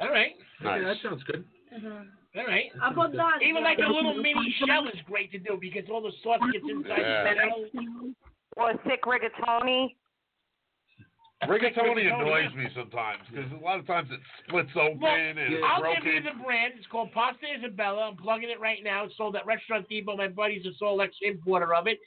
All 0.00 0.10
right. 0.10 0.32
Yeah, 0.62 0.78
that 0.80 0.96
sounds 1.02 1.22
good. 1.24 1.44
Mm-hmm. 1.74 2.38
All 2.38 2.46
right. 2.46 2.70
How 2.80 2.90
about 2.90 3.12
that? 3.12 3.42
Even 3.46 3.62
like 3.62 3.78
a 3.78 3.86
little 3.90 4.14
mini 4.14 4.54
shell 4.66 4.86
is 4.88 4.98
great 5.06 5.30
to 5.32 5.38
do 5.38 5.58
because 5.60 5.84
all 5.90 6.02
the 6.02 6.12
sauce 6.22 6.40
gets 6.52 6.64
inside 6.68 6.98
Yeah. 6.98 7.24
the 7.24 7.68
shell. 7.72 8.10
Or 8.56 8.70
a 8.70 8.78
thick 8.88 9.02
rigatoni. 9.02 9.94
Rigatoni 11.44 12.06
annoys 12.12 12.54
me 12.54 12.66
sometimes 12.74 13.20
because 13.30 13.50
a 13.52 13.62
lot 13.62 13.78
of 13.78 13.86
times 13.86 14.08
it 14.10 14.20
splits 14.46 14.70
open 14.76 15.00
Well, 15.00 15.12
and 15.14 15.38
it's 15.38 15.62
I'll 15.66 15.80
broken. 15.82 16.02
give 16.04 16.14
you 16.14 16.22
the 16.22 16.42
brand. 16.42 16.72
It's 16.78 16.86
called 16.86 17.12
Pasta 17.12 17.44
Isabella. 17.58 18.08
I'm 18.08 18.16
plugging 18.16 18.48
it 18.48 18.60
right 18.60 18.78
now. 18.82 19.04
It's 19.04 19.16
sold 19.16 19.36
at 19.36 19.44
Restaurant 19.44 19.86
Depot. 19.88 20.16
My 20.16 20.28
buddy's 20.28 20.64
a 20.64 20.72
Soul 20.78 21.02
X 21.02 21.14
importer 21.20 21.74
of 21.74 21.86
it. 21.86 21.98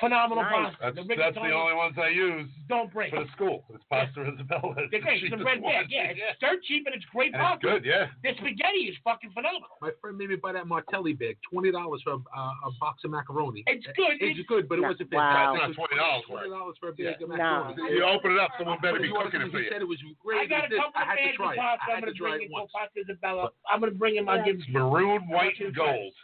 Phenomenal 0.00 0.44
Nice. 0.44 0.74
pasta. 0.78 0.92
That's, 0.94 1.08
the 1.08 1.14
that's 1.18 1.34
the 1.34 1.50
only 1.50 1.74
ones 1.74 1.94
I 1.98 2.08
use 2.14 2.46
don't 2.68 2.86
break. 2.92 3.10
for 3.10 3.24
the 3.24 3.30
school. 3.34 3.64
It's 3.74 3.82
pasta 3.90 4.22
Isabella. 4.30 4.74
It's 4.78 4.90
They're 4.94 5.00
great. 5.02 5.24
It's 5.24 5.34
the 5.34 5.42
red 5.42 5.58
one. 5.60 5.72
bag. 5.74 5.86
Yeah, 5.90 6.14
it's 6.14 6.38
dirt 6.38 6.62
cheap 6.64 6.86
and 6.86 6.94
it's 6.94 7.04
great 7.10 7.34
And 7.34 7.42
it's 7.42 7.58
pasta. 7.58 7.66
good, 7.66 7.82
yeah. 7.84 8.06
The 8.22 8.30
spaghetti 8.38 8.86
is 8.92 8.96
fucking 9.02 9.34
phenomenal. 9.34 9.74
My 9.82 9.90
friend 10.00 10.14
made 10.16 10.30
me 10.30 10.36
buy 10.38 10.52
that 10.54 10.66
Martelli 10.70 11.14
bag, 11.18 11.36
twenty 11.50 11.72
dollars 11.72 12.02
for 12.06 12.14
a, 12.14 12.20
uh, 12.22 12.68
a 12.68 12.70
box 12.78 13.02
of 13.02 13.10
macaroni. 13.10 13.64
It's 13.66 13.86
good. 13.98 14.22
It's 14.22 14.38
It's, 14.38 14.48
good, 14.48 14.68
but 14.68 14.78
it 14.78 14.82
No, 14.86 14.94
wasn't 14.94 15.10
big. 15.10 15.18
wow. 15.18 15.54
It's 15.58 15.76
not 15.78 15.88
$20 15.90 15.98
worth. 15.98 16.24
Twenty 16.30 16.50
dollars 16.50 16.76
for 16.78 16.88
a 16.90 16.94
Yeah. 16.96 17.10
bag 17.18 17.22
of 17.22 17.28
No. 17.30 17.36
macaroni. 17.36 17.94
You 17.98 18.04
open 18.06 18.30
it 18.32 18.38
up, 18.38 18.50
someone 18.58 18.78
better 18.78 19.02
be 19.02 19.10
cooking 19.10 19.42
it 19.42 19.50
wanted- 19.50 19.50
for 19.50 19.58
he 19.58 19.64
you. 19.64 19.70
said 19.74 19.82
it 19.82 19.88
was 19.90 19.98
great. 20.22 20.38
I 20.38 20.46
got 20.46 20.70
a 20.70 20.76
couple 20.78 20.94
of 20.94 21.08
bags 21.10 21.34
of 21.34 21.54
pasta. 21.58 21.90
I 21.90 21.94
I'm 21.98 22.00
gonna 22.06 22.12
to 22.12 22.18
try 22.18 22.30
bring 22.38 22.42
it 22.42 22.44
it 22.46 22.50
called 22.54 22.70
once. 22.70 22.72
Pasta 22.94 23.00
Isabella. 23.02 23.50
I'm 23.66 23.80
gonna 23.80 23.92
bring 23.98 24.14
him. 24.14 24.28
I'll 24.28 24.44
give 24.44 24.56
It's 24.62 24.68
maroon, 24.70 25.26
white, 25.28 25.58
and 25.58 25.74
gold. 25.74 26.14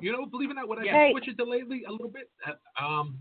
You 0.00 0.12
know, 0.12 0.24
believe 0.26 0.48
it 0.50 0.52
or 0.52 0.54
not, 0.54 0.68
what 0.68 0.78
I 0.78 0.84
Yeah. 0.84 0.96
have 0.98 1.10
switched 1.12 1.28
it 1.28 1.36
to 1.38 1.44
lately 1.44 1.84
a 1.84 1.92
little 1.92 2.08
bit, 2.08 2.30
uh, 2.46 2.54
um, 2.84 3.18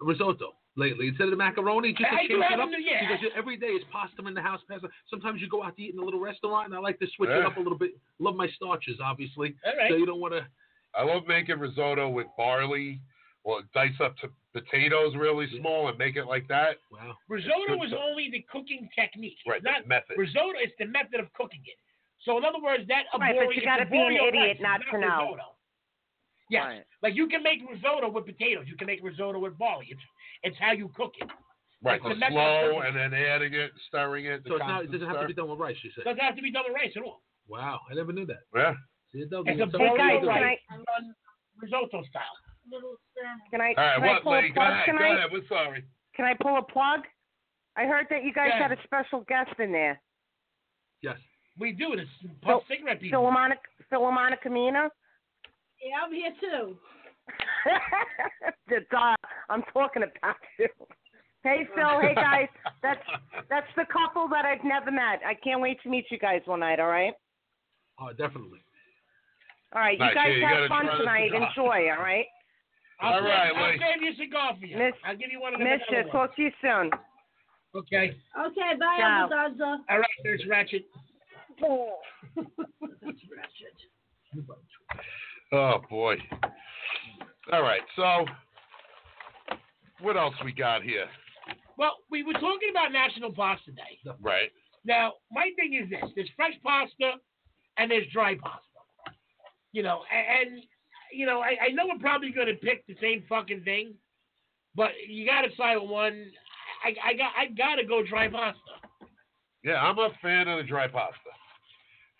risotto 0.00 0.56
lately 0.76 1.08
instead 1.08 1.24
of 1.24 1.30
the 1.30 1.36
macaroni, 1.36 1.92
just 1.92 2.10
to 2.10 2.14
I 2.16 2.26
change 2.26 2.32
it 2.32 2.60
up. 2.60 2.68
new- 2.68 2.78
yeah. 2.78 3.00
Because 3.06 3.22
you- 3.22 3.30
every 3.34 3.56
day 3.56 3.68
is 3.68 3.84
pasta 3.84 4.26
in 4.26 4.34
the 4.34 4.42
house. 4.42 4.62
Pasta. 4.64 4.88
Sometimes 5.08 5.40
you 5.40 5.48
go 5.48 5.62
out 5.62 5.76
to 5.76 5.82
eat 5.82 5.92
in 5.94 6.00
a 6.00 6.04
little 6.04 6.20
restaurant, 6.20 6.66
and 6.66 6.74
I 6.74 6.78
like 6.78 6.98
to 7.00 7.06
switch 7.08 7.30
it 7.30 7.44
up 7.44 7.56
a 7.56 7.60
little 7.60 7.78
bit. 7.78 7.92
Love 8.18 8.36
my 8.36 8.48
starches, 8.48 8.98
obviously. 9.00 9.54
All 9.64 9.76
right. 9.76 9.90
So 9.90 9.96
you 9.96 10.06
don't 10.06 10.20
want 10.20 10.34
to. 10.34 10.46
I 10.94 11.02
love 11.04 11.26
making 11.26 11.58
risotto 11.58 12.08
with 12.08 12.26
barley. 12.36 13.00
Well, 13.44 13.62
dice 13.74 14.00
up 14.00 14.16
to 14.18 14.32
potatoes 14.54 15.14
really 15.14 15.46
small 15.60 15.86
and 15.88 15.96
make 15.98 16.16
it 16.16 16.24
like 16.24 16.48
that. 16.48 16.78
Wow. 16.90 17.16
Risotto 17.28 17.76
Good 17.76 17.84
is 17.84 17.90
stuff. 17.90 18.00
only 18.02 18.28
the 18.30 18.40
cooking 18.50 18.88
technique. 18.94 19.38
Right, 19.46 19.58
It's 19.58 19.64
not 19.64 19.82
the 19.82 19.88
method. 19.88 20.18
risotto. 20.18 20.58
is 20.58 20.72
the 20.78 20.86
method 20.86 21.20
of 21.20 21.32
cooking 21.34 21.60
it. 21.64 21.76
So 22.24 22.38
in 22.38 22.44
other 22.44 22.58
words, 22.58 22.86
that 22.88 23.06
Right, 23.16 23.36
but 23.36 23.46
arborio- 23.48 23.54
you 23.54 23.62
gotta 23.62 23.86
be 23.86 23.98
an 23.98 24.12
idiot 24.14 24.34
rice, 24.34 24.60
not 24.60 24.80
it's 24.80 24.90
to 24.90 24.98
know. 24.98 25.34
Risotto. 25.34 25.55
Yes, 26.48 26.64
Right. 26.64 26.84
like 27.02 27.14
you 27.14 27.26
can 27.28 27.42
make 27.42 27.58
risotto 27.68 28.08
with 28.08 28.24
potatoes. 28.26 28.66
You 28.68 28.76
can 28.76 28.86
make 28.86 29.02
risotto 29.02 29.38
with 29.38 29.58
barley. 29.58 29.86
It's 29.90 30.02
it's 30.42 30.56
how 30.58 30.72
you 30.72 30.88
cook 30.94 31.12
it. 31.18 31.28
Right, 31.82 31.96
It's 31.96 32.04
so 32.04 32.08
the 32.14 32.26
slow 32.30 32.80
and 32.80 32.96
then 32.96 33.12
adding 33.14 33.52
it, 33.52 33.70
stirring 33.88 34.26
it. 34.26 34.42
So 34.46 34.54
it's 34.56 34.60
not. 34.66 34.84
It 34.84 34.92
doesn't 34.92 35.08
have 35.08 35.20
to 35.20 35.26
be 35.26 35.34
done 35.34 35.48
with 35.48 35.58
rice. 35.58 35.76
You 35.82 35.90
said. 35.94 36.04
Doesn't 36.04 36.20
have 36.20 36.36
to 36.36 36.42
be 36.42 36.50
done 36.52 36.64
with 36.68 36.74
rice 36.74 36.92
at 36.96 37.02
all. 37.02 37.22
Wow, 37.48 37.80
I 37.90 37.94
never 37.94 38.12
knew 38.12 38.26
that. 38.26 38.42
Yeah. 38.54 38.74
See, 39.12 39.18
it. 39.18 39.24
It's 39.30 39.32
a 39.32 39.40
it's 39.46 39.72
boil 39.72 39.96
guys, 39.96 40.20
something 40.22 40.28
can 40.28 40.28
rice 40.28 40.58
risotto 41.60 42.02
style. 42.04 42.22
Can 43.50 43.60
I, 43.60 43.68
All 43.68 43.74
right, 43.76 43.94
can 43.96 44.04
I 44.04 44.06
what, 44.14 44.22
pull 44.22 44.32
Lee? 44.32 44.38
a 44.38 44.48
Go 44.48 44.54
plug 44.54 44.70
ahead. 44.72 44.86
Go 44.86 44.92
tonight? 44.98 45.14
ahead. 45.18 45.30
We're 45.32 45.46
sorry. 45.48 45.84
Can 46.16 46.24
I 46.24 46.34
pull 46.34 46.56
a 46.58 46.62
plug? 46.62 47.00
I 47.76 47.84
heard 47.86 48.06
that 48.10 48.24
you 48.24 48.32
guys 48.32 48.50
Yeah. 48.54 48.68
had 48.68 48.72
a 48.72 48.82
special 48.84 49.20
guest 49.28 49.52
in 49.60 49.70
there. 49.72 50.00
Yes. 51.02 51.18
We 51.58 51.72
do 51.72 51.92
It's 51.92 52.10
So- 52.44 52.64
cigarette 52.68 53.00
people. 53.00 53.22
Philomena, 53.22 53.56
Philomena 53.92 54.36
Camina? 54.44 54.90
Yeah, 55.82 56.04
I'm 56.04 56.12
here 56.12 56.32
too. 56.40 56.76
the 58.68 58.80
dog. 58.90 59.16
I'm 59.50 59.62
talking 59.72 60.02
about 60.02 60.36
you. 60.58 60.68
Hey 61.42 61.66
Phil, 61.74 62.00
hey 62.00 62.14
guys. 62.14 62.48
That's 62.82 63.00
that's 63.50 63.66
the 63.76 63.84
couple 63.92 64.28
that 64.28 64.44
I've 64.44 64.64
never 64.64 64.90
met. 64.90 65.20
I 65.26 65.34
can't 65.34 65.60
wait 65.60 65.80
to 65.82 65.88
meet 65.88 66.06
you 66.10 66.18
guys 66.18 66.40
one 66.44 66.60
night, 66.60 66.80
all 66.80 66.88
right? 66.88 67.14
Oh, 68.00 68.10
definitely. 68.12 68.60
All 69.74 69.80
right, 69.80 69.98
Nice. 69.98 70.10
you 70.10 70.14
guys 70.14 70.28
Yeah, 70.30 70.36
you 70.54 70.60
have 70.62 70.68
fun 70.68 70.86
tonight. 70.98 71.30
Enjoy, 71.34 71.90
all 71.90 72.02
right? 72.02 72.26
I'll 73.00 73.14
All 73.14 73.20
save, 73.20 73.28
right, 73.28 73.52
I'll 73.56 73.70
Lee. 73.72 73.78
save 73.78 74.02
you 74.02 74.10
a 74.12 74.16
cigar 74.16 74.56
for 74.58 74.66
you. 74.66 74.76
Miss- 74.78 74.94
I'll 75.04 75.16
give 75.16 75.30
you 75.30 75.40
one 75.40 75.54
of 75.54 75.58
the 75.60 75.64
Miss 75.64 75.80
you. 75.90 76.02
Talk 76.10 76.34
to 76.36 76.42
you 76.42 76.50
soon. 76.62 76.90
Okay. 77.74 78.16
Okay, 78.38 78.70
bye, 78.80 78.96
Ciao. 78.98 79.22
Uncle 79.24 79.36
Gonzo. 79.66 79.76
All 79.90 79.98
right, 79.98 80.16
there's 80.24 80.42
Ratchet. 80.48 80.86
Oh 81.64 81.98
Oh, 85.52 85.76
boy. 85.88 86.16
All 87.52 87.62
right. 87.62 87.82
So, 87.94 88.24
what 90.00 90.16
else 90.16 90.34
we 90.44 90.52
got 90.52 90.82
here? 90.82 91.06
Well, 91.78 91.96
we 92.10 92.22
were 92.22 92.32
talking 92.32 92.70
about 92.70 92.92
National 92.92 93.32
Pasta 93.32 93.70
Day. 93.72 94.00
Right. 94.20 94.50
Now, 94.84 95.14
my 95.30 95.50
thing 95.56 95.74
is 95.74 95.88
this: 95.90 96.10
there's 96.14 96.30
fresh 96.36 96.54
pasta 96.64 97.14
and 97.78 97.90
there's 97.90 98.06
dry 98.12 98.34
pasta. 98.34 98.60
You 99.72 99.82
know, 99.82 100.00
and, 100.12 100.54
and 100.54 100.62
you 101.12 101.26
know, 101.26 101.40
I, 101.40 101.66
I 101.66 101.68
know 101.72 101.84
we're 101.86 102.00
probably 102.00 102.30
going 102.30 102.46
to 102.48 102.54
pick 102.54 102.86
the 102.86 102.96
same 103.00 103.24
fucking 103.28 103.62
thing, 103.62 103.94
but 104.74 104.90
you 105.08 105.26
got 105.26 105.42
to 105.42 105.54
side 105.56 105.76
on 105.76 105.88
one. 105.88 106.26
I, 106.84 107.10
I 107.10 107.14
got 107.14 107.32
I 107.38 107.46
got 107.46 107.76
to 107.76 107.86
go 107.86 108.02
dry 108.04 108.28
pasta. 108.28 108.58
Yeah, 109.62 109.82
I'm 109.82 109.98
a 109.98 110.10
fan 110.22 110.48
of 110.48 110.58
the 110.58 110.64
dry 110.68 110.88
pasta. 110.88 111.35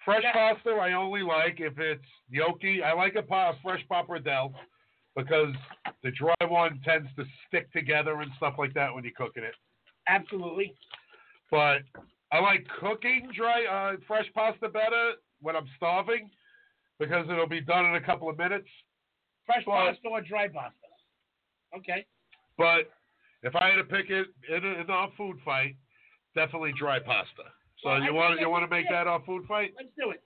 Fresh 0.06 0.22
Yeah. 0.22 0.32
pasta, 0.32 0.70
I 0.70 0.92
only 0.92 1.22
like 1.22 1.60
if 1.60 1.78
it's 1.78 2.06
gnocchi. 2.30 2.82
I 2.82 2.92
like 2.94 3.16
a 3.16 3.22
pa- 3.22 3.56
fresh 3.62 3.84
pappardelle 3.90 4.54
because 5.16 5.52
the 6.02 6.12
dry 6.12 6.34
one 6.46 6.80
tends 6.84 7.08
to 7.16 7.24
stick 7.46 7.70
together 7.72 8.20
and 8.22 8.30
stuff 8.36 8.54
like 8.56 8.72
that 8.74 8.94
when 8.94 9.02
you're 9.04 9.12
cooking 9.14 9.42
it. 9.44 9.54
Absolutely. 10.08 10.72
But 11.50 11.82
I 12.32 12.38
like 12.38 12.66
cooking 12.80 13.28
dry 13.36 13.64
uh, 13.66 13.96
fresh 14.06 14.26
pasta 14.32 14.68
better 14.68 15.14
when 15.40 15.56
I'm 15.56 15.68
starving 15.76 16.30
because 17.00 17.28
it'll 17.28 17.48
be 17.48 17.60
done 17.60 17.86
in 17.86 17.96
a 17.96 18.00
couple 18.00 18.30
of 18.30 18.38
minutes. 18.38 18.68
Fresh 19.44 19.66
Well- 19.66 19.88
pasta 19.88 20.08
or 20.08 20.20
dry 20.20 20.46
pasta. 20.48 20.86
Okay. 21.76 22.06
But 22.56 22.92
if 23.42 23.54
I 23.56 23.70
had 23.70 23.76
to 23.76 23.84
pick 23.84 24.08
it 24.08 24.28
in, 24.48 24.64
a, 24.64 24.80
in 24.82 24.88
our 24.90 25.10
food 25.16 25.36
fight, 25.44 25.74
definitely 26.36 26.72
dry 26.78 27.00
pasta. 27.00 27.42
So 27.82 27.90
Well, 27.90 28.02
you 28.02 28.14
want 28.14 28.40
you 28.40 28.48
want 28.48 28.64
to 28.64 28.70
make 28.70 28.86
it. 28.86 28.92
that 28.92 29.06
our 29.06 29.22
food 29.24 29.44
fight? 29.46 29.72
Let's 29.76 29.90
do 29.98 30.10
it. 30.10 30.22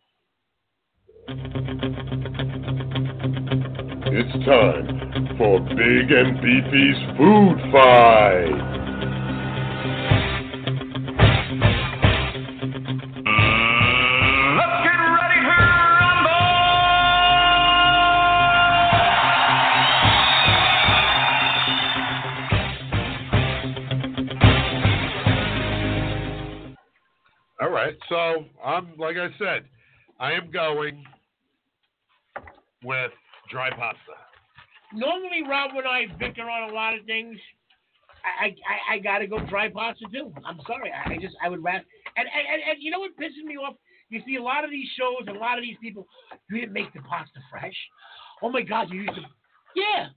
It's 4.12 4.44
time 4.44 5.36
for 5.38 5.60
Big 5.60 6.10
and 6.10 6.40
Beefy's 6.40 7.16
Food 7.16 7.58
Fight. 7.72 8.79
So 28.10 28.44
I'm 28.62 28.90
like 28.98 29.16
I 29.16 29.28
said, 29.38 29.64
I 30.18 30.32
am 30.32 30.50
going 30.50 31.04
with 32.82 33.12
dry 33.48 33.70
pasta. 33.70 34.18
Normally, 34.92 35.46
Rob 35.48 35.70
and 35.76 35.86
I 35.86 36.06
bicker 36.18 36.42
on 36.42 36.70
a 36.70 36.74
lot 36.74 36.98
of 36.98 37.06
things. 37.06 37.38
I 38.42 38.48
I, 38.48 38.96
I 38.96 38.98
gotta 38.98 39.28
go 39.28 39.38
dry 39.46 39.70
pasta 39.70 40.04
too. 40.12 40.34
I'm 40.44 40.58
sorry. 40.66 40.90
I, 40.90 41.14
I 41.14 41.16
just 41.18 41.36
I 41.42 41.48
would 41.48 41.62
rather. 41.62 41.84
And, 42.16 42.26
and 42.26 42.62
and 42.68 42.82
you 42.82 42.90
know 42.90 42.98
what 42.98 43.16
pisses 43.16 43.46
me 43.46 43.54
off? 43.56 43.76
You 44.10 44.20
see 44.26 44.36
a 44.36 44.42
lot 44.42 44.64
of 44.64 44.70
these 44.70 44.88
shows, 44.98 45.22
and 45.28 45.36
a 45.36 45.40
lot 45.40 45.56
of 45.56 45.62
these 45.62 45.78
people. 45.80 46.08
You 46.50 46.60
didn't 46.60 46.74
make 46.74 46.92
the 46.92 47.00
pasta 47.06 47.38
fresh. 47.48 47.78
Oh 48.42 48.50
my 48.50 48.62
God, 48.62 48.90
you 48.90 49.02
used 49.02 49.14
the. 49.14 49.22
Yeah, 49.78 50.10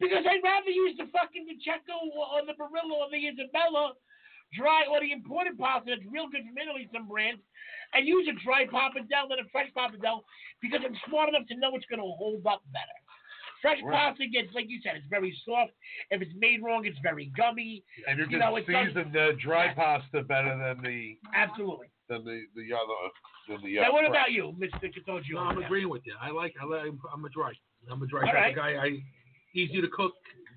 because 0.00 0.24
I'd 0.24 0.40
rather 0.42 0.72
use 0.72 0.96
the 0.96 1.12
fucking 1.12 1.44
Pacheco 1.44 2.08
or, 2.08 2.40
the 2.48 2.56
Barillo 2.56 3.04
or 3.04 3.12
the 3.12 3.20
Isabella 3.20 3.92
dry 4.56 4.84
or 4.90 5.00
the 5.00 5.10
imported 5.12 5.58
pasta 5.58 5.90
that's 5.90 6.06
real 6.10 6.28
good 6.30 6.42
from 6.46 6.56
Italy, 6.58 6.88
some 6.92 7.06
brands, 7.08 7.42
and 7.92 8.06
use 8.06 8.26
a 8.28 8.36
dry 8.44 8.64
pappardelle 8.66 9.28
than 9.28 9.38
a 9.42 9.48
fresh 9.52 9.68
pappardelle 9.76 10.22
because 10.62 10.80
I'm 10.84 10.96
smart 11.08 11.28
enough 11.28 11.46
to 11.48 11.56
know 11.56 11.74
it's 11.74 11.86
going 11.86 12.00
to 12.00 12.10
hold 12.16 12.46
up 12.46 12.62
better. 12.72 12.98
Fresh 13.62 13.80
Right. 13.82 13.94
pasta 14.12 14.26
gets, 14.28 14.52
like 14.52 14.68
you 14.68 14.78
said, 14.84 14.96
it's 14.96 15.06
very 15.08 15.32
soft. 15.44 15.72
If 16.10 16.20
it's 16.20 16.34
made 16.36 16.62
wrong, 16.62 16.84
it's 16.84 16.98
very 17.02 17.32
gummy. 17.36 17.82
And 18.06 18.18
you 18.18 18.24
You 18.24 18.30
can 18.30 18.38
know, 18.40 18.56
it 18.56 18.66
does- 18.66 18.88
season 18.88 19.10
the 19.12 19.32
dry 19.40 19.72
pasta 19.72 20.22
better 20.22 20.52
than 20.56 20.82
the 20.84 21.16
Absolutely. 21.34 21.88
than 22.08 22.24
the 22.24 22.44
the 22.54 22.72
other 22.74 22.92
than 23.48 23.62
the. 23.64 23.74
now, 23.80 23.88
uh, 23.88 23.92
what 23.92 24.00
fresh. 24.04 24.10
about 24.10 24.32
you, 24.32 24.52
Mr. 24.60 24.92
Katojo? 24.92 25.32
No, 25.32 25.38
I'm 25.40 25.62
agreeing 25.62 25.88
with 25.88 26.04
you. 26.04 26.14
I 26.20 26.30
like. 26.30 26.54
I 26.60 26.64
like. 26.66 26.92
I'm 27.12 27.24
a 27.24 27.28
dry. 27.30 27.52
I'm 27.90 28.02
a 28.02 28.06
dry 28.06 28.20
All 28.20 28.26
type 28.26 28.34
right. 28.34 28.50
of 28.50 28.56
guy. 28.56 28.76
I 28.84 29.02
easy 29.54 29.80
to 29.80 29.88
cook. 29.88 30.12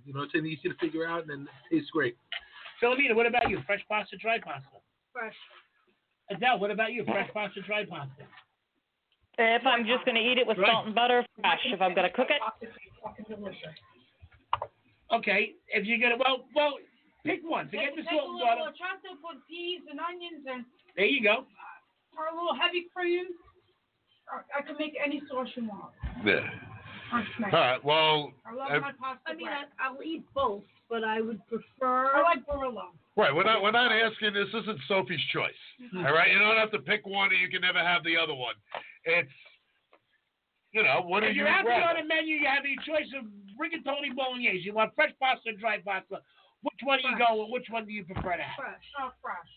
You 0.06 0.14
know, 0.14 0.24
it's 0.24 0.36
easy 0.36 0.68
to 0.68 0.76
figure 0.76 1.06
out, 1.08 1.22
and 1.22 1.30
then 1.30 1.48
it 1.72 1.76
tastes 1.78 1.92
great. 1.92 2.18
Philomena, 2.82 3.16
what 3.16 3.26
about 3.26 3.50
you? 3.50 3.60
Fresh 3.66 3.82
pasta, 3.90 4.18
dry 4.18 4.40
pasta? 4.40 4.78
Fresh. 5.14 5.36
Adele, 6.30 6.60
what 6.60 6.72
about 6.72 6.92
you? 6.94 7.04
Fresh 7.06 7.30
pasta, 7.34 7.62
dry 7.62 7.86
pasta? 7.86 8.24
If 9.40 9.66
I'm 9.66 9.86
just 9.86 10.04
going 10.06 10.16
to 10.16 10.22
eat 10.22 10.38
it 10.38 10.48
with 10.48 10.58
Right. 10.58 10.72
salt 10.72 10.86
and 10.88 10.96
butter, 10.96 11.26
fresh. 11.40 11.60
If 11.66 11.82
I'm 11.82 11.94
going 11.94 12.10
to 12.10 12.16
cook 12.16 12.28
it, 12.30 12.42
delicious. 13.30 13.78
Okay, 15.14 15.54
if 15.70 15.86
you're 15.86 16.00
gonna, 16.04 16.18
well, 16.20 16.44
well, 16.54 16.74
pick 17.26 17.40
one. 17.44 17.68
Forget 17.70 17.96
the 17.96 18.02
Take 18.04 18.12
salt 18.12 18.28
a 18.28 18.28
and 18.28 18.34
little 18.36 18.48
butter. 18.68 18.76
chutney, 18.76 19.16
put 19.24 19.40
peas 19.48 19.80
and 19.90 20.00
onions 20.04 20.44
and 20.52 20.66
There 20.98 21.06
you 21.06 21.24
go. 21.24 21.46
are 22.20 22.28
a 22.28 22.36
little 22.36 22.54
heavy 22.60 22.88
for 22.94 23.04
you. 23.04 23.32
Or 24.34 24.44
I 24.52 24.62
can 24.68 24.76
make 24.78 24.98
any 25.00 25.22
sauce 25.32 25.48
you 25.56 25.64
want. 25.70 25.94
Yeah. 26.26 26.44
Fresh 27.10 27.24
All 27.40 27.46
made. 27.46 27.54
right. 27.54 27.84
Well. 27.86 28.34
I 28.46 28.52
love 28.54 28.68
ev- 28.72 28.82
my 28.82 28.92
pasta. 29.00 29.22
I 29.28 29.34
mean, 29.36 29.48
I. 29.48 29.64
I'll 29.80 30.04
eat 30.04 30.26
both, 30.36 30.64
but 30.90 31.04
I 31.04 31.22
would 31.22 31.42
prefer. 31.48 32.16
I 32.16 32.22
like 32.24 32.46
Barilla. 32.48 32.92
Right, 33.16 33.34
we're 33.34 33.44
not 33.44 33.62
we're 33.62 33.72
not 33.72 33.92
asking. 33.92 34.34
This 34.34 34.50
isn't 34.54 34.80
Sophie's 34.88 35.24
choice. 35.34 35.58
Mm-hmm. 35.82 36.06
All 36.06 36.14
right, 36.14 36.32
you 36.32 36.40
don't 36.40 36.58
have 36.58 36.72
to 36.72 36.80
pick 36.80 37.06
one, 37.06 37.32
and 37.32 37.42
you 37.42 37.50
can 37.50 37.62
never 37.62 37.80
have 37.80 38.04
the 38.04 38.16
other 38.16 38.36
one. 38.36 38.54
It's, 39.06 39.32
you 40.72 40.84
know, 40.84 41.02
what 41.06 41.22
do 41.22 41.28
If 41.28 41.36
you 41.36 41.44
you're 41.44 41.52
happy 41.52 41.70
on 41.70 41.82
rather? 41.82 42.02
the 42.02 42.08
menu, 42.08 42.36
you 42.36 42.46
have 42.48 42.64
your 42.66 42.78
choice 42.86 43.10
of 43.18 43.26
rigatoni 43.58 44.16
bolognese. 44.16 44.62
You 44.64 44.74
want 44.74 44.94
fresh 44.96 45.12
pasta 45.20 45.50
or 45.50 45.54
dry 45.58 45.80
pasta? 45.82 46.22
Which 46.62 46.82
one 46.84 47.00
do 47.02 47.10
you 47.10 47.18
go 47.18 47.42
with? 47.42 47.50
Which 47.54 47.68
one 47.70 47.86
do 47.86 47.92
you 47.92 48.04
prefer 48.06 48.38
to 48.38 48.44
have? 48.44 48.58
Fresh. 48.58 48.86
Oh, 49.02 49.10
fresh. 49.22 49.50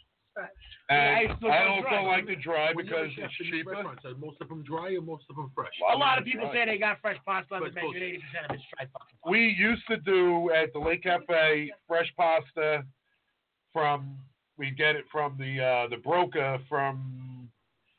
And 0.88 1.30
I 1.30 1.36
still 1.36 1.50
I 1.52 1.64
go 1.64 1.70
also 1.70 1.88
dry. 1.88 2.06
like 2.06 2.26
to 2.26 2.36
dry 2.36 2.72
When 2.72 2.84
because 2.86 3.06
it's 3.06 3.14
chefs 3.16 3.34
in 3.40 3.46
these 3.52 3.62
cheaper. 3.64 3.82
most 4.18 4.40
of 4.40 4.48
them 4.48 4.62
dry 4.64 4.94
or 4.96 5.00
most 5.02 5.24
of 5.30 5.36
them 5.36 5.50
fresh? 5.54 5.70
A 5.94 5.96
lot 5.96 6.18
of 6.18 6.24
people 6.24 6.46
Dry. 6.50 6.64
say 6.66 6.72
they 6.72 6.78
got 6.78 7.00
fresh 7.00 7.18
pasta 7.24 7.46
But 7.60 7.76
eighty 7.78 8.18
percent 8.18 8.50
of 8.50 8.56
it's 8.56 8.64
dry 8.76 8.86
pasta. 8.92 9.14
We 9.28 9.54
used 9.56 9.86
to 9.88 9.98
do 9.98 10.50
at 10.50 10.72
the 10.72 10.80
Lake 10.80 11.04
Cafe 11.04 11.70
fresh 11.86 12.12
pasta 12.16 12.84
from 13.72 14.16
we 14.58 14.70
get 14.72 14.96
it 14.96 15.04
from 15.12 15.36
the 15.38 15.62
uh 15.62 15.88
the 15.88 15.96
broker 15.96 16.58
from 16.68 17.48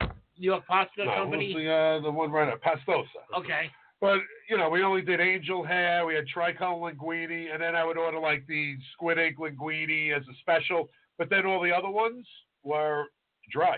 New 0.01 0.45
York 0.51 0.65
Pasta 0.67 1.05
no, 1.05 1.15
Company. 1.15 1.53
the 1.53 1.71
uh 1.71 1.99
the 2.01 2.11
one 2.11 2.31
right 2.31 2.51
up 2.51 2.61
Pastosa. 2.61 3.05
Okay. 3.37 3.69
But 4.01 4.17
you 4.49 4.57
know, 4.57 4.69
we 4.69 4.83
only 4.83 5.03
did 5.03 5.21
angel 5.21 5.63
hair, 5.63 6.05
we 6.05 6.15
had 6.15 6.27
tricolor 6.27 6.91
linguine, 6.91 7.53
and 7.53 7.61
then 7.61 7.75
I 7.75 7.85
would 7.85 7.97
order 7.97 8.19
like 8.19 8.45
the 8.47 8.75
squid 8.93 9.19
ink 9.19 9.37
linguine 9.37 10.15
as 10.15 10.23
a 10.23 10.33
special. 10.41 10.89
But 11.21 11.29
then 11.29 11.45
all 11.45 11.61
the 11.61 11.71
other 11.71 11.87
ones 11.91 12.25
were 12.63 13.05
dry. 13.51 13.77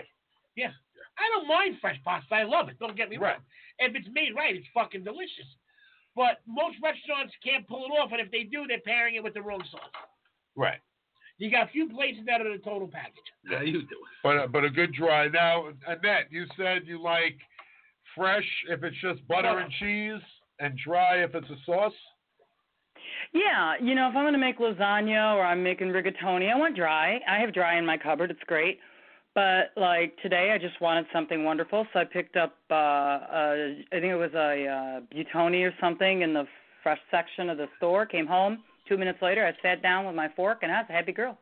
Yeah. 0.56 0.70
I 1.18 1.28
don't 1.28 1.46
mind 1.46 1.76
fresh 1.78 1.98
pasta. 2.02 2.34
I 2.34 2.42
love 2.44 2.70
it. 2.70 2.78
Don't 2.78 2.96
get 2.96 3.10
me 3.10 3.18
Right. 3.18 3.34
wrong. 3.34 3.44
If 3.80 3.94
it's 3.94 4.08
made 4.14 4.34
right, 4.34 4.56
it's 4.56 4.66
fucking 4.72 5.04
delicious. 5.04 5.44
But 6.16 6.40
most 6.46 6.78
restaurants 6.82 7.34
can't 7.44 7.68
pull 7.68 7.84
it 7.84 7.90
off, 7.90 8.12
and 8.12 8.20
if 8.22 8.30
they 8.30 8.44
do, 8.44 8.66
they're 8.66 8.80
pairing 8.80 9.16
it 9.16 9.22
with 9.22 9.34
the 9.34 9.42
wrong 9.42 9.62
sauce. 9.64 9.92
Right. 10.56 10.80
You 11.36 11.50
got 11.50 11.68
a 11.68 11.70
few 11.70 11.86
places 11.90 12.24
that 12.24 12.40
are 12.40 12.50
the 12.50 12.64
total 12.64 12.88
package. 12.88 13.30
Yeah, 13.50 13.60
you 13.60 13.82
do. 13.82 14.06
But 14.22 14.38
uh, 14.38 14.46
but 14.46 14.64
a 14.64 14.70
good 14.70 14.94
dry. 14.94 15.28
Now, 15.28 15.68
Annette, 15.86 16.32
you 16.32 16.46
said 16.56 16.86
you 16.86 16.98
like 16.98 17.36
fresh 18.14 18.48
if 18.70 18.82
it's 18.84 18.96
just 19.02 19.20
butter 19.28 19.58
and 19.58 19.70
cheese, 19.72 20.22
and 20.60 20.78
dry 20.78 21.22
if 21.22 21.34
it's 21.34 21.50
a 21.50 21.58
sauce. 21.66 21.92
Yeah, 23.32 23.74
you 23.80 23.94
know, 23.94 24.08
if 24.08 24.16
I'm 24.16 24.24
going 24.24 24.32
to 24.32 24.38
make 24.38 24.58
lasagna 24.58 25.34
or 25.34 25.44
I'm 25.44 25.62
making 25.62 25.88
rigatoni, 25.88 26.52
I 26.52 26.58
want 26.58 26.76
dry. 26.76 27.20
I 27.28 27.38
have 27.38 27.52
dry 27.52 27.78
in 27.78 27.86
my 27.86 27.96
cupboard. 27.96 28.30
It's 28.30 28.40
great. 28.46 28.78
But 29.34 29.72
like 29.76 30.16
today, 30.22 30.52
I 30.54 30.58
just 30.58 30.80
wanted 30.80 31.06
something 31.12 31.42
wonderful, 31.42 31.86
so 31.92 31.98
I 31.98 32.04
picked 32.04 32.36
up. 32.36 32.54
uh 32.70 32.74
uh 32.74 33.54
I 33.92 34.00
think 34.00 34.04
it 34.04 34.14
was 34.14 34.32
a 34.34 34.66
uh, 34.66 35.00
butoni 35.12 35.68
or 35.68 35.74
something 35.80 36.22
in 36.22 36.32
the 36.32 36.44
fresh 36.82 37.00
section 37.10 37.50
of 37.50 37.58
the 37.58 37.66
store. 37.78 38.06
Came 38.06 38.26
home. 38.26 38.62
Two 38.88 38.96
minutes 38.96 39.18
later, 39.22 39.44
I 39.44 39.52
sat 39.60 39.82
down 39.82 40.06
with 40.06 40.14
my 40.14 40.28
fork, 40.36 40.58
and 40.62 40.70
I 40.70 40.82
was 40.82 40.86
a 40.88 40.92
happy 40.92 41.12
girl. 41.12 41.38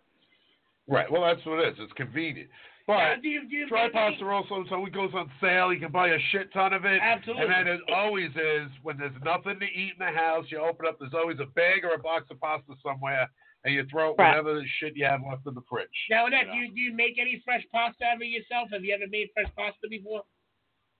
Right. 0.88 1.10
Well, 1.10 1.22
that's 1.22 1.44
what 1.44 1.58
it 1.58 1.68
is. 1.72 1.78
It's 1.80 1.92
convenient. 1.92 2.48
Now, 2.88 3.14
But 3.14 3.22
do 3.22 3.28
you, 3.28 3.48
do 3.48 3.56
you 3.56 3.68
dry 3.68 3.86
make 3.86 3.94
any- 3.94 4.10
pasta 4.16 4.26
also, 4.28 4.64
so 4.68 4.86
it 4.86 4.92
goes 4.92 5.10
on 5.14 5.30
sale. 5.40 5.72
You 5.72 5.80
can 5.80 5.92
buy 5.92 6.08
a 6.08 6.18
shit 6.30 6.52
ton 6.52 6.72
of 6.72 6.84
it. 6.84 7.00
Absolutely. 7.02 7.44
And 7.44 7.52
then 7.52 7.66
it 7.74 7.80
always 7.94 8.30
is 8.32 8.68
when 8.82 8.98
there's 8.98 9.14
nothing 9.24 9.58
to 9.60 9.66
eat 9.66 9.94
in 9.98 10.04
the 10.04 10.12
house, 10.12 10.46
you 10.48 10.58
open 10.60 10.86
up. 10.86 10.98
There's 10.98 11.14
always 11.14 11.38
a 11.40 11.46
bag 11.46 11.84
or 11.84 11.94
a 11.94 11.98
box 11.98 12.26
of 12.30 12.40
pasta 12.40 12.72
somewhere, 12.82 13.28
and 13.64 13.74
you 13.74 13.84
throw 13.90 14.14
Right. 14.16 14.28
whatever 14.28 14.54
the 14.54 14.66
shit 14.80 14.96
you 14.96 15.04
have 15.04 15.20
left 15.28 15.46
in 15.46 15.54
the 15.54 15.62
fridge. 15.68 15.88
Now, 16.10 16.26
Annette, 16.26 16.46
Yeah. 16.48 16.52
do 16.54 16.58
you, 16.58 16.68
do 16.72 16.80
you 16.80 16.92
make 16.94 17.18
any 17.18 17.40
fresh 17.44 17.64
pasta 17.72 18.04
ever 18.04 18.24
yourself? 18.24 18.70
Have 18.72 18.84
you 18.84 18.94
ever 18.94 19.06
made 19.08 19.28
fresh 19.34 19.52
pasta 19.56 19.88
before? 19.88 20.22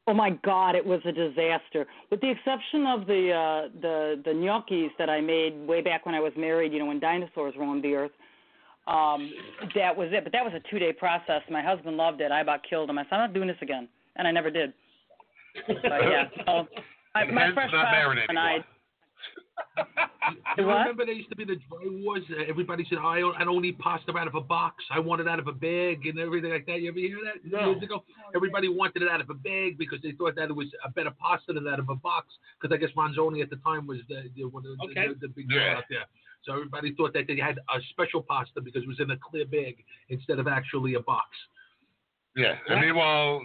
Oh 0.08 0.14
my 0.14 0.30
God, 0.44 0.74
it 0.74 0.84
was 0.84 1.00
a 1.04 1.12
disaster. 1.12 1.86
With 2.10 2.20
the 2.20 2.30
exception 2.30 2.86
of 2.88 3.06
the 3.06 3.30
uh, 3.32 3.68
the 3.80 4.20
the 4.24 4.32
gnocchis 4.32 4.90
that 4.98 5.08
I 5.08 5.20
made 5.20 5.54
way 5.64 5.80
back 5.80 6.04
when 6.06 6.14
I 6.16 6.18
was 6.20 6.32
married, 6.36 6.72
you 6.72 6.80
know, 6.80 6.86
when 6.86 6.98
dinosaurs 6.98 7.54
roamed 7.56 7.84
the 7.84 7.94
earth. 7.94 8.10
Um, 8.86 9.32
that 9.76 9.96
was 9.96 10.08
it. 10.12 10.24
But 10.24 10.32
that 10.32 10.44
was 10.44 10.52
a 10.54 10.60
two 10.70 10.78
day 10.78 10.92
process. 10.92 11.42
My 11.50 11.62
husband 11.62 11.96
loved 11.96 12.20
it. 12.20 12.32
I 12.32 12.40
about 12.40 12.60
killed 12.68 12.90
him. 12.90 12.98
I 12.98 13.04
said, 13.04 13.12
I'm 13.14 13.20
not 13.20 13.34
doing 13.34 13.48
this 13.48 13.56
again, 13.62 13.88
and 14.16 14.26
I 14.26 14.32
never 14.32 14.50
did. 14.50 14.72
But 15.66 15.82
yeah, 16.10 16.24
so 16.46 16.66
I, 17.14 17.24
my 17.30 17.42
hence 17.42 17.54
fresh 17.54 17.70
not 17.72 17.90
married 17.92 18.24
and 18.28 18.38
I. 18.38 18.48
anymore. 18.50 18.64
You 20.56 20.66
What? 20.66 20.78
remember 20.80 21.04
there 21.04 21.14
used 21.14 21.28
to 21.30 21.36
be 21.36 21.44
the 21.44 21.56
dry 21.56 21.84
wars? 22.04 22.22
Uh, 22.30 22.42
Everybody 22.48 22.86
said, 22.88 22.98
I 23.02 23.20
don't, 23.20 23.36
I 23.40 23.44
don't 23.44 23.64
eat 23.64 23.78
pasta 23.78 24.16
out 24.16 24.26
of 24.26 24.34
a 24.34 24.40
box. 24.40 24.84
I 24.90 24.98
want 24.98 25.20
it 25.20 25.28
out 25.28 25.38
of 25.38 25.46
a 25.48 25.52
bag 25.52 26.06
and 26.06 26.18
everything 26.18 26.50
like 26.52 26.64
that. 26.66 26.80
You 26.80 26.90
ever 26.90 26.98
hear 26.98 27.18
that 27.24 27.44
No. 27.44 27.70
years 27.72 27.82
ago? 27.82 28.04
Everybody 28.34 28.68
wanted 28.68 29.02
it 29.02 29.08
out 29.10 29.20
of 29.20 29.30
a 29.30 29.34
bag 29.34 29.78
because 29.78 29.98
they 30.02 30.12
thought 30.12 30.36
that 30.36 30.50
it 30.50 30.52
was 30.56 30.68
a 30.84 30.90
better 30.90 31.10
pasta 31.10 31.52
than 31.52 31.66
out 31.68 31.80
of 31.80 31.88
a 31.88 31.94
box. 31.96 32.28
Because 32.60 32.74
I 32.74 32.78
guess 32.78 32.90
Manzoni 32.96 33.42
at 33.42 33.50
the 33.50 33.56
time 33.56 33.86
was 33.86 33.98
the, 34.08 34.30
the, 34.36 34.44
one 34.44 34.64
of 34.64 34.76
the, 34.78 34.84
Okay. 34.90 35.08
the, 35.08 35.26
the 35.26 35.28
big 35.28 35.50
Yeah. 35.50 35.58
guy 35.74 35.78
out 35.78 35.84
there. 35.90 36.04
So 36.45 36.53
everybody 36.53 36.95
thought 36.95 37.12
that 37.14 37.26
they 37.28 37.36
had 37.36 37.59
a 37.59 37.80
special 37.90 38.22
pasta 38.22 38.61
because 38.61 38.82
it 38.82 38.88
was 38.88 39.01
in 39.01 39.11
a 39.11 39.16
clear 39.16 39.47
bag 39.47 39.76
instead 40.09 40.38
of 40.38 40.49
actually 40.49 40.95
a 40.95 41.01
box. 41.01 41.28
Yeah. 42.36 42.55
And 42.68 42.80
meanwhile, 42.80 43.43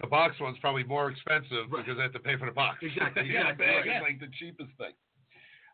the 0.00 0.06
box 0.06 0.36
one's 0.40 0.58
probably 0.58 0.84
more 0.84 1.10
expensive 1.10 1.70
because 1.70 1.96
they 1.96 2.02
have 2.02 2.12
to 2.12 2.18
pay 2.18 2.36
for 2.36 2.46
the 2.46 2.52
box. 2.52 2.78
Exactly, 2.82 3.30
yeah, 3.32 3.52
bag 3.52 3.86
right. 3.86 3.96
is 3.96 4.02
like 4.02 4.20
the 4.20 4.28
cheapest 4.38 4.70
thing. 4.76 4.92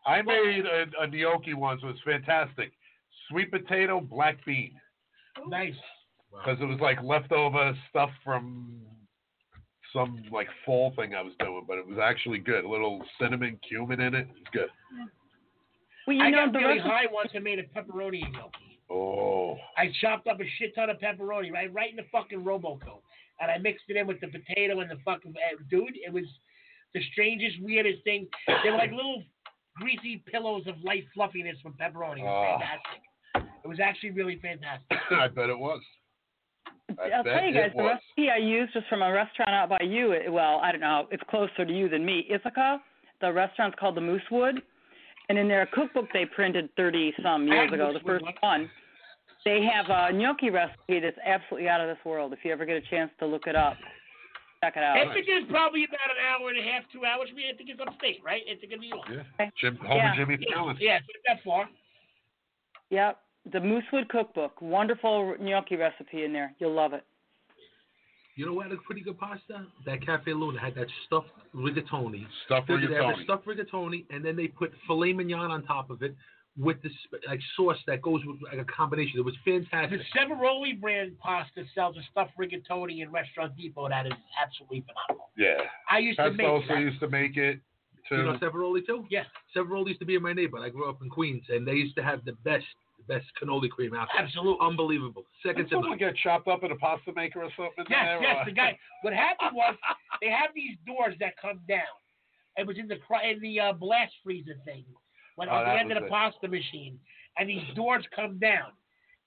I 0.05 0.21
made 0.21 0.65
a, 0.65 0.85
a 1.01 1.07
gnocchi 1.07 1.53
once. 1.53 1.81
It 1.83 1.87
was 1.87 1.95
fantastic. 2.05 2.71
Sweet 3.29 3.51
potato, 3.51 4.01
black 4.01 4.43
bean. 4.45 4.73
Nice. 5.47 5.73
because 6.31 6.61
it 6.61 6.65
was 6.65 6.79
like 6.79 7.01
leftover 7.01 7.73
stuff 7.89 8.09
from 8.23 8.81
some 9.91 10.23
like 10.31 10.47
fall 10.65 10.93
thing 10.95 11.15
I 11.15 11.21
was 11.21 11.33
doing, 11.39 11.63
but 11.67 11.77
it 11.77 11.87
was 11.87 11.97
actually 12.01 12.39
good. 12.39 12.65
A 12.65 12.69
little 12.69 13.01
cinnamon, 13.19 13.59
cumin 13.67 14.01
in 14.01 14.15
it. 14.15 14.27
It's 14.39 14.49
good. 14.51 14.69
Hmm. 14.93 15.07
Well, 16.07 16.15
you 16.17 16.23
I 16.23 16.29
know 16.29 16.45
got 16.45 16.53
the 16.53 16.59
really 16.59 16.73
recipe. 16.79 16.89
high 16.89 17.05
once 17.11 17.31
and 17.33 17.43
made 17.43 17.59
a 17.59 17.63
pepperoni 17.63 18.21
gnocchi. 18.31 18.79
Oh, 18.89 19.57
I 19.77 19.91
chopped 20.01 20.27
up 20.27 20.39
a 20.39 20.43
shit 20.59 20.75
ton 20.75 20.89
of 20.89 20.97
pepperoni 20.99 21.51
right, 21.51 21.71
right 21.73 21.89
in 21.89 21.95
the 21.95 22.05
fucking 22.11 22.43
Robot 22.43 22.81
Coupe, 22.81 23.03
and 23.41 23.49
I 23.49 23.57
mixed 23.57 23.85
it 23.87 23.95
in 23.97 24.05
with 24.07 24.19
the 24.21 24.27
potato 24.27 24.79
and 24.81 24.91
the 24.91 24.97
fucking 25.05 25.33
uh, 25.33 25.57
dude. 25.69 25.93
It 26.05 26.11
was 26.13 26.25
the 26.93 27.01
strangest, 27.11 27.57
weirdest 27.61 28.03
thing. 28.03 28.27
They 28.63 28.69
were 28.69 28.77
like 28.77 28.91
little 28.91 29.23
greasy 29.77 30.23
pillows 30.31 30.63
of 30.67 30.75
light 30.83 31.05
fluffiness 31.13 31.57
from 31.61 31.73
pepperoni. 31.73 32.19
It 32.19 32.23
was 32.23 32.57
Oh. 32.57 32.59
fantastic. 32.59 33.53
It 33.63 33.67
was 33.67 33.79
actually 33.79 34.11
really 34.11 34.37
fantastic. 34.41 34.97
I 35.11 35.27
bet 35.29 35.49
it 35.49 35.57
was. 35.57 35.81
I 36.99 37.09
I'll 37.09 37.23
tell 37.23 37.43
you 37.43 37.53
guys, 37.53 37.71
the 37.75 37.81
was. 37.81 37.97
recipe 38.17 38.29
I 38.29 38.37
used 38.37 38.75
was 38.75 38.83
from 38.89 39.01
a 39.01 39.11
restaurant 39.11 39.49
out 39.49 39.69
by 39.69 39.79
you. 39.81 40.11
It- 40.11 40.31
Well, 40.31 40.59
I 40.61 40.71
don't 40.71 40.81
know, 40.81 41.07
it's 41.11 41.23
closer 41.29 41.65
to 41.65 41.73
you 41.73 41.87
than 41.89 42.05
me. 42.05 42.27
Ithaca, 42.29 42.79
the 43.21 43.31
restaurant's 43.31 43.77
called 43.79 43.95
the 43.95 44.01
Moosewood, 44.01 44.61
and 45.29 45.37
in 45.37 45.47
their 45.47 45.65
cookbook 45.67 46.05
they 46.13 46.25
printed 46.25 46.69
thirty 46.75 47.13
some 47.23 47.47
years 47.47 47.71
ago, 47.71 47.93
the 47.93 47.99
first 47.99 48.25
one. 48.41 48.69
They 49.45 49.61
have 49.63 49.87
a 49.89 50.13
gnocchi 50.13 50.49
recipe 50.49 50.99
that's 51.01 51.17
absolutely 51.25 51.67
out 51.67 51.81
of 51.81 51.87
this 51.87 51.97
world. 52.05 52.31
If 52.31 52.39
you 52.43 52.51
ever 52.53 52.65
get 52.65 52.77
a 52.77 52.81
chance 52.89 53.11
to 53.19 53.25
look 53.25 53.45
it 53.45 53.55
up, 53.57 53.75
check 54.63 54.77
it 54.77 54.83
out. 54.83 54.95
Ithaca's 54.95 55.43
probably 55.49 55.83
about 55.83 56.07
an 56.15 56.23
hour 56.23 56.49
and 56.49 56.57
a 56.57 56.63
half, 56.63 56.83
two 56.93 57.03
hours. 57.05 57.27
I 57.29 57.35
mean, 57.35 57.47
Ithaca's 57.53 57.79
upstate, 57.85 58.21
right? 58.23 58.41
Ithaca, 58.49 58.77
New 58.77 58.87
York. 58.87 59.07
Yeah. 59.39 59.49
Jim, 59.59 59.75
home 59.77 59.97
Yeah. 59.97 60.15
Jimmy 60.15 60.37
Yeah, 60.39 60.55
Fallon. 60.55 60.77
yeah, 60.79 60.95
it's 60.97 61.07
that 61.27 61.43
far. 61.43 61.67
Yep. 62.89 63.19
The 63.51 63.59
Moosewood 63.59 64.07
Cookbook. 64.07 64.61
Wonderful 64.61 65.35
gnocchi 65.41 65.75
recipe 65.75 66.23
in 66.23 66.31
there. 66.31 66.53
You'll 66.59 66.73
love 66.73 66.93
it. 66.93 67.03
You 68.35 68.45
know 68.47 68.53
what 68.53 68.63
had 68.67 68.71
a 68.73 68.81
pretty 68.81 69.01
good 69.01 69.19
pasta? 69.19 69.65
That 69.85 70.03
Cafe 70.05 70.33
Luna 70.33 70.59
had 70.59 70.73
that 70.75 70.87
stuffed 71.05 71.29
rigatoni. 71.55 72.25
Stuffed 72.45 72.67
They- 72.67 72.75
They 72.77 72.81
have 72.95 73.05
rigatoni. 73.05 73.17
the 73.17 73.23
stuffed 73.23 73.45
rigatoni, 73.45 74.05
and 74.09 74.25
then 74.25 74.35
they 74.35 74.47
put 74.47 74.73
filet 74.87 75.13
mignon 75.13 75.51
on 75.51 75.63
top 75.63 75.89
of 75.91 76.01
it 76.01 76.15
with 76.57 76.81
this 76.83 76.93
like 77.27 77.39
sauce 77.55 77.77
that 77.87 78.01
goes 78.01 78.23
with 78.25 78.41
like 78.43 78.59
a 78.59 78.65
combination. 78.65 79.19
It 79.19 79.25
was 79.25 79.35
fantastic. 79.45 79.99
The 79.99 80.03
fantastic. 80.05 80.37
Severoli 80.37 80.79
brand 80.79 81.17
pasta 81.19 81.63
sells 81.75 81.97
a 81.97 82.03
stuffed 82.11 82.37
rigatoni 82.37 83.01
in 83.01 83.11
Restaurant 83.11 83.55
Depot 83.55 83.89
that 83.89 84.05
is 84.07 84.13
absolutely 84.41 84.81
phenomenal. 84.81 85.29
Yeah. 85.37 85.67
I 85.89 85.99
used 85.99 86.17
to 86.17 86.23
Pesto 86.29 86.37
make 86.37 86.47
also 86.47 86.67
that. 86.69 86.79
used 86.79 86.99
to 87.01 87.09
make 87.09 87.37
it 87.37 87.59
too. 88.09 88.17
You 88.17 88.23
know 88.23 88.37
Severoli 88.37 88.85
too? 88.85 89.05
Yeah. 89.09 89.23
Severoli 89.55 89.87
used 89.89 89.99
to 89.99 90.05
be 90.05 90.15
in 90.15 90.21
my 90.23 90.33
neighborhood. 90.33 90.65
I 90.65 90.69
grew 90.69 90.89
up 90.89 91.01
in 91.01 91.09
Queens, 91.09 91.43
and 91.49 91.67
they 91.67 91.73
used 91.73 91.95
to 91.95 92.03
have 92.03 92.23
the 92.25 92.33
best, 92.43 92.65
the 93.07 93.13
best 93.15 93.25
cannoli 93.41 93.69
cream 93.69 93.93
out 93.93 94.07
there. 94.15 94.23
Absolutely. 94.25 94.65
Unbelievable. 94.65 95.23
Second 95.45 95.63
Did 95.63 95.69
to 95.69 95.75
someone 95.75 95.89
none. 95.91 95.99
get 95.99 96.15
chopped 96.17 96.47
up 96.47 96.63
in 96.63 96.71
a 96.71 96.75
pasta 96.75 97.11
maker 97.15 97.43
or 97.43 97.49
something? 97.57 97.85
Yes, 97.89 98.05
there, 98.05 98.21
yes. 98.21 98.35
or- 98.41 98.45
The 98.45 98.51
guy. 98.51 98.77
What 99.01 99.13
happened 99.13 99.51
was 99.55 99.75
they 100.21 100.29
have 100.29 100.49
these 100.55 100.77
doors 100.85 101.15
that 101.19 101.33
come 101.41 101.59
down. 101.67 101.93
It 102.57 102.67
was 102.67 102.77
in 102.77 102.87
the 102.87 102.97
cr- 102.97 103.25
in 103.25 103.39
the 103.41 103.59
uh, 103.59 103.73
blast 103.73 104.13
freezer 104.23 104.55
thing, 104.65 104.85
when 105.35 105.49
Oh, 105.49 105.53
on 105.53 105.65
the 105.65 105.71
end 105.73 105.91
of 105.91 105.99
the 105.99 106.05
it. 106.05 106.09
pasta 106.09 106.47
machine, 106.47 106.99
and 107.37 107.49
these 107.49 107.63
doors 107.75 108.05
come 108.15 108.37
down, 108.37 108.71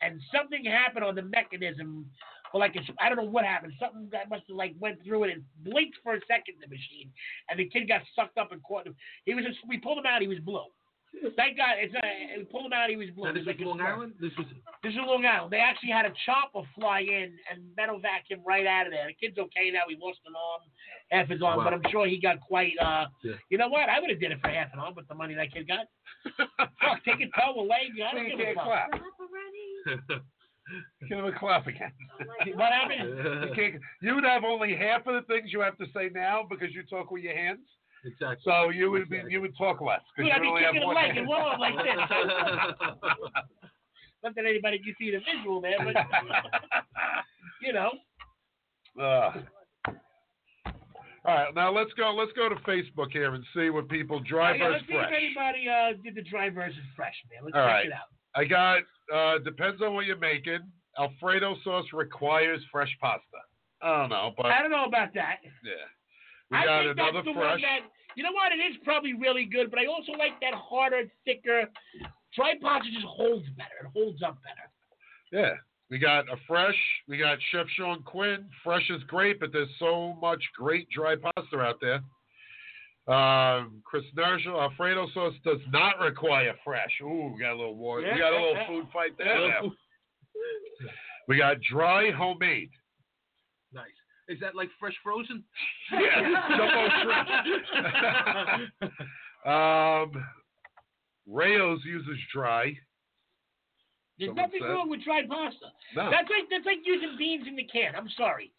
and 0.01 0.21
something 0.33 0.65
happened 0.65 1.05
on 1.05 1.15
the 1.17 1.23
mechanism. 1.23 2.07
For 2.53 2.59
like 2.61 2.77
I 3.01 3.09
don't 3.09 3.19
know 3.19 3.25
what 3.29 3.45
happened. 3.45 3.73
Something 3.81 4.09
that 4.13 4.31
must 4.31 4.45
have 4.47 4.57
like 4.57 4.75
went 4.79 5.03
through 5.03 5.25
it 5.25 5.33
and 5.33 5.43
blinked 5.65 5.97
for 6.05 6.15
a 6.15 6.21
second 6.29 6.55
the 6.63 6.69
machine, 6.69 7.11
and 7.51 7.59
the 7.59 7.69
kid 7.69 7.89
got 7.89 8.03
sucked 8.15 8.39
up 8.39 8.53
and 8.53 8.63
caught 8.63 8.87
him. 8.87 8.95
He 9.25 9.35
was 9.35 9.45
just, 9.45 9.59
we 9.69 9.79
pulled 9.79 9.99
him 9.99 10.07
out. 10.07 10.23
He 10.23 10.29
was 10.29 10.39
blue. 10.39 10.63
Thank 11.37 11.57
God. 11.57 11.81
It's 11.81 11.93
not, 11.95 12.05
we 12.37 12.45
pulled 12.45 12.67
him 12.67 12.73
out. 12.73 12.91
He 12.91 12.97
was 12.97 13.09
blue. 13.11 13.25
Now, 13.25 13.33
this 13.33 13.47
was 13.47 13.47
was 13.47 13.57
like 13.57 13.65
a 13.65 13.69
Long 13.69 13.79
smirk. 13.79 13.89
Island. 13.97 14.13
This 14.21 14.33
was 14.37 14.47
This 14.85 14.93
is 14.93 14.99
Long 15.01 15.25
Island. 15.25 15.53
They 15.53 15.59
actually 15.65 15.91
had 15.91 16.05
a 16.07 16.13
chopper 16.29 16.63
fly 16.77 17.01
in 17.01 17.33
and 17.51 17.65
metal 17.77 17.99
vacuum 17.99 18.41
right 18.47 18.67
out 18.67 18.87
of 18.87 18.93
there. 18.93 19.09
The 19.09 19.15
kid's 19.17 19.39
okay 19.39 19.71
now. 19.73 19.89
He 19.89 19.97
lost 20.01 20.21
an 20.29 20.35
arm, 20.37 20.63
half 21.11 21.29
his 21.33 21.41
arm, 21.43 21.59
Wow. 21.59 21.65
but 21.65 21.73
I'm 21.75 21.85
sure 21.91 22.07
he 22.07 22.21
got 22.21 22.41
quite. 22.41 22.73
uh 22.81 23.07
Yeah. 23.25 23.35
You 23.49 23.59
know 23.59 23.69
what? 23.69 23.89
I 23.89 24.01
would 24.01 24.11
have 24.11 24.21
did 24.21 24.33
it 24.33 24.41
for 24.41 24.49
half 24.49 24.73
an 24.73 24.79
arm 24.79 24.95
with 24.95 25.09
the 25.09 25.15
money 25.17 25.35
that 25.35 25.53
kid 25.53 25.67
got. 25.67 25.87
Fuck, 26.81 27.05
take 27.05 27.21
a 27.25 27.29
toe, 27.33 27.57
a 27.59 27.63
leg. 27.65 27.97
I 27.97 28.11
So 28.13 28.17
don't 28.17 28.25
you 28.29 28.37
give 28.37 28.41
a 28.41 28.45
can't 28.45 28.57
fuck. 28.57 28.67
clap. 28.67 30.23
Give 31.09 31.19
him 31.19 31.27
a 31.27 31.39
clap 31.39 31.67
again. 31.69 31.93
What 32.57 32.73
happened? 32.73 33.09
you, 33.49 33.55
can't, 33.55 33.75
you 34.03 34.15
would 34.17 34.25
have 34.25 34.43
only 34.43 34.75
half 34.75 35.07
of 35.07 35.15
the 35.15 35.23
things 35.33 35.53
you 35.53 35.61
have 35.61 35.79
to 35.79 35.87
say 35.95 36.11
now 36.13 36.43
because 36.49 36.75
you 36.75 36.83
talk 36.83 37.11
with 37.13 37.23
your 37.23 37.37
hands. 37.37 37.61
Exactly. 38.07 38.43
So 38.45 38.71
you 38.71 38.91
would 38.91 39.09
be 39.11 39.21
you 39.29 39.41
would 39.41 39.57
talk 39.59 39.81
less 39.81 40.01
Dude, 40.17 40.27
because 40.27 40.37
I'd 40.37 40.39
you 40.39 40.43
be 40.43 40.49
only 40.49 40.63
have 40.63 40.73
kicking 40.73 40.85
a 40.85 40.87
one 40.87 40.95
leg 40.97 41.07
hand. 41.07 41.19
and 41.19 41.29
one 41.29 41.61
like 41.61 41.75
this. 41.77 41.97
Not 44.25 44.35
that 44.35 44.45
anybody 44.47 44.79
can 44.79 44.95
see 44.99 45.11
the 45.11 45.19
visual, 45.21 45.61
man, 45.61 45.75
but 45.85 45.95
you 47.63 47.73
know. 47.73 47.91
Ugh. 49.01 49.45
All 51.27 51.35
right, 51.35 51.55
now 51.55 51.73
let's 51.73 51.93
go. 51.95 52.15
Let's 52.17 52.33
go 52.33 52.49
to 52.49 52.55
Facebook 52.57 53.11
here 53.11 53.35
and 53.35 53.45
see 53.55 53.69
what 53.71 53.89
people 53.89 54.21
dry 54.21 54.55
yeah, 54.55 54.69
versus 54.69 54.75
let's 54.75 54.87
see 54.87 54.93
fresh. 54.95 55.11
if 55.11 55.17
anybody 55.19 55.69
uh, 55.69 55.93
did 56.05 56.15
the 56.15 56.23
dry 56.23 56.51
versus 56.51 56.79
fresh, 56.95 57.15
man. 57.31 57.41
Let's 57.45 57.57
All 57.57 57.63
check 57.67 57.75
right. 57.75 57.87
it 57.87 57.93
out. 57.93 58.07
I 58.37 58.45
got 58.45 58.83
uh 59.13 59.39
depends 59.43 59.83
on 59.83 59.95
what 59.95 60.07
you're 60.07 60.17
making. 60.19 60.61
Alfredo 60.99 61.57
sauce 61.65 61.87
requires 61.93 62.63
fresh 62.71 62.97
pasta. 63.01 63.23
I 63.83 63.99
don't 64.01 64.11
know, 64.11 64.33
but 64.37 64.47
I 64.47 64.63
don't 64.63 64.71
know 64.71 64.85
about 64.85 65.13
that. 65.15 65.39
yeah. 65.65 65.73
We 66.51 66.57
I 66.59 66.65
got 66.65 66.83
think 66.85 66.93
another 66.99 67.13
that's 67.13 67.27
the 67.27 67.33
fresh. 67.35 67.51
one 67.53 67.61
that 67.63 67.81
you 68.17 68.23
know 68.23 68.33
what 68.33 68.51
it 68.51 68.57
is 68.57 68.77
probably 68.83 69.13
really 69.13 69.45
good, 69.45 69.71
but 69.71 69.79
I 69.79 69.87
also 69.87 70.13
like 70.13 70.41
that 70.41 70.55
harder, 70.55 71.05
thicker. 71.25 71.71
Dry 72.35 72.55
pasta 72.61 72.91
just 72.93 73.07
holds 73.07 73.47
better. 73.57 73.85
It 73.85 73.91
holds 73.95 74.23
up 74.23 74.39
better. 74.43 74.69
Yeah. 75.31 75.55
We 75.89 75.99
got 75.99 76.29
a 76.29 76.37
fresh. 76.49 76.75
We 77.07 77.17
got 77.17 77.39
Chef 77.53 77.67
Sean 77.77 78.03
Quinn. 78.03 78.47
Fresh 78.65 78.91
is 78.91 79.03
great, 79.05 79.39
but 79.39 79.53
there's 79.53 79.69
so 79.79 80.17
much 80.21 80.43
great 80.57 80.89
dry 80.91 81.15
pasta 81.15 81.61
out 81.61 81.79
there. 81.81 82.03
Um, 83.15 83.83
Chris 83.85 84.03
Nerschel, 84.17 84.61
Alfredo 84.61 85.07
sauce 85.15 85.35
does 85.45 85.61
not 85.71 86.01
require 86.01 86.55
fresh. 86.65 86.91
Ooh, 87.03 87.33
we 87.33 87.41
got 87.41 87.53
a 87.53 87.57
little 87.57 87.77
war. 87.77 88.01
Yeah, 88.01 88.15
we 88.15 88.19
got 88.19 88.33
a 88.33 88.37
little 88.37 88.55
yeah. 88.55 88.67
food 88.67 88.87
fight 88.93 89.17
there. 89.17 89.49
now. 89.49 89.73
We 91.29 91.39
got 91.39 91.57
dry 91.61 92.13
homemade. 92.13 92.71
Nice. 94.29 94.37
Is 94.37 94.41
that 94.41 94.55
like 94.55 94.69
fresh 94.79 94.95
frozen? 95.03 95.43
Yeah, 95.93 96.45
jumbo 96.57 96.89
shrimp. 98.83 98.93
um, 99.47 100.25
Rayo's 101.29 101.85
uses 101.85 102.19
dry. 102.33 102.73
There's 104.19 104.29
Someone 104.31 104.45
nothing 104.47 104.61
said. 104.63 104.71
wrong 104.71 104.89
with 104.91 105.05
dried 105.05 105.29
pasta. 105.29 105.67
No. 105.95 106.11
That's 106.11 106.29
like 106.31 106.49
that's 106.51 106.65
like 106.67 106.79
using 106.85 107.17
beans 107.19 107.47
in 107.47 107.57
the 107.57 107.65
can. 107.65 107.95
I'm 107.95 108.09
sorry. 108.17 108.53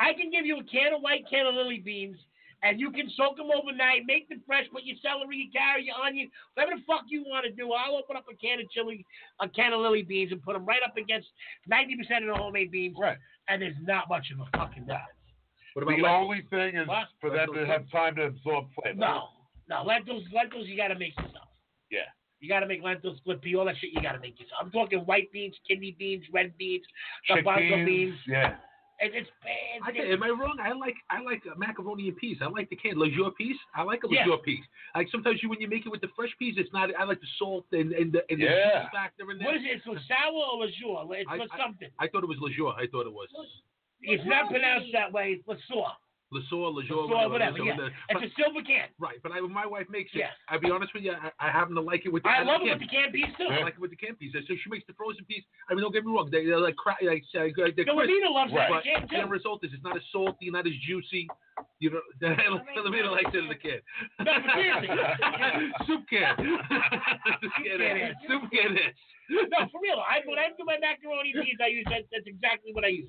I 0.00 0.12
can 0.12 0.30
give 0.30 0.44
you 0.44 0.58
a 0.58 0.64
can 0.64 0.92
of 0.92 1.02
white 1.02 1.22
cannellini 1.32 1.84
beans, 1.84 2.16
and 2.64 2.80
you 2.80 2.90
can 2.90 3.08
soak 3.16 3.36
them 3.36 3.46
overnight, 3.54 4.02
make 4.06 4.28
them 4.28 4.42
fresh, 4.44 4.66
put 4.72 4.82
your 4.82 4.96
celery, 5.00 5.36
your 5.46 5.52
carrot, 5.54 5.84
your 5.84 5.94
onion, 6.04 6.28
whatever 6.54 6.74
the 6.76 6.82
fuck 6.84 7.02
you 7.06 7.22
want 7.28 7.46
to 7.46 7.52
do. 7.52 7.70
I'll 7.72 7.94
open 7.94 8.16
up 8.16 8.24
a 8.28 8.34
can 8.34 8.58
of 8.58 8.68
chili, 8.72 9.06
a 9.40 9.48
can 9.48 9.72
of 9.72 9.80
lily 9.80 10.02
beans, 10.02 10.32
and 10.32 10.42
put 10.42 10.54
them 10.54 10.66
right 10.66 10.82
up 10.84 10.96
against 10.96 11.28
90% 11.70 12.26
of 12.28 12.34
the 12.36 12.42
homemade 12.42 12.72
beans, 12.72 12.96
Right. 12.98 13.18
and 13.48 13.62
there's 13.62 13.76
not 13.82 14.08
much 14.08 14.26
of 14.34 14.40
a 14.40 14.46
fucking 14.58 14.82
difference. 14.82 15.13
What 15.74 15.86
The 15.86 15.90
lentils? 15.92 16.06
only 16.08 16.42
thing 16.50 16.76
is 16.76 16.86
What? 16.88 17.08
for 17.20 17.30
them 17.30 17.52
to 17.52 17.66
have 17.66 17.90
time 17.90 18.14
to 18.16 18.22
absorb 18.26 18.66
flavor. 18.74 18.96
No, 18.98 19.28
no 19.68 19.82
lentils, 19.82 20.24
lentils 20.32 20.66
you 20.68 20.76
got 20.76 20.88
to 20.88 20.94
make 20.98 21.16
yourself. 21.18 21.48
Yeah. 21.90 22.00
You 22.40 22.48
got 22.48 22.60
to 22.60 22.66
make 22.66 22.82
lentils, 22.82 23.16
split 23.18 23.40
pea, 23.42 23.56
all 23.56 23.64
that 23.64 23.76
shit. 23.78 23.90
You 23.92 24.00
got 24.02 24.12
to 24.12 24.20
make 24.20 24.38
yourself. 24.38 24.60
I'm 24.62 24.70
talking 24.70 25.00
white 25.00 25.32
beans, 25.32 25.54
kidney 25.66 25.96
beans, 25.98 26.24
red 26.32 26.56
beans, 26.58 26.84
garbanzo 27.28 27.70
Chickpeas, 27.70 27.86
beans. 27.86 28.18
Yeah. 28.26 28.56
It, 29.00 29.10
it's 29.12 29.30
bad. 29.42 29.82
I 29.82 30.12
am 30.12 30.22
I 30.22 30.28
wrong? 30.28 30.56
I 30.62 30.70
like 30.72 30.94
I 31.10 31.20
like 31.20 31.42
macaroni 31.56 32.06
and 32.08 32.16
peas. 32.16 32.38
I 32.40 32.46
like 32.46 32.70
the 32.70 32.76
can 32.76 32.96
Le 32.96 33.10
Sueur 33.10 33.32
peas. 33.32 33.56
I 33.74 33.82
like 33.82 34.04
a 34.04 34.08
Yeah. 34.08 34.20
Le 34.20 34.26
Sueur 34.26 34.38
peas. 34.38 34.62
Like 34.94 35.08
sometimes 35.10 35.42
you 35.42 35.48
when 35.48 35.60
you 35.60 35.66
make 35.66 35.84
it 35.84 35.88
with 35.88 36.00
the 36.00 36.08
fresh 36.14 36.30
peas, 36.38 36.54
it's 36.58 36.72
not. 36.72 36.90
I 36.96 37.02
like 37.02 37.20
the 37.20 37.26
salt 37.38 37.66
and 37.72 37.90
and 37.92 38.12
the, 38.12 38.22
and 38.30 38.40
the 38.40 38.44
Yeah. 38.44 38.82
juice 38.84 38.90
factor 38.92 39.28
in 39.32 39.38
there. 39.38 39.46
What 39.48 39.56
is 39.56 39.62
it? 39.64 39.82
It's 39.82 39.84
for 39.84 39.98
sour 40.06 40.30
or 40.52 40.64
Le 40.64 40.70
Sueur? 40.78 41.12
It's 41.18 41.28
I- 41.28 41.38
for 41.38 41.46
I- 41.50 41.58
something. 41.58 41.88
I 41.98 42.06
thought 42.06 42.22
it 42.22 42.28
was 42.28 42.38
Le 42.40 42.50
Sueur. 42.54 42.72
I 42.78 42.86
thought 42.86 43.06
it 43.06 43.12
was 43.12 43.28
It's 44.02 44.24
not 44.26 44.50
pronounced 44.50 44.90
that 44.92 45.12
way. 45.12 45.38
It's 45.38 45.46
Le 45.48 45.56
Sueur. 45.68 45.92
lejour, 46.74 47.06
whatever. 47.30 47.58
Yeah. 47.62 47.76
the- 47.76 47.90
It's 48.10 48.32
a 48.32 48.42
silver 48.42 48.60
can. 48.66 48.88
Right, 48.98 49.22
but 49.22 49.30
I, 49.30 49.38
my 49.40 49.66
wife 49.66 49.86
makes 49.88 50.10
it, 50.14 50.18
Yeah. 50.18 50.30
I'll 50.48 50.58
be 50.58 50.70
honest 50.70 50.92
with 50.92 51.04
you, 51.04 51.12
I, 51.14 51.30
I 51.38 51.50
happen 51.50 51.74
to 51.76 51.80
like 51.80 52.06
it 52.06 52.12
with 52.12 52.24
the 52.24 52.28
can. 52.28 52.42
I 52.48 52.50
love 52.50 52.62
it 52.66 52.70
with 52.74 52.80
the 52.82 52.88
canned 52.90 53.12
peas 53.14 53.30
too. 53.38 53.46
I 53.46 53.62
like 53.62 53.74
it 53.74 53.80
with 53.80 53.90
the 53.90 53.96
canned 53.96 54.18
peas. 54.18 54.32
So 54.34 54.42
she 54.50 54.68
makes 54.68 54.82
the 54.90 54.94
frozen 54.98 55.24
peas. 55.26 55.44
I 55.70 55.74
mean, 55.74 55.82
don't 55.86 55.92
get 55.92 56.04
me 56.04 56.10
wrong, 56.10 56.28
they, 56.32 56.44
they're 56.44 56.58
like 56.58 56.74
cra- 56.74 56.98
like 57.06 57.22
uh, 57.38 57.46
they're 57.54 57.70
crisp. 57.70 57.86
Filipino 57.86 58.30
loves 58.34 58.50
Right. 58.52 58.66
it. 58.66 58.74
But 58.74 58.82
the 58.82 59.14
end 59.14 59.30
too. 59.30 59.30
result 59.30 59.62
is 59.62 59.70
it's 59.72 59.84
not 59.86 59.94
as 59.96 60.02
salty, 60.10 60.50
not 60.50 60.66
as 60.66 60.74
juicy. 60.82 61.28
You 61.78 61.90
know, 61.94 62.02
the 62.20 62.34
Filipino 62.74 63.12
likes 63.14 63.30
it 63.30 63.44
as 63.46 63.50
a 63.54 63.54
kid. 63.60 63.80
No, 64.18 64.32
but 64.42 64.54
seriously. 64.58 64.90
Soup 65.86 66.02
can. 66.10 66.34
Soup 67.38 67.54
can 67.62 67.78
is. 67.78 68.14
Soup 68.26 68.42
can 68.50 68.74
is. 68.74 68.94
No, 69.30 69.70
for 69.70 69.78
real. 69.80 70.02
I 70.02 70.18
when 70.26 70.38
I 70.42 70.50
do 70.58 70.66
my 70.66 70.78
macaroni 70.82 71.30
peas, 71.32 71.62
I 71.62 71.68
use 71.70 71.86
that. 71.94 72.10
That's 72.10 72.26
exactly 72.26 72.74
what 72.74 72.82
I 72.84 72.90
use. 72.90 73.06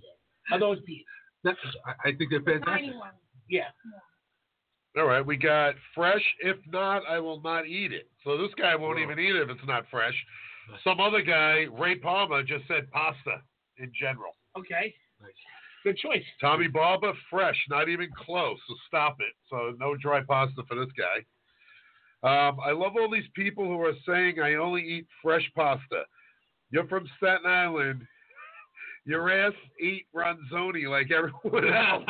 Are 0.52 0.60
those 0.60 0.80
peas? 0.86 1.04
That- 1.44 1.56
I, 1.86 2.10
I 2.10 2.16
think 2.16 2.32
they're 2.32 2.42
fantastic. 2.42 2.94
Yeah. 3.50 3.70
All 4.98 5.06
right, 5.06 5.26
we 5.26 5.36
got 5.36 5.76
fresh. 5.94 6.24
If 6.40 6.58
not, 6.72 7.04
I 7.08 7.20
will 7.20 7.42
not 7.42 7.68
eat 7.68 7.92
it. 7.92 8.10
So 8.24 8.38
this 8.38 8.52
guy 8.58 8.76
won't 8.76 8.98
Whoa. 8.98 9.04
even 9.04 9.20
eat 9.20 9.36
it 9.36 9.42
if 9.42 9.50
it's 9.50 9.68
not 9.68 9.86
fresh. 9.92 10.16
Some 10.84 11.00
other 11.00 11.22
guy, 11.22 11.66
Ray 11.78 11.96
Palmer, 11.96 12.44
just 12.44 12.68
said 12.68 12.90
pasta 12.92 13.42
in 13.78 13.92
general. 14.00 14.32
Okay. 14.58 14.94
Nice. 15.22 15.32
Good 15.84 15.98
choice. 15.98 16.24
Tommy 16.42 16.68
Barber, 16.68 17.14
fresh, 17.30 17.58
not 17.70 17.90
even 17.90 18.10
close. 18.26 18.58
So 18.68 18.76
stop 18.88 19.18
it. 19.20 19.34
So 19.50 19.76
no 19.78 19.96
dry 19.96 20.22
pasta 20.28 20.64
for 20.68 20.76
this 20.76 20.92
guy. 20.98 21.24
Um, 22.24 22.58
I 22.66 22.72
love 22.72 22.94
all 23.00 23.12
these 23.12 23.30
people 23.36 23.66
who 23.66 23.80
are 23.82 23.94
saying 24.08 24.40
I 24.40 24.56
only 24.56 24.82
eat 24.82 25.06
fresh 25.22 25.48
pasta. 25.56 26.04
You're 26.72 26.88
from 26.88 27.08
Staten 27.18 27.46
Island. 27.46 28.02
Your 29.06 29.30
ass 29.32 29.54
eat 29.80 30.06
ronzoni 30.16 30.90
like 30.90 31.12
everyone 31.12 31.74
else. 31.74 32.04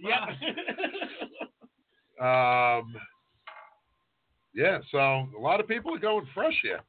Yep. 0.00 0.28
Um, 2.20 2.94
yeah, 4.54 4.78
so 4.90 4.98
a 4.98 5.40
lot 5.40 5.60
of 5.60 5.66
people 5.68 5.94
are 5.94 5.98
going 5.98 6.26
fresh 6.34 6.54
here. 6.62 6.80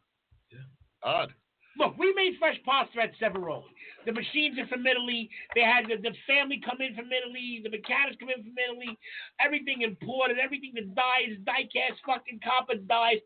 Yeah. 0.51 0.59
Odd. 1.03 1.33
Look, 1.79 1.97
we 1.97 2.13
made 2.13 2.33
fresh 2.37 2.57
pasta 2.65 3.01
at 3.01 3.17
Severoli. 3.17 3.63
The 4.05 4.11
machines 4.11 4.59
are 4.59 4.67
from 4.67 4.85
Italy. 4.85 5.29
They 5.55 5.61
had 5.61 5.85
the, 5.87 5.95
the 5.97 6.13
family 6.27 6.61
come 6.63 6.77
in 6.81 6.93
from 6.93 7.09
Italy. 7.09 7.61
The 7.63 7.71
mechanics 7.71 8.17
come 8.19 8.29
in 8.29 8.43
from 8.43 8.53
Italy. 8.53 8.93
Everything 9.39 9.81
imported. 9.81 10.37
Everything 10.37 10.73
that 10.75 10.93
dies, 10.93 11.39
die 11.47 11.65
cast, 11.73 11.97
fucking 12.05 12.41
copper 12.43 12.75
dies. 12.77 13.17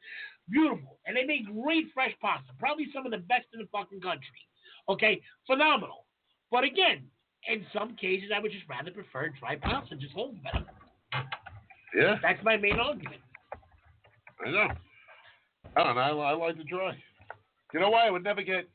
beautiful, 0.47 0.99
and 1.05 1.17
they 1.17 1.25
make 1.25 1.43
great 1.51 1.91
fresh 1.93 2.13
pasta. 2.21 2.53
Probably 2.59 2.87
some 2.93 3.03
of 3.05 3.11
the 3.11 3.25
best 3.25 3.51
in 3.51 3.59
the 3.59 3.67
fucking 3.67 3.99
country. 3.99 4.41
Okay, 4.89 5.21
phenomenal. 5.45 6.05
But 6.51 6.63
again, 6.63 7.03
in 7.47 7.65
some 7.73 7.95
cases, 7.95 8.29
I 8.35 8.39
would 8.39 8.51
just 8.51 8.67
rather 8.69 8.91
prefer 8.91 9.29
dry 9.39 9.55
pasta, 9.57 9.95
just 9.95 10.13
home 10.13 10.39
better. 10.43 10.65
Yeah, 11.95 12.15
That's 12.21 12.43
my 12.43 12.57
main 12.57 12.79
argument. 12.79 13.21
I 14.45 14.51
know. 14.51 14.67
I 15.75 15.83
don't 15.83 15.95
know. 15.95 16.01
I, 16.21 16.31
I 16.31 16.33
like 16.33 16.57
the 16.57 16.63
dry. 16.63 16.95
You 17.73 17.79
know 17.79 17.89
why? 17.89 18.07
I 18.07 18.11
would 18.11 18.23
never 18.23 18.41
get 18.43 18.67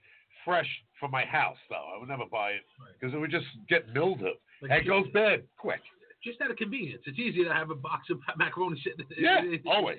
fresh 0.44 0.68
for 1.00 1.08
my 1.08 1.24
house, 1.24 1.56
though. 1.70 1.86
I 1.94 1.98
would 1.98 2.08
never 2.08 2.24
buy 2.30 2.50
it 2.52 2.62
because 2.98 3.14
it 3.14 3.18
would 3.18 3.30
just 3.30 3.46
get 3.68 3.92
mildew. 3.94 4.24
Like, 4.60 4.70
and 4.70 4.72
it 4.72 4.86
goes 4.86 5.06
bad 5.14 5.42
quick. 5.58 5.80
Just 6.22 6.40
out 6.40 6.50
of 6.50 6.56
convenience. 6.56 7.02
It's 7.06 7.18
easier 7.18 7.44
to 7.44 7.54
have 7.54 7.70
a 7.70 7.74
box 7.74 8.08
of 8.10 8.18
macaroni 8.36 8.80
sitting 8.84 9.04
in, 9.16 9.24
Yeah, 9.24 9.38
in, 9.40 9.54
in- 9.54 9.62
always. 9.66 9.98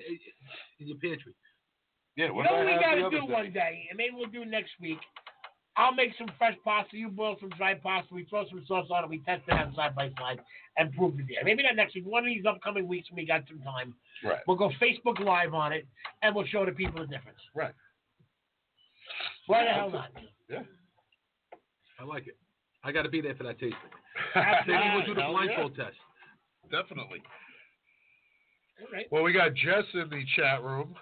in 0.80 0.86
your 0.86 0.96
pantry. 0.98 1.32
Yeah, 2.16 2.26
You 2.26 2.34
what 2.34 2.44
know 2.44 2.56
what 2.56 2.66
we 2.66 2.72
gotta 2.80 3.10
do 3.10 3.26
day? 3.26 3.32
one 3.32 3.52
day, 3.52 3.86
and 3.90 3.96
maybe 3.96 4.14
we'll 4.14 4.30
do 4.30 4.44
next 4.44 4.70
week. 4.80 4.98
I'll 5.76 5.94
make 5.94 6.10
some 6.16 6.28
fresh 6.38 6.54
pasta. 6.64 6.96
You 6.96 7.08
boil 7.08 7.36
some 7.40 7.48
dry 7.50 7.74
pasta. 7.74 8.14
We 8.14 8.24
throw 8.26 8.48
some 8.48 8.64
sauce 8.66 8.86
on 8.90 9.04
it. 9.04 9.10
We 9.10 9.18
test 9.18 9.42
it 9.48 9.54
out 9.54 9.74
side 9.74 9.94
by 9.96 10.10
side 10.18 10.38
and 10.76 10.92
prove 10.94 11.18
it 11.18 11.26
there. 11.28 11.42
Maybe 11.44 11.62
not 11.64 11.74
next 11.74 11.94
week. 11.96 12.06
One 12.06 12.24
of 12.24 12.32
these 12.32 12.44
upcoming 12.46 12.86
weeks 12.86 13.10
when 13.10 13.16
we 13.16 13.26
got 13.26 13.42
some 13.48 13.60
time, 13.60 13.94
Right. 14.22 14.38
we'll 14.46 14.56
go 14.56 14.70
Facebook 14.80 15.18
Live 15.18 15.52
on 15.52 15.72
it 15.72 15.86
and 16.22 16.34
we'll 16.34 16.46
show 16.46 16.64
the 16.64 16.72
people 16.72 17.00
the 17.00 17.06
difference. 17.08 17.38
Right. 17.54 17.74
Why 19.46 19.64
the 19.64 19.70
hell 19.70 19.90
not? 19.90 20.10
Yeah. 20.48 20.62
I 22.00 22.04
like 22.04 22.26
it. 22.28 22.36
I 22.84 22.92
got 22.92 23.02
to 23.02 23.08
be 23.08 23.20
there 23.20 23.34
for 23.34 23.44
that 23.44 23.58
tasting. 23.58 23.78
Absolutely. 24.34 24.74
Maybe 24.74 24.96
we'll 24.96 25.06
do 25.06 25.14
the 25.14 25.22
Hell 25.22 25.32
blindfold 25.32 25.76
test. 25.76 25.96
Definitely. 26.70 27.22
All 28.80 28.86
right. 28.92 29.06
Well, 29.10 29.22
we 29.22 29.32
got 29.32 29.54
Jess 29.54 29.84
in 29.94 30.08
the 30.10 30.22
chat 30.36 30.62
room. 30.62 30.94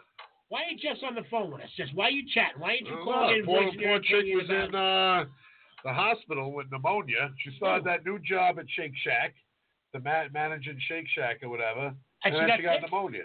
Why 0.53 0.69
ain't 0.69 0.81
Jess 0.85 0.99
on 1.03 1.15
the 1.15 1.25
phone 1.31 1.51
with 1.51 1.63
us? 1.63 1.71
Just 1.79 1.95
why 1.95 2.09
are 2.09 2.11
you 2.11 2.29
chatting? 2.29 2.61
Why 2.61 2.73
ain't 2.73 2.87
you 2.87 2.93
Oh, 3.01 3.05
calling 3.05 3.39
in? 3.39 3.45
poor, 3.47 3.65
voicing 3.65 3.81
your 3.81 3.89
poor 3.97 4.01
chick 4.05 4.17
opinion 4.21 4.37
was 4.37 4.51
in 4.51 4.75
uh, 4.75 5.25
the 5.83 5.93
hospital 5.95 6.53
with 6.53 6.71
pneumonia. 6.71 7.33
She 7.41 7.57
started 7.57 7.87
that 7.87 8.05
new 8.05 8.19
job 8.19 8.59
at 8.59 8.69
Shake 8.69 8.93
Shack, 9.03 9.33
the 9.95 10.01
ma- 10.01 10.29
managing 10.31 10.77
Shake 10.89 11.09
Shack 11.17 11.39
or 11.43 11.49
whatever. 11.49 11.95
And 11.97 11.97
And, 12.25 12.35
she 12.35 12.39
then 12.41 12.49
got 12.49 12.59
she 12.59 12.65
got 12.65 12.83
pneumonia. 12.83 13.25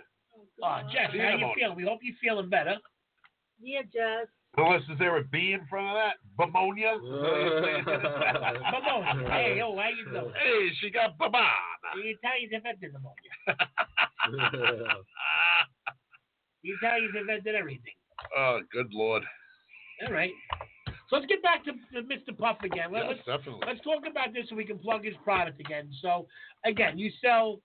Oh, 0.64 0.80
Jess, 0.90 1.12
how 1.12 1.20
had 1.20 1.40
you 1.41 1.52
feeling? 1.54 1.76
We 1.76 1.84
hope 1.84 1.99
you're 2.02 2.16
feeling 2.24 2.48
better. 2.49 2.78
Yeah, 3.62 3.82
Jess. 3.91 4.28
Unless 4.56 4.84
is 4.84 4.98
there 4.98 5.18
a 5.18 5.24
B 5.26 5.52
in 5.52 5.68
front 5.68 5.88
of 5.90 5.95
that? 5.99 6.16
Pneumonia? 6.40 6.95
Pneumonia. 8.72 9.28
Hey, 9.36 9.58
yo, 9.58 9.76
how 9.76 9.90
you 9.91 10.06
doing? 10.14 10.32
Hey, 10.32 10.70
she 10.80 10.90
got 10.91 11.20
pneumonia. 11.20 11.44
The 11.94 12.08
Italians 12.08 12.54
invented 12.54 12.94
pneumonia. 12.95 13.28
The 16.64 16.70
Italians 16.70 17.14
invented 17.20 17.56
everything. 17.56 17.94
oh, 18.38 18.60
good 18.72 18.88
lord. 18.94 19.24
All 20.06 20.14
right. 20.14 20.32
So 21.10 21.16
let's 21.16 21.26
get 21.28 21.42
back 21.42 21.64
to, 21.66 21.72
to 21.72 22.02
Mr. 22.08 22.38
Puff 22.38 22.58
again. 22.64 22.92
Let, 22.92 23.04
Yes, 23.06 23.14
us 23.20 23.26
definitely. 23.26 23.62
let's 23.66 23.80
talk 23.82 24.04
about 24.10 24.34
this 24.34 24.46
so 24.50 24.56
we 24.56 24.66
can 24.66 24.78
plug 24.78 25.06
his 25.06 25.14
product 25.24 25.60
again. 25.60 25.90
So, 26.02 26.28
again, 26.66 26.98
you 27.00 27.12
sell. 27.24 27.60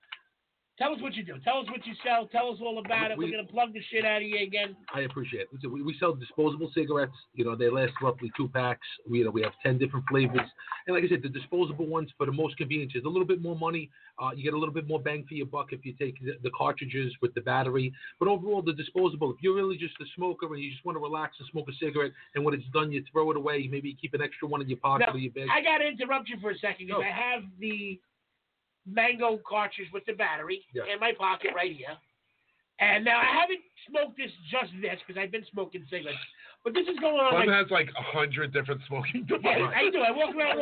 Tell 0.79 0.95
us 0.95 1.03
what 1.03 1.15
you 1.15 1.23
do. 1.23 1.35
Tell 1.45 1.59
us 1.59 1.67
what 1.69 1.87
you 1.87 1.93
sell. 2.03 2.27
Tell 2.29 2.49
us 2.51 2.59
all 2.63 2.79
about 2.79 3.11
it. 3.11 3.19
We- 3.19 3.27
We're 3.27 3.33
gonna 3.37 3.47
plug 3.47 3.75
the 3.75 3.83
shit 3.91 4.07
out 4.07 4.23
of 4.23 4.27
you 4.27 4.39
again. 4.39 4.75
I 4.93 5.01
appreciate 5.01 5.47
it. 5.53 5.69
We, 5.71 5.83
we 5.83 5.95
sell 5.99 6.15
disposable 6.15 6.71
cigarettes. 6.75 7.13
You 7.35 7.45
know, 7.45 7.55
they 7.55 7.69
last 7.69 7.93
roughly 8.01 8.33
two 8.37 8.49
packs. 8.49 8.87
We, 9.07 9.19
you 9.19 9.25
know, 9.25 9.31
we 9.31 9.43
have 9.43 9.53
ten 9.63 9.77
different 9.77 10.07
flavors. 10.09 10.49
And 10.87 10.97
like 10.97 11.05
I 11.05 11.09
said, 11.09 11.23
the 11.23 11.29
disposable 11.29 11.87
ones 11.87 12.11
for 12.17 12.25
the 12.25 12.33
most 12.33 12.57
convenience 12.57 12.93
is 12.95 13.05
a 13.05 13.09
little 13.09 13.27
bit 13.27 13.43
more 13.43 13.55
money. 13.57 13.91
Uh, 14.19 14.31
you 14.35 14.43
get 14.43 14.55
a 14.55 14.59
little 14.59 14.75
bit 14.75 14.89
more 14.89 14.99
bang 15.01 15.25
for 15.29 15.35
your 15.35 15.47
buck 15.47 15.73
if 15.73 15.85
you 15.85 15.93
take 15.93 16.19
the, 16.25 16.33
the 16.43 16.51
cartridges 16.57 17.13
with 17.21 17.35
the 17.35 17.43
battery. 17.43 17.93
But 18.19 18.29
overall, 18.29 18.63
the 18.63 18.73
disposable. 18.73 19.31
If 19.31 19.37
you're 19.43 19.55
really 19.55 19.77
just 19.77 19.95
a 20.01 20.05
smoker 20.17 20.47
and 20.53 20.63
you 20.63 20.71
just 20.71 20.85
want 20.87 20.97
to 20.97 21.01
relax 21.03 21.37
and 21.39 21.47
smoke 21.51 21.69
a 21.69 21.73
cigarette, 21.75 22.13
and 22.35 22.45
when 22.45 22.55
it's 22.55 22.67
done, 22.73 22.91
you 22.91 23.05
throw 23.13 23.31
it 23.31 23.37
away. 23.37 23.69
Maybe 23.71 23.91
you 23.91 23.97
keep 24.01 24.15
an 24.15 24.23
extra 24.23 24.49
one 24.49 24.63
in 24.63 24.69
your 24.71 24.79
pocket 24.79 25.07
Now, 25.09 25.13
or 25.15 25.19
your 25.19 25.33
bag. 25.33 25.49
I 25.53 25.61
gotta 25.63 25.87
interrupt 25.87 26.29
you 26.31 26.39
for 26.41 26.51
a 26.51 26.59
second 26.59 26.87
because 26.87 27.03
No. 27.03 27.07
I 27.07 27.11
have 27.13 27.43
the 27.61 28.01
mango 28.87 29.39
cartridge 29.49 29.89
with 29.93 30.05
the 30.07 30.13
battery 30.15 30.65
Yes. 30.75 30.87
in 30.93 31.01
my 31.01 31.13
pocket 31.17 31.51
right 31.55 31.73
here. 31.75 31.97
And 32.81 33.05
now 33.05 33.19
I 33.21 33.25
haven't 33.41 33.61
smoked 33.89 34.17
this 34.17 34.31
just 34.51 34.73
this 34.81 34.99
because 35.07 35.21
I've 35.21 35.31
been 35.31 35.47
smoking 35.53 35.85
cigarettes, 35.89 36.19
but 36.65 36.75
this 36.75 36.89
is 36.89 36.99
going 36.99 37.21
on. 37.21 37.35
One 37.35 37.47
like, 37.47 37.57
has 37.57 37.71
like 37.71 37.91
a 37.97 38.03
hundred 38.03 38.53
different 38.53 38.81
smoking 38.89 39.25
devices. 39.29 39.71
I 39.75 39.91
do. 39.91 40.01
I 40.01 40.11
walk 40.11 40.35
around 40.35 40.59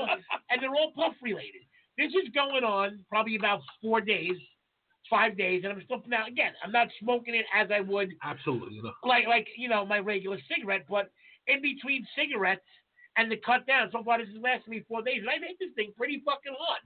and 0.51 0.61
they're 0.61 0.75
all 0.75 0.93
puff 0.93 1.15
related. 1.23 1.63
This 1.97 2.13
is 2.13 2.29
going 2.35 2.65
on 2.65 3.01
probably 3.09 3.37
about 3.37 3.61
four 3.81 4.01
days, 4.01 4.37
five 5.09 5.37
days, 5.37 5.63
and 5.65 5.73
I'm 5.73 5.83
still 5.85 6.03
now 6.09 6.27
again. 6.27 6.53
I'm 6.65 6.73
not 6.73 6.89
smoking 7.01 7.35
it 7.35 7.47
as 7.55 7.69
I 7.73 7.81
would 7.81 8.11
Absolutely, 8.23 8.81
like 9.05 9.27
like 9.27 9.47
you 9.57 9.69
know 9.69 9.87
my 9.87 9.99
regular 9.99 10.39
cigarette, 10.49 10.85
but 10.91 11.11
in 11.47 11.63
between 11.63 12.07
cigarettes 12.17 12.67
and 13.17 13.31
the 13.31 13.37
cut 13.37 13.67
down. 13.67 13.89
So 13.93 14.03
far, 14.05 14.19
this 14.19 14.29
has 14.33 14.43
lasted 14.43 14.69
me 14.71 14.85
four 14.89 15.03
days, 15.03 15.19
and 15.21 15.29
I've 15.31 15.41
hit 15.41 15.57
this 15.59 15.71
thing 15.75 15.93
pretty 15.97 16.23
fucking 16.25 16.55
hard. 16.59 16.81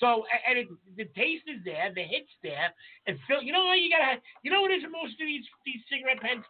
So 0.00 0.24
and 0.48 0.58
it, 0.58 0.68
the 0.96 1.04
taste 1.16 1.44
is 1.46 1.60
there, 1.64 1.92
the 1.94 2.02
hits 2.02 2.30
there, 2.42 2.72
and 3.06 3.18
feel. 3.28 3.42
You 3.42 3.52
know 3.52 3.66
how 3.66 3.74
you 3.74 3.90
gotta. 3.90 4.20
You 4.42 4.50
know 4.50 4.62
what 4.62 4.70
it 4.70 4.82
is 4.82 4.84
most 4.90 5.12
of 5.20 5.26
these 5.26 5.44
these 5.66 5.80
cigarette 5.90 6.20
pens. 6.20 6.44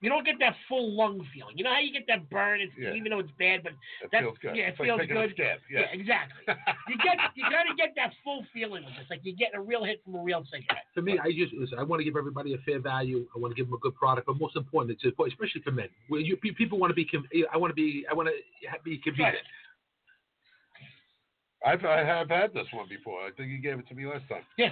You 0.00 0.08
don't 0.08 0.24
get 0.24 0.36
that 0.38 0.54
full 0.68 0.94
lung 0.96 1.18
feeling. 1.34 1.58
You 1.58 1.64
know 1.64 1.74
how 1.74 1.80
you 1.80 1.92
get 1.92 2.06
that 2.06 2.30
burn, 2.30 2.60
it's, 2.60 2.70
Yeah. 2.78 2.94
even 2.94 3.10
though 3.10 3.18
it's 3.18 3.32
bad, 3.36 3.64
but 3.64 3.72
It 4.00 4.12
that, 4.12 4.22
feels 4.22 4.38
good. 4.38 4.54
Yeah, 4.54 4.66
it 4.66 4.68
It's 4.70 4.78
like 4.78 4.86
feels 4.86 5.00
taking 5.00 5.16
a 5.16 5.26
good. 5.26 5.34
scab, 5.34 5.58
yeah. 5.68 5.90
exactly. 5.90 6.38
you 6.86 6.96
get 7.02 7.18
you 7.34 7.42
gotta 7.50 7.74
get 7.76 7.94
that 7.96 8.12
full 8.22 8.46
feeling 8.54 8.84
with 8.84 8.94
this, 8.94 9.10
like 9.10 9.20
you're 9.24 9.34
getting 9.34 9.58
a 9.58 9.60
real 9.60 9.82
hit 9.82 10.00
from 10.04 10.14
a 10.14 10.22
real 10.22 10.44
cigarette. 10.46 10.86
For 10.94 11.02
me, 11.02 11.18
I 11.18 11.32
just 11.32 11.52
listen. 11.52 11.80
I 11.80 11.82
want 11.82 11.98
to 11.98 12.04
give 12.04 12.14
everybody 12.16 12.54
a 12.54 12.58
fair 12.58 12.78
value. 12.78 13.26
I 13.34 13.40
want 13.40 13.50
to 13.50 13.56
give 13.56 13.66
them 13.66 13.74
a 13.74 13.78
good 13.82 13.96
product, 13.96 14.28
but 14.28 14.38
most 14.38 14.54
important, 14.54 14.96
it's 15.02 15.18
especially 15.18 15.62
for 15.62 15.72
men. 15.72 15.88
Where 16.06 16.20
you, 16.20 16.36
people 16.36 16.78
want 16.78 16.92
to 16.92 16.94
be. 16.94 17.04
con- 17.04 17.26
I 17.52 17.56
want 17.58 17.72
to 17.72 17.74
be. 17.74 18.06
I 18.08 18.14
want 18.14 18.28
to 18.28 18.34
be 18.84 18.98
convenient. 19.02 19.42
I've 21.66 21.84
I 21.84 22.04
have 22.04 22.28
had 22.28 22.54
this 22.54 22.66
one 22.72 22.88
before. 22.88 23.20
I 23.20 23.30
think 23.36 23.50
you 23.50 23.58
gave 23.58 23.78
it 23.78 23.88
to 23.88 23.94
me 23.94 24.06
last 24.06 24.28
time. 24.28 24.42
Yeah. 24.56 24.70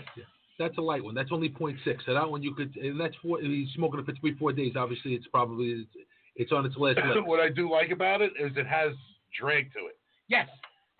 That's 0.58 0.76
a 0.78 0.80
light 0.80 1.04
one. 1.04 1.14
That's 1.14 1.30
only 1.32 1.50
0.6. 1.50 1.76
So 2.06 2.14
that 2.14 2.30
one 2.30 2.42
you 2.42 2.54
could, 2.54 2.74
and 2.76 2.98
that's 2.98 3.14
four. 3.22 3.40
If 3.40 3.46
he's 3.46 3.68
smoking 3.74 4.00
it 4.00 4.06
for 4.06 4.14
three, 4.20 4.34
four 4.38 4.52
days. 4.52 4.72
Obviously, 4.76 5.12
it's 5.14 5.26
probably 5.26 5.66
it's, 5.66 5.90
it's 6.36 6.52
on 6.52 6.64
its 6.64 6.76
last 6.76 6.98
what 7.26 7.40
I 7.40 7.50
do 7.50 7.70
like 7.70 7.90
about 7.90 8.22
it 8.22 8.32
is 8.40 8.52
it 8.56 8.66
has 8.66 8.92
drag 9.38 9.72
to 9.74 9.80
it. 9.80 9.98
Yes. 10.28 10.48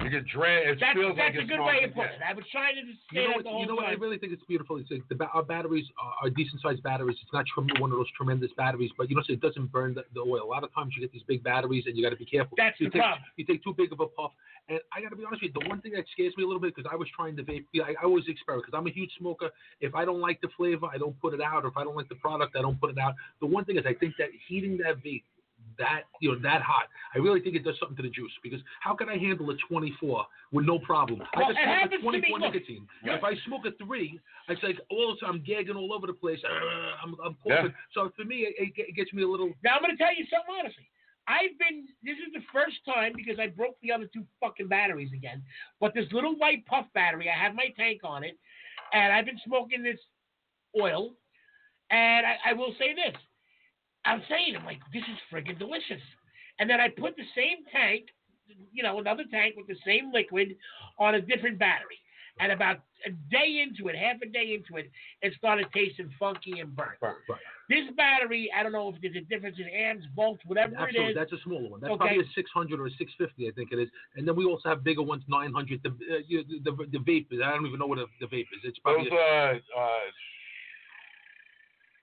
You 0.05 0.11
get 0.11 0.27
drag. 0.29 0.69
It 0.69 0.79
That's, 0.79 0.93
feels 0.93 1.17
that's 1.17 1.33
like 1.33 1.35
a 1.35 1.41
it's 1.41 1.49
good 1.49 1.65
way 1.65 1.81
to 1.81 1.89
put 1.89 2.13
it. 2.13 2.21
I 2.21 2.37
was 2.37 2.45
trying 2.53 2.77
to 2.77 2.85
just 2.85 3.01
You 3.11 3.25
know 3.25 3.29
that 3.29 3.37
what? 3.37 3.45
the 3.45 3.51
whole 3.51 3.61
You 3.61 3.67
know 3.67 3.75
what? 3.81 3.87
I 3.87 3.97
really 3.97 4.19
think 4.19 4.33
it's 4.35 4.45
beautiful. 4.45 4.77
It's 4.77 4.91
like 4.91 5.09
the 5.09 5.17
our 5.33 5.43
batteries 5.43 5.87
are, 5.97 6.29
are 6.29 6.31
decent 6.31 6.61
sized 6.61 6.83
batteries. 6.83 7.17
It's 7.23 7.33
not 7.33 7.47
trem- 7.49 7.73
one 7.81 7.91
of 7.93 7.97
those 7.97 8.11
tremendous 8.13 8.53
batteries, 8.57 8.91
but 8.99 9.09
you 9.09 9.17
know, 9.17 9.23
so 9.25 9.33
it 9.33 9.41
doesn't 9.41 9.73
burn 9.73 9.95
the, 9.95 10.05
the 10.13 10.21
oil. 10.21 10.45
A 10.45 10.51
lot 10.53 10.65
of 10.65 10.75
times 10.75 10.93
you 10.95 11.01
get 11.01 11.13
these 11.13 11.25
big 11.27 11.43
batteries, 11.43 11.85
and 11.87 11.97
you 11.97 12.05
got 12.05 12.11
to 12.11 12.21
be 12.21 12.27
careful. 12.27 12.55
That's 12.61 12.79
you 12.79 12.89
the 12.89 12.93
take, 12.93 13.03
problem. 13.03 13.25
You 13.37 13.45
take 13.47 13.65
too 13.65 13.73
big 13.73 13.91
of 13.91 14.01
a 14.01 14.07
puff, 14.07 14.33
and 14.69 14.81
I 14.93 15.01
got 15.01 15.11
to 15.11 15.17
be 15.17 15.25
honest 15.25 15.43
with 15.43 15.53
you. 15.57 15.61
The 15.65 15.69
one 15.69 15.81
thing 15.81 15.93
that 15.93 16.05
scares 16.13 16.37
me 16.37 16.45
a 16.45 16.47
little 16.47 16.61
bit 16.61 16.77
because 16.77 16.91
I 16.93 16.97
was 16.97 17.09
trying 17.17 17.35
to 17.39 17.43
vape. 17.43 17.65
I, 17.81 17.97
I 17.99 18.05
always 18.05 18.25
experiment 18.29 18.67
because 18.67 18.79
I'm 18.79 18.87
a 18.87 18.93
huge 18.93 19.11
smoker. 19.19 19.49
If 19.81 19.95
I 19.95 20.05
don't 20.05 20.21
like 20.21 20.43
the 20.43 20.49
flavor, 20.59 20.87
I 20.93 20.99
don't 20.99 21.19
put 21.23 21.33
it 21.33 21.41
out. 21.41 21.65
Or 21.65 21.69
if 21.69 21.77
I 21.77 21.85
don't 21.85 21.97
like 21.97 22.11
the 22.11 22.17
product, 22.17 22.55
I 22.55 22.61
don't 22.61 22.79
put 22.79 22.91
it 22.91 22.99
out. 22.99 23.15
The 23.41 23.47
one 23.47 23.65
thing 23.65 23.79
is, 23.79 23.85
I 23.89 23.95
think 23.95 24.13
that 24.19 24.29
heating 24.47 24.77
that 24.85 25.03
vape 25.03 25.25
that 25.79 26.03
you 26.21 26.33
know 26.33 26.39
that 26.43 26.63
hot. 26.63 26.89
I 27.15 27.19
really 27.19 27.41
think 27.41 27.57
it 27.57 27.65
does 27.65 27.77
something 27.79 27.97
to 27.97 28.03
the 28.03 28.11
juice 28.11 28.33
because 28.43 28.61
how 28.81 28.95
can 28.95 29.09
I 29.09 29.17
handle 29.19 29.51
a 29.51 29.57
24 29.69 30.27
with 30.53 30.65
no 30.67 30.79
problem? 30.79 31.23
I 31.35 31.43
can 31.89 32.01
smoke 32.01 32.15
a 32.15 32.21
24 32.21 32.39
nicotine. 32.41 32.87
yeah. 33.05 33.17
If 33.17 33.25
I 33.25 33.35
smoke 33.47 33.63
a 33.67 33.73
three, 33.85 34.21
it's 34.49 34.63
like 34.63 34.79
all 34.91 35.15
the 35.15 35.21
time 35.21 35.37
I'm 35.37 35.43
gagging 35.45 35.77
all 35.77 35.93
over 35.93 36.07
the 36.07 36.13
place. 36.13 36.39
Uh, 36.45 36.51
I'm, 37.03 37.15
I'm 37.25 37.37
Yeah. 37.45 37.57
coughing. 37.57 37.75
So 37.95 38.11
for 38.17 38.25
me, 38.25 38.47
it, 38.59 38.73
it 38.77 38.95
gets 38.95 39.13
me 39.13 39.23
a 39.23 39.29
little. 39.29 39.53
Now 39.63 39.77
I'm 39.77 39.83
going 39.83 39.97
to 39.97 40.03
tell 40.03 40.15
you 40.15 40.25
something 40.31 40.55
honestly. 40.59 40.89
I've 41.29 41.59
been. 41.59 41.87
This 42.05 42.17
is 42.25 42.33
the 42.33 42.43
first 42.53 42.77
time 42.87 43.13
because 43.17 43.39
I 43.41 43.49
broke 43.49 43.77
the 43.83 43.91
other 43.91 44.07
two 44.13 44.25
fucking 44.41 44.69
batteries 44.69 45.11
again. 45.13 45.43
But 45.81 45.93
this 45.93 46.07
little 46.13 46.37
white 46.37 46.65
puff 46.67 46.87
battery, 46.95 47.29
I 47.29 47.37
have 47.37 47.55
my 47.55 47.67
tank 47.77 48.03
on 48.05 48.23
it, 48.23 48.39
and 48.93 49.13
I've 49.13 49.27
been 49.27 49.41
smoking 49.45 49.83
this 49.83 49.99
oil. 50.81 51.15
And 51.91 52.27
I, 52.27 52.51
I 52.51 52.53
will 52.53 52.75
say 52.79 52.95
this: 52.95 53.15
I'm 54.07 54.23
saying, 54.29 54.55
I'm 54.57 54.65
like, 54.65 54.81
this 54.93 55.03
is 55.03 55.19
friggin' 55.33 55.59
delicious. 55.59 56.03
And 56.59 56.71
then 56.71 56.81
I 56.81 56.89
put 56.89 57.17
the 57.17 57.27
same 57.35 57.65
tank, 57.73 58.07
you 58.73 58.83
know, 58.83 58.99
another 58.99 59.25
tank 59.31 59.55
with 59.57 59.67
the 59.67 59.77
same 59.85 60.13
liquid 60.13 60.57
on 60.99 61.17
a 61.17 61.21
different 61.21 61.59
battery. 61.59 61.99
And 62.39 62.53
about 62.53 62.81
a 63.07 63.11
day 63.31 63.65
into 63.65 63.89
it, 63.89 63.97
half 63.97 64.17
a 64.23 64.27
day 64.29 64.53
into 64.55 64.77
it, 64.77 64.91
it 65.23 65.33
started 65.39 65.67
tasting 65.73 66.11
funky 66.19 66.61
and 66.61 66.75
burnt. 66.77 66.99
This 67.69 67.85
battery, 67.97 68.51
I 68.57 68.63
don't 68.63 68.73
know 68.73 68.93
if 68.95 69.01
there's 69.01 69.17
a 69.17 69.25
difference 69.27 69.57
in 69.59 69.67
amps, 69.69 70.05
volts, 70.15 70.43
whatever 70.47 70.75
Absolutely, 70.77 71.01
it 71.01 71.11
is. 71.11 71.17
that's 71.17 71.33
a 71.33 71.43
smaller 71.43 71.69
one. 71.69 71.81
That's 71.81 71.93
Okay. 71.93 71.99
probably 71.99 72.21
a 72.21 72.29
600 72.35 72.79
or 72.79 72.87
a 72.87 72.91
650, 72.91 73.49
I 73.49 73.53
think 73.53 73.73
it 73.73 73.79
is. 73.81 73.89
And 74.15 74.29
then 74.29 74.37
we 74.37 74.45
also 74.45 74.69
have 74.69 74.85
bigger 74.85 75.03
ones, 75.03 75.25
900. 75.29 75.83
The 75.83 75.89
uh, 75.89 76.19
you, 76.29 76.45
the, 76.45 76.71
the 76.71 76.87
the 76.93 76.99
vape 76.99 77.33
is. 77.33 77.41
I 77.43 77.51
don't 77.51 77.67
even 77.67 77.79
know 77.81 77.87
what 77.87 77.99
a, 77.99 78.07
the 78.21 78.27
vape 78.27 78.53
is. 78.55 78.63
It's 78.63 78.79
probably. 78.79 79.09
Those 79.11 79.19
uh 79.19 79.81
uh 79.81 79.99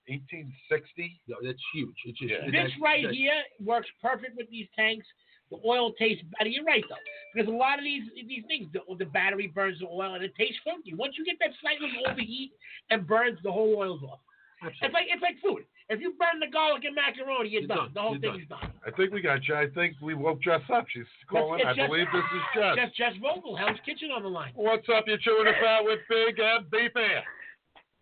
1860. 0.08 1.22
yeah, 1.28 1.36
that's 1.44 1.62
huge. 1.74 1.96
It's 2.06 2.20
just, 2.20 2.32
Yeah. 2.32 2.46
This 2.52 2.72
that- 2.74 2.82
right 2.82 3.04
that- 3.06 3.14
here 3.16 3.42
works 3.64 3.90
perfect 4.02 4.36
with 4.36 4.50
these 4.50 4.68
tanks. 4.76 5.08
The 5.52 5.60
oil 5.66 5.94
tastes 5.94 6.24
better. 6.38 6.50
You're 6.50 6.64
right 6.64 6.84
though, 6.90 6.96
because 7.36 7.48
a 7.48 7.56
lot 7.56 7.78
of 7.78 7.84
these 7.84 8.10
these 8.28 8.44
things, 8.48 8.72
the, 8.74 8.82
the 8.98 9.06
battery 9.06 9.48
burns 9.48 9.80
the 9.80 9.86
oil 9.88 10.16
and 10.16 10.24
it 10.24 10.34
tastes 10.36 10.58
funky. 10.64 10.94
Once 10.96 11.16
you 11.18 11.26
get 11.26 11.38
that 11.40 11.52
slightly 11.62 11.92
overheat 12.08 12.54
and 12.90 13.06
burns, 13.06 13.38
the 13.44 13.52
whole 13.52 13.76
oil's 13.76 14.02
off. 14.04 14.20
Absolutely. 14.64 14.86
It's 14.88 14.94
like 14.94 15.08
it's 15.12 15.22
like 15.22 15.38
food. 15.44 15.66
If 15.90 16.00
you 16.00 16.14
burn 16.18 16.40
the 16.40 16.48
garlic 16.48 16.86
and 16.86 16.96
macaroni, 16.96 17.50
you're, 17.50 17.62
You're 17.62 17.68
done. 17.68 17.78
done. 17.78 17.92
The 17.94 18.02
whole 18.02 18.18
You're 18.18 18.34
thing's 18.34 18.48
done. 18.48 18.72
I 18.88 18.92
think 18.92 19.12
we 19.14 19.22
got 19.22 19.46
you. 19.48 19.54
I 19.54 19.68
think 19.76 19.98
we 20.02 20.14
woke 20.16 20.42
Jess 20.42 20.62
up. 20.74 20.88
She's 20.90 21.04
calling. 21.30 21.62
I 21.64 21.74
Jess- 21.76 21.88
believe 21.90 22.08
this 22.12 22.24
is 22.24 22.42
Jess. 22.56 22.76
Jess, 22.78 22.92
Jess 22.96 23.14
Vogel, 23.22 23.56
Hell's 23.58 23.78
Kitchen 23.86 24.10
on 24.10 24.24
the 24.24 24.30
line. 24.30 24.54
What's 24.56 24.88
up? 24.90 25.04
You're 25.06 25.18
chewing 25.20 25.44
the 25.46 25.54
fat 25.62 25.84
with 25.84 26.00
Big 26.10 26.40
and 26.40 26.72
Beefy. 26.72 27.06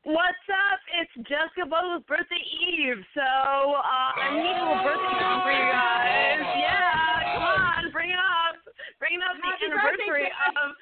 What's 0.01 0.47
up? 0.49 0.81
It's 0.97 1.13
Jessica 1.29 1.69
Bo's 1.69 2.01
birthday 2.09 2.41
eve, 2.41 2.97
so 3.13 3.21
uh, 3.21 4.09
I 4.17 4.33
need 4.33 4.49
a 4.57 4.65
little 4.65 4.81
birthday 4.81 5.13
song 5.21 5.45
for 5.45 5.53
you 5.53 5.67
guys. 5.69 6.41
Yeah, 6.57 7.37
come 7.37 7.45
on, 7.45 7.81
bring 7.93 8.09
it 8.09 8.17
up, 8.17 8.57
bring 8.97 9.21
it 9.21 9.23
up 9.23 9.37
the 9.37 9.45
Happy 9.45 9.69
anniversary 9.69 10.25
birthday, 10.33 10.57
of. 10.57 10.73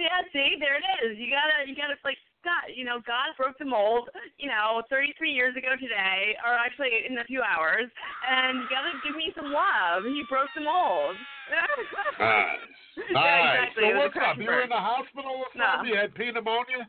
Yeah, 0.00 0.24
see, 0.32 0.56
there 0.56 0.80
it 0.80 0.86
is. 1.04 1.20
You 1.20 1.28
gotta, 1.28 1.68
you 1.68 1.76
gotta 1.76 2.00
like 2.08 2.16
God. 2.40 2.72
You 2.72 2.88
know, 2.88 3.04
God 3.04 3.36
broke 3.36 3.60
the 3.60 3.68
mold. 3.68 4.08
You 4.40 4.48
know, 4.48 4.80
33 4.88 5.28
years 5.28 5.52
ago 5.52 5.76
today, 5.76 6.32
or 6.40 6.56
actually 6.56 7.04
in 7.04 7.20
a 7.20 7.28
few 7.28 7.44
hours, 7.44 7.84
and 7.84 8.64
you 8.64 8.66
gotta 8.72 8.96
give 9.04 9.12
me 9.12 9.28
some 9.36 9.52
love. 9.52 10.08
He 10.08 10.24
broke 10.32 10.48
the 10.56 10.64
mold. 10.64 11.20
Nice. 11.52 12.48
Yeah, 12.96 13.08
Nice. 13.12 13.72
exactly. 13.76 13.84
It 13.88 13.92
So 13.92 14.00
was 14.04 14.12
a 14.16 14.20
what's 14.20 14.24
up? 14.24 14.36
You 14.40 14.48
were 14.52 14.60
in 14.64 14.68
the 14.72 14.76
hospital 14.76 15.32
or 15.44 15.48
No. 15.56 15.64
something? 15.80 15.88
You 15.92 15.96
had 15.96 16.12
pneumonia? 16.16 16.88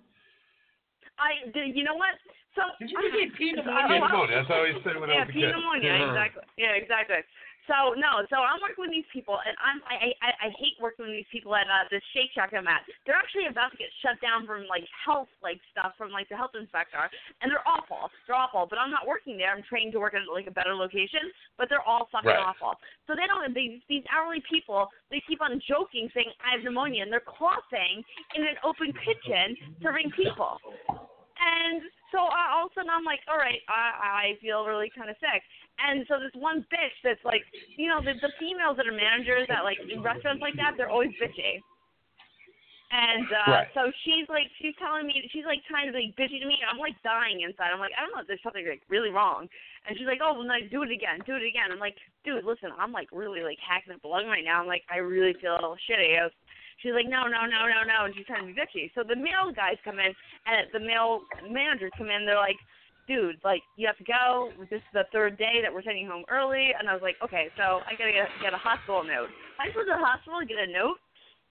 I, 1.19 1.49
did- 1.51 1.75
you 1.75 1.83
know 1.83 1.95
what? 1.95 2.15
So 2.55 2.61
Did 2.79 2.91
you 2.93 2.97
just 3.01 3.13
say 3.17 3.25
Pete 3.37 3.57
Uh, 3.57 3.63
pneumonia? 3.65 3.97
well, 3.97 4.29
Pneumonia. 4.29 4.35
That's 4.37 4.47
how 4.49 4.61
he 4.65 4.73
said 4.85 4.99
when 5.01 5.09
I 5.09 5.13
yeah, 5.13 5.25
was 5.25 5.29
a 5.29 5.33
kid. 5.33 5.49
pneumonia. 5.57 5.93
Exactly. 6.05 6.43
Yeah, 6.57 6.77
exactly. 6.77 7.21
So 7.67 7.95
no, 7.95 8.27
so 8.27 8.43
I'm 8.43 8.59
working 8.59 8.83
with 8.83 8.91
these 8.91 9.07
people, 9.15 9.39
and 9.39 9.55
I'm 9.63 9.79
I 9.87 10.11
I, 10.19 10.29
I 10.47 10.49
hate 10.59 10.75
working 10.83 11.07
with 11.07 11.15
these 11.15 11.31
people 11.31 11.55
at 11.55 11.63
uh, 11.63 11.87
this 11.87 12.03
Shake 12.11 12.35
Shack 12.35 12.51
I'm 12.51 12.67
at. 12.67 12.83
They're 13.07 13.15
actually 13.15 13.47
about 13.47 13.71
to 13.71 13.77
get 13.79 13.87
shut 14.03 14.19
down 14.19 14.43
from 14.43 14.67
like 14.67 14.83
health 14.91 15.31
like 15.39 15.63
stuff 15.71 15.95
from 15.95 16.11
like 16.11 16.27
the 16.27 16.35
health 16.35 16.59
inspector, 16.59 17.07
and 17.39 17.47
they're 17.47 17.63
awful. 17.63 18.11
They're 18.27 18.35
awful. 18.35 18.67
But 18.67 18.83
I'm 18.83 18.91
not 18.91 19.07
working 19.07 19.39
there. 19.39 19.55
I'm 19.55 19.63
trained 19.63 19.95
to 19.95 19.99
work 20.03 20.11
at 20.11 20.27
like 20.27 20.47
a 20.47 20.55
better 20.55 20.75
location, 20.75 21.23
but 21.55 21.71
they're 21.71 21.83
all 21.83 22.11
fucking 22.11 22.27
Right. 22.27 22.43
awful. 22.43 22.75
So 23.07 23.15
they 23.15 23.27
don't. 23.27 23.47
They, 23.55 23.79
these 23.87 24.03
hourly 24.11 24.43
people, 24.43 24.91
they 25.11 25.23
keep 25.23 25.39
on 25.39 25.61
joking, 25.63 26.11
saying 26.11 26.31
I 26.43 26.59
have 26.59 26.63
pneumonia, 26.67 27.03
and 27.03 27.11
they're 27.11 27.23
coughing 27.23 28.03
in 28.35 28.43
an 28.43 28.59
open 28.63 28.91
kitchen 29.07 29.55
serving 29.79 30.11
people. 30.11 30.59
And 31.43 31.81
so 32.11 32.19
uh, 32.29 32.47
all 32.53 32.69
of 32.69 32.71
a 32.71 32.73
sudden 32.77 32.91
I'm 32.93 33.03
like, 33.03 33.19
all 33.27 33.37
right, 33.37 33.59
I, 33.67 34.35
I 34.35 34.39
feel 34.39 34.65
really 34.65 34.91
kind 34.95 35.09
of 35.09 35.17
sick. 35.19 35.41
And 35.83 36.07
so 36.07 36.15
this 36.19 36.31
one 36.39 36.63
bitch 36.71 36.95
that's 37.03 37.23
like, 37.27 37.43
you 37.75 37.91
know, 37.91 37.99
the, 37.99 38.15
the 38.23 38.31
females 38.39 38.79
that 38.79 38.87
are 38.87 38.95
managers 38.95 39.51
at 39.51 39.67
like 39.67 39.77
restaurants 39.99 40.39
like 40.39 40.55
that, 40.55 40.79
they're 40.79 40.89
always 40.89 41.11
bitchy. 41.19 41.59
And 42.93 43.25
uh 43.25 43.51
Right. 43.51 43.67
so 43.73 43.91
she's 44.05 44.29
like, 44.29 44.47
she's 44.61 44.77
telling 44.79 45.09
me, 45.09 45.27
she's 45.33 45.43
like 45.49 45.59
trying 45.65 45.89
to 45.89 45.95
be 45.97 46.13
bitchy 46.15 46.39
to 46.39 46.47
me. 46.47 46.61
I'm 46.63 46.77
like 46.79 46.95
dying 47.03 47.41
inside. 47.41 47.73
I'm 47.73 47.81
like, 47.83 47.91
I 47.97 48.05
don't 48.05 48.13
know 48.15 48.21
if 48.21 48.29
there's 48.29 48.43
something 48.45 48.63
like 48.63 48.85
really 48.87 49.09
wrong. 49.09 49.49
And 49.83 49.97
she's 49.97 50.07
like, 50.07 50.23
oh, 50.23 50.39
well, 50.39 50.47
no, 50.47 50.55
do 50.71 50.87
it 50.87 50.93
again, 50.93 51.19
do 51.27 51.35
it 51.35 51.43
again. 51.43 51.67
I'm 51.73 51.83
like, 51.83 51.97
dude, 52.23 52.45
listen, 52.47 52.71
I'm 52.79 52.95
like 52.95 53.11
really 53.11 53.43
like 53.43 53.59
hacking 53.59 53.91
up 53.91 54.01
the 54.01 54.07
lung 54.07 54.31
right 54.31 54.45
now. 54.45 54.61
I'm 54.61 54.69
like, 54.69 54.87
I 54.87 55.03
really 55.03 55.35
feel 55.41 55.75
shitty. 55.89 56.15
I 56.15 56.29
was, 56.29 56.35
she's 56.79 56.95
like, 56.95 57.09
no, 57.09 57.27
no, 57.27 57.43
no, 57.43 57.67
no, 57.67 57.83
no, 57.83 58.05
and 58.05 58.13
she's 58.15 58.29
trying 58.29 58.47
to 58.47 58.53
be 58.53 58.55
bitchy. 58.55 58.93
So 58.95 59.03
the 59.03 59.17
male 59.17 59.51
guys 59.51 59.75
come 59.83 59.99
in, 59.99 60.13
and 60.47 60.71
the 60.71 60.79
male 60.79 61.27
managers 61.49 61.91
come 61.97 62.07
in. 62.07 62.25
They're 62.25 62.39
like, 62.39 62.61
dude, 63.07 63.37
like 63.43 63.61
you 63.75 63.87
have 63.87 63.97
to 63.97 64.07
go. 64.07 64.51
This 64.69 64.79
is 64.79 64.93
the 64.93 65.05
third 65.11 65.37
day 65.37 65.59
that 65.61 65.73
we're 65.73 65.83
sending 65.83 66.05
you 66.05 66.11
home 66.11 66.25
early. 66.29 66.71
And 66.77 66.89
I 66.89 66.93
was 66.93 67.01
like, 67.01 67.15
okay, 67.23 67.49
so 67.57 67.81
I 67.85 67.95
gotta 67.97 68.11
get, 68.11 68.27
get 68.41 68.53
a 68.53 68.61
hospital 68.61 69.03
note. 69.03 69.29
I 69.59 69.71
go 69.73 69.81
to 69.81 69.91
the 69.91 69.99
hospital 69.99 70.39
to 70.39 70.45
get 70.45 70.57
a 70.57 70.67
note. 70.71 70.97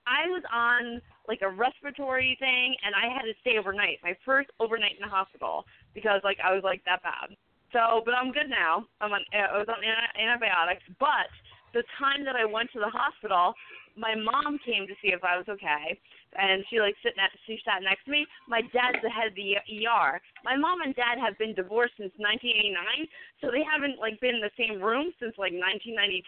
I 0.07 0.27
was 0.27 0.43
on 0.51 1.01
like 1.29 1.43
a 1.43 1.51
respiratory 1.51 2.37
thing, 2.41 2.75
and 2.83 2.95
I 2.95 3.07
had 3.07 3.23
to 3.23 3.35
stay 3.41 3.59
overnight. 3.59 4.03
My 4.03 4.17
first 4.25 4.51
overnight 4.59 4.99
in 4.99 5.03
the 5.03 5.13
hospital 5.13 5.65
because 5.95 6.21
like 6.25 6.39
I 6.43 6.55
was 6.55 6.65
like 6.65 6.83
that 6.85 7.03
bad. 7.03 7.37
So, 7.73 8.03
but 8.05 8.13
I'm 8.13 8.33
good 8.33 8.51
now. 8.51 8.85
I'm 9.01 9.13
on. 9.13 9.23
I 9.33 9.57
was 9.57 9.69
on 9.69 9.81
anti- 9.81 10.19
antibiotics, 10.19 10.85
but 11.01 11.31
the 11.73 11.83
time 11.99 12.25
that 12.25 12.37
I 12.37 12.45
went 12.45 12.71
to 12.73 12.81
the 12.81 12.93
hospital, 12.93 13.55
my 13.97 14.15
mom 14.15 14.61
came 14.65 14.87
to 14.87 14.95
see 15.01 15.09
if 15.09 15.25
I 15.25 15.37
was 15.37 15.49
okay, 15.49 15.97
and 16.39 16.65
she 16.71 16.81
like 16.81 16.97
sit 17.03 17.15
next, 17.17 17.39
she 17.47 17.61
sat 17.65 17.83
next 17.83 18.05
to 18.05 18.11
me. 18.11 18.27
My 18.49 18.63
dad's 18.73 19.03
the 19.03 19.11
head 19.11 19.29
of 19.29 19.37
the 19.37 19.57
ER. 19.61 20.21
My 20.45 20.57
mom 20.57 20.81
and 20.81 20.95
dad 20.95 21.19
have 21.21 21.37
been 21.39 21.55
divorced 21.55 21.95
since 21.99 22.13
1989, 22.17 23.09
so 23.41 23.51
they 23.51 23.65
haven't 23.65 24.01
like 24.01 24.21
been 24.21 24.37
in 24.37 24.45
the 24.45 24.55
same 24.57 24.81
room 24.81 25.13
since 25.21 25.37
like 25.37 25.53
1992. 25.53 26.25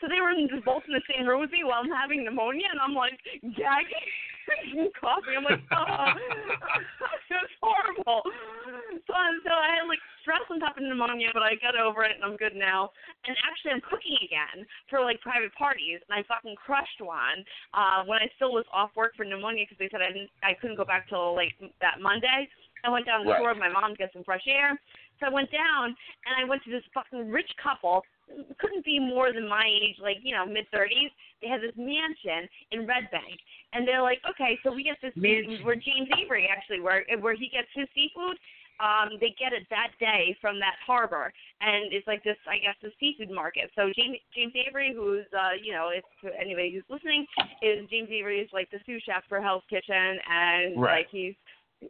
So 0.00 0.08
they 0.08 0.20
were 0.20 0.36
both 0.64 0.84
in 0.86 0.94
the 0.94 1.04
same 1.08 1.26
room 1.26 1.40
with 1.40 1.52
me 1.52 1.64
while 1.64 1.80
I'm 1.80 1.92
having 1.92 2.24
pneumonia, 2.24 2.68
and 2.70 2.80
I'm 2.80 2.94
like 2.94 3.16
gagging 3.56 4.08
and 4.76 4.90
coughing. 4.94 5.36
I'm 5.36 5.44
like, 5.44 5.62
oh, 5.72 6.12
it's 7.30 7.56
horrible. 7.60 8.22
So, 9.06 9.14
so 9.44 9.52
I 9.52 9.68
had 9.80 9.86
like 9.88 10.02
stress 10.22 10.44
on 10.50 10.60
top 10.60 10.76
of 10.76 10.82
pneumonia, 10.84 11.28
but 11.32 11.42
I 11.42 11.54
got 11.60 11.78
over 11.78 12.04
it 12.04 12.16
and 12.16 12.24
I'm 12.24 12.36
good 12.36 12.54
now. 12.56 12.90
And 13.26 13.36
actually, 13.44 13.72
I'm 13.76 13.84
cooking 13.84 14.16
again 14.24 14.64
for 14.88 15.00
like 15.00 15.20
private 15.20 15.52
parties, 15.56 16.00
and 16.08 16.12
I 16.12 16.22
fucking 16.28 16.56
crushed 16.56 17.00
one 17.00 17.44
uh, 17.74 18.04
when 18.04 18.18
I 18.20 18.28
still 18.36 18.52
was 18.52 18.64
off 18.72 18.90
work 18.96 19.16
for 19.16 19.24
pneumonia 19.24 19.64
because 19.64 19.78
they 19.78 19.88
said 19.90 20.00
I 20.02 20.12
didn't, 20.12 20.30
I 20.42 20.54
couldn't 20.56 20.76
go 20.76 20.84
back 20.84 21.08
till 21.08 21.34
like 21.34 21.54
that 21.80 22.00
Monday. 22.00 22.48
I 22.84 22.90
went 22.90 23.06
down 23.06 23.20
to 23.20 23.24
the 23.26 23.30
Right. 23.34 23.40
store 23.42 23.50
with 23.50 23.58
my 23.58 23.72
mom 23.72 23.92
to 23.92 23.98
get 23.98 24.12
some 24.12 24.22
fresh 24.22 24.46
air. 24.46 24.78
So 25.18 25.26
I 25.26 25.30
went 25.30 25.50
down 25.50 25.90
and 26.26 26.32
I 26.38 26.44
went 26.48 26.62
to 26.64 26.70
this 26.70 26.84
fucking 26.94 27.28
rich 27.28 27.50
couple. 27.62 28.02
Couldn't 28.58 28.84
be 28.84 28.98
more 28.98 29.32
than 29.32 29.48
my 29.48 29.66
age, 29.66 29.96
like 30.00 30.18
you 30.22 30.34
know, 30.34 30.46
mid 30.46 30.66
thirties. 30.72 31.10
They 31.42 31.48
had 31.48 31.60
this 31.60 31.76
mansion 31.76 32.48
in 32.72 32.86
Red 32.86 33.10
Bank, 33.10 33.38
and 33.72 33.86
they're 33.86 34.02
like, 34.02 34.20
okay, 34.28 34.58
so 34.62 34.72
we 34.72 34.82
get 34.82 34.98
this 35.00 35.12
Mansion. 35.14 35.64
where 35.64 35.76
James 35.76 36.08
Avery 36.18 36.48
actually 36.50 36.80
where 36.80 37.04
where 37.20 37.34
he 37.34 37.48
gets 37.48 37.68
his 37.74 37.88
seafood. 37.94 38.36
Um, 38.80 39.18
they 39.18 39.34
get 39.34 39.52
it 39.52 39.66
that 39.70 39.90
day 39.98 40.36
from 40.40 40.60
that 40.60 40.76
harbor, 40.86 41.32
and 41.60 41.92
it's 41.92 42.06
like 42.06 42.22
this, 42.22 42.36
I 42.46 42.58
guess, 42.58 42.76
the 42.80 42.92
seafood 43.00 43.28
market. 43.34 43.72
So 43.74 43.90
James 43.96 44.18
James 44.32 44.52
Avery, 44.54 44.94
who's 44.94 45.26
uh, 45.34 45.58
you 45.60 45.72
know, 45.72 45.90
if 45.90 46.04
to 46.22 46.30
anybody 46.38 46.70
who's 46.72 46.86
listening, 46.88 47.26
is 47.60 47.88
James 47.90 48.08
Avery 48.12 48.38
is 48.38 48.48
like 48.52 48.70
the 48.70 48.78
sous 48.86 49.02
chef 49.02 49.24
for 49.28 49.40
Hell's 49.40 49.64
Kitchen, 49.68 50.18
and 50.30 50.80
Right. 50.80 50.98
like 50.98 51.08
he's 51.10 51.34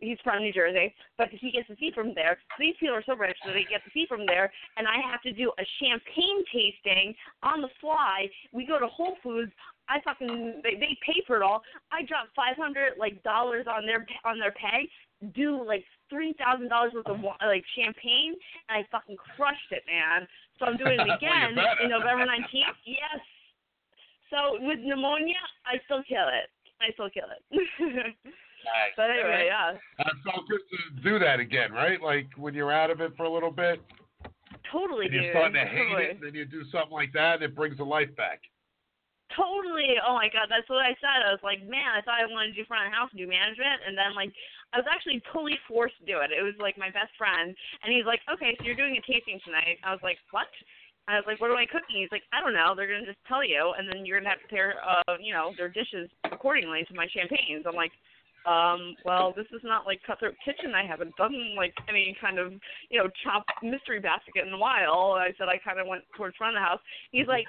he's 0.01 0.19
from 0.23 0.43
New 0.43 0.53
Jersey, 0.53 0.95
but 1.17 1.29
he 1.31 1.51
gets 1.51 1.69
the 1.69 1.77
seed 1.77 1.95
from 1.95 2.15
there. 2.15 2.39
These 2.59 2.75
people 2.81 2.97
are 2.97 3.05
so 3.05 3.17
rich 3.17 3.37
that 3.45 3.53
they 3.53 3.65
get 3.69 3.81
the 3.85 3.91
seed 3.93 4.09
from 4.09 4.27
there, 4.27 4.53
and 4.77 4.87
I 4.87 4.97
have 5.11 5.23
to 5.23 5.33
do 5.33 5.53
a 5.59 5.65
champagne 5.81 6.45
tasting 6.53 7.15
on 7.43 7.63
the 7.63 7.69
fly. 7.81 8.29
We 8.53 8.67
go 8.67 8.79
to 8.79 8.87
Whole 8.87 9.17
Foods. 9.23 9.53
I 9.89 10.01
fucking 10.05 10.61
they, 10.63 10.75
they 10.75 10.99
pay 11.05 11.23
for 11.27 11.37
it 11.37 11.43
all. 11.43 11.63
I 11.93 12.05
drop 12.05 12.29
five 12.37 12.57
hundred 12.57 12.95
like 12.99 13.23
dollars 13.23 13.67
on 13.69 13.87
their 13.87 14.07
on 14.25 14.39
their 14.39 14.53
pay. 14.53 14.89
Do 15.35 15.65
like 15.65 15.85
three 16.11 16.35
thousand 16.39 16.69
dollars 16.69 16.93
worth 16.95 17.09
of 17.09 17.21
like 17.21 17.65
champagne, 17.77 18.37
and 18.69 18.85
I 18.85 18.87
fucking 18.93 19.17
crushed 19.37 19.73
it, 19.73 19.83
man. 19.89 20.29
So 20.59 20.67
I'm 20.67 20.77
doing 20.77 21.01
it 21.01 21.09
again 21.17 21.57
better. 21.57 21.83
in 21.83 21.91
November 21.91 22.27
nineteenth. 22.27 22.77
Yes. 22.85 23.21
So 24.31 24.61
with 24.61 24.81
pneumonia, 24.81 25.41
I 25.65 25.81
still 25.87 26.03
kill 26.05 26.29
it. 26.29 26.53
I 26.81 26.93
still 26.93 27.09
kill 27.09 27.33
it. 27.33 28.15
Nice. 28.69 28.93
but 28.97 29.11
anyway, 29.11 29.49
yeah. 29.49 29.71
And 29.73 30.07
it 30.09 30.19
felt 30.25 30.45
good 30.49 30.61
to 30.61 31.03
do 31.03 31.19
that 31.19 31.41
again, 31.41 31.73
right? 31.73 32.01
Like 32.01 32.29
when 32.37 32.53
you're 32.55 32.73
out 32.73 32.91
of 32.91 33.01
it 33.01 33.17
for 33.17 33.25
a 33.25 33.33
little 33.33 33.51
bit, 33.53 33.81
Totally, 34.71 35.07
and 35.09 35.15
you're 35.15 35.23
dude. 35.25 35.33
starting 35.33 35.57
to 35.57 35.65
hate 35.65 35.89
totally. 35.89 36.05
it, 36.05 36.11
and 36.17 36.23
then 36.23 36.35
you 36.37 36.45
do 36.45 36.61
something 36.71 36.93
like 36.93 37.13
that, 37.17 37.41
and 37.41 37.43
it 37.49 37.57
brings 37.57 37.77
the 37.81 37.85
life 37.89 38.13
back. 38.21 38.45
Totally. 39.37 39.97
Oh 40.01 40.17
my 40.17 40.29
god, 40.33 40.49
that's 40.49 40.69
what 40.69 40.81
I 40.85 40.97
said. 41.01 41.21
I 41.25 41.33
was 41.33 41.45
like, 41.45 41.61
man, 41.65 41.93
I 41.97 42.01
thought 42.01 42.21
I 42.21 42.29
wanted 42.29 42.57
to 42.57 42.61
do 42.61 42.65
front 42.69 42.89
of 42.89 42.93
house 42.93 43.09
and 43.13 43.21
do 43.21 43.29
management, 43.29 43.85
and 43.87 43.93
then 43.97 44.17
like 44.17 44.33
I 44.73 44.81
was 44.81 44.89
actually 44.89 45.21
totally 45.33 45.57
forced 45.69 45.97
to 46.01 46.09
do 46.09 46.21
it. 46.25 46.33
It 46.33 46.41
was 46.45 46.57
like 46.61 46.77
my 46.81 46.89
best 46.93 47.13
friend, 47.17 47.53
and 47.85 47.89
he's 47.93 48.09
like, 48.09 48.21
okay, 48.29 48.57
so 48.57 48.65
you're 48.65 48.77
doing 48.77 48.97
a 48.97 49.05
tasting 49.05 49.41
tonight. 49.45 49.81
I 49.85 49.93
was 49.93 50.01
like, 50.03 50.17
what? 50.33 50.49
I 51.09 51.17
was 51.17 51.25
like, 51.25 51.41
what 51.41 51.49
am 51.53 51.57
I 51.57 51.65
cooking? 51.65 52.01
He's 52.05 52.13
like, 52.13 52.25
I 52.37 52.41
don't 52.41 52.53
know. 52.57 52.73
They're 52.77 52.89
gonna 52.89 53.09
just 53.09 53.21
tell 53.29 53.45
you, 53.45 53.73
and 53.77 53.85
then 53.89 54.05
you're 54.05 54.21
gonna 54.21 54.33
have 54.33 54.45
to 54.45 54.49
pair, 54.53 54.77
uh, 54.81 55.17
you 55.21 55.33
know, 55.33 55.53
their 55.57 55.69
dishes 55.73 56.09
accordingly 56.29 56.85
to 56.89 56.95
my 56.97 57.09
champagnes. 57.09 57.65
I'm 57.69 57.77
like, 57.77 57.93
um, 58.47 58.95
well, 59.05 59.33
this 59.37 59.47
is 59.53 59.61
not 59.65 59.87
like 59.87 60.01
Cutthroat 60.07 60.35
Kitchen. 60.45 60.75
I 60.75 60.87
haven't 60.87 61.17
done 61.17 61.55
like 61.57 61.75
any 61.89 62.17
kind 62.21 62.39
of, 62.39 62.53
you 62.91 62.99
know, 62.99 63.09
chop 63.25 63.45
mystery 63.63 64.01
basket 64.01 64.47
in 64.47 64.53
a 64.53 64.59
while. 64.59 65.17
I 65.19 65.31
said 65.39 65.49
I 65.49 65.59
kind 65.59 65.81
of 65.81 65.87
went 65.87 66.05
towards 66.17 66.37
front 66.37 66.57
of 66.57 66.61
the 66.63 66.67
house. 66.67 66.81
He's 67.11 67.27
like, 67.27 67.47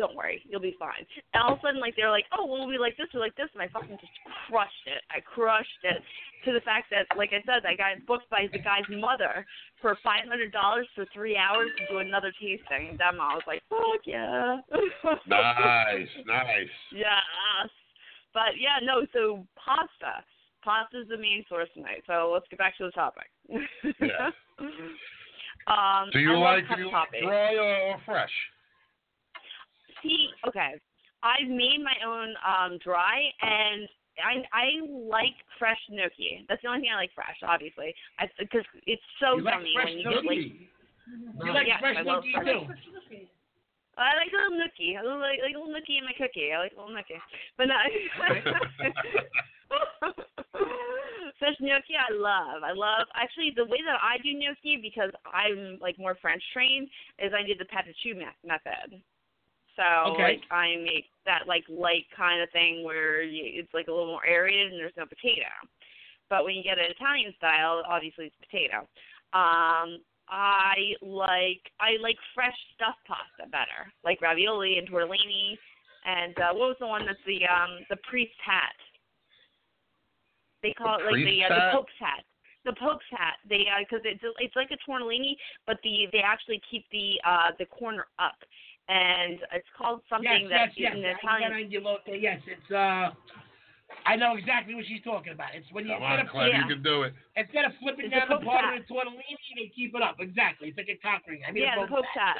don't 0.00 0.16
worry, 0.16 0.42
you'll 0.48 0.64
be 0.64 0.74
fine. 0.78 1.04
And 1.34 1.42
all 1.42 1.52
of 1.52 1.58
a 1.58 1.62
sudden, 1.62 1.80
like 1.80 1.94
they're 1.94 2.10
like, 2.10 2.24
oh, 2.32 2.46
well, 2.46 2.66
we 2.66 2.78
like 2.78 2.96
this 2.96 3.08
or 3.12 3.20
like 3.20 3.36
this, 3.36 3.48
and 3.52 3.62
I 3.62 3.68
fucking 3.68 3.98
just 4.00 4.12
crushed 4.48 4.86
it. 4.86 5.02
I 5.10 5.20
crushed 5.20 5.84
it 5.84 6.00
to 6.46 6.52
the 6.52 6.64
fact 6.64 6.88
that, 6.90 7.04
like 7.18 7.30
I 7.36 7.44
said, 7.44 7.68
I 7.68 7.76
got 7.76 8.06
booked 8.06 8.30
by 8.30 8.48
the 8.50 8.58
guy's 8.58 8.88
mother 8.88 9.44
for 9.82 9.98
five 10.02 10.24
hundred 10.26 10.52
dollars 10.52 10.88
for 10.94 11.04
three 11.12 11.36
hours 11.36 11.68
to 11.78 11.92
do 11.92 11.98
another 11.98 12.32
tasting. 12.40 12.96
Them, 12.96 13.20
I 13.20 13.34
was 13.34 13.44
like, 13.46 13.62
fuck 13.68 14.00
yeah. 14.06 14.60
Nice, 15.28 16.08
nice. 16.26 16.74
Yes. 16.92 17.68
But 18.34 18.56
yeah, 18.58 18.78
no, 18.82 19.06
so 19.12 19.46
pasta. 19.56 20.24
Pasta's 20.62 21.08
the 21.08 21.16
main 21.16 21.44
source 21.48 21.68
tonight. 21.74 22.02
So 22.06 22.30
let's 22.32 22.46
get 22.50 22.58
back 22.58 22.76
to 22.78 22.84
the 22.84 22.90
topic. 22.92 23.30
Yeah. 24.00 24.30
um 25.66 26.10
Do 26.12 26.18
you 26.20 26.36
like 26.38 26.64
do 26.68 26.82
you 26.82 26.90
topic. 26.90 27.20
like 27.22 27.30
dry 27.30 27.54
or, 27.56 27.92
or 27.92 27.96
fresh? 28.04 28.30
See, 30.02 30.28
okay. 30.46 30.74
I've 31.22 31.48
made 31.48 31.78
my 31.82 31.96
own 32.06 32.34
um 32.46 32.78
dry 32.82 33.20
and 33.42 33.88
I 34.24 34.44
I 34.52 34.64
like 34.88 35.34
fresh 35.58 35.78
gnocchi. 35.90 36.44
That's 36.48 36.62
the 36.62 36.68
only 36.68 36.82
thing 36.82 36.90
I 36.92 36.96
like 36.96 37.12
fresh, 37.14 37.36
obviously. 37.42 37.94
I 38.18 38.28
because 38.38 38.64
it's 38.86 39.02
so 39.20 39.36
You 39.36 39.44
yummy 39.44 39.72
fresh 39.74 39.86
when 39.86 39.98
you 39.98 40.10
get 40.10 40.24
like? 40.24 40.38
You 41.44 41.52
like 41.52 41.66
Yes, 41.66 41.80
fresh 41.80 41.96
I 41.98 42.02
love 42.02 42.22
nookie 42.24 42.32
fresh- 42.32 42.46
too. 42.46 43.26
I 43.98 44.16
like 44.16 44.32
a 44.32 44.36
little 44.36 44.58
nookie. 44.58 44.96
I 44.96 45.02
like, 45.02 45.40
like 45.42 45.54
a 45.54 45.58
little 45.58 45.74
nookie 45.74 45.98
in 45.98 46.04
my 46.04 46.12
cookie. 46.16 46.52
I 46.52 46.58
like 46.58 46.72
a 46.72 46.80
little 46.80 46.94
nookie. 46.94 47.20
But 47.56 47.68
no. 47.68 47.76
Fresh 51.38 51.56
gnocchi, 51.60 51.94
I 51.96 52.12
love. 52.12 52.62
I 52.62 52.72
love. 52.72 53.06
Actually, 53.14 53.52
the 53.56 53.64
way 53.64 53.78
that 53.86 53.98
I 54.02 54.18
do 54.22 54.32
gnocchi, 54.34 54.78
because 54.80 55.10
I'm 55.32 55.78
like 55.80 55.98
more 55.98 56.16
French 56.20 56.42
trained, 56.52 56.88
is 57.18 57.32
I 57.32 57.42
do 57.46 57.54
the 57.56 57.64
pâte 57.64 57.94
choux 58.02 58.14
method. 58.44 59.02
So 59.76 60.12
Okay. 60.12 60.22
like 60.22 60.42
I 60.50 60.76
make 60.84 61.06
that 61.24 61.46
like 61.46 61.64
light 61.68 62.04
kind 62.16 62.42
of 62.42 62.50
thing 62.50 62.84
where 62.84 63.22
you, 63.22 63.42
it's 63.60 63.72
like 63.72 63.88
a 63.88 63.90
little 63.90 64.06
more 64.06 64.26
aerated 64.26 64.72
and 64.72 64.80
there's 64.80 64.96
no 64.96 65.06
potato. 65.06 65.48
But 66.28 66.44
when 66.44 66.54
you 66.54 66.62
get 66.62 66.78
it 66.78 66.90
Italian 66.90 67.32
style, 67.36 67.82
obviously 67.88 68.26
it's 68.26 68.36
potato. 68.36 68.86
Um, 69.32 70.00
I 70.30 70.94
like 71.02 71.60
I 71.80 72.00
like 72.00 72.16
fresh 72.34 72.56
stuffed 72.74 73.02
pasta 73.06 73.50
better, 73.50 73.90
like 74.04 74.22
ravioli 74.22 74.78
and 74.78 74.88
tortellini. 74.88 75.58
And 76.06 76.38
uh, 76.38 76.54
what 76.54 76.68
was 76.68 76.76
the 76.80 76.86
one 76.86 77.04
that's 77.04 77.18
the 77.26 77.42
um 77.46 77.84
the 77.90 77.96
priest 78.08 78.38
hat? 78.44 78.78
They 80.62 80.72
call 80.72 80.98
The 80.98 81.08
it 81.08 81.12
like 81.12 81.24
the 81.24 81.44
uh, 81.44 81.48
the 81.48 81.76
pope's 81.76 81.98
hat. 81.98 82.24
The 82.64 82.74
pope's 82.78 83.04
hat. 83.10 83.36
They 83.48 83.66
because 83.80 84.04
it's 84.04 84.22
it's 84.38 84.56
like 84.56 84.70
a 84.70 84.78
tortellini, 84.88 85.34
but 85.66 85.78
the 85.82 86.06
they 86.12 86.20
actually 86.20 86.60
keep 86.70 86.84
the 86.92 87.20
uh 87.26 87.50
the 87.58 87.66
corner 87.66 88.06
up, 88.18 88.38
and 88.88 89.40
it's 89.52 89.68
called 89.76 90.00
something 90.08 90.46
yes, 90.48 90.50
that 90.50 90.68
yes, 90.76 90.94
yes. 90.94 90.96
in 90.96 91.04
Italian. 91.04 91.52
I- 91.52 91.58
you 91.68 91.82
Yes, 92.06 92.40
it's 92.46 92.70
uh. 92.70 93.10
I 94.06 94.16
know 94.16 94.36
exactly 94.36 94.74
what 94.74 94.86
she's 94.86 95.02
talking 95.02 95.32
about. 95.32 95.54
It's 95.54 95.66
when 95.72 95.86
you 95.86 95.94
Come 95.94 96.02
on, 96.02 96.12
instead 96.20 96.26
of 96.26 96.32
Clem, 96.32 96.48
Yeah. 96.50 96.58
you 96.62 96.68
can 96.74 96.82
do 96.82 97.02
it. 97.02 97.14
instead 97.36 97.64
of 97.66 97.72
flipping 97.82 98.06
It's 98.06 98.14
down 98.14 98.28
the 98.28 98.36
Pope's 98.36 98.46
part 98.46 98.64
of 98.74 98.80
the 98.80 98.86
tortellini, 98.86 99.54
they 99.56 99.68
keep 99.74 99.94
it 99.94 100.02
up. 100.02 100.16
Exactly. 100.20 100.68
It's 100.68 100.78
like 100.78 100.88
a 100.88 100.96
cock 100.96 101.22
ring. 101.26 101.42
I 101.46 101.52
mean, 101.52 101.64
yeah, 101.64 101.78
a 101.78 101.82
the 101.82 101.88
Pope's 101.88 102.08
hat. 102.14 102.38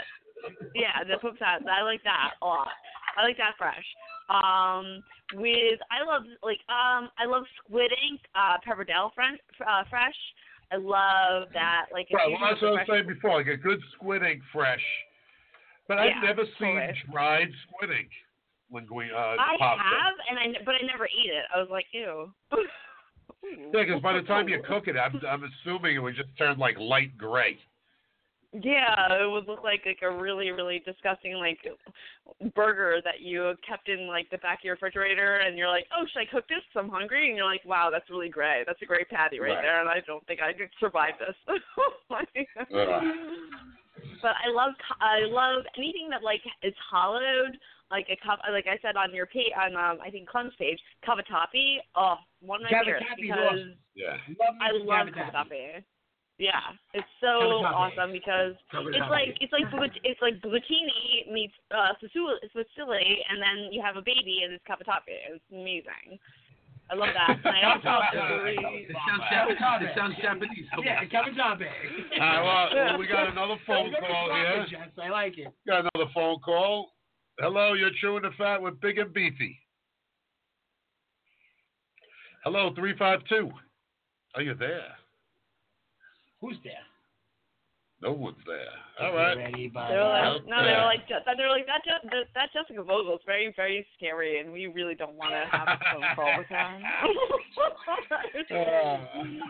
Yeah, 0.74 1.04
the 1.04 1.18
Pope's 1.18 1.38
hat. 1.40 1.62
I 1.68 1.82
like 1.82 2.02
that 2.04 2.32
a 2.40 2.46
lot. 2.46 2.68
I 3.16 3.22
like 3.24 3.36
that 3.36 3.54
fresh. 3.58 3.84
Um, 4.30 5.02
with 5.34 5.78
I 5.90 6.02
love 6.06 6.22
like 6.42 6.60
um 6.70 7.10
I 7.18 7.26
love 7.26 7.44
squid 7.62 7.92
ink, 8.08 8.20
uh 8.34 8.56
Pappardelle 8.66 9.12
fresh. 9.14 9.38
Uh, 9.60 9.84
fresh. 9.90 10.16
I 10.72 10.76
love 10.76 11.48
that. 11.52 11.86
Like 11.92 12.06
Right, 12.14 12.30
well, 12.30 12.38
that's 12.40 12.62
what 12.62 12.68
I 12.68 12.70
was 12.70 12.86
fresh- 12.86 12.96
saying 13.02 13.06
before, 13.08 13.36
like 13.38 13.48
a 13.48 13.56
good 13.56 13.80
squid 13.94 14.22
ink 14.22 14.40
fresh. 14.52 14.82
But 15.88 15.98
I've 15.98 16.10
Yeah, 16.10 16.20
never 16.30 16.44
seen 16.58 16.76
totally. 16.78 17.02
dried 17.12 17.50
squid 17.66 17.90
ink 17.90 18.10
linguine 18.72 19.12
uh, 19.12 19.36
I 19.38 19.56
pasta. 19.58 19.82
have, 19.82 20.14
and 20.28 20.38
I 20.38 20.62
but 20.64 20.74
I 20.74 20.86
never 20.86 21.06
eat 21.06 21.30
it. 21.30 21.44
I 21.54 21.58
was 21.60 21.68
like, 21.70 21.86
ew. 21.92 22.32
Yeah, 23.42 23.84
because 23.86 24.02
by 24.02 24.12
the 24.12 24.22
time 24.22 24.48
you 24.48 24.62
cook 24.68 24.86
it, 24.86 24.96
I'm, 24.96 25.18
I'm 25.26 25.42
assuming 25.44 25.96
it 25.96 25.98
would 25.98 26.14
just 26.14 26.28
turn 26.36 26.58
like 26.58 26.76
light 26.78 27.16
gray. 27.16 27.58
Yeah, 28.52 29.14
it 29.14 29.30
would 29.30 29.46
look 29.46 29.62
like 29.62 29.82
like 29.86 30.00
a 30.02 30.10
really 30.10 30.50
really 30.50 30.82
disgusting 30.84 31.34
like 31.34 31.58
burger 32.54 33.00
that 33.04 33.20
you 33.20 33.54
kept 33.66 33.88
in 33.88 34.08
like 34.08 34.28
the 34.30 34.38
back 34.38 34.58
of 34.58 34.64
your 34.64 34.74
refrigerator, 34.74 35.36
and 35.36 35.56
you're 35.56 35.68
like, 35.68 35.86
oh, 35.96 36.04
should 36.12 36.20
I 36.20 36.24
cook 36.30 36.48
this? 36.48 36.58
I'm 36.76 36.88
hungry, 36.88 37.28
and 37.28 37.36
you're 37.36 37.46
like, 37.46 37.64
wow, 37.64 37.90
that's 37.90 38.10
really 38.10 38.28
gray. 38.28 38.64
That's 38.66 38.82
a 38.82 38.86
great 38.86 39.08
patty 39.08 39.38
right, 39.38 39.54
Right. 39.54 39.62
there, 39.62 39.80
and 39.80 39.88
I 39.88 40.00
don't 40.06 40.26
think 40.26 40.40
I 40.42 40.52
could 40.52 40.68
survive 40.80 41.14
this. 41.20 41.36
but 44.22 44.34
I 44.34 44.48
love 44.52 44.72
I 45.00 45.20
love 45.26 45.62
anything 45.78 46.08
that 46.10 46.22
like 46.24 46.42
is 46.62 46.74
hollowed, 46.90 47.56
like 47.90 48.06
a 48.08 48.16
cup, 48.24 48.38
like 48.50 48.66
I 48.66 48.78
said 48.82 48.96
on 48.96 49.14
your 49.14 49.26
page 49.26 49.52
on 49.58 49.74
um 49.76 49.98
I 50.04 50.10
think 50.10 50.28
Clem's 50.28 50.54
page, 50.58 50.78
cavatappi. 51.06 51.78
Oh, 51.96 52.16
one 52.40 52.64
of 52.64 52.70
my 52.70 52.78
favorites 52.78 53.06
because 53.20 53.38
awesome. 53.50 53.74
Yeah. 53.94 54.16
Love 54.38 54.56
I 54.62 54.68
some 54.72 54.86
love 54.86 55.06
cavatappi. 55.08 55.50
cavatappi. 55.50 55.84
Yeah, 56.40 56.72
it's 56.94 57.12
so 57.20 57.60
awesome 57.68 58.12
because 58.12 58.56
it's 58.72 59.10
like 59.12 59.36
it's 59.44 59.52
like 59.52 59.92
it's 60.04 60.22
like 60.22 60.40
bucatini 60.40 61.28
meets 61.30 61.52
uh 61.70 61.92
fusilli, 62.00 62.40
fusilli, 62.56 63.04
and 63.28 63.36
then 63.42 63.68
you 63.72 63.82
have 63.84 63.96
a 63.96 64.02
baby 64.02 64.40
and 64.44 64.54
it's 64.54 64.64
cavatappi. 64.64 65.12
It's 65.36 65.44
amazing. 65.52 66.16
I 66.90 66.94
love 66.96 67.10
that. 67.14 67.38
And 67.44 67.54
I 67.54 67.70
also 67.70 67.86
It 68.50 68.96
sounds, 69.06 69.22
Jap- 69.30 69.82
it 69.82 69.92
sounds 69.94 70.14
Japanese. 70.20 70.66
Yeah, 70.82 71.04
cavatappi. 71.04 71.68
All 72.18 72.18
right, 72.18 72.72
well, 72.74 72.98
we 72.98 73.06
got 73.06 73.28
another 73.28 73.56
phone 73.66 73.92
call 74.00 74.34
here. 74.34 74.66
Jess. 74.68 74.88
I 75.00 75.08
like 75.10 75.38
it. 75.38 75.52
Got 75.68 75.86
another 75.94 76.10
phone 76.14 76.40
call. 76.40 76.92
Hello, 77.40 77.72
you're 77.72 77.90
chewing 78.02 78.22
the 78.22 78.30
fat 78.36 78.60
with 78.60 78.78
Big 78.82 78.98
and 78.98 79.14
Beefy. 79.14 79.58
Hello, 82.44 82.70
352. 82.74 83.50
Are 84.34 84.42
you 84.42 84.54
there? 84.54 84.92
Who's 86.42 86.58
there? 86.62 86.84
No 88.02 88.12
one's 88.12 88.36
there. 88.46 88.68
All 89.00 89.14
right. 89.16 89.38
Ready. 89.38 89.70
They're 89.72 90.04
like, 90.04 90.46
no, 90.46 90.62
they're 90.62 90.84
like, 90.84 91.08
Je- 91.08 91.14
they're 91.36 91.48
like 91.48 91.66
that. 91.66 91.80
Je- 91.84 92.08
that- 92.10 92.28
that 92.34 92.52
Jessica 92.52 92.82
Vogel 92.82 93.14
is 93.14 93.20
very, 93.24 93.54
very 93.56 93.86
scary, 93.96 94.40
and 94.40 94.52
we 94.52 94.66
really 94.66 94.94
don't 94.94 95.14
want 95.14 95.32
to 95.32 95.44
have 95.50 95.68
a 95.68 95.78
phone 95.92 96.04
call 96.14 96.38
with 96.38 96.46
her. 96.48 96.80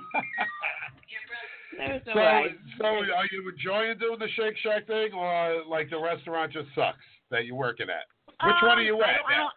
There's 1.77 2.03
no 2.07 2.12
so, 2.12 2.19
way. 2.19 2.55
so 2.79 2.85
are 2.87 3.27
you 3.33 3.49
enjoying 3.51 3.99
doing 3.99 4.19
the 4.21 4.29
Shake 4.37 4.57
Shack 4.59 4.87
thing, 4.87 5.12
or 5.12 5.62
like 5.69 5.91
the 5.91 5.99
restaurant 6.01 6.53
just 6.53 6.69
sucks 6.75 6.99
that 7.31 7.47
you're 7.47 7.57
working 7.57 7.86
at? 7.89 8.07
Which 8.27 8.57
one 8.62 8.78
are 8.78 8.82
you 8.82 8.97
Um, 8.97 9.05
I 9.05 9.12
at 9.15 9.20
I 9.27 9.31
now? 9.32 9.43
don't- 9.44 9.55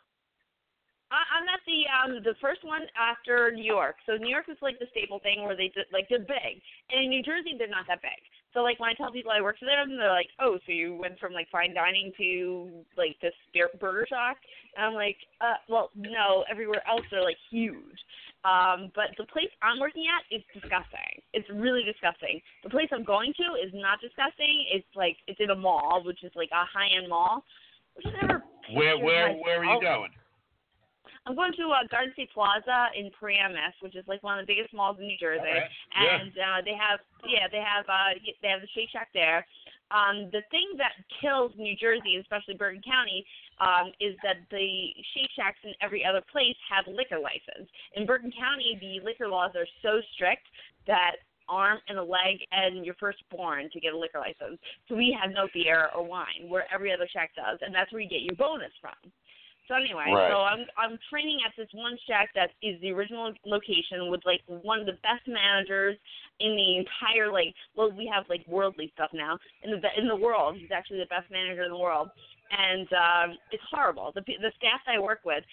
I- 1.12 1.26
I'm 1.38 1.48
at 1.48 1.60
the 1.66 1.88
um 1.90 2.24
the 2.24 2.34
first 2.41 2.64
one 2.64 2.88
after 2.95 3.52
New 3.52 3.64
York. 3.64 3.98
So 4.06 4.18
New 4.18 4.30
York 4.30 4.50
is 4.50 4.58
like 4.62 4.80
the 4.80 4.88
staple 4.88 5.20
thing 5.20 5.44
where 5.44 5.56
they 5.56 5.68
did 5.70 5.86
like 5.91 6.10
they're 6.10 6.20
big, 6.20 6.62
and 6.90 7.04
in 7.04 7.10
New 7.10 7.22
Jersey 7.22 7.54
they're 7.58 7.68
not 7.68 7.86
that 7.88 8.02
big. 8.02 8.18
So 8.54 8.62
like 8.64 8.80
when 8.80 8.90
I 8.90 8.94
tell 8.94 9.12
people 9.12 9.32
I 9.32 9.41
work 9.41 9.58
for 9.60 9.66
them, 9.66 9.95
they're 9.98 10.10
like, 10.12 10.30
"Oh, 10.40 10.58
so 10.66 10.72
you 10.72 10.95
went 10.95 11.20
from 11.20 11.34
like 11.34 11.50
fine 11.50 11.74
dining 11.74 12.14
to 12.18 12.86
like 12.98 13.20
this 13.20 13.34
burger 13.80 14.08
shack?" 14.08 14.38
And 14.76 14.86
I'm 14.88 14.94
like, 14.94 15.18
"Uh, 15.41 15.56
well, 15.70 15.91
no. 15.95 16.45
Everywhere 16.50 16.82
else 16.88 17.06
they're 17.12 17.24
like 17.24 17.38
huge." 17.50 18.00
Um, 18.44 18.91
but 18.95 19.16
the 19.18 19.26
place 19.26 19.50
I'm 19.62 19.80
working 19.80 20.06
at 20.08 20.24
is 20.36 20.44
disgusting. 20.54 21.22
It's 21.34 21.50
really 21.50 21.84
disgusting. 21.84 22.41
The 22.64 22.70
place 22.70 22.90
I'm 22.91 23.04
going 23.06 23.34
to 23.36 23.54
is 23.56 23.72
not 23.74 24.02
disgusting. 24.02 24.66
It's 24.72 24.95
like 24.95 25.18
it's 25.28 25.40
in 25.40 25.52
a 25.52 25.56
mall, 25.56 26.02
which 26.04 26.24
is 26.24 26.32
like 26.36 26.50
a 26.52 26.66
high 26.66 26.90
end 26.98 27.08
mall. 27.10 27.45
Which 27.95 28.06
I 28.07 28.26
never 28.26 28.44
Where 28.74 28.98
where 28.98 29.34
where 29.34 29.60
are 29.60 29.65
you 29.65 29.82
going? 29.82 30.11
I'm 31.26 31.36
going 31.36 31.53
to 31.56 31.72
uh, 31.72 31.88
Garden 31.88 32.11
State 32.14 32.32
Plaza 32.34 32.91
in 32.99 33.10
Paramus, 33.18 33.72
which 33.80 33.95
is 33.95 34.03
like 34.07 34.22
one 34.24 34.40
of 34.40 34.45
the 34.45 34.53
biggest 34.53 34.74
malls 34.74 34.98
in 34.99 35.07
New 35.07 35.15
Jersey, 35.18 35.40
Alright. 35.40 35.72
Yeah. 35.95 36.20
and 36.20 36.34
uh, 36.36 36.60
they 36.65 36.76
have 36.76 36.99
yeah 37.24 37.48
they 37.48 37.64
have 37.64 37.88
uh 37.88 38.20
they 38.41 38.49
have 38.49 38.60
the 38.60 38.68
Shake 38.76 38.91
Shack 38.91 39.07
there. 39.14 39.45
Um, 39.91 40.34
the 40.34 40.41
thing 40.49 40.74
that 40.82 40.98
kills 41.22 41.53
New 41.56 41.76
Jersey, 41.78 42.18
especially 42.18 42.56
Bergen 42.56 42.82
County, 42.82 43.24
um, 43.61 43.94
is 44.02 44.18
that 44.24 44.41
the 44.49 44.90
Shake 45.14 45.30
Shacks 45.38 45.61
in 45.64 45.72
every 45.82 46.03
other 46.03 46.22
place 46.32 46.57
have 46.65 46.90
liquor 46.90 47.22
license. 47.22 47.70
In 47.95 48.07
Bergen 48.07 48.34
County, 48.34 48.76
the 48.82 49.06
liquor 49.06 49.28
laws 49.28 49.52
are 49.56 49.68
so 49.86 50.02
strict 50.15 50.49
that 50.88 51.22
arm 51.49 51.80
and 51.88 51.98
a 51.98 52.03
leg 52.03 52.38
and 52.52 52.86
your 52.86 52.95
firstborn 52.95 53.70
to 53.72 53.80
get 53.80 53.94
a 53.94 53.98
liquor 53.98 54.20
license. 54.20 54.60
So 54.88 54.95
we 54.95 55.15
have 55.20 55.32
no 55.32 55.48
beer 55.53 55.90
or 55.95 56.03
wine, 56.03 56.48
where 56.48 56.65
every 56.74 56.91
other 56.94 57.07
shack 57.11 57.32
does, 57.36 57.60
and 57.61 57.74
that's 57.74 57.91
where 57.91 58.02
you 58.02 58.10
get 58.10 58.22
your 58.22 58.36
bonus 58.36 58.72
from. 58.82 59.11
So 59.68 59.76
anyway, 59.76 60.11
Right. 60.11 60.30
so 60.30 60.40
I'm 60.41 60.65
I'm 60.78 60.99
training 61.10 61.40
at 61.45 61.53
this 61.56 61.70
one 61.74 61.98
shack 62.06 62.30
that 62.36 62.52
is 62.61 62.80
the 62.82 62.91
original 62.91 63.32
location 63.45 64.11
with 64.11 64.20
like 64.26 64.41
one 64.48 64.80
of 64.82 64.86
the 64.86 64.99
best 65.03 65.26
managers 65.26 65.98
in 66.41 66.56
the 66.56 66.84
entire 66.84 67.32
like 67.32 67.56
well 67.76 67.90
we 67.91 68.10
have 68.14 68.26
like 68.28 68.44
worldly 68.45 68.91
stuff 68.94 69.11
now 69.14 69.40
in 69.64 69.72
the 69.72 69.80
in 69.98 70.07
the 70.07 70.15
world. 70.15 70.57
He's 70.60 70.72
actually 70.72 70.99
the 70.99 71.06
best 71.07 71.32
manager 71.32 71.64
in 71.64 71.72
the 71.72 71.78
world, 71.78 72.10
and 72.52 72.88
um, 72.91 73.38
it's 73.52 73.64
horrible. 73.72 74.11
The 74.14 74.22
the 74.22 74.52
staff 74.57 74.82
I 74.88 74.99
work 74.99 75.22
with. 75.24 75.44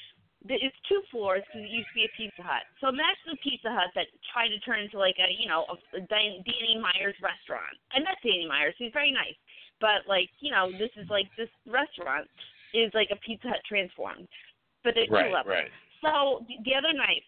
It's 0.49 0.77
two 0.89 1.03
floors 1.13 1.45
because 1.47 1.69
it 1.69 1.73
used 1.73 1.89
to 1.93 1.97
be 2.01 2.09
a 2.09 2.13
Pizza 2.17 2.41
Hut. 2.41 2.65
So 2.81 2.89
imagine 2.89 3.37
a 3.37 3.41
Pizza 3.45 3.69
Hut 3.69 3.93
that 3.95 4.09
tried 4.33 4.49
to 4.49 4.59
turn 4.65 4.81
into 4.81 4.97
like 4.97 5.21
a, 5.21 5.29
you 5.29 5.45
know, 5.45 5.69
a, 5.69 5.77
a 5.99 6.01
Danny 6.09 6.81
Myers 6.81 7.15
restaurant. 7.21 7.77
I 7.93 8.01
met 8.01 8.17
Danny 8.25 8.49
Myers. 8.49 8.73
He's 8.81 8.93
very 8.97 9.13
nice. 9.13 9.37
But 9.85 10.09
like, 10.09 10.33
you 10.41 10.49
know, 10.51 10.73
this 10.73 10.89
is 10.97 11.05
like 11.13 11.29
this 11.37 11.53
restaurant 11.69 12.25
is 12.73 12.89
like 12.97 13.13
a 13.13 13.21
Pizza 13.21 13.49
Hut 13.53 13.61
transformed, 13.69 14.29
but 14.85 14.97
there's 14.97 15.13
Right, 15.13 15.29
two 15.29 15.35
levels. 15.37 15.53
right. 15.53 15.71
So 16.01 16.41
the, 16.49 16.57
the 16.65 16.75
other 16.75 16.93
night, 16.97 17.21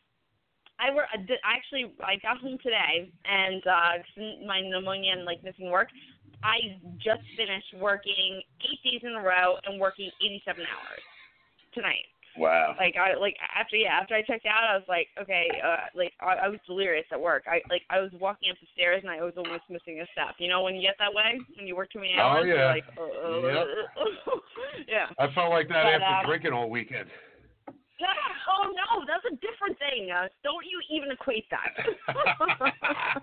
I 0.80 0.88
were 0.92 1.04
I 1.12 1.20
did- 1.20 1.40
I 1.44 1.52
actually 1.60 1.92
I 2.00 2.16
got 2.24 2.40
home 2.40 2.56
today 2.64 3.12
and 3.28 3.60
uh 3.68 3.92
my 4.48 4.60
pneumonia 4.64 5.12
and 5.12 5.24
like 5.28 5.44
missing 5.44 5.68
work. 5.70 5.88
I 6.42 6.80
just 6.96 7.22
finished 7.36 7.76
working 7.76 8.40
eight 8.64 8.80
days 8.82 9.00
in 9.04 9.12
a 9.14 9.22
row 9.22 9.60
and 9.68 9.78
working 9.78 10.10
87 10.24 10.64
hours 10.64 11.04
tonight. 11.76 12.08
Wow. 12.38 12.74
Like 12.78 12.96
I 12.96 13.14
like 13.18 13.36
after 13.54 13.76
yeah 13.76 13.98
after 14.00 14.14
I 14.14 14.22
checked 14.22 14.46
out 14.46 14.64
I 14.64 14.76
was 14.76 14.86
like 14.88 15.08
okay 15.20 15.48
uh 15.62 15.88
like 15.94 16.12
I, 16.20 16.46
I 16.46 16.48
was 16.48 16.58
delirious 16.66 17.04
at 17.12 17.20
work 17.20 17.44
I 17.46 17.60
like 17.68 17.82
I 17.90 18.00
was 18.00 18.10
walking 18.18 18.50
up 18.50 18.56
the 18.60 18.66
stairs 18.72 19.00
and 19.02 19.10
I 19.10 19.22
was 19.22 19.34
almost 19.36 19.62
missing 19.68 20.00
a 20.00 20.06
step 20.12 20.36
you 20.38 20.48
know 20.48 20.62
when 20.62 20.74
you 20.74 20.82
get 20.82 20.96
that 20.98 21.12
way 21.12 21.40
when 21.56 21.66
you 21.66 21.76
work 21.76 21.92
too 21.92 22.00
many 22.00 22.14
Oh, 22.16 22.22
hours 22.22 22.46
you're 22.46 22.56
yeah. 22.56 22.72
like 22.72 22.84
uh, 22.96 23.38
Yep. 23.38 23.66
yeah 24.88 25.06
I 25.18 25.32
felt 25.34 25.50
like 25.50 25.68
that 25.68 25.84
But, 25.84 26.02
after 26.02 26.20
um, 26.20 26.26
drinking 26.26 26.52
all 26.52 26.70
weekend. 26.70 27.08
Oh 28.52 28.66
no, 28.68 29.04
that's 29.06 29.24
a 29.26 29.36
different 29.36 29.78
thing. 29.78 30.10
Uh, 30.10 30.26
don't 30.42 30.64
you 30.66 30.80
even 30.90 31.10
equate 31.12 31.46
that. 31.50 31.72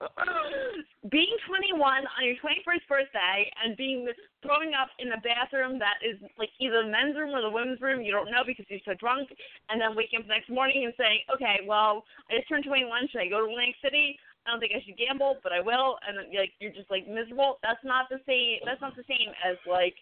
being 1.10 1.34
21 1.46 2.04
on 2.06 2.22
your 2.22 2.36
21st 2.38 2.86
birthday 2.88 3.50
and 3.64 3.76
being 3.76 4.06
throwing 4.42 4.72
up 4.74 4.88
in 4.98 5.10
a 5.12 5.20
bathroom 5.20 5.78
that 5.78 5.98
is 6.06 6.18
like 6.38 6.50
either 6.60 6.82
the 6.84 6.90
men's 6.90 7.16
room 7.16 7.34
or 7.34 7.42
the 7.42 7.50
women's 7.50 7.80
room, 7.80 8.02
you 8.02 8.12
don't 8.12 8.30
know 8.30 8.42
because 8.46 8.66
you're 8.68 8.82
so 8.84 8.94
drunk, 8.94 9.28
and 9.70 9.80
then 9.80 9.96
waking 9.96 10.20
up 10.20 10.26
the 10.26 10.34
next 10.34 10.50
morning 10.50 10.84
and 10.84 10.94
saying, 10.98 11.20
okay, 11.34 11.60
well, 11.66 12.04
I 12.30 12.36
just 12.38 12.48
turned 12.48 12.64
21. 12.64 13.08
Should 13.10 13.20
I 13.22 13.28
go 13.28 13.40
to 13.42 13.50
Atlantic 13.50 13.76
City? 13.82 14.18
I 14.46 14.50
don't 14.50 14.60
think 14.60 14.72
I 14.74 14.80
should 14.86 14.96
gamble, 14.96 15.36
but 15.42 15.52
I 15.52 15.60
will. 15.60 15.98
And 16.06 16.16
then, 16.16 16.30
like 16.32 16.52
you're 16.58 16.72
just 16.72 16.90
like 16.90 17.06
miserable. 17.06 17.58
That's 17.62 17.82
not 17.84 18.08
the 18.08 18.20
same. 18.26 18.62
That's 18.64 18.80
not 18.80 18.96
the 18.96 19.04
same 19.08 19.28
as 19.44 19.58
like 19.68 19.94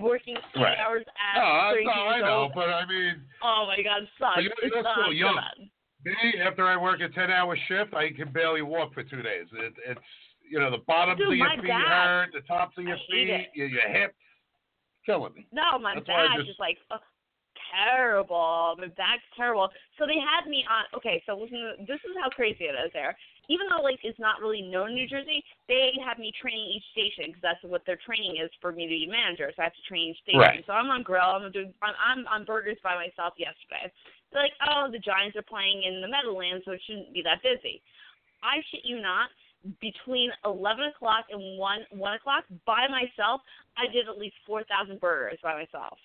working 0.00 0.34
eight 0.36 0.58
Right. 0.60 0.78
hours 0.80 1.04
at 1.06 1.38
No, 1.38 1.44
I, 1.46 1.70
30 1.76 1.84
no, 1.84 1.92
I 1.92 2.14
years 2.16 2.24
know, 2.24 2.38
old. 2.48 2.52
but 2.56 2.68
I 2.72 2.86
mean, 2.86 3.20
Oh 3.44 3.68
my 3.68 3.76
God, 3.84 4.02
it 4.02 4.08
sucks. 4.18 4.34
But 4.36 4.42
you're- 4.42 4.56
It 4.64 4.72
you're 4.74 4.82
sucks 4.82 4.94
still 4.96 5.06
so 5.06 5.10
young. 5.12 5.38
Me, 6.06 6.40
after 6.44 6.66
I 6.66 6.76
work 6.76 7.00
a 7.00 7.08
10 7.08 7.30
hour 7.30 7.56
shift, 7.68 7.94
I 7.94 8.10
can 8.12 8.32
barely 8.32 8.62
walk 8.62 8.94
for 8.94 9.02
two 9.02 9.22
days. 9.22 9.46
It, 9.52 9.74
it's, 9.86 10.00
you 10.48 10.58
know, 10.60 10.70
the 10.70 10.82
bottoms 10.86 11.18
Dude, 11.18 11.28
of 11.32 11.36
your 11.36 11.50
feet 11.50 11.68
back. 11.68 11.86
hurt, 11.86 12.28
the 12.32 12.40
tops 12.46 12.78
of 12.78 12.84
your 12.84 12.98
feet, 13.10 13.48
your, 13.54 13.66
your 13.66 13.88
hips, 13.88 14.14
killing 15.04 15.34
me. 15.34 15.46
No, 15.52 15.78
my 15.78 15.94
That's 15.94 16.06
back 16.06 16.36
just- 16.38 16.50
is 16.50 16.56
like 16.58 16.78
terrible. 17.72 18.76
My 18.78 18.88
back's 18.96 19.26
terrible. 19.36 19.68
So 19.98 20.06
they 20.06 20.18
had 20.18 20.48
me 20.48 20.64
on. 20.70 20.84
Okay, 20.96 21.22
so 21.26 21.36
listen. 21.36 21.86
This 21.86 22.00
is 22.04 22.14
how 22.22 22.30
crazy 22.30 22.64
it 22.64 22.76
is 22.78 22.92
there. 22.92 23.16
Even 23.48 23.66
though 23.70 23.82
like 23.82 23.98
it's 24.02 24.18
not 24.18 24.40
really 24.40 24.62
known 24.62 24.90
in 24.90 24.94
New 24.94 25.08
Jersey, 25.08 25.42
they 25.68 25.92
have 26.04 26.18
me 26.18 26.32
training 26.40 26.66
each 26.66 26.86
station 26.90 27.30
because 27.30 27.42
that's 27.42 27.62
what 27.62 27.82
their 27.86 27.98
training 28.04 28.42
is 28.42 28.50
for 28.60 28.72
me 28.72 28.86
to 28.86 28.90
be 28.90 29.06
manager. 29.06 29.52
So 29.54 29.62
I 29.62 29.70
have 29.70 29.74
to 29.78 29.86
train 29.86 30.10
each 30.10 30.22
station. 30.22 30.40
Right. 30.40 30.64
So 30.66 30.72
I'm 30.72 30.90
on 30.90 31.02
grill. 31.02 31.22
I'm 31.22 31.50
doing. 31.52 31.72
I'm, 31.82 31.94
I'm 31.98 32.26
on 32.26 32.44
burgers 32.44 32.78
by 32.82 32.94
myself 32.94 33.34
yesterday. 33.38 33.92
They're 34.36 34.44
like, 34.44 34.60
oh, 34.68 34.92
the 34.92 34.98
Giants 35.00 35.32
are 35.40 35.48
playing 35.48 35.80
in 35.88 36.02
the 36.04 36.08
Meadowlands, 36.08 36.60
so 36.66 36.72
it 36.72 36.80
shouldn't 36.86 37.14
be 37.14 37.22
that 37.24 37.40
busy. 37.40 37.80
I 38.44 38.60
shit 38.70 38.84
you 38.84 39.00
not. 39.00 39.32
Between 39.80 40.30
eleven 40.44 40.84
o'clock 40.92 41.24
and 41.32 41.58
one 41.58 41.80
one 41.90 42.12
o'clock 42.12 42.44
by 42.66 42.86
myself, 42.86 43.40
I 43.78 43.90
did 43.90 44.06
at 44.08 44.18
least 44.18 44.36
four 44.46 44.62
thousand 44.64 45.00
burgers 45.00 45.38
by 45.42 45.54
myself. 45.54 45.96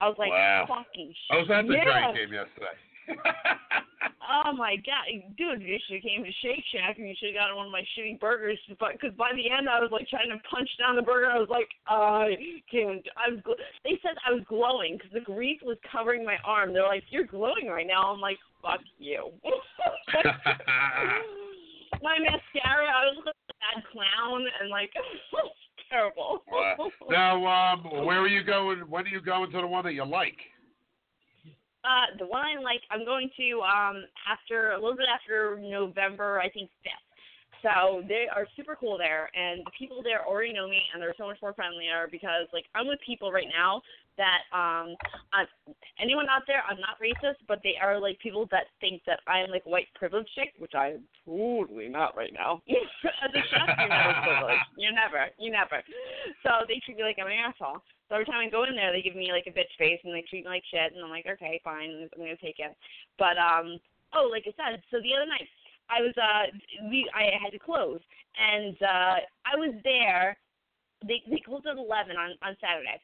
I 0.00 0.06
was 0.06 0.16
like, 0.18 0.30
Wow. 0.30 0.64
fucking 0.68 1.12
shit. 1.12 1.36
I 1.36 1.38
was 1.42 1.50
at 1.50 1.66
the 1.66 1.74
yeah. 1.74 1.84
Giant 1.84 2.16
game 2.16 2.32
yesterday. 2.32 2.78
Oh 4.22 4.52
my 4.52 4.76
god, 4.76 5.06
dude! 5.36 5.62
You 5.62 5.78
should 5.86 5.94
have 5.96 6.02
came 6.02 6.24
to 6.24 6.32
Shake 6.42 6.64
Shack 6.72 6.98
and 6.98 7.08
you 7.08 7.14
should 7.18 7.34
have 7.34 7.42
gotten 7.42 7.56
one 7.56 7.66
of 7.66 7.72
my 7.72 7.84
shitty 7.96 8.18
burgers. 8.20 8.58
But 8.80 8.92
because 8.92 9.14
by 9.16 9.30
the 9.34 9.50
end, 9.50 9.68
I 9.68 9.80
was 9.80 9.90
like 9.92 10.08
trying 10.08 10.30
to 10.30 10.38
punch 10.48 10.68
down 10.78 10.96
the 10.96 11.02
burger. 11.02 11.30
I 11.30 11.38
was 11.38 11.48
like, 11.50 11.68
I 11.86 12.34
can't. 12.70 13.04
I 13.16 13.30
was. 13.30 13.40
gl- 13.40 13.60
They 13.84 13.98
said 14.02 14.12
I 14.26 14.32
was 14.32 14.42
glowing 14.48 14.96
because 14.96 15.12
the 15.12 15.20
grease 15.20 15.60
was 15.62 15.76
covering 15.90 16.24
my 16.24 16.36
arm. 16.44 16.72
They're 16.72 16.86
like, 16.86 17.04
you're 17.10 17.26
glowing 17.26 17.66
right 17.68 17.86
now. 17.86 18.12
I'm 18.12 18.20
like, 18.20 18.38
fuck 18.62 18.80
you. 18.98 19.30
my 22.02 22.18
mascara, 22.18 22.86
I 22.86 23.04
was 23.10 23.22
like 23.26 23.34
a 23.50 23.54
bad 23.60 23.84
clown 23.92 24.46
and 24.60 24.70
like 24.70 24.90
terrible. 25.90 26.42
Now, 27.10 27.44
um, 27.46 28.06
where 28.06 28.18
are 28.20 28.28
you 28.28 28.42
going? 28.42 28.78
When 28.88 29.04
are 29.04 29.08
you 29.08 29.20
going 29.20 29.50
to 29.52 29.60
the 29.60 29.66
one 29.66 29.84
that 29.84 29.94
you 29.94 30.04
like? 30.04 30.36
Uh, 31.84 32.16
the 32.18 32.26
one 32.26 32.42
I 32.42 32.60
like, 32.62 32.82
I'm 32.90 33.04
going 33.04 33.30
to 33.36 33.60
um 33.62 34.04
after 34.30 34.72
a 34.72 34.80
little 34.80 34.96
bit 34.96 35.06
after 35.12 35.58
November, 35.60 36.40
I 36.40 36.48
think 36.48 36.70
fifth. 36.82 36.92
So 37.62 38.02
they 38.08 38.26
are 38.26 38.46
super 38.56 38.74
cool 38.74 38.98
there, 38.98 39.30
and 39.38 39.62
the 39.64 39.70
people 39.78 40.02
there 40.02 40.26
already 40.26 40.52
know 40.52 40.68
me, 40.68 40.82
and 40.92 41.00
they're 41.00 41.14
so 41.16 41.26
much 41.26 41.38
more 41.40 41.54
friendlier 41.54 42.08
because 42.10 42.50
like 42.52 42.64
I'm 42.74 42.88
with 42.88 42.98
people 43.06 43.30
right 43.30 43.46
now 43.46 43.82
that 44.18 44.44
um, 44.52 44.94
i 45.32 45.44
anyone 46.00 46.26
out 46.28 46.42
there, 46.46 46.62
I'm 46.68 46.80
not 46.80 46.98
racist, 47.00 47.40
but 47.48 47.60
they 47.62 47.74
are 47.80 47.98
like 47.98 48.18
people 48.18 48.48
that 48.50 48.66
think 48.80 49.00
that 49.06 49.20
I'm 49.26 49.50
like 49.50 49.64
white 49.64 49.86
privileged 49.94 50.28
chick, 50.34 50.52
which 50.58 50.74
I'm 50.74 51.04
totally 51.24 51.88
not 51.88 52.16
right 52.16 52.32
now. 52.34 52.60
As 52.68 53.30
a 53.30 53.42
chef, 53.48 53.68
you're 53.78 53.88
never 53.88 54.14
privileged. 54.22 54.66
You're 54.76 54.92
never, 54.92 55.26
you 55.38 55.50
never. 55.50 55.82
So 56.42 56.66
they 56.68 56.82
treat 56.84 56.98
me 56.98 57.04
like 57.04 57.16
I'm 57.20 57.30
an 57.30 57.38
asshole. 57.46 57.80
So 58.12 58.16
every 58.16 58.26
time 58.26 58.44
I 58.44 58.50
go 58.52 58.64
in 58.68 58.76
there, 58.76 58.92
they 58.92 59.00
give 59.00 59.16
me 59.16 59.32
like 59.32 59.48
a 59.48 59.56
bitch 59.56 59.72
face 59.80 59.96
and 60.04 60.12
they 60.12 60.20
treat 60.28 60.44
me 60.44 60.50
like 60.52 60.68
shit, 60.68 60.92
and 60.92 61.00
I'm 61.02 61.08
like, 61.08 61.24
okay, 61.24 61.58
fine, 61.64 62.10
I'm 62.12 62.20
gonna 62.20 62.36
take 62.36 62.60
it. 62.60 62.76
But 63.16 63.40
um, 63.40 63.80
oh, 64.12 64.28
like 64.28 64.44
I 64.44 64.52
said, 64.52 64.84
so 64.92 65.00
the 65.00 65.16
other 65.16 65.24
night 65.24 65.48
I 65.88 66.04
was 66.04 66.12
uh, 66.20 66.52
we 66.92 67.08
I 67.16 67.32
had 67.40 67.56
to 67.56 67.58
close, 67.58 68.04
and 68.36 68.76
uh, 68.84 69.16
I 69.48 69.56
was 69.56 69.72
there. 69.82 70.36
They 71.08 71.24
they 71.24 71.40
closed 71.40 71.64
at 71.64 71.80
eleven 71.80 72.20
on 72.20 72.36
on 72.44 72.52
Saturday. 72.60 73.00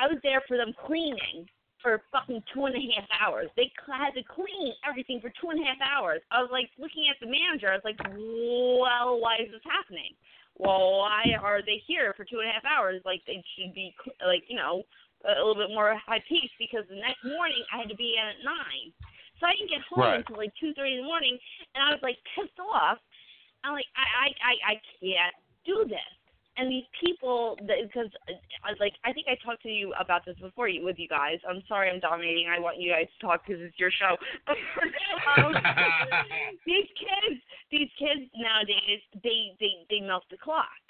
I 0.00 0.08
was 0.08 0.16
there 0.24 0.40
for 0.48 0.56
them 0.56 0.72
cleaning 0.88 1.44
for 1.84 2.00
fucking 2.08 2.40
two 2.48 2.64
and 2.64 2.74
a 2.74 2.80
half 2.96 3.12
hours. 3.20 3.52
They 3.60 3.68
had 3.92 4.16
to 4.16 4.24
clean 4.24 4.72
everything 4.88 5.20
for 5.20 5.28
two 5.36 5.52
and 5.52 5.60
a 5.60 5.68
half 5.68 5.84
hours. 5.84 6.24
I 6.32 6.40
was 6.40 6.48
like 6.48 6.72
looking 6.80 7.12
at 7.12 7.20
the 7.20 7.28
manager. 7.28 7.68
I 7.68 7.76
was 7.76 7.84
like, 7.84 8.00
well, 8.08 9.20
why 9.20 9.36
is 9.36 9.52
this 9.52 9.60
happening? 9.68 10.16
Well, 10.58 11.04
why 11.04 11.36
are 11.42 11.60
they 11.60 11.82
here 11.86 12.14
for 12.16 12.24
two 12.24 12.40
and 12.40 12.48
a 12.48 12.52
half 12.52 12.64
hours? 12.64 13.02
Like 13.04 13.20
they 13.26 13.42
should 13.56 13.74
be 13.74 13.94
like 14.24 14.44
you 14.48 14.56
know 14.56 14.82
a 15.24 15.36
little 15.40 15.54
bit 15.56 15.70
more 15.70 15.96
high 16.00 16.22
pace 16.28 16.52
because 16.58 16.84
the 16.88 16.96
next 16.96 17.24
morning 17.24 17.64
I 17.72 17.78
had 17.78 17.88
to 17.88 17.96
be 17.96 18.16
in 18.16 18.24
at 18.24 18.40
nine. 18.44 18.92
So 19.40 19.46
I 19.46 19.52
didn't 19.52 19.70
get 19.70 19.84
home 19.88 20.00
Right. 20.00 20.20
until 20.20 20.36
like 20.38 20.52
two 20.58 20.72
thirty 20.72 20.96
in 20.96 21.04
the 21.04 21.08
morning, 21.08 21.36
and 21.74 21.84
I 21.84 21.92
was 21.92 22.00
like 22.02 22.16
pissed 22.34 22.56
off. 22.60 22.98
I'm 23.64 23.72
like, 23.72 23.88
I 23.96 24.04
I 24.04 24.28
I, 24.40 24.54
I 24.72 24.74
can't 25.00 25.36
do 25.64 25.84
this. 25.88 26.12
And 26.58 26.70
these 26.72 26.84
people, 27.04 27.56
because 27.60 28.08
I 28.64 28.72
like, 28.80 28.94
I 29.04 29.12
think 29.12 29.26
I 29.28 29.36
talked 29.44 29.62
to 29.64 29.68
you 29.68 29.92
about 30.00 30.24
this 30.24 30.36
before 30.40 30.68
you, 30.68 30.82
with 30.84 30.98
you 30.98 31.06
guys. 31.06 31.36
I'm 31.48 31.62
sorry, 31.68 31.90
I'm 31.90 32.00
dominating. 32.00 32.48
I 32.48 32.58
want 32.58 32.80
you 32.80 32.90
guys 32.92 33.06
to 33.20 33.26
talk 33.26 33.42
because 33.46 33.60
it's 33.62 33.78
your 33.78 33.90
show. 33.90 34.16
um, 35.36 35.52
these 36.66 36.88
kids, 36.96 37.40
these 37.70 37.90
kids 37.98 38.30
nowadays, 38.36 39.00
they 39.22 39.52
they 39.60 39.84
they 39.90 40.00
milk 40.00 40.22
the 40.30 40.38
clock, 40.38 40.80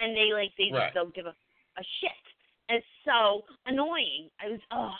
and 0.00 0.16
they 0.16 0.32
like 0.32 0.52
they 0.56 0.70
Right. 0.72 0.86
just 0.86 0.94
don't 0.94 1.14
give 1.14 1.26
a 1.26 1.34
a 1.76 1.82
shit. 2.00 2.24
And 2.70 2.78
it's 2.78 2.86
so 3.04 3.42
annoying. 3.66 4.30
I 4.40 4.48
was 4.52 4.60
oh, 4.72 4.94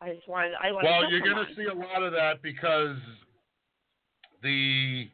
I 0.00 0.14
just 0.14 0.28
wanted 0.28 0.52
I 0.62 0.70
wanted. 0.70 0.88
Well, 0.88 1.10
you're 1.10 1.20
going 1.20 1.34
to 1.34 1.52
someone. 1.52 1.56
see 1.56 1.66
a 1.66 1.74
lot 1.74 2.02
of 2.04 2.12
that 2.12 2.42
because 2.42 2.96
the 4.42 5.10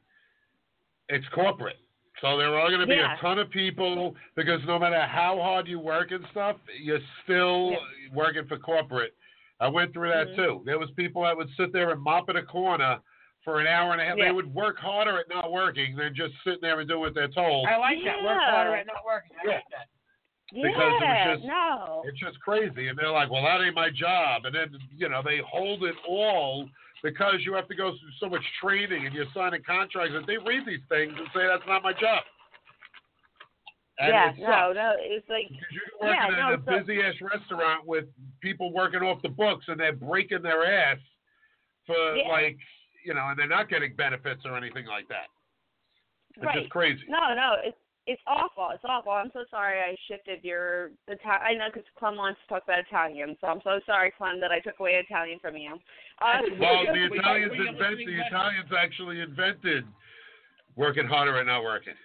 it's 1.08 1.26
corporate. 1.34 1.76
So 2.20 2.36
there 2.38 2.54
are 2.58 2.68
going 2.68 2.80
to 2.80 2.86
be 2.86 2.94
Yeah. 2.94 3.14
a 3.16 3.18
ton 3.20 3.38
of 3.38 3.50
people 3.50 4.16
because 4.36 4.60
no 4.66 4.78
matter 4.78 5.00
how 5.00 5.38
hard 5.40 5.68
you 5.68 5.78
work 5.78 6.12
and 6.12 6.24
stuff, 6.30 6.56
you're 6.80 7.00
still 7.24 7.76
working 8.12 8.46
for 8.46 8.58
corporate. 8.58 9.14
I 9.60 9.68
went 9.68 9.92
through 9.92 10.10
that 10.10 10.28
Mhm. 10.28 10.36
too. 10.36 10.62
There 10.64 10.78
was 10.78 10.90
people 10.92 11.22
that 11.22 11.36
would 11.36 11.50
sit 11.56 11.72
there 11.72 11.90
and 11.90 12.00
mop 12.00 12.28
in 12.30 12.36
a 12.36 12.42
corner 12.42 13.00
for 13.44 13.60
an 13.60 13.66
hour 13.66 13.92
and 13.92 14.00
a 14.00 14.04
half. 14.04 14.16
Yeah. 14.16 14.26
They 14.26 14.32
would 14.32 14.52
work 14.52 14.78
harder 14.78 15.18
at 15.18 15.28
not 15.28 15.52
working 15.52 15.94
than 15.96 16.14
just 16.14 16.34
sitting 16.42 16.60
there 16.62 16.80
and 16.80 16.88
doing 16.88 17.00
what 17.00 17.14
they're 17.14 17.28
told. 17.28 17.66
I 17.68 17.76
like 17.76 18.02
that. 18.04 18.22
Work 18.22 18.40
Yeah. 18.40 18.50
harder 18.50 18.76
at 18.76 18.86
not 18.86 19.04
working. 19.04 19.36
I 19.42 19.46
like 19.48 19.68
that. 19.70 19.88
because 20.52 20.76
it 21.02 21.04
was 21.04 21.38
just- 21.38 21.44
no. 21.44 22.02
It's 22.06 22.18
just 22.20 22.40
crazy. 22.40 22.86
And 22.86 22.96
they're 22.96 23.10
like, 23.10 23.30
well, 23.30 23.42
that 23.42 23.60
ain't 23.62 23.74
my 23.74 23.90
job. 23.90 24.44
And 24.44 24.54
then, 24.54 24.78
you 24.92 25.08
know, 25.08 25.20
they 25.20 25.38
hold 25.38 25.82
it 25.82 25.96
all 26.06 26.68
because 27.02 27.36
you 27.44 27.54
have 27.54 27.68
to 27.68 27.74
go 27.74 27.90
through 27.90 28.10
so 28.20 28.28
much 28.28 28.42
training 28.62 29.06
and 29.06 29.14
you're 29.14 29.26
signing 29.34 29.62
contracts 29.66 30.14
and 30.14 30.26
they 30.26 30.38
read 30.38 30.62
these 30.66 30.80
things 30.88 31.12
and 31.16 31.26
say, 31.34 31.46
that's 31.46 31.66
not 31.66 31.82
my 31.82 31.92
job. 31.92 32.22
And 33.98 34.08
yeah, 34.12 34.32
no, 34.38 34.72
no, 34.72 34.92
it's 35.00 35.26
like 35.28 35.48
Because 35.48 35.64
you're 35.72 36.08
working 36.08 36.36
yeah, 36.36 36.36
no, 36.36 36.54
in 36.54 36.60
a 36.60 36.64
so- 36.64 36.84
busy 36.84 37.00
ass 37.00 37.14
restaurant 37.20 37.86
with 37.86 38.04
people 38.40 38.72
working 38.72 39.00
off 39.00 39.22
the 39.22 39.28
books 39.30 39.64
and 39.68 39.80
they're 39.80 39.94
breaking 39.94 40.42
their 40.42 40.66
ass 40.66 40.98
for 41.86 42.16
Yeah. 42.16 42.28
like, 42.28 42.58
you 43.04 43.14
know, 43.14 43.24
and 43.28 43.38
they're 43.38 43.48
not 43.48 43.68
getting 43.70 43.94
benefits 43.96 44.42
or 44.44 44.56
anything 44.56 44.84
like 44.86 45.08
that. 45.08 45.28
It's 46.36 46.44
right. 46.44 46.58
just 46.58 46.70
crazy. 46.70 47.00
No, 47.08 47.34
no, 47.34 47.56
it's 47.64 47.76
it's 48.06 48.22
awful. 48.26 48.70
It's 48.72 48.84
awful. 48.86 49.12
I'm 49.12 49.30
so 49.34 49.44
sorry 49.50 49.80
I 49.80 49.96
shifted 50.06 50.44
your 50.44 50.90
Italian. 51.08 51.42
I 51.42 51.52
know 51.54 51.66
because 51.72 51.86
Clem 51.98 52.16
wants 52.16 52.38
to 52.42 52.54
talk 52.54 52.62
about 52.64 52.78
Italian, 52.78 53.36
so 53.40 53.48
I'm 53.48 53.60
so 53.64 53.80
sorry, 53.84 54.12
Clem, 54.16 54.40
that 54.40 54.52
I 54.52 54.60
took 54.60 54.78
away 54.78 54.94
Italian 55.02 55.38
from 55.40 55.56
you. 55.56 55.74
Uh, 56.22 56.46
Well, 56.58 56.86
the 56.86 57.10
Italians 57.10 57.52
invented. 57.58 58.06
The 58.06 58.20
Italians 58.30 58.70
actually 58.78 59.20
invented 59.20 59.84
working 60.76 61.06
harder 61.06 61.38
and 61.38 61.48
not 61.48 61.62
working. 61.62 61.94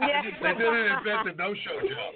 Yeah. 0.00 0.22
they 0.42 0.52
didn't 0.58 0.98
invent 0.98 1.24
the 1.24 1.34
no-show 1.36 1.80
job. 1.88 2.12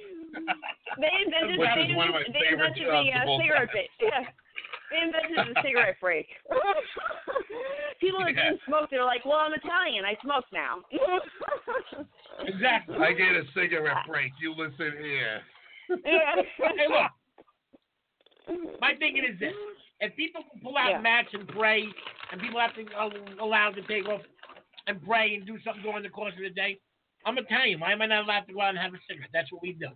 They 0.98 1.14
invented, 1.24 1.58
Which 1.60 1.68
they 1.74 1.88
is 1.88 1.96
one 1.96 2.08
of 2.08 2.14
my 2.14 2.20
invented, 2.20 2.34
they 2.34 2.50
favorite 2.50 2.76
invented 2.76 2.84
jobs 2.84 3.08
the 3.08 3.22
of 3.22 3.28
uh, 3.28 3.30
all 3.30 3.38
time. 3.38 3.68
Yeah. 4.00 4.43
They 4.90 5.00
invented 5.02 5.54
the 5.54 5.60
cigarette 5.62 5.96
break. 6.00 6.26
People 8.00 8.20
that 8.20 8.34
Yeah. 8.34 8.50
didn't 8.50 8.60
smoke, 8.66 8.90
they're 8.90 9.04
like, 9.04 9.24
well, 9.24 9.38
I'm 9.38 9.52
Italian. 9.54 10.04
I 10.04 10.16
smoke 10.22 10.44
now. 10.52 10.82
Exactly. 12.46 12.96
I 12.98 13.12
get 13.12 13.30
a 13.36 13.44
cigarette 13.54 14.06
break. 14.08 14.32
You 14.40 14.52
listen 14.54 14.92
here. 15.00 15.40
yeah. 16.04 16.34
Hey, 16.58 16.88
look. 16.88 17.10
My 18.80 18.94
thinking 18.98 19.24
is 19.24 19.38
this: 19.38 19.54
if 20.00 20.14
people 20.16 20.42
can 20.50 20.60
pull 20.60 20.76
out 20.76 20.90
Yeah. 20.90 21.00
mats 21.00 21.28
and 21.32 21.46
pray, 21.48 21.84
and 22.32 22.40
people 22.40 22.58
have 22.60 22.74
to 22.74 22.84
uh, 22.98 23.08
allowed 23.40 23.76
to 23.76 23.82
take 23.82 24.08
off 24.08 24.20
and 24.88 25.00
pray 25.06 25.34
and 25.36 25.46
do 25.46 25.58
something 25.64 25.82
during 25.84 26.02
the 26.02 26.08
course 26.10 26.34
of 26.34 26.40
the 26.42 26.50
day, 26.50 26.78
I'm 27.24 27.38
Italian. 27.38 27.80
Why 27.80 27.92
am 27.92 28.02
I 28.02 28.06
not 28.06 28.24
allowed 28.24 28.46
to 28.48 28.52
go 28.52 28.60
out 28.60 28.70
and 28.70 28.78
have 28.78 28.92
a 28.92 28.98
cigarette? 29.08 29.30
That's 29.32 29.50
what 29.52 29.62
we 29.62 29.72
do. 29.72 29.88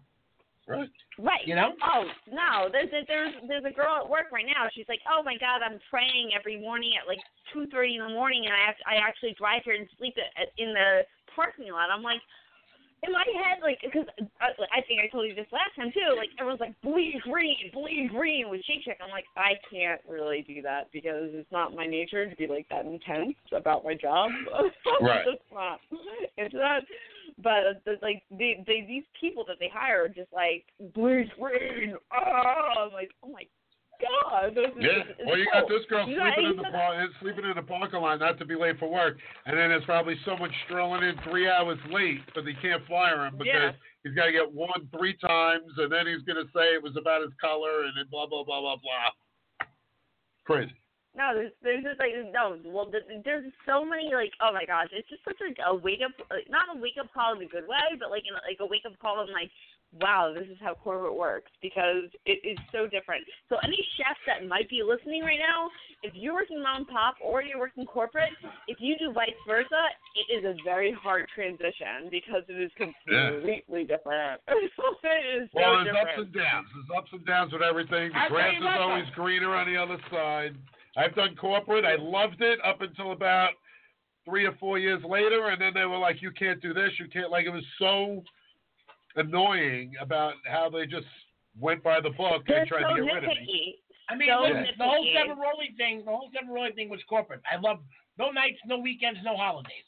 Right. 0.69 0.91
Right. 1.19 1.45
You 1.49 1.57
know? 1.57 1.73
Oh 1.81 2.05
no, 2.29 2.69
there's 2.71 2.93
a, 2.93 3.01
there's 3.09 3.35
there's 3.49 3.65
a 3.65 3.73
girl 3.73 4.05
at 4.05 4.09
work 4.09 4.29
right 4.31 4.45
now. 4.45 4.69
She's 4.77 4.89
like, 4.89 5.01
oh 5.09 5.23
my 5.25 5.35
god, 5.41 5.65
I'm 5.65 5.81
praying 5.89 6.37
every 6.39 6.61
morning 6.61 6.93
at 7.01 7.09
like 7.09 7.19
two 7.53 7.67
thirty 7.73 7.97
in 7.97 8.05
the 8.05 8.13
morning, 8.13 8.45
and 8.45 8.53
I 8.53 8.69
act- 8.69 8.85
I 8.87 9.01
actually 9.01 9.35
drive 9.39 9.65
here 9.65 9.75
and 9.75 9.89
sleep 9.97 10.15
at, 10.21 10.29
at, 10.37 10.49
in 10.61 10.75
the 10.77 11.09
parking 11.35 11.73
lot. 11.73 11.89
I'm 11.89 12.03
like, 12.03 12.21
in 13.07 13.13
my 13.13 13.25
head, 13.31 13.63
like, 13.63 13.79
because 13.83 14.07
I, 14.41 14.51
uh, 14.51 14.67
I 14.75 14.83
think 14.83 15.01
I 15.01 15.09
told 15.09 15.29
you 15.29 15.35
this 15.35 15.47
last 15.53 15.71
time 15.77 15.93
too. 15.95 16.17
Like 16.17 16.31
everyone's 16.39 16.61
like, 16.61 16.75
bleed 16.83 17.21
green, 17.23 17.71
bleed 17.73 18.11
green 18.11 18.51
with 18.51 18.61
Shake 18.65 18.83
Shack. 18.85 18.99
I'm 19.03 19.11
like, 19.11 19.27
I 19.37 19.55
can't 19.71 20.01
really 20.09 20.43
do 20.47 20.63
that 20.63 20.91
because 20.93 21.31
it's 21.33 21.51
not 21.53 21.75
my 21.75 21.87
nature 21.87 22.29
to 22.29 22.37
be 22.37 22.47
like 22.47 22.67
that 22.71 22.87
intense 22.87 23.37
about 23.55 23.85
my 23.85 23.95
job. 23.95 24.31
Right. 25.01 25.25
it's 25.29 25.43
not. 25.53 25.79
It's 26.37 26.55
not. 26.55 26.83
But 27.43 27.85
the, 27.85 27.97
like 28.03 28.23
they, 28.31 28.65
they 28.67 28.85
these 28.87 29.05
people 29.21 29.45
that 29.47 29.57
they 29.61 29.71
hire 29.73 30.05
are 30.05 30.09
just 30.09 30.33
like 30.33 30.65
bleed 30.95 31.31
green. 31.39 31.95
Oh, 32.13 32.87
I'm 32.87 32.93
like, 32.93 33.11
oh 33.23 33.31
my 33.31 33.47
god. 34.01 34.55
This 34.55 34.71
is, 34.77 34.83
Yeah. 34.83 35.03
it's 35.07 35.21
Well, 35.27 35.39
you 35.39 35.47
got 35.53 35.69
this 35.69 35.85
girl 35.89 36.09
You 36.09 36.19
sleeping 36.19 36.51
in 36.51 36.57
the 36.57 36.65
par- 36.65 37.01
uh, 37.01 37.07
sleeping 37.21 37.45
in 37.45 37.55
the 37.55 37.63
parking 37.63 38.01
lot, 38.01 38.19
not 38.19 38.39
to 38.39 38.45
be 38.45 38.55
late 38.57 38.79
for 38.79 38.89
work, 38.91 39.19
and 39.47 39.57
then 39.57 39.71
there's 39.71 39.85
probably 39.85 40.17
someone 40.25 40.51
strolling 40.67 41.03
in 41.03 41.15
three 41.31 41.49
hours 41.49 41.79
late, 41.91 42.21
but 42.35 42.45
they 42.45 42.55
can't 42.61 42.85
fire 42.87 43.27
him 43.27 43.39
because 43.39 43.47
Yeah. 43.55 43.73
he's 44.03 44.15
got 44.15 44.27
to 44.27 44.33
get 44.33 44.51
one 44.51 44.89
three 44.97 45.15
times, 45.19 45.71
and 45.79 45.93
then 45.93 46.07
he's 46.07 46.23
going 46.23 46.45
to 46.45 46.51
say 46.53 46.75
it 46.75 46.83
was 46.83 46.97
about 46.97 47.23
his 47.23 47.33
color, 47.41 47.85
and 47.85 47.93
then 47.97 48.07
blah 48.11 48.27
blah 48.27 48.43
blah 48.43 48.61
blah 48.61 48.77
blah. 48.77 49.67
Crazy. 50.45 50.75
No, 51.19 51.35
there's 51.35 51.51
there's 51.67 51.83
just 51.83 51.99
like 51.99 52.15
no. 52.31 52.55
Well, 52.63 52.87
there's 52.95 53.51
so 53.67 53.83
many 53.85 54.15
like 54.15 54.31
oh 54.39 54.55
my 54.55 54.63
gosh, 54.65 54.87
it's 54.95 55.11
just 55.11 55.27
such 55.27 55.43
like 55.43 55.59
a 55.59 55.75
wake 55.75 55.99
up, 56.07 56.15
like, 56.31 56.47
not 56.47 56.71
a 56.71 56.79
wake 56.79 56.95
up 56.95 57.11
call 57.11 57.35
in 57.35 57.43
a 57.43 57.51
good 57.51 57.67
way, 57.67 57.99
but 57.99 58.15
like 58.15 58.23
in 58.23 58.39
like 58.39 58.63
a 58.63 58.67
wake 58.67 58.87
up 58.87 58.95
call 59.03 59.27
in 59.27 59.35
like 59.35 59.51
wow, 60.01 60.35
this 60.37 60.47
is 60.49 60.59
how 60.61 60.75
corporate 60.75 61.17
works 61.17 61.51
because 61.63 62.13
it 62.27 62.39
is 62.45 62.59
so 62.73 62.87
different. 62.87 63.25
So 63.49 63.57
any 63.65 63.81
chefs 63.97 64.21
that 64.27 64.47
might 64.47 64.69
be 64.69 64.83
listening 64.85 65.25
right 65.25 65.41
now, 65.41 65.71
if 66.03 66.13
you're 66.15 66.35
working 66.35 66.63
mom 66.63 66.85
and 66.85 66.89
pop 66.89 67.17
or 67.25 67.43
you're 67.43 67.59
working 67.59 67.87
corporate, 67.87 68.31
if 68.69 68.79
you 68.81 68.97
do 68.99 69.13
vice 69.13 69.33
versa, 69.47 69.83
it 70.15 70.29
is 70.33 70.45
a 70.45 70.55
very 70.63 70.93
hard 70.93 71.27
transition 71.35 72.13
because 72.13 72.43
it 72.49 72.61
is 72.61 72.71
completely 72.77 73.85
different. 73.85 74.41
it 74.49 74.61
is 74.61 74.71
so 74.77 74.93
Well, 75.55 75.83
there's 75.83 75.89
different. 75.89 75.97
ups 75.97 76.19
and 76.19 76.33
downs. 76.35 76.67
There's 76.75 76.99
ups 76.99 77.11
and 77.13 77.27
downs 77.27 77.53
with 77.53 77.63
everything. 77.63 78.13
The 78.13 78.19
I'll 78.19 78.29
grass 78.29 78.55
is 78.61 78.65
always 78.69 79.09
greener 79.15 79.55
on 79.55 79.73
the 79.73 79.81
other 79.81 79.99
side. 80.13 80.55
I've 80.99 81.15
done 81.15 81.37
corporate. 81.37 81.85
I 81.85 81.95
loved 81.97 82.43
it 82.43 82.59
up 82.65 82.81
until 82.83 83.13
about 83.13 83.51
three 84.25 84.45
or 84.45 84.53
four 84.59 84.79
years 84.79 85.03
later, 85.05 85.49
and 85.49 85.61
then 85.63 85.73
they 85.73 85.85
were 85.87 85.97
like, 85.97 86.21
"You 86.21 86.33
can't 86.33 86.61
do 86.61 86.75
this. 86.75 86.91
You 86.99 87.07
can't." 87.09 87.31
Like 87.31 87.47
it 87.47 87.51
was 87.51 87.65
so 87.79 88.23
annoying 89.17 89.95
about 90.01 90.35
how 90.47 90.69
they 90.69 90.87
just 90.87 91.07
went 91.59 91.83
by 91.83 92.01
the 92.01 92.11
book 92.11 92.43
They're 92.47 92.61
and 92.61 92.69
tried 92.69 92.83
so 92.83 92.97
to 92.97 93.03
get 93.05 93.15
rid 93.15 93.25
of 93.25 93.31
me. 93.31 93.79
I 94.09 94.15
mean, 94.17 94.29
So 94.33 94.41
listen, 94.43 94.67
the 94.79 94.85
whole 94.85 95.05
nitpicky. 95.05 95.29
Severoli 95.29 95.77
thing, 95.77 96.05
the 96.05 96.11
whole 96.11 96.31
Severoli 96.33 96.75
thing 96.75 96.89
was 96.89 97.01
corporate. 97.09 97.43
I 97.51 97.57
love 97.57 97.81
no 98.19 98.31
nights, 98.31 98.59
no 98.67 98.79
weekends, 98.79 99.21
no 99.23 99.37
holidays. 99.37 99.85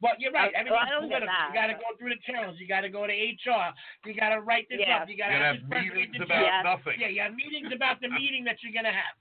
But 0.00 0.20
you're 0.20 0.32
right. 0.32 0.52
I- 0.54 0.60
Everything's 0.60 0.70
well, 0.76 0.84
I 0.84 0.90
don't 0.90 1.08
get 1.08 1.22
political. 1.24 1.32
that. 1.32 1.48
You 1.48 1.54
got 1.56 1.66
to 1.72 1.74
go 1.80 1.88
through 1.96 2.10
the 2.10 2.20
channels. 2.26 2.56
You 2.60 2.68
got 2.68 2.80
to 2.82 2.90
go 2.90 3.06
to 3.06 3.12
HR. 3.14 3.72
You 4.04 4.12
got 4.14 4.30
to 4.34 4.40
write 4.42 4.66
this 4.68 4.80
Yeah. 4.82 4.98
up. 5.00 5.08
You 5.08 5.16
got 5.16 5.28
to 5.28 5.32
gotta 5.32 5.44
have 5.44 5.56
have 5.56 5.70
this 5.70 5.78
person 5.78 5.94
meetings 5.96 6.16
about 6.20 6.44
chat. 6.44 6.64
nothing. 6.64 6.96
Yeah, 7.00 7.08
you 7.08 7.20
have 7.22 7.34
meetings 7.34 7.72
about 7.72 8.00
the 8.02 8.08
meeting 8.10 8.44
that 8.44 8.56
you're 8.62 8.74
gonna 8.76 8.92
have. 8.92 9.16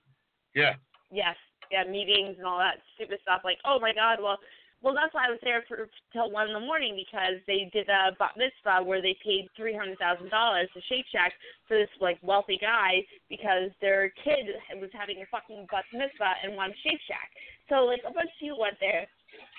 Yeah. 0.54 0.76
Yes, 1.11 1.36
yeah, 1.72 1.84
meetings 1.84 2.36
and 2.38 2.45
all 2.45 2.60
that 2.60 2.82
stupid 2.95 3.19
stuff. 3.22 3.41
Like, 3.44 3.57
oh 3.65 3.80
my 3.80 3.94
God, 3.94 4.18
well, 4.22 4.38
well, 4.84 4.94
that's 4.94 5.14
why 5.18 5.26
I 5.26 5.34
was 5.34 5.41
there 5.41 5.65
for 5.65 5.90
till 6.14 6.30
one 6.30 6.45
in 6.45 6.53
the 6.53 6.61
morning 6.61 6.94
because 6.94 7.41
they 7.49 7.65
did 7.73 7.90
a 7.90 8.14
bat 8.22 8.38
mitzvah 8.38 8.86
where 8.86 9.02
they 9.02 9.18
paid 9.23 9.49
three 9.57 9.73
hundred 9.73 9.98
thousand 9.98 10.30
dollars 10.30 10.69
to 10.77 10.82
Shake 10.86 11.10
Shack 11.10 11.34
for 11.65 11.73
this 11.73 11.90
like 11.98 12.22
wealthy 12.22 12.60
guy 12.61 13.02
because 13.26 13.73
their 13.82 14.14
kid 14.22 14.45
was 14.77 14.94
having 14.94 15.26
a 15.26 15.27
fucking 15.34 15.65
bat 15.72 15.90
mitzvah 15.90 16.38
and 16.44 16.53
wanted 16.53 16.77
Shake 16.86 17.02
Shack. 17.10 17.34
So 17.65 17.90
like 17.90 18.06
a 18.06 18.14
bunch 18.14 18.30
of 18.30 18.38
people 18.38 18.61
went 18.61 18.77
there, 18.77 19.10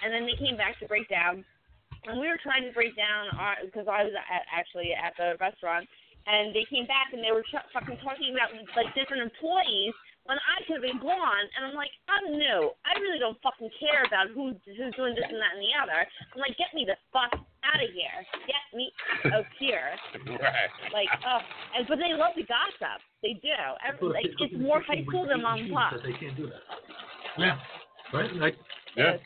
and 0.05 0.14
then 0.14 0.31
they 0.31 0.39
came 0.39 0.55
back 0.55 0.78
to 0.78 0.86
break 0.86 1.10
down, 1.10 1.43
and 2.06 2.20
we 2.20 2.31
were 2.31 2.39
trying 2.39 2.62
to 2.62 2.70
break 2.70 2.94
down 2.94 3.27
uh, 3.35 3.43
our 3.43 3.55
because 3.66 3.90
I 3.90 4.06
was 4.06 4.14
at, 4.14 4.47
actually 4.52 4.94
at 4.94 5.16
the 5.18 5.35
restaurant, 5.43 5.90
and 6.31 6.55
they 6.55 6.62
came 6.70 6.86
back 6.86 7.10
and 7.10 7.18
they 7.18 7.35
were 7.35 7.43
ch- 7.43 7.66
fucking 7.74 7.98
talking 7.98 8.31
about 8.31 8.55
like 8.78 8.94
different 8.94 9.27
employees 9.27 9.97
when 10.27 10.39
I 10.39 10.62
could 10.66 10.82
have 10.82 10.86
been 10.86 11.03
gone. 11.03 11.47
And 11.57 11.66
I'm 11.66 11.77
like, 11.78 11.90
I'm 12.11 12.36
new. 12.39 12.70
I 12.85 12.93
really 12.98 13.19
don't 13.19 13.39
fucking 13.43 13.70
care 13.78 14.05
about 14.07 14.31
who 14.35 14.55
who's 14.66 14.94
doing 14.94 15.15
this 15.15 15.27
and 15.27 15.39
that 15.40 15.55
and 15.57 15.62
the 15.62 15.74
other. 15.78 16.01
I'm 16.35 16.40
like, 16.43 16.59
get 16.59 16.70
me 16.74 16.86
the 16.86 16.98
fuck 17.15 17.32
out 17.65 17.81
of 17.82 17.90
here. 17.94 18.19
Get 18.47 18.65
me 18.74 18.90
out 19.32 19.47
here. 19.62 19.94
Right. 20.39 20.70
Like, 20.93 21.11
uh, 21.23 21.43
and 21.78 21.86
but 21.89 21.98
they 21.98 22.12
love 22.15 22.35
to 22.39 22.44
gossip. 22.47 23.01
They 23.23 23.39
do. 23.43 23.55
Every, 23.82 24.12
like, 24.12 24.31
it's 24.31 24.55
more 24.59 24.82
high 24.82 25.03
school 25.07 25.27
than 25.27 25.43
mom 25.43 25.62
and 25.66 25.73
pop. 25.73 25.94
That 25.94 26.03
they 26.07 26.15
can't 26.19 26.36
do 26.36 26.47
that. 26.51 26.62
Yeah. 27.39 27.59
Right? 28.15 28.31
Like, 28.36 28.57
Yeah. 28.94 29.19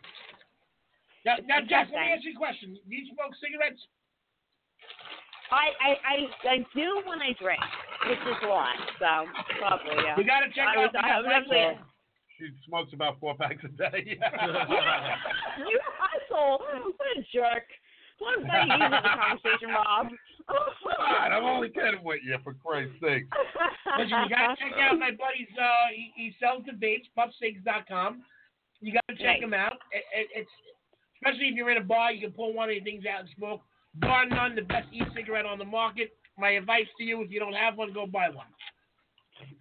Now, 1.24 1.36
now 1.44 1.60
Jeff, 1.68 1.92
let 1.92 2.00
me 2.00 2.12
ask 2.16 2.24
you 2.24 2.32
a 2.32 2.40
question. 2.40 2.72
Do 2.80 2.92
you 2.96 3.04
smoke 3.12 3.36
cigarettes? 3.36 3.80
I, 5.50 5.66
I 5.82 5.90
I 6.00 6.16
I 6.46 6.56
do 6.74 7.02
when 7.10 7.18
I 7.20 7.34
drink, 7.42 7.60
which 8.08 8.18
is 8.18 8.38
a 8.44 8.46
lot. 8.48 8.76
So 8.98 9.26
probably 9.58 9.96
yeah. 10.04 10.14
We 10.16 10.24
gotta 10.24 10.48
check 10.54 10.68
I 10.68 10.76
out 10.78 10.88
was, 10.88 10.90
the 10.92 11.00
I 11.00 11.18
was 11.18 11.26
White 11.26 11.36
actually. 11.36 11.84
She 12.38 12.48
smokes 12.66 12.92
about 12.94 13.20
four 13.20 13.36
packs 13.36 13.62
a 13.64 13.68
day. 13.68 14.16
you 14.16 15.78
asshole! 16.00 16.58
What 16.96 17.10
a 17.16 17.20
jerk! 17.32 17.68
What 18.18 18.38
a 18.40 18.46
funny 18.46 18.72
use 18.72 18.84
of 18.84 19.02
the 19.04 19.12
conversation, 19.16 19.68
Rob. 19.72 20.08
God, 20.48 21.32
I'm 21.32 21.44
only 21.44 21.68
kidding 21.68 22.02
with 22.04 22.20
you, 22.24 22.36
for 22.44 22.54
Christ's 22.54 22.96
sake. 23.00 23.24
Listen, 23.98 24.24
you 24.24 24.28
gotta 24.28 24.56
check 24.56 24.72
out 24.80 24.98
my 24.98 25.10
buddy's. 25.10 25.52
Uh, 25.56 25.92
he, 25.94 26.12
he 26.16 26.34
sells 26.40 26.64
the 26.64 26.72
vapes, 26.72 27.08
puffcigs.com. 27.16 28.22
You 28.80 28.92
gotta 28.92 29.16
check 29.20 29.40
Right. 29.40 29.42
him 29.42 29.54
out. 29.54 29.76
It, 29.92 30.04
it, 30.16 30.28
it's 30.34 30.50
especially 31.16 31.48
if 31.48 31.54
you're 31.54 31.70
in 31.70 31.76
a 31.78 31.84
bar, 31.84 32.12
you 32.12 32.20
can 32.20 32.32
pull 32.32 32.52
one 32.52 32.68
of 32.70 32.74
the 32.74 32.80
things 32.80 33.04
out 33.04 33.20
and 33.20 33.28
smoke. 33.36 33.60
Bar 33.96 34.26
none, 34.26 34.54
the 34.54 34.62
best 34.62 34.88
e-cigarette 34.92 35.44
on 35.44 35.58
the 35.58 35.64
market. 35.64 36.16
My 36.40 36.56
advice 36.56 36.88
to 36.98 37.04
you: 37.04 37.22
if 37.22 37.30
you 37.30 37.38
don't 37.38 37.52
have 37.52 37.76
one, 37.76 37.92
go 37.92 38.06
buy 38.06 38.30
one. 38.30 38.48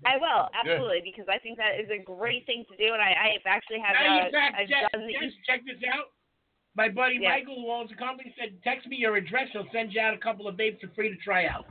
I 0.06 0.18
will 0.18 0.49
absolutely 0.56 1.01
because 1.03 1.27
I 1.27 1.39
think 1.39 1.57
that 1.57 1.80
is 1.80 1.89
a 1.91 2.01
great 2.03 2.45
thing 2.45 2.64
to 2.72 2.76
do, 2.76 2.93
and 2.93 3.01
I 3.01 3.35
I've 3.35 3.45
actually 3.45 3.80
have 3.80 3.95
Now, 3.95 4.23
uh, 4.23 4.26
in 4.26 4.31
fact, 4.31 4.56
I've 4.60 4.68
Jeff, 4.68 4.91
done 4.91 5.07
check 5.45 5.61
this 5.65 5.80
out. 5.91 6.11
My 6.76 6.88
buddy 6.88 7.19
Yeah. 7.19 7.35
Michael, 7.35 7.56
who 7.56 7.72
owns 7.72 7.89
the 7.89 7.95
company, 7.95 8.34
said, 8.39 8.56
"Text 8.64 8.88
me 8.88 8.97
your 8.97 9.18
address. 9.18 9.49
He'll 9.51 9.69
send 9.72 9.93
you 9.93 10.01
out 10.01 10.14
a 10.14 10.18
couple 10.18 10.47
of 10.47 10.56
vapes 10.56 10.80
for 10.80 10.88
free 10.95 11.10
to 11.10 11.15
try 11.18 11.45
out." 11.45 11.65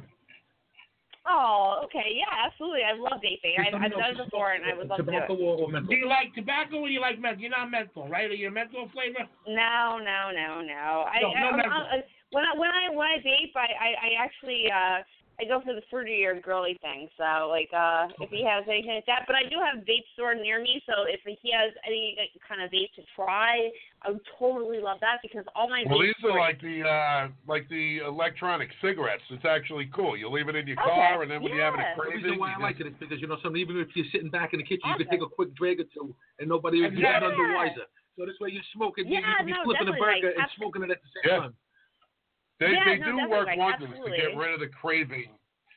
Oh, 1.28 1.84
okay, 1.84 2.16
yeah, 2.16 2.48
absolutely. 2.48 2.80
I 2.84 2.96
love 2.96 3.20
vaping. 3.20 3.60
I've, 3.60 3.74
I've 3.74 3.92
done 3.92 4.16
it 4.16 4.24
before, 4.24 4.52
and 4.52 4.64
I 4.64 4.72
would 4.72 4.88
love 4.88 4.96
to 4.98 5.04
do 5.04 5.12
tobacco 5.12 5.34
it. 5.34 5.40
or, 5.40 5.58
or 5.60 5.68
menthol? 5.68 5.90
Do 5.90 5.96
you 5.96 6.08
like 6.08 6.34
tobacco 6.34 6.80
or 6.80 6.88
do 6.88 6.92
you 6.92 7.00
like 7.00 7.20
menthol? 7.20 7.42
You're 7.42 7.50
not 7.50 7.70
menthol, 7.70 8.08
right? 8.08 8.30
Are 8.30 8.34
you 8.34 8.48
a 8.48 8.50
menthol 8.50 8.88
flavor? 8.92 9.28
No, 9.46 10.00
no, 10.00 10.32
no, 10.32 10.62
no. 10.64 11.04
I, 11.04 11.20
No, 11.20 11.32
no 11.32 11.48
I, 11.48 11.56
menthol. 11.56 11.72
I, 11.72 11.96
I 11.96 12.04
when 12.30 12.44
I 12.44 12.52
when 12.58 12.70
I 12.70 12.94
when 12.94 13.06
I 13.06 13.18
vape, 13.24 13.54
I 13.56 13.68
I, 13.78 13.88
I 14.06 14.22
actually 14.24 14.70
uh 14.70 15.02
I 15.40 15.44
go 15.46 15.60
for 15.62 15.72
the 15.72 15.82
fruitier 15.92 16.42
girly 16.42 16.76
thing. 16.82 17.08
So 17.16 17.48
like 17.48 17.70
uh 17.72 18.08
if 18.20 18.30
he 18.30 18.44
has 18.44 18.64
anything 18.68 18.96
like 18.96 19.06
that, 19.06 19.22
but 19.26 19.36
I 19.36 19.44
do 19.48 19.56
have 19.62 19.78
a 19.78 19.84
vape 19.86 20.04
store 20.14 20.34
near 20.34 20.60
me. 20.60 20.82
So 20.86 21.04
if 21.06 21.20
he 21.24 21.52
has 21.54 21.72
any 21.86 22.18
kind 22.46 22.60
of 22.60 22.70
vape 22.70 22.90
to 22.96 23.02
try, 23.14 23.70
I 24.02 24.10
would 24.10 24.20
totally 24.38 24.80
love 24.80 24.98
that 25.00 25.18
because 25.22 25.44
all 25.54 25.70
my 25.70 25.84
Well, 25.86 25.98
vape 25.98 26.10
these 26.10 26.18
are 26.26 26.34
stores- 26.34 26.40
like 26.42 26.60
the 26.60 26.82
uh, 26.82 27.28
like 27.46 27.68
the 27.70 27.98
electronic 27.98 28.68
cigarettes. 28.82 29.22
It's 29.30 29.44
actually 29.46 29.88
cool. 29.94 30.16
You 30.16 30.28
leave 30.28 30.48
it 30.48 30.56
in 30.56 30.66
your 30.66 30.76
Okay, 30.82 30.90
car, 30.90 31.22
and 31.22 31.30
then 31.30 31.40
when 31.40 31.54
you're 31.54 31.64
having 31.64 31.80
a 31.80 31.84
yeah. 31.86 31.94
The 31.96 32.10
reason 32.18 32.38
why 32.38 32.52
I 32.52 32.56
you 32.58 32.62
like 32.62 32.80
it 32.80 32.86
is 32.88 32.94
because 32.98 33.20
you 33.20 33.28
know 33.28 33.38
something. 33.42 33.60
Even 33.62 33.78
if 33.78 33.88
you're 33.94 34.10
sitting 34.10 34.30
back 34.30 34.52
in 34.52 34.58
the 34.58 34.66
kitchen, 34.66 34.90
you 34.90 34.96
can 34.98 35.08
take 35.08 35.22
a 35.22 35.30
quick 35.30 35.54
drag 35.54 35.78
or 35.80 35.86
two, 35.94 36.12
and 36.40 36.48
nobody 36.48 36.82
will 36.82 36.90
be 36.90 36.98
Exactly. 36.98 37.28
none 37.30 37.38
the 37.38 37.54
wiser. 37.54 37.86
So 38.18 38.26
this 38.26 38.34
way 38.40 38.50
you're 38.50 38.66
smoking, 38.74 39.06
you, 39.06 39.14
you 39.14 39.22
Yeah, 39.22 39.36
can 39.38 39.46
be 39.46 39.52
no, 39.54 39.62
flipping 39.62 39.86
a 39.86 39.94
definitely, 39.94 40.02
burger 40.02 40.26
like, 40.26 40.34
and 40.34 40.42
abs- 40.42 40.56
smoking 40.58 40.82
it 40.82 40.90
at 40.90 40.98
the 40.98 41.10
same 41.14 41.30
Yeah. 41.30 41.38
time. 41.46 41.54
They 42.60 42.72
Yeah, 42.74 42.84
they 42.84 42.98
no, 42.98 43.06
do 43.06 43.16
definitely, 43.16 43.36
work 43.36 43.46
like, 43.46 43.58
wonders 43.58 43.88
to 44.04 44.10
get 44.10 44.30
absolutely. 44.30 44.36
rid 44.36 44.54
of 44.54 44.60
the 44.60 44.68
craving. 44.68 45.30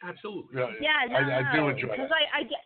Absolutely. 0.03 0.57
Yeah, 0.57 0.81
Yeah, 0.81 0.99
no, 1.09 1.15
I, 1.15 1.21
I 1.21 1.41
do 1.53 1.59
no, 1.61 1.69
enjoy 1.69 1.93
because 1.93 2.09
that. 2.09 2.17
I, 2.33 2.41
I 2.41 2.43
get. 2.43 2.63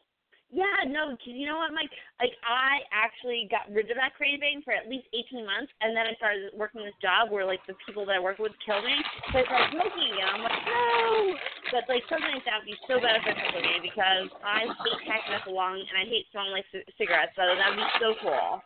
Yeah, 0.54 0.88
no, 0.88 1.10
'cause 1.20 1.36
you 1.36 1.44
know 1.50 1.58
what, 1.58 1.74
Mike? 1.74 1.92
Like, 2.22 2.32
I 2.48 2.80
actually 2.94 3.50
got 3.52 3.68
rid 3.68 3.90
of 3.92 3.98
that 3.98 4.14
craving 4.16 4.62
for 4.64 4.72
at 4.72 4.88
least 4.88 5.04
18 5.12 5.44
months, 5.44 5.74
and 5.82 5.92
then 5.98 6.08
I 6.08 6.14
started 6.16 6.54
working 6.56 6.86
this 6.86 6.96
job 7.02 7.28
where, 7.34 7.44
like, 7.44 7.60
the 7.68 7.76
people 7.84 8.06
that 8.06 8.16
I 8.16 8.22
work 8.24 8.40
with 8.40 8.54
kill 8.64 8.80
me. 8.80 8.96
So 9.34 9.40
I 9.40 9.44
started 9.44 9.74
smoking 9.76 10.06
again. 10.16 10.30
I'm 10.32 10.44
like, 10.46 10.62
no! 10.64 11.36
But, 11.74 11.84
like, 11.92 12.08
something 12.08 12.30
like 12.32 12.46
that 12.46 12.62
would 12.62 12.72
be 12.72 12.78
so 12.88 13.02
beneficial 13.02 13.52
for 13.52 13.60
me 13.68 13.84
because 13.84 14.30
I 14.46 14.70
hate 14.70 15.02
packing 15.10 15.36
up 15.36 15.44
a 15.50 15.52
lung, 15.52 15.82
and 15.82 15.98
I 15.98 16.06
hate 16.08 16.30
smelling 16.32 16.54
like 16.56 16.70
c- 16.72 16.88
cigarettes, 16.96 17.34
so 17.36 17.42
that 17.44 17.68
would 17.76 17.82
be 17.82 17.90
so 18.00 18.16
cool. 18.22 18.62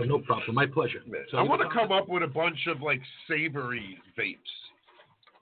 Oh, 0.00 0.04
no 0.04 0.18
problem. 0.20 0.54
My 0.54 0.66
pleasure. 0.66 1.00
So 1.30 1.38
I 1.38 1.42
want 1.42 1.60
to 1.62 1.68
come 1.70 1.90
up 1.92 2.08
with 2.08 2.22
a 2.22 2.26
bunch 2.28 2.66
of 2.66 2.80
like 2.82 3.00
savory 3.28 3.98
vapes. 4.18 4.36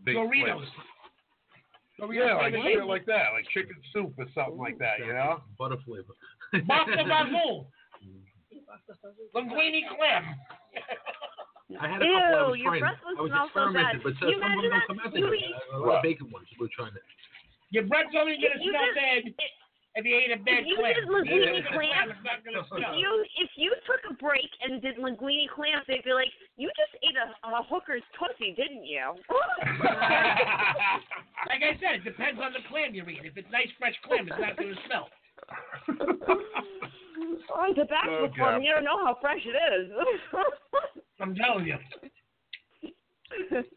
Vape 0.06 0.14
Doritos. 0.16 0.30
flavors. 0.44 0.68
Doritos 2.00 2.14
Yeah, 2.26 2.34
like 2.36 2.52
flavor 2.54 2.68
shit 2.80 2.86
like 2.86 3.06
that, 3.06 3.26
like 3.34 3.44
chicken 3.52 3.76
soup 3.92 4.14
or 4.18 4.26
something 4.34 4.58
like 4.58 4.78
that. 4.78 4.98
You 5.00 5.12
know? 5.12 5.40
Butter 5.58 5.76
flavor. 5.84 6.14
Basta 6.66 6.92
Bagool. 7.04 7.66
Linguine 9.34 9.82
clam. 9.96 10.24
I 11.80 11.88
had 11.88 12.00
a 12.00 12.06
couple 12.06 12.14
I 12.14 12.46
was 12.46 12.56
Ew, 12.56 12.62
your 12.62 12.70
trying. 12.70 12.80
breath 12.80 13.00
was 13.04 13.16
I 13.18 13.42
was 13.42 13.50
smell 13.52 13.68
so 13.68 13.72
bad. 13.74 13.94
but 14.04 14.12
uh, 14.22 14.28
You 14.30 14.38
some 14.40 14.52
of 14.54 14.62
them 14.62 14.70
imagine 14.70 14.70
don't 14.70 14.70
that? 14.70 14.86
come 14.86 14.98
out 15.02 15.12
You 15.18 15.34
eat- 15.34 15.74
A 15.74 15.78
lot 15.78 15.96
of 15.98 16.02
bacon 16.02 16.30
ones. 16.30 16.46
We're 16.60 16.70
trying 16.70 16.92
to. 16.94 17.00
Your 17.74 17.84
breath's 17.90 18.14
only 18.16 18.38
gonna 18.38 18.62
You 18.62 18.70
smell 18.70 18.86
just- 18.86 18.96
bad 18.96 19.22
if 19.96 20.04
you 20.04 20.14
ate 20.16 20.30
a 20.30 20.36
bad 20.44 20.60
If 20.62 20.66
you 20.68 20.76
clam. 20.76 20.94
did 20.94 21.08
linguine 21.08 21.56
Yeah. 21.64 21.72
clam, 21.72 22.10
It's 22.12 22.22
not 22.22 22.44
gonna 22.44 22.60
if 22.60 22.96
you 23.00 23.24
if 23.40 23.50
you 23.56 23.74
took 23.88 24.00
a 24.10 24.14
break 24.14 24.50
and 24.62 24.80
did 24.82 24.96
linguine 24.96 25.48
clams, 25.50 25.84
they'd 25.88 26.04
be 26.04 26.12
like, 26.12 26.28
"You 26.56 26.68
just 26.76 26.94
ate 27.02 27.16
a, 27.16 27.32
a 27.48 27.62
hooker's 27.64 28.02
pussy, 28.18 28.52
didn't 28.52 28.84
you?" 28.84 29.16
like 31.48 31.62
I 31.64 31.72
said, 31.80 31.96
it 31.96 32.04
depends 32.04 32.40
on 32.40 32.52
the 32.52 32.60
clam 32.68 32.94
you're 32.94 33.08
eating. 33.08 33.24
If 33.26 33.36
it's 33.36 33.50
nice 33.50 33.68
fresh 33.78 33.94
clam, 34.04 34.28
it's 34.28 34.38
not 34.38 34.56
gonna 34.56 34.74
smell. 34.86 35.08
On 37.56 37.74
Tabasco 37.74 38.24
Oh, 38.24 38.28
clam, 38.28 38.54
God. 38.60 38.62
you 38.62 38.72
don't 38.72 38.84
know 38.84 38.98
how 39.04 39.16
fresh 39.20 39.40
it 39.44 39.56
is. 39.72 39.90
I'm 41.20 41.34
telling 41.34 41.66
you. 41.66 41.78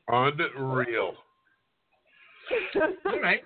Unreal. 0.09 1.15
All 3.05 3.19
right. 3.21 3.43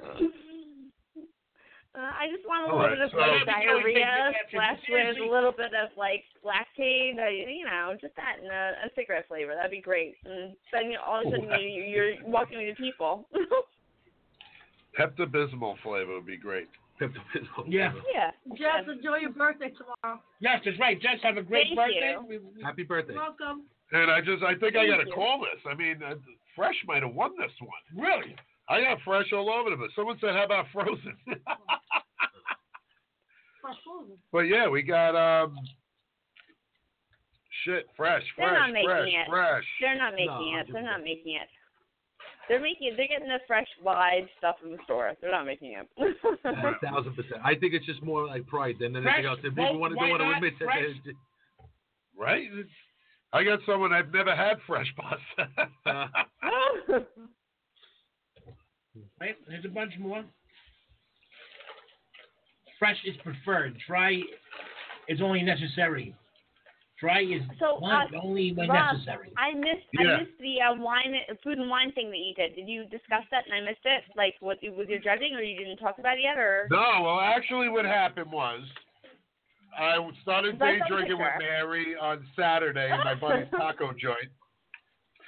Uh, 1.94 2.10
I 2.10 2.26
just 2.34 2.42
want 2.50 2.66
a 2.66 2.74
All 2.74 2.82
little 2.82 2.90
right, 2.90 2.98
bit 2.98 3.06
of 3.06 3.12
so- 3.14 3.18
like 3.22 3.30
Yeah, 3.30 3.46
but 3.46 3.62
you 3.62 3.70
always 3.70 3.86
make 3.94 4.02
diarrhea 4.02 4.34
good 4.34 4.50
slash 4.50 4.80
with 4.90 5.18
a 5.22 5.30
little 5.30 5.52
bit 5.54 5.72
of 5.78 5.94
like 5.96 6.26
lactate, 6.42 7.22
uh, 7.22 7.30
you 7.30 7.66
know, 7.70 7.94
just 8.02 8.16
that 8.18 8.42
and 8.42 8.50
a, 8.50 8.90
a 8.90 8.90
cigarette 8.98 9.28
flavor. 9.30 9.54
That'd 9.54 9.70
be 9.70 9.82
great. 9.82 10.18
And 10.26 10.56
then 10.74 10.90
you, 10.90 10.98
all 10.98 11.22
of 11.22 11.28
a 11.28 11.30
sudden 11.30 11.54
you, 11.62 11.70
you're 11.86 12.14
welcoming 12.26 12.66
to 12.66 12.76
people. 12.82 13.30
Pepto 14.98 15.26
Bismol 15.26 15.76
flavor 15.84 16.16
would 16.16 16.26
be 16.26 16.38
great. 16.38 16.68
Pepto 17.02 17.18
Bismol. 17.34 17.66
Yeah. 17.68 17.94
yeah. 18.14 18.32
Jess, 18.58 18.90
enjoy 18.90 19.18
your 19.18 19.32
birthday 19.32 19.72
tomorrow. 19.78 20.20
Yes, 20.40 20.62
that's 20.66 20.80
right. 20.80 21.00
Jess, 21.02 21.18
have 21.24 21.38
a 21.38 21.42
great 21.42 21.68
Thank 21.68 21.78
birthday. 21.78 22.16
you. 22.20 22.26
We- 22.28 22.38
we- 22.40 22.64
Happy 22.64 22.84
birthday. 22.84 23.14
Welcome. 23.14 23.64
And 23.92 24.10
I 24.10 24.22
just, 24.22 24.42
I 24.44 24.56
think 24.56 24.76
I 24.76 24.88
got 24.88 24.98
Thank 24.98 25.10
to 25.10 25.16
call 25.16 25.42
this. 25.42 25.62
I 25.70 25.76
mean, 25.76 26.02
uh, 26.02 26.16
Fresh 26.56 26.76
might 26.88 27.04
have 27.04 27.14
won 27.14 27.32
this 27.38 27.52
one. 27.62 28.04
Really? 28.06 28.36
I 28.70 28.82
got 28.82 29.00
Fresh 29.04 29.32
all 29.34 29.50
over 29.50 29.74
it, 29.74 29.80
but 29.80 29.90
someone 29.96 30.18
said, 30.22 30.34
how 30.36 30.46
about 30.46 30.66
Frozen? 30.72 31.16
Fresh 33.62 33.78
frozen. 33.86 34.18
but 34.32 34.42
yeah, 34.42 34.68
we 34.68 34.82
got, 34.82 35.16
um, 35.16 35.56
shit, 37.66 37.88
Fresh, 37.96 38.24
They're 38.38 38.54
not 38.54 38.72
making 38.74 38.90
Fresh, 38.90 39.10
it. 39.10 39.30
Fresh. 39.30 39.66
They're 39.82 39.98
not 39.98 40.14
making 40.14 40.28
No, 40.28 40.60
it. 40.60 40.68
They're 40.72 40.84
not 40.84 41.04
making 41.04 41.36
it. 41.36 41.48
They're 42.50 42.60
making. 42.60 42.96
They're 42.98 43.08
getting 43.08 43.30
the 43.30 43.40
fresh 43.48 43.68
live 43.82 44.26
stuff 44.38 44.58
from 44.62 44.72
the 44.72 44.78
store. 44.84 45.14
They're 45.22 45.32
not 45.32 45.46
making 45.46 45.76
it. 45.80 45.88
A 46.44 46.76
thousand 46.86 47.16
percent. 47.16 47.40
I 47.42 47.56
think 47.56 47.74
it's 47.74 47.86
just 47.86 48.04
more 48.04 48.28
like 48.28 48.46
pride 48.48 48.76
than 48.82 48.98
anything 48.98 49.14
Fresh, 49.14 49.26
else. 49.26 49.40
If 49.46 49.56
people 49.56 49.80
want 49.80 49.94
to, 49.94 49.98
why 49.98 50.10
don't 50.10 50.20
want 50.20 50.22
to 50.24 50.26
not 50.28 50.36
admit 50.38 50.54
that. 50.60 50.66
fresh? 50.66 51.16
Right? 52.18 52.50
I 53.32 53.44
got 53.46 53.60
someone 53.66 53.94
I've 53.94 54.12
never 54.12 54.36
had 54.36 54.58
Fresh 54.68 54.94
pasta. 54.98 56.10
Right? 59.24 59.38
There's 59.48 59.64
a 59.64 59.70
bunch 59.70 59.94
more. 59.98 60.22
Fresh 62.78 62.98
is 63.06 63.16
preferred. 63.24 63.78
Dry 63.88 64.20
is 65.08 65.22
only 65.22 65.42
necessary. 65.44 66.14
Dry 67.00 67.22
is 67.22 67.42
So, 67.58 67.80
want 67.80 68.14
uh, 68.14 68.20
only 68.22 68.52
when 68.52 68.68
Rob, 68.68 68.96
necessary. 68.96 69.32
I 69.38 69.54
missed. 69.54 69.88
Yeah. 69.94 70.16
I 70.16 70.20
missed 70.20 70.38
the 70.42 70.56
uh, 70.60 70.76
wine, 70.76 71.16
food 71.42 71.58
and 71.58 71.70
wine 71.70 71.94
thing 71.94 72.12
that 72.12 72.18
you 72.18 72.34
did. 72.36 72.54
Did 72.58 72.68
you 72.68 72.84
discuss 72.84 73.24
that 73.32 73.46
and 73.46 73.54
I 73.54 73.62
missed 73.62 73.86
it? 73.86 74.04
Like, 74.18 74.36
what 74.42 74.58
with 74.62 74.90
your 74.90 75.00
judging, 75.00 75.34
or 75.36 75.42
you 75.42 75.58
didn't 75.58 75.78
talk 75.78 76.00
about 76.00 76.18
it 76.18 76.24
yet, 76.24 76.38
or? 76.38 76.68
No, 76.70 77.04
well, 77.04 77.22
actually, 77.22 77.70
what 77.70 77.86
happened 77.86 78.30
was 78.30 78.60
I 79.80 79.96
started 80.22 80.60
day 80.60 80.80
drinking 80.90 81.18
with. 81.18 81.28
Mary 81.40 81.96
on 81.96 82.26
Saturday 82.38 82.92
in 82.92 82.98
my 83.00 83.16
buddy's 83.16 83.48
taco 83.52 83.94
joint, 83.94 84.32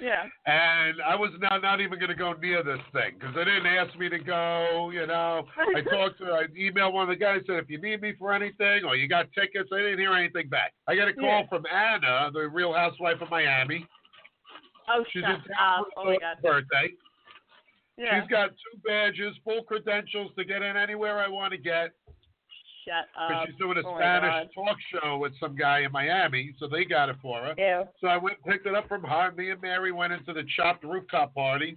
Yeah. 0.00 0.24
and 0.46 1.00
I 1.00 1.14
was 1.16 1.30
not 1.40 1.62
not 1.62 1.80
even 1.80 1.98
going 1.98 2.10
to 2.10 2.14
go 2.14 2.32
near 2.34 2.62
this 2.62 2.80
thing 2.92 3.14
because 3.18 3.34
they 3.34 3.44
didn't 3.44 3.66
ask 3.66 3.96
me 3.98 4.08
to 4.10 4.18
go. 4.18 4.90
You 4.92 5.06
know, 5.06 5.46
I 5.74 5.80
talked 5.90 6.18
to, 6.18 6.26
I 6.32 6.44
emailed 6.58 6.92
one 6.92 7.04
of 7.04 7.08
the 7.08 7.16
guys 7.16 7.40
said 7.46 7.56
if 7.56 7.70
you 7.70 7.80
need 7.80 8.02
me 8.02 8.12
for 8.18 8.32
anything 8.32 8.84
or 8.84 8.94
you 8.96 9.08
got 9.08 9.26
tickets. 9.32 9.70
I 9.72 9.78
didn't 9.78 9.98
hear 9.98 10.12
anything 10.12 10.48
back. 10.48 10.74
I 10.86 10.96
got 10.96 11.08
a 11.08 11.14
call 11.14 11.24
Yeah. 11.24 11.48
from 11.48 11.64
Anna, 11.66 12.30
the 12.32 12.48
Real 12.48 12.74
Housewife 12.74 13.20
of 13.22 13.30
Miami. 13.30 13.86
Oh, 14.88 15.02
She's 15.12 15.22
shut 15.22 15.30
in 15.30 15.54
town 15.56 15.80
up. 15.80 15.86
for 15.94 16.00
Oh 16.00 16.04
my 16.12 16.16
god. 16.18 16.36
birthday. 16.42 16.92
Yeah. 17.98 18.20
She's 18.20 18.30
got 18.30 18.50
two 18.50 18.78
badges, 18.84 19.34
full 19.44 19.62
credentials 19.62 20.30
to 20.36 20.44
get 20.44 20.60
in 20.62 20.76
anywhere 20.76 21.18
I 21.18 21.28
want 21.28 21.52
to 21.52 21.58
get. 21.58 21.92
Shut 22.86 23.06
up. 23.18 23.46
she's 23.46 23.56
doing 23.56 23.78
a 23.78 23.86
oh 23.86 23.96
Spanish 23.98 24.48
talk 24.54 24.76
show 24.92 25.18
with 25.18 25.32
some 25.40 25.56
guy 25.56 25.80
in 25.80 25.90
Miami, 25.92 26.54
so 26.58 26.68
they 26.68 26.84
got 26.84 27.08
it 27.08 27.16
for 27.20 27.40
her. 27.40 27.54
Ew. 27.58 27.84
So 28.00 28.06
I 28.06 28.16
went 28.16 28.36
and 28.44 28.52
picked 28.52 28.66
it 28.66 28.74
up 28.74 28.86
from 28.88 29.02
her. 29.02 29.32
Me 29.32 29.50
and 29.50 29.60
Mary 29.60 29.90
went 29.92 30.12
into 30.12 30.32
the 30.32 30.44
chopped 30.56 30.84
rooftop 30.84 31.34
party. 31.34 31.76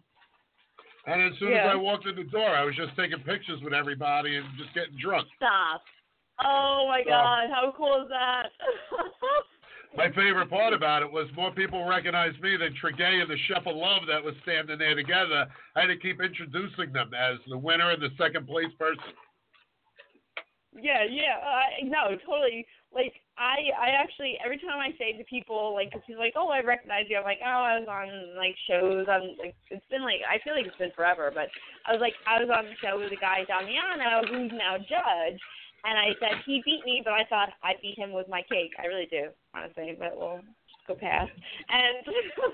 And 1.07 1.21
as 1.33 1.39
soon 1.39 1.53
as 1.53 1.67
I 1.71 1.75
walked 1.75 2.05
in 2.05 2.15
the 2.15 2.25
door, 2.25 2.49
I 2.49 2.63
was 2.63 2.75
just 2.75 2.95
taking 2.95 3.17
pictures 3.19 3.59
with 3.63 3.73
everybody 3.73 4.35
and 4.35 4.45
just 4.57 4.73
getting 4.75 4.95
drunk. 5.01 5.27
Stop. 5.37 5.81
Oh 6.45 6.85
my 6.87 7.01
So- 7.03 7.09
god, 7.09 7.49
how 7.49 7.73
cool 7.75 8.03
is 8.03 8.09
that? 8.09 8.43
My 9.97 10.07
favorite 10.09 10.51
part 10.51 10.71
about 10.71 11.01
it 11.01 11.11
was 11.11 11.27
more 11.35 11.51
people 11.51 11.83
recognized 11.83 12.39
me 12.41 12.55
than 12.57 12.75
Tregaye 12.75 13.21
and 13.23 13.29
the 13.29 13.37
Chef 13.47 13.65
of 13.65 13.75
Love 13.75 14.03
that 14.07 14.23
was 14.23 14.35
standing 14.43 14.77
there 14.77 14.93
together. 14.93 15.47
I 15.75 15.81
had 15.81 15.87
to 15.87 15.97
keep 15.97 16.21
introducing 16.21 16.93
them 16.93 17.11
as 17.15 17.39
the 17.49 17.57
winner 17.57 17.89
and 17.89 17.99
the 17.99 18.11
second 18.15 18.45
place 18.47 18.69
person. 18.77 19.01
Yeah, 20.81 21.03
yeah. 21.09 21.37
I 21.39 21.83
no, 21.83 22.15
totally. 22.25 22.65
Like 22.93 23.13
I, 23.37 23.69
I 23.77 23.89
actually 23.93 24.37
every 24.43 24.57
time 24.57 24.81
I 24.81 24.91
say 24.97 25.13
to 25.17 25.23
people 25.25 25.73
like, 25.73 25.91
cause 25.91 26.01
he's 26.07 26.17
like, 26.17 26.33
oh, 26.35 26.49
I 26.49 26.61
recognize 26.61 27.05
you. 27.07 27.17
I'm 27.17 27.23
like, 27.23 27.43
oh, 27.43 27.63
I 27.63 27.79
was 27.79 27.87
on 27.87 28.35
like 28.35 28.55
shows. 28.67 29.07
on 29.07 29.37
like, 29.37 29.55
it's 29.69 29.85
been 29.89 30.01
like 30.01 30.21
I 30.25 30.41
feel 30.43 30.55
like 30.55 30.65
it's 30.65 30.81
been 30.81 30.95
forever, 30.95 31.31
but 31.33 31.47
I 31.85 31.93
was 31.93 32.01
like, 32.01 32.17
I 32.25 32.41
was 32.41 32.49
on 32.49 32.65
the 32.65 32.77
show 32.81 32.97
with 32.97 33.13
a 33.13 33.21
guy 33.21 33.45
Damiano 33.45 34.25
who's 34.25 34.51
now 34.51 34.77
judge, 34.77 35.39
and 35.85 35.95
I 35.95 36.11
said 36.19 36.43
he 36.45 36.61
beat 36.65 36.83
me, 36.83 37.01
but 37.03 37.13
I 37.13 37.23
thought 37.29 37.49
I 37.63 37.79
beat 37.81 37.97
him 37.97 38.11
with 38.11 38.27
my 38.27 38.41
cake. 38.49 38.73
I 38.79 38.87
really 38.87 39.07
do, 39.07 39.31
honestly. 39.55 39.95
But 39.97 40.17
we'll 40.17 40.43
just 40.43 40.83
go 40.87 40.95
past. 40.95 41.31
And 41.69 42.03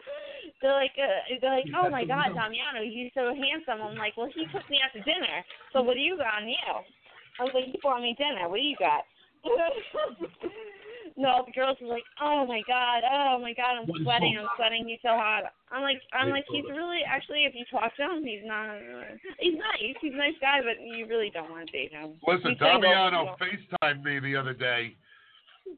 they're 0.62 0.78
like, 0.78 0.94
uh, 0.98 1.40
they're 1.42 1.58
like, 1.58 1.72
oh 1.74 1.90
my 1.90 2.06
God, 2.06 2.36
Damiano, 2.36 2.84
he's 2.84 3.12
so 3.14 3.34
handsome. 3.34 3.82
I'm 3.82 3.98
like, 3.98 4.18
well, 4.18 4.30
he 4.30 4.46
took 4.54 4.68
me 4.70 4.80
out 4.84 4.94
to 4.94 5.02
dinner. 5.02 5.42
So 5.74 5.82
what 5.82 5.96
do 5.96 6.02
you 6.02 6.18
got 6.18 6.42
on 6.42 6.50
you? 6.50 6.72
I 7.40 7.44
was 7.44 7.54
like, 7.54 7.68
you 7.68 7.80
bought 7.84 8.02
me 8.02 8.16
dinner. 8.18 8.48
What 8.48 8.58
do 8.58 8.64
you 8.64 8.76
got? 8.80 9.04
no, 11.18 11.44
the 11.46 11.52
girls 11.54 11.78
were 11.82 11.88
like, 11.88 12.04
oh 12.22 12.46
my 12.48 12.62
God, 12.68 13.04
oh 13.06 13.38
my 13.40 13.54
God, 13.54 13.78
I'm 13.80 13.88
sweating. 14.04 14.38
I'm 14.40 14.48
sweating. 14.58 14.88
He's 14.88 15.00
so 15.02 15.14
hot. 15.14 15.44
I'm 15.72 15.82
like, 15.82 16.02
I'm 16.14 16.30
like, 16.30 16.46
he's 16.50 16.66
really 16.70 17.02
actually. 17.08 17.46
If 17.46 17.54
you 17.54 17.64
talk 17.70 17.96
to 17.96 18.04
him, 18.04 18.24
he's 18.24 18.44
not. 18.44 18.78
He's 19.40 19.54
nice. 19.54 19.96
He's 20.02 20.14
a 20.14 20.18
nice 20.18 20.36
guy, 20.42 20.60
but 20.62 20.82
you 20.82 21.08
really 21.08 21.30
don't 21.30 21.52
want 21.52 21.68
to 21.68 21.72
date 21.72 21.92
him. 21.92 22.14
Listen. 22.28 22.56
Damiano 22.60 23.36
FaceTimed 23.40 24.04
me 24.04 24.20
the 24.20 24.36
other 24.36 24.54
day. 24.54 24.96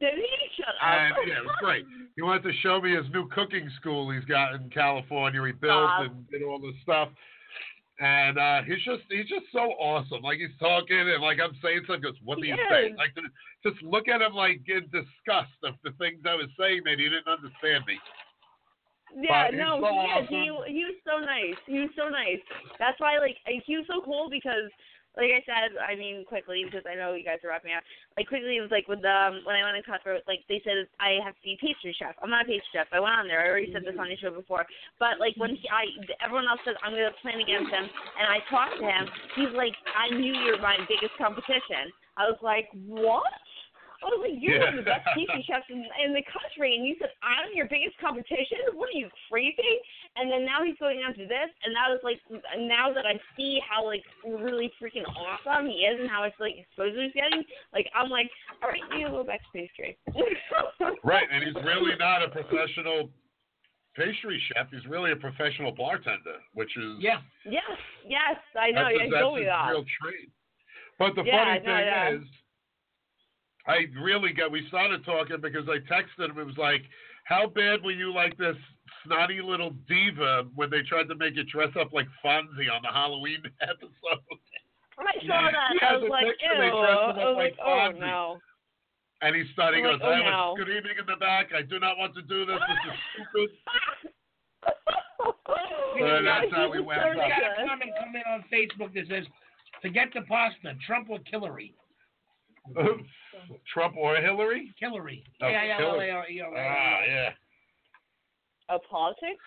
Did 0.00 0.14
he? 0.14 0.28
Shut 0.56 0.68
up. 0.68 0.82
And 0.82 1.28
yeah, 1.28 1.38
it 1.38 1.44
was 1.44 1.56
great. 1.60 1.84
He 2.16 2.22
wanted 2.22 2.42
to 2.44 2.52
show 2.62 2.80
me 2.80 2.94
his 2.94 3.06
new 3.12 3.28
cooking 3.28 3.70
school 3.80 4.10
he's 4.10 4.24
got 4.24 4.54
in 4.54 4.70
California. 4.70 5.44
He 5.46 5.52
built 5.52 5.90
and 6.00 6.28
did 6.30 6.42
all 6.42 6.58
this 6.58 6.74
stuff. 6.82 7.08
And 8.00 8.38
uh 8.38 8.62
he's 8.62 8.82
just 8.84 9.02
he's 9.10 9.26
just 9.26 9.46
so 9.52 9.74
awesome. 9.82 10.22
Like 10.22 10.38
he's 10.38 10.54
talking 10.60 11.00
and 11.00 11.22
like 11.22 11.38
I'm 11.42 11.56
saying 11.62 11.82
something, 11.86 12.02
goes, 12.02 12.20
What 12.24 12.38
do 12.38 12.46
you 12.46 12.56
say? 12.70 12.94
Like 12.96 13.10
just 13.66 13.82
look 13.82 14.06
at 14.06 14.22
him 14.22 14.34
like 14.34 14.62
in 14.68 14.86
disgust 14.94 15.58
of 15.64 15.74
the 15.82 15.90
things 15.98 16.22
I 16.24 16.34
was 16.34 16.46
saying 16.58 16.82
that 16.84 16.98
he 16.98 17.10
didn't 17.10 17.26
understand 17.26 17.84
me. 17.86 17.98
Yeah, 19.16 19.48
no, 19.54 19.80
so 19.80 19.88
he 19.88 20.20
is. 20.20 20.28
He 20.28 20.72
he 20.72 20.84
was 20.84 20.98
so 21.04 21.18
nice. 21.24 21.56
He 21.66 21.78
was 21.80 21.90
so 21.96 22.08
nice. 22.08 22.40
That's 22.78 23.00
why, 23.00 23.18
like, 23.18 23.36
he 23.64 23.76
was 23.76 23.86
so 23.88 24.02
cool 24.04 24.28
because, 24.28 24.68
like 25.18 25.34
I 25.34 25.42
said, 25.42 25.74
I 25.82 25.98
mean, 25.98 26.22
quickly 26.22 26.62
because 26.62 26.86
I 26.86 26.94
know 26.94 27.18
you 27.18 27.26
guys 27.26 27.42
are 27.42 27.50
wrapping 27.50 27.74
up. 27.74 27.82
Like 28.14 28.30
quickly, 28.30 28.56
it 28.56 28.62
was 28.62 28.70
like 28.70 28.86
with 28.86 29.02
um 29.02 29.42
when 29.42 29.58
I 29.58 29.66
went 29.66 29.74
in 29.74 29.82
Cutthroat, 29.82 30.22
like 30.30 30.46
they 30.46 30.62
said 30.62 30.86
I 31.02 31.18
have 31.26 31.34
to 31.34 31.42
be 31.42 31.58
pastry 31.58 31.90
chef. 31.98 32.14
I'm 32.22 32.30
not 32.30 32.46
a 32.46 32.48
pastry 32.48 32.70
chef. 32.70 32.86
I 32.94 33.02
went 33.02 33.18
on 33.18 33.26
there. 33.26 33.42
I 33.42 33.50
already 33.50 33.74
said 33.74 33.82
this 33.82 33.98
on 33.98 34.06
the 34.06 34.16
show 34.22 34.30
before. 34.30 34.62
But 35.02 35.18
like 35.18 35.34
when 35.34 35.58
he, 35.58 35.66
I 35.66 35.90
everyone 36.22 36.46
else 36.46 36.62
said 36.62 36.78
I'm 36.86 36.94
gonna 36.94 37.10
plan 37.18 37.42
against 37.42 37.74
him, 37.74 37.82
and 37.82 38.26
I 38.30 38.38
talked 38.46 38.78
to 38.78 38.86
him. 38.86 39.10
He's 39.34 39.52
like, 39.58 39.74
I 39.90 40.14
knew 40.14 40.30
you 40.30 40.54
were 40.54 40.62
my 40.62 40.78
biggest 40.86 41.18
competition. 41.18 41.90
I 42.14 42.30
was 42.30 42.38
like, 42.38 42.70
what? 42.86 43.26
I 43.98 44.06
was 44.06 44.22
like, 44.22 44.38
you're 44.38 44.62
one 44.62 44.78
of 44.78 44.84
the 44.84 44.86
best 44.86 45.02
pastry 45.10 45.42
chefs 45.42 45.66
in, 45.70 45.82
in 46.04 46.14
the 46.14 46.22
country, 46.30 46.76
and 46.78 46.86
you 46.86 46.94
said 47.02 47.10
I'm 47.22 47.50
your 47.54 47.66
biggest 47.66 47.98
competition. 47.98 48.70
What 48.78 48.94
are 48.94 48.98
you 48.98 49.10
crazy? 49.26 49.74
And 50.14 50.30
then 50.30 50.46
now 50.46 50.62
he's 50.62 50.78
going 50.78 51.02
on 51.02 51.14
to 51.18 51.26
this, 51.26 51.50
and 51.66 51.74
that 51.74 51.90
was 51.90 51.98
like, 52.06 52.22
now 52.62 52.94
that 52.94 53.06
I 53.06 53.18
see 53.36 53.58
how 53.58 53.84
like 53.84 54.02
really 54.22 54.70
freaking 54.80 55.02
awesome 55.18 55.66
he 55.66 55.82
is, 55.82 55.98
and 55.98 56.08
how 56.08 56.22
it's 56.24 56.38
like 56.38 56.54
exposure 56.54 57.02
he's 57.02 57.12
getting, 57.12 57.42
like 57.74 57.90
I'm 57.90 58.08
like, 58.10 58.30
all 58.62 58.70
right, 58.70 58.82
you 58.94 59.08
go 59.08 59.24
back 59.24 59.42
to 59.42 59.50
pastry. 59.50 59.98
Right, 61.02 61.26
and 61.30 61.42
he's 61.44 61.58
really 61.64 61.94
not 61.98 62.22
a 62.22 62.28
professional 62.28 63.10
pastry 63.96 64.40
chef. 64.48 64.70
He's 64.70 64.86
really 64.86 65.10
a 65.12 65.16
professional 65.16 65.72
bartender, 65.72 66.38
which 66.54 66.70
is 66.76 66.96
Yeah. 67.00 67.18
yes, 67.44 67.62
yes, 68.06 68.36
I 68.54 68.70
know. 68.70 68.84
That's, 68.84 69.04
You 69.04 69.10
that's 69.10 69.22
told 69.22 69.38
his 69.38 69.46
that. 69.46 69.70
real 69.70 69.84
trade. 70.00 70.30
But 70.98 71.14
the 71.14 71.22
Yeah, 71.24 71.36
funny 71.38 71.50
I 71.50 71.58
know, 71.58 71.64
thing 71.64 71.86
yeah. 71.86 72.10
is, 72.14 72.22
I 73.68 73.84
really 74.00 74.32
got. 74.32 74.50
We 74.50 74.66
started 74.68 75.04
talking 75.04 75.40
because 75.40 75.68
I 75.68 75.78
texted 75.92 76.30
him. 76.30 76.38
It 76.38 76.46
was 76.46 76.56
like, 76.56 76.82
"How 77.24 77.46
bad 77.46 77.82
will 77.82 77.94
you 77.94 78.12
like 78.12 78.36
this 78.38 78.56
snotty 79.04 79.40
little 79.42 79.70
diva 79.88 80.46
when 80.54 80.70
they 80.70 80.82
tried 80.82 81.08
to 81.08 81.14
make 81.14 81.36
it 81.36 81.48
dress 81.48 81.70
up 81.78 81.92
like 81.92 82.06
Fonzie 82.24 82.70
on 82.72 82.82
the 82.82 82.92
Halloween 82.92 83.42
episode. 83.60 84.38
I 84.98 85.14
saw 85.26 85.50
that. 85.50 85.72
He 85.72 85.78
I 85.86 85.96
was 85.96 86.10
like, 86.10 86.26
ew. 86.26 86.48
they 86.58 86.70
dressed 86.70 87.14
him 87.14 87.22
I 87.22 87.28
was 87.30 87.36
like 87.36 87.54
like, 87.54 87.58
oh 87.64 87.70
Fonzie. 87.70 88.00
no. 88.00 88.38
And 89.20 89.34
he 89.34 89.44
started, 89.52 89.78
he 89.78 89.82
I'm 89.82 89.98
goes, 89.98 90.00
like, 90.00 90.08
oh, 90.08 90.12
"I 90.12 90.22
have 90.22 90.32
no. 90.32 90.52
a 90.54 90.56
good 90.58 90.70
evening 90.76 90.96
in 90.98 91.06
the 91.06 91.16
back. 91.18 91.50
I 91.54 91.62
do 91.62 91.78
not 91.78 91.98
want 91.98 92.14
to 92.14 92.22
do 92.22 92.46
this. 92.46 92.58
This 92.58 92.92
is 92.92 92.98
stupid. 93.12 93.50
And 95.98 96.26
that's 96.26 96.46
how 96.52 96.70
we 96.70 96.78
went. 96.80 97.00
We 97.10 97.16
got 97.16 97.42
a 97.42 97.66
comment 97.66 97.90
come 97.98 98.14
in 98.14 98.22
on 98.30 98.44
Facebook 98.52 98.94
that 98.94 99.08
says, 99.08 99.24
"Forget 99.82 100.08
the 100.14 100.22
pasta, 100.22 100.74
Trump 100.86 101.10
or 101.10 101.18
Hillary." 101.26 101.74
Trump 103.72 103.96
or 103.96 104.16
Hillary? 104.16 104.74
Hillary. 104.78 105.24
Oh, 105.42 105.48
yeah, 105.48 105.64
yeah, 105.64 105.78
Hillary. 105.78 106.08
yeah, 106.08 106.22
yeah, 106.28 106.44
yeah, 106.52 106.76
Ah, 106.76 107.00
yeah. 107.06 107.30
Oh, 108.70 108.78
politics? 108.90 109.44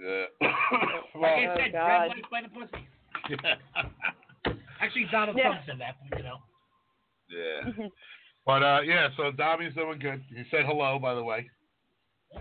Yeah. 0.00 0.24
Like 0.40 0.50
I 1.24 1.46
Oh, 1.46 1.54
said, 1.56 1.72
God. 1.72 1.86
red 1.88 2.08
lights 2.08 2.28
by 2.30 2.42
the 2.42 2.48
pussy. 2.48 2.88
Actually, 4.80 5.06
Donald 5.10 5.36
Yeah. 5.36 5.44
Trump 5.44 5.60
said 5.66 5.78
that, 5.80 5.96
you 6.16 6.22
know. 6.22 6.38
yeah. 7.30 7.86
But 8.44 8.62
uh, 8.62 8.80
yeah, 8.84 9.08
so 9.16 9.32
Dommy's 9.32 9.74
doing 9.74 9.98
good. 9.98 10.22
He 10.28 10.44
said 10.50 10.66
hello, 10.66 10.98
by 10.98 11.14
the 11.14 11.24
way. 11.24 11.48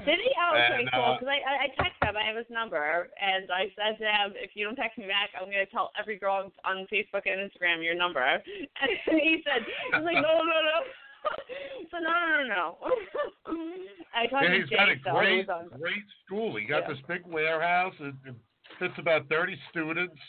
Did 0.05 0.19
he? 0.19 0.31
Oh, 0.37 0.53
okay, 0.57 0.81
And, 0.81 0.91
cool. 0.91 1.03
uh, 1.03 1.13
Because 1.17 1.29
I, 1.29 1.39
I, 1.45 1.53
I 1.65 1.67
texted 1.77 2.09
him. 2.09 2.17
I 2.17 2.25
have 2.25 2.35
his 2.35 2.49
number, 2.49 3.09
and 3.21 3.47
I 3.51 3.71
said 3.77 3.97
to 4.01 4.05
him, 4.05 4.33
if 4.35 4.51
you 4.55 4.65
don't 4.65 4.75
text 4.75 4.97
me 4.97 5.05
back, 5.07 5.29
I'm 5.37 5.45
gonna 5.45 5.65
tell 5.71 5.91
every 5.99 6.17
girl 6.17 6.51
on 6.65 6.87
Facebook 6.91 7.23
and 7.25 7.39
Instagram 7.39 7.83
your 7.83 7.95
number. 7.95 8.21
And 8.81 9.19
he 9.21 9.41
said, 9.45 9.61
he's 9.63 10.03
like, 10.03 10.15
no, 10.15 10.41
no, 10.43 10.57
no. 10.65 10.77
so 11.91 11.97
no, 11.97 12.11
no, 12.11 12.43
no, 12.43 12.47
no. 12.49 12.67
I 14.15 14.27
talked 14.27 14.43
Yeah, 14.45 14.55
he's 14.57 14.69
Jay, 14.69 14.75
got 14.75 14.89
a 14.89 14.95
so 15.03 15.11
great, 15.13 15.39
it 15.47 15.79
great 15.79 16.05
school. 16.25 16.55
He 16.55 16.65
got 16.65 16.83
Yeah. 16.83 16.93
this 16.93 17.01
big 17.07 17.21
warehouse. 17.25 17.93
It, 17.99 18.13
it 18.25 18.35
fits 18.79 18.93
about 18.97 19.27
30 19.29 19.57
students. 19.71 20.19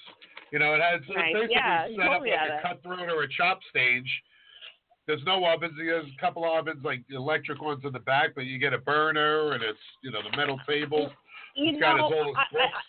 You 0.53 0.59
know, 0.59 0.75
it 0.75 0.81
has 0.81 1.01
Nice. 1.09 1.33
basically 1.35 1.55
Yeah, 1.57 1.87
set 1.97 2.07
up 2.07 2.21
like 2.23 2.31
a 2.31 2.61
cutthroat 2.63 3.09
or 3.11 3.23
a 3.25 3.29
chop 3.37 3.61
stage. 3.71 4.09
There's 5.07 5.23
no 5.25 5.45
ovens. 5.45 5.75
There's 5.77 6.07
a 6.07 6.21
couple 6.21 6.45
ovens, 6.45 6.85
like 6.85 7.03
electric 7.11 7.63
ones 7.63 7.83
in 7.85 7.93
the 7.93 8.01
back, 8.01 8.35
but 8.35 8.45
you 8.45 8.59
get 8.59 8.73
a 8.73 8.79
burner 8.79 9.53
and 9.53 9.63
it's, 9.63 9.79
you 10.03 10.11
know, 10.11 10.21
the 10.29 10.37
metal 10.37 10.59
table. 10.67 11.11
You 11.55 11.73
He's 11.73 11.81
got 11.81 12.01
his 12.01 12.11
know, 12.11 12.27
old 12.27 12.37
I, 12.37 12.41
I, 12.41 12.53
books. 12.53 12.85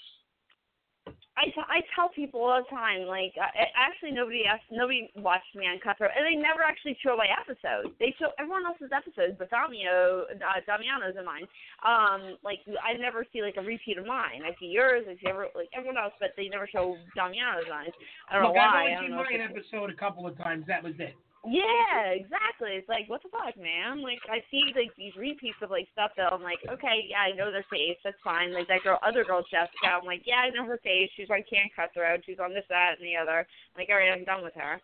I, 1.38 1.46
t- 1.54 1.70
I 1.70 1.86
tell 1.94 2.10
people 2.10 2.42
all 2.42 2.58
the 2.58 2.76
time, 2.76 3.06
like, 3.06 3.38
I, 3.38 3.70
actually 3.78 4.10
nobody 4.10 4.42
asked, 4.50 4.66
nobody 4.74 5.06
watched 5.22 5.54
me 5.54 5.70
on 5.70 5.78
Cutthroat, 5.78 6.10
and 6.18 6.26
they 6.26 6.34
never 6.34 6.66
actually 6.66 6.98
show 7.06 7.14
my 7.14 7.30
episodes. 7.30 7.94
They 8.02 8.10
show 8.18 8.34
everyone 8.42 8.66
else's 8.66 8.90
episodes, 8.90 9.38
but 9.38 9.54
Damio, 9.54 10.26
uh, 10.34 10.60
Damiano's 10.66 11.14
and 11.14 11.30
mine. 11.30 11.46
Um, 11.86 12.42
like, 12.42 12.66
I 12.82 12.98
never 12.98 13.22
see 13.32 13.46
like 13.46 13.54
a 13.62 13.62
repeat 13.62 14.02
of 14.02 14.10
mine. 14.10 14.42
I 14.42 14.58
see 14.58 14.74
yours, 14.74 15.06
I 15.06 15.14
see 15.22 15.30
every, 15.30 15.54
like 15.54 15.70
everyone 15.78 16.02
else, 16.02 16.18
but 16.18 16.34
they 16.34 16.50
never 16.50 16.66
show 16.66 16.98
Damiano's 17.14 17.70
mine. 17.70 17.94
I 18.34 18.42
don't 18.42 18.50
Look, 18.50 18.58
know 18.58 18.66
I've 18.66 18.74
only 18.74 18.92
I 18.92 18.96
don't 18.98 19.04
seen 19.06 19.12
know. 19.14 19.22
mine 19.22 19.46
episode 19.46 19.94
a 19.94 19.96
couple 19.96 20.26
of 20.26 20.34
times. 20.42 20.66
That 20.66 20.82
was 20.82 20.98
it. 20.98 21.14
Yeah, 21.48 22.12
exactly. 22.12 22.76
It's 22.76 22.90
like, 22.90 23.08
what 23.08 23.24
the 23.24 23.30
fuck, 23.32 23.56
man? 23.56 24.04
Like, 24.04 24.20
I 24.30 24.44
see 24.52 24.76
like 24.76 24.92
these 24.98 25.16
repeats 25.16 25.58
of 25.64 25.72
like 25.72 25.88
stuff 25.94 26.12
that 26.18 26.32
I'm 26.32 26.44
like, 26.44 26.60
okay, 26.68 27.08
yeah, 27.08 27.24
I 27.24 27.36
know 27.36 27.52
their 27.52 27.66
face, 27.72 27.98
that's 28.04 28.20
fine. 28.24 28.54
Like 28.54 28.68
that 28.68 28.84
girl, 28.84 29.00
other 29.02 29.24
girl, 29.24 29.44
Jessica, 29.50 29.88
I'm 29.88 30.06
like, 30.06 30.24
yeah, 30.26 30.44
I 30.44 30.50
know 30.52 30.66
her 30.66 30.80
face. 30.84 31.10
She's 31.16 31.30
on 31.32 31.44
Can't 31.50 31.72
Cut 31.76 31.94
Throat. 31.94 32.22
She's 32.26 32.40
on 32.44 32.54
this, 32.54 32.68
that, 32.70 33.00
and 33.00 33.06
the 33.08 33.16
other. 33.16 33.48
I'm 33.48 33.78
like, 33.80 33.90
all 33.90 33.98
right, 33.98 34.12
I'm 34.12 34.28
done 34.28 34.44
with 34.44 34.56
her. 34.56 34.82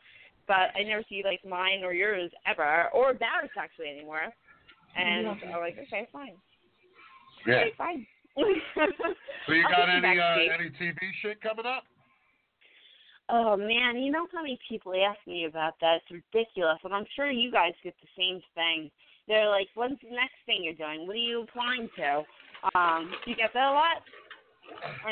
But 0.47 0.71
I 0.75 0.83
never 0.83 1.03
see 1.07 1.23
like 1.23 1.43
mine 1.43 1.83
or 1.83 1.93
yours 1.93 2.31
ever, 2.47 2.89
or 2.93 3.13
Barrett's 3.13 3.55
actually 3.59 3.89
anymore. 3.89 4.27
And 4.95 5.27
I'm 5.27 5.61
like, 5.61 5.77
okay, 5.87 6.07
fine. 6.11 6.35
Yeah. 7.47 7.67
Okay, 7.67 7.73
fine. 7.77 8.07
So 9.45 9.51
you 9.53 9.63
got 9.63 9.89
any 9.89 10.17
uh, 10.17 10.55
any 10.57 10.71
TV 10.79 10.95
shit 11.21 11.41
coming 11.41 11.65
up? 11.65 11.83
Oh 13.33 13.57
man, 13.57 13.97
you 13.97 14.11
know 14.11 14.27
how 14.31 14.43
many 14.43 14.59
people 14.69 14.93
ask 14.93 15.17
me 15.25 15.45
about 15.45 15.73
that? 15.81 16.01
It's 16.05 16.23
ridiculous, 16.33 16.77
and 16.83 16.93
I'm 16.93 17.05
sure 17.15 17.31
you 17.31 17.51
guys 17.51 17.73
get 17.83 17.95
the 17.99 18.07
same 18.15 18.39
thing. 18.53 18.91
They're 19.27 19.49
like, 19.49 19.69
"When's 19.73 19.97
the 20.03 20.11
next 20.11 20.37
thing 20.45 20.63
you're 20.63 20.75
doing? 20.75 21.07
What 21.07 21.15
are 21.15 21.19
you 21.19 21.41
applying 21.41 21.89
to?" 21.95 22.23
Um, 22.75 23.11
do 23.25 23.31
you 23.31 23.35
get 23.35 23.49
that 23.55 23.71
a 23.71 23.73
lot? 23.73 24.03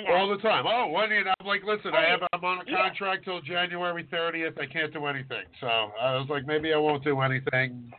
No? 0.05 0.13
All 0.13 0.29
the 0.29 0.37
time. 0.37 0.65
Oh, 0.67 0.87
when 0.89 1.09
you 1.09 1.23
I'm 1.39 1.47
like, 1.47 1.63
listen, 1.63 1.95
I 1.95 2.05
Oh, 2.05 2.09
have 2.11 2.29
I'm 2.31 2.45
on 2.45 2.59
a 2.59 2.69
yeah. 2.69 2.89
contract 2.89 3.25
till 3.25 3.41
January 3.41 4.03
30th. 4.03 4.59
I 4.59 4.67
can't 4.67 4.93
do 4.93 5.07
anything. 5.07 5.45
So 5.59 5.67
I 5.67 6.15
was 6.17 6.27
like, 6.29 6.45
maybe 6.45 6.73
I 6.73 6.77
won't 6.77 7.03
do 7.03 7.19
anything. 7.21 7.91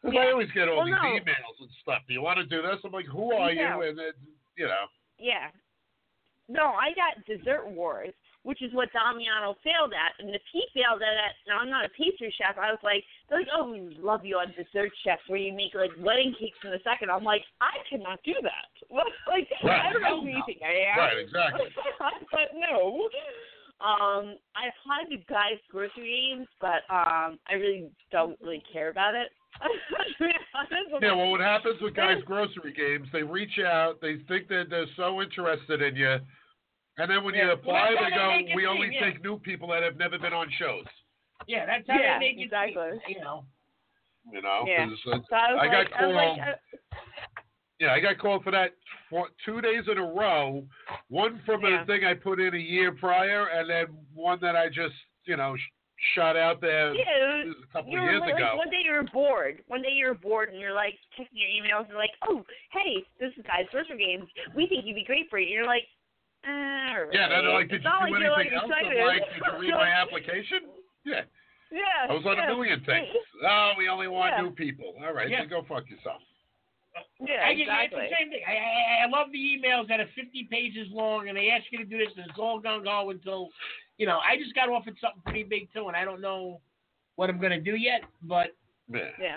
'Cause 0.00 0.14
I 0.14 0.26
Yeah. 0.26 0.30
always 0.30 0.50
get 0.52 0.68
all 0.68 0.76
Well, 0.76 0.86
these 0.86 0.94
no. 0.94 1.18
emails 1.18 1.60
and 1.60 1.70
stuff. 1.82 2.02
Do 2.06 2.14
you 2.14 2.22
want 2.22 2.38
to 2.38 2.46
do 2.46 2.62
this? 2.62 2.78
I'm 2.84 2.92
like, 2.92 3.06
who 3.06 3.32
are 3.32 3.52
Me 3.52 3.58
you? 3.58 3.82
And 3.82 3.98
then, 3.98 4.12
you 4.56 4.66
know, 4.68 4.86
Yeah. 5.18 5.50
No, 6.48 6.72
I 6.72 6.92
got 6.94 7.24
Dessert 7.26 7.68
Wars, 7.68 8.14
which 8.48 8.64
is 8.64 8.72
what 8.72 8.88
Damiano 8.96 9.60
failed 9.60 9.92
at. 9.92 10.16
And 10.16 10.32
if 10.32 10.40
he 10.56 10.64
failed 10.72 11.04
at 11.04 11.12
it, 11.20 11.36
now 11.44 11.60
I'm 11.60 11.68
not 11.68 11.84
a 11.84 11.92
pastry 11.92 12.32
chef. 12.32 12.56
I 12.56 12.72
was 12.72 12.80
like, 12.80 13.04
they're 13.28 13.44
like, 13.44 13.52
oh, 13.52 13.68
we 13.68 13.92
love 14.00 14.24
you 14.24 14.40
on 14.40 14.56
Dessert 14.56 14.88
Chef, 15.04 15.20
where 15.28 15.36
you 15.36 15.52
make 15.52 15.76
like 15.76 15.92
wedding 16.00 16.32
cakes 16.40 16.56
in 16.64 16.72
a 16.72 16.80
second. 16.80 17.12
I'm 17.12 17.28
like, 17.28 17.44
I 17.60 17.76
cannot 17.84 18.24
do 18.24 18.32
that. 18.40 18.72
like, 19.28 19.52
I 19.60 19.92
don't 19.92 20.00
know 20.00 20.24
who 20.24 20.32
you 20.32 20.40
think 20.48 20.64
I 20.64 20.96
am. 20.96 20.96
Right, 20.96 21.20
exactly. 21.20 21.68
but 22.32 22.56
no. 22.56 23.12
Um, 23.84 24.40
I've 24.56 24.72
had 24.80 25.12
the 25.12 25.20
guys' 25.28 25.60
grocery 25.70 26.32
games, 26.32 26.48
but 26.58 26.88
um, 26.88 27.36
I 27.52 27.60
really 27.60 27.92
don't 28.10 28.40
really 28.40 28.64
care 28.72 28.88
about 28.88 29.14
it. 29.14 29.28
To 29.60 30.24
be 30.24 30.32
honest, 30.56 30.88
I'm 30.96 31.02
yeah. 31.02 31.14
Well, 31.14 31.30
what 31.30 31.40
happens 31.40 31.76
with 31.82 31.94
guys' 31.94 32.24
grocery 32.24 32.72
games? 32.72 33.08
They 33.12 33.22
reach 33.22 33.60
out. 33.60 34.00
They 34.00 34.24
think 34.26 34.48
that 34.48 34.66
they're 34.70 34.88
so 34.96 35.20
interested 35.20 35.82
in 35.82 35.96
you, 35.96 36.16
and 36.98 37.10
then 37.10 37.24
when 37.24 37.34
you 37.34 37.50
apply, 37.50 37.72
Well, 37.72 37.88
they 37.90 38.10
that's 38.10 38.46
they 38.46 38.48
go, 38.50 38.56
"We 38.56 38.66
only 38.66 38.86
seem, 38.88 38.92
yeah. 38.94 39.10
take 39.12 39.22
new 39.22 39.38
people 39.38 39.68
that 39.68 39.82
have 39.82 39.96
never 39.96 40.18
been 40.18 40.32
on 40.32 40.50
shows." 40.58 40.84
Yeah, 41.46 41.66
that's 41.66 41.86
how 41.88 41.98
Yeah, 41.98 42.18
they 42.18 42.26
make 42.34 42.38
it. 42.38 42.42
exactly. 42.42 43.00
You 43.08 43.20
know. 43.20 43.44
You 44.30 44.42
know, 44.42 44.64
Yeah. 44.66 44.86
'cause, 44.88 45.06
uh, 45.06 45.18
So 45.30 45.36
I 45.36 45.52
was 45.54 45.60
I 45.62 45.66
got 45.66 45.78
like, 45.78 45.92
I 45.94 46.04
like, 46.06 46.26
called- 46.26 46.40
uh, 46.40 46.54
Yeah, 47.80 47.92
I 47.94 48.00
got 48.00 48.18
called 48.18 48.42
for 48.44 48.50
that 48.50 48.72
for 49.08 49.28
two 49.44 49.60
days 49.60 49.86
in 49.88 49.98
a 49.98 50.04
row. 50.04 50.66
One 51.08 51.38
from 51.46 51.62
Yeah. 51.64 51.82
a 51.82 51.86
thing 51.86 52.04
I 52.04 52.12
put 52.14 52.40
in 52.40 52.52
a 52.52 52.58
year 52.58 52.92
prior, 52.92 53.46
and 53.46 53.70
then 53.70 53.86
one 54.12 54.40
that 54.40 54.56
I 54.56 54.68
just, 54.68 54.96
you 55.24 55.36
know, 55.36 55.56
sh- 55.56 55.70
shot 56.14 56.36
out 56.36 56.60
there 56.60 56.92
Yeah, 56.94 57.42
this 57.44 57.56
is 57.56 57.62
a 57.62 57.66
couple 57.68 57.92
you 57.92 57.98
of 57.98 58.04
were 58.04 58.10
years 58.10 58.20
like, 58.20 58.34
ago. 58.34 58.56
one 58.56 58.68
day 58.70 58.82
you're 58.82 59.04
bored. 59.04 59.62
One 59.68 59.80
day 59.82 59.92
you're 59.92 60.14
bored 60.14 60.48
and 60.50 60.58
you're 60.60 60.72
like 60.72 60.98
checking 61.16 61.38
your 61.38 61.48
emails 61.50 61.80
and 61.82 61.90
you're 61.90 61.98
like, 61.98 62.14
oh, 62.22 62.44
hey, 62.72 63.04
this 63.18 63.32
is 63.36 63.44
guys 63.46 63.66
grocery 63.70 63.96
games. 63.98 64.28
We 64.54 64.66
think 64.66 64.84
you'd 64.84 64.94
be 64.94 65.04
great 65.04 65.30
for 65.30 65.38
it. 65.38 65.42
And 65.44 65.50
you're 65.52 65.64
like, 65.66 65.84
all 65.84 65.97
Eh, 66.44 66.50
right. 66.50 67.08
Yeah, 67.12 67.28
then 67.28 67.44
they're 67.44 67.52
like, 67.54 67.68
did 67.68 67.82
It's 67.82 67.84
you 67.84 67.90
do 67.90 67.98
like 67.98 68.10
you're, 68.22 68.32
anything 68.38 68.52
like, 68.52 68.62
else? 68.62 68.70
excited. 68.70 69.00
I'm 69.00 69.06
like, 69.06 69.26
did 69.34 69.42
you 69.46 69.58
read 69.60 69.74
my 69.74 69.88
application? 70.02 70.60
Yeah, 71.04 71.22
yeah. 71.72 72.08
I 72.08 72.12
was 72.12 72.24
on 72.26 72.36
yeah. 72.36 72.44
a 72.44 72.54
million 72.54 72.80
things. 72.84 73.08
Oh, 73.44 73.72
we 73.76 73.88
only 73.88 74.08
want 74.08 74.34
Yeah. 74.36 74.42
new 74.42 74.50
people. 74.52 74.94
All 75.02 75.12
right, 75.12 75.28
Yeah. 75.28 75.40
then 75.40 75.48
go 75.48 75.62
fuck 75.68 75.88
yourself. 75.90 76.22
Yeah, 77.20 77.46
I 77.46 77.50
exactly. 77.50 78.00
it's 78.02 78.10
the 78.10 78.16
same 78.18 78.30
thing. 78.30 78.42
I, 78.46 78.54
I 78.56 79.04
I 79.04 79.08
love 79.08 79.28
the 79.30 79.38
emails 79.38 79.86
that 79.88 80.00
are 80.00 80.08
50 80.16 80.48
pages 80.50 80.88
long 80.90 81.28
and 81.28 81.36
they 81.36 81.50
ask 81.50 81.64
you 81.70 81.78
to 81.78 81.84
do 81.84 81.96
this 81.98 82.08
and 82.16 82.26
it's 82.28 82.38
all 82.38 82.58
gonna 82.58 82.82
go 82.82 83.10
until, 83.10 83.50
you 83.98 84.06
know, 84.06 84.18
I 84.18 84.36
just 84.36 84.54
got 84.54 84.68
offered 84.68 84.96
something 85.00 85.22
pretty 85.24 85.44
big 85.44 85.72
too 85.72 85.86
and 85.86 85.96
I 85.96 86.04
don't 86.04 86.20
know 86.20 86.60
what 87.14 87.30
I'm 87.30 87.40
gonna 87.40 87.60
do 87.60 87.76
yet, 87.76 88.02
but 88.22 88.48
Yeah. 88.92 89.10
Yeah. 89.20 89.36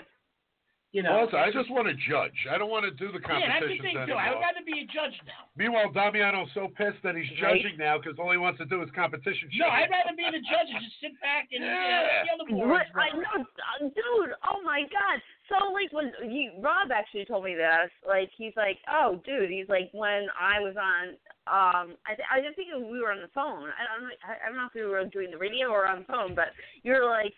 You 0.92 1.02
know. 1.02 1.24
Also, 1.24 1.36
I 1.40 1.50
just 1.50 1.70
want 1.72 1.88
to 1.88 1.96
judge. 2.08 2.36
I 2.52 2.56
don't 2.60 2.68
want 2.70 2.84
to 2.84 2.92
do 2.92 3.10
the 3.10 3.18
competition. 3.18 3.48
yeah, 3.48 3.60
that's 3.60 3.66
the 3.66 3.80
competitions 3.80 3.84
thing 3.84 3.96
too. 4.06 4.12
anymore. 4.12 4.22
I 4.22 4.28
would 4.30 4.44
rather 4.44 4.64
be 4.64 4.76
a 4.84 4.86
judge 4.92 5.16
now. 5.24 5.48
Meanwhile, 5.56 5.88
Damiano's 5.92 6.52
so 6.52 6.68
pissed 6.76 7.00
that 7.02 7.16
he's 7.16 7.28
Right. 7.40 7.60
judging 7.60 7.76
now 7.80 7.96
because 7.98 8.20
all 8.20 8.30
he 8.30 8.38
wants 8.38 8.60
to 8.60 8.68
do 8.68 8.80
is 8.84 8.90
competition 8.92 9.48
No, 9.56 9.66
shows. 9.66 9.72
I'd 9.72 9.90
rather 9.90 10.14
be 10.16 10.28
the 10.28 10.44
judge 10.44 10.68
and 10.68 10.80
just 10.84 11.00
sit 11.00 11.16
back 11.24 11.48
and 11.50 11.64
Yeah. 11.64 11.72
you 11.72 11.88
know, 11.88 12.02
let 12.04 12.22
the 12.22 12.32
other 12.36 12.48
boards 12.52 12.90
What? 12.92 13.02
I 13.02 13.08
know, 13.16 13.36
uh, 13.42 13.78
dude. 13.88 14.32
Oh 14.46 14.60
my 14.62 14.84
god. 14.92 15.16
So 15.48 15.56
like 15.72 15.92
when 15.92 16.12
you 16.28 16.52
Rob 16.60 16.92
actually 16.92 17.24
told 17.24 17.44
me 17.44 17.54
this, 17.56 17.90
like 18.06 18.30
he's 18.36 18.54
like, 18.56 18.78
oh 18.88 19.20
dude, 19.24 19.50
he's 19.50 19.68
like 19.68 19.90
when 19.92 20.28
I 20.38 20.60
was 20.60 20.76
on, 20.76 21.16
um, 21.50 21.96
I 22.06 22.14
th- 22.14 22.28
I 22.30 22.40
didn't 22.40 22.54
think 22.54 22.68
we 22.76 23.00
were 23.00 23.10
on 23.12 23.20
the 23.20 23.32
phone. 23.34 23.68
I 23.74 23.82
don't. 23.90 24.06
I, 24.22 24.44
I 24.44 24.48
don't 24.48 24.56
know 24.56 24.66
if 24.70 24.74
we 24.74 24.84
were 24.84 25.04
doing 25.04 25.30
the 25.32 25.36
radio 25.38 25.68
or 25.68 25.86
on 25.88 26.00
the 26.00 26.04
phone, 26.12 26.34
but 26.34 26.52
you're 26.84 27.04
like. 27.08 27.32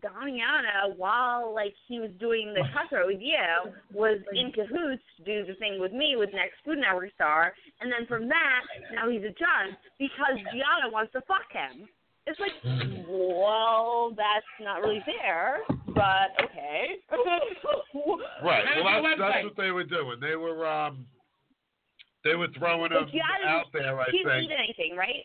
Damiana, 0.00 0.94
while 0.96 1.54
like 1.54 1.74
he 1.86 1.98
was 1.98 2.10
doing 2.20 2.54
the 2.54 2.62
cutthroat 2.72 3.06
with 3.06 3.20
you, 3.20 3.72
was 3.92 4.18
in 4.32 4.52
cahoots 4.52 5.02
to 5.16 5.24
do 5.24 5.46
the 5.46 5.54
thing 5.58 5.80
with 5.80 5.92
me 5.92 6.14
with 6.16 6.30
next 6.32 6.56
Food 6.64 6.78
Network 6.78 7.12
star, 7.14 7.52
and 7.80 7.90
then 7.90 8.06
from 8.06 8.28
that, 8.28 8.62
now 8.94 9.10
he's 9.10 9.22
a 9.22 9.34
judge 9.34 9.74
because 9.98 10.36
Gianna 10.52 10.92
wants 10.92 11.12
to 11.12 11.20
fuck 11.22 11.48
him. 11.50 11.88
It's 12.26 12.38
like, 12.38 12.52
well, 13.08 14.12
that's 14.14 14.44
not 14.60 14.82
really 14.82 15.02
fair, 15.06 15.60
but 15.86 16.36
okay. 16.44 17.00
Right. 18.44 18.64
Well, 18.84 19.02
that's, 19.02 19.18
that's 19.18 19.44
what 19.44 19.56
they 19.56 19.70
were 19.70 19.84
doing. 19.84 20.20
They 20.20 20.36
were 20.36 20.66
um, 20.66 21.06
they 22.24 22.34
were 22.34 22.48
throwing 22.58 22.92
them 22.92 23.08
out 23.46 23.66
there. 23.72 23.98
I 24.00 24.04
didn't 24.10 24.26
think. 24.26 24.44
eat 24.44 24.56
anything, 24.56 24.96
right? 24.96 25.24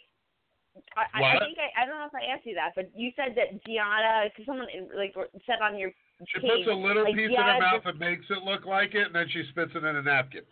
I, 0.98 1.06
I, 1.14 1.38
I 1.38 1.40
think 1.40 1.58
I, 1.62 1.84
I 1.84 1.86
don't 1.86 2.00
know 2.00 2.10
if 2.10 2.16
I 2.18 2.34
asked 2.34 2.46
you 2.46 2.56
that, 2.56 2.74
but 2.76 2.90
you 2.96 3.12
said 3.16 3.36
that 3.38 3.64
Gianna, 3.66 4.30
because 4.30 4.46
someone 4.46 4.68
like 4.96 5.14
said 5.46 5.62
on 5.62 5.78
your 5.78 5.92
She 6.26 6.42
page, 6.42 6.66
puts 6.66 6.70
a 6.70 6.74
little 6.74 7.04
like, 7.04 7.14
piece 7.16 7.30
in 7.30 7.38
her 7.38 7.60
mouth 7.60 7.86
just- 7.86 7.94
and 7.94 8.00
makes 8.00 8.26
it 8.30 8.42
look 8.42 8.66
like 8.66 8.96
it, 8.96 9.08
and 9.08 9.16
then 9.16 9.28
she 9.30 9.44
spits 9.50 9.72
it 9.76 9.84
in 9.84 9.96
a 9.96 10.02
napkin. 10.02 10.46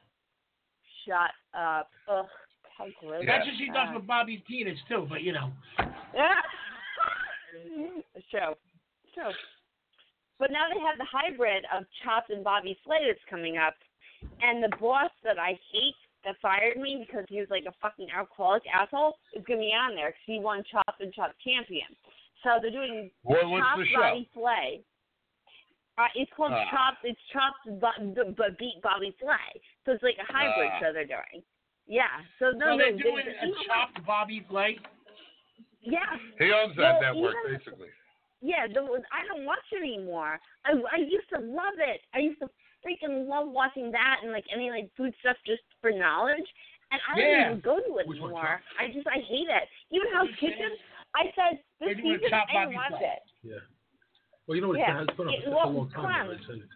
Shut 1.07 1.33
up. 1.57 1.89
Ugh. 2.07 2.25
How 2.77 2.85
gross. 2.99 3.23
That's 3.25 3.45
what 3.45 3.57
she 3.57 3.67
does 3.67 3.89
that? 3.89 3.95
with 3.95 4.07
Bobby's 4.07 4.41
penis 4.47 4.77
too, 4.87 5.05
but 5.09 5.21
you 5.21 5.33
know. 5.33 5.51
it's 8.15 8.29
true. 8.29 8.53
It's 9.05 9.13
true. 9.13 9.33
But 10.39 10.51
now 10.51 10.65
they 10.73 10.79
have 10.81 10.97
the 10.97 11.05
hybrid 11.05 11.65
of 11.75 11.83
Chopped 12.03 12.29
and 12.29 12.43
Bobby 12.43 12.77
Flay 12.83 13.05
that's 13.05 13.21
coming 13.29 13.57
up. 13.57 13.75
And 14.41 14.63
the 14.63 14.75
boss 14.77 15.11
that 15.23 15.37
I 15.37 15.57
hate 15.73 16.01
that 16.23 16.35
fired 16.41 16.77
me 16.77 17.03
because 17.05 17.25
he 17.29 17.39
was 17.39 17.49
like 17.49 17.65
a 17.67 17.73
fucking 17.81 18.07
alcoholic 18.15 18.63
asshole 18.71 19.17
is 19.33 19.43
going 19.45 19.59
to 19.59 19.65
be 19.65 19.73
on 19.73 19.95
there 19.95 20.09
because 20.09 20.25
he 20.25 20.39
won 20.39 20.63
Chop 20.71 20.95
and 20.99 21.13
Chop 21.13 21.33
champion. 21.43 21.87
So 22.43 22.59
they're 22.61 22.71
doing 22.71 23.11
What- 23.23 23.47
what's 23.49 23.65
Chopped 23.65 23.79
the 23.79 23.85
show? 23.87 23.99
Bobby 24.01 24.29
Flay. 24.33 24.81
Uh, 25.97 26.07
it's 26.15 26.31
called 26.33 26.53
Ah. 26.53 26.69
Chopped. 26.71 27.03
It's 27.05 27.19
Chop 27.33 27.53
but, 27.81 27.95
but 28.37 28.57
beat 28.57 28.81
Bobby 28.81 29.11
Flay. 29.19 29.61
So 29.85 29.91
it's 29.93 30.03
like 30.03 30.17
a 30.17 30.31
hybrid 30.31 30.71
Ah. 30.73 30.79
show 30.79 30.93
they're 30.93 31.05
doing. 31.05 31.43
Yeah. 31.87 32.07
So 32.39 32.51
no, 32.51 32.73
so 32.73 32.77
they're 32.77 32.91
they- 32.93 33.01
doing 33.01 33.25
they- 33.25 33.35
a 33.37 33.45
you 33.45 33.51
know 33.51 33.57
what? 33.57 33.67
chopped 33.67 34.05
Bobby 34.05 34.39
Flay. 34.49 34.79
Yeah. 35.81 36.17
He 36.37 36.51
owns 36.53 36.75
that 36.77 36.99
Well, 37.01 37.13
network, 37.13 37.35
even- 37.45 37.57
basically. 37.57 37.89
Yeah, 38.43 38.65
the, 38.67 38.81
I 39.11 39.25
don't 39.27 39.45
watch 39.45 39.65
it 39.71 39.77
anymore. 39.77 40.39
I 40.65 40.71
I 40.91 40.97
used 40.97 41.29
to 41.29 41.39
love 41.39 41.77
it. 41.77 42.01
I 42.13 42.19
used 42.19 42.39
to 42.39 42.49
freaking 42.83 43.27
love 43.27 43.49
watching 43.49 43.91
that 43.91 44.21
and 44.23 44.31
like 44.31 44.45
any 44.51 44.71
like 44.71 44.89
food 44.95 45.13
stuff 45.19 45.37
just 45.45 45.61
for 45.81 45.91
knowledge. 45.91 46.47
And 46.91 47.01
I 47.09 47.15
don't 47.15 47.29
Yeah. 47.29 47.45
even 47.49 47.59
go 47.61 47.79
to 47.79 47.97
it 47.97 48.07
Which 48.07 48.19
one, 48.19 48.31
anymore. 48.31 48.61
I 48.79 48.87
just 48.91 49.07
I 49.07 49.19
hate 49.19 49.49
it. 49.49 49.67
Even 49.91 50.11
Hell's 50.13 50.29
Kitchen. 50.39 50.71
I 51.15 51.31
said 51.35 51.59
this 51.79 51.97
season 51.97 52.29
Chopped 52.29 52.51
I 52.55 52.65
didn't 52.65 52.75
watch 52.75 53.01
it. 53.01 53.19
Yeah. 53.43 53.55
Well, 54.47 54.55
you 54.55 54.61
know 54.61 54.69
what? 54.69 54.79
Yeah. 54.79 55.01
It's 55.01 55.17
been 55.17 55.27
up 55.27 55.33
It- 55.33 55.43
for 55.43 55.51
well, 55.51 55.69
a 55.69 55.71
long 55.71 55.89
time. 55.91 56.03
clowns. 56.03 56.29
now, 56.29 56.43
I 56.43 56.47
said 56.47 56.55
it. 56.57 56.69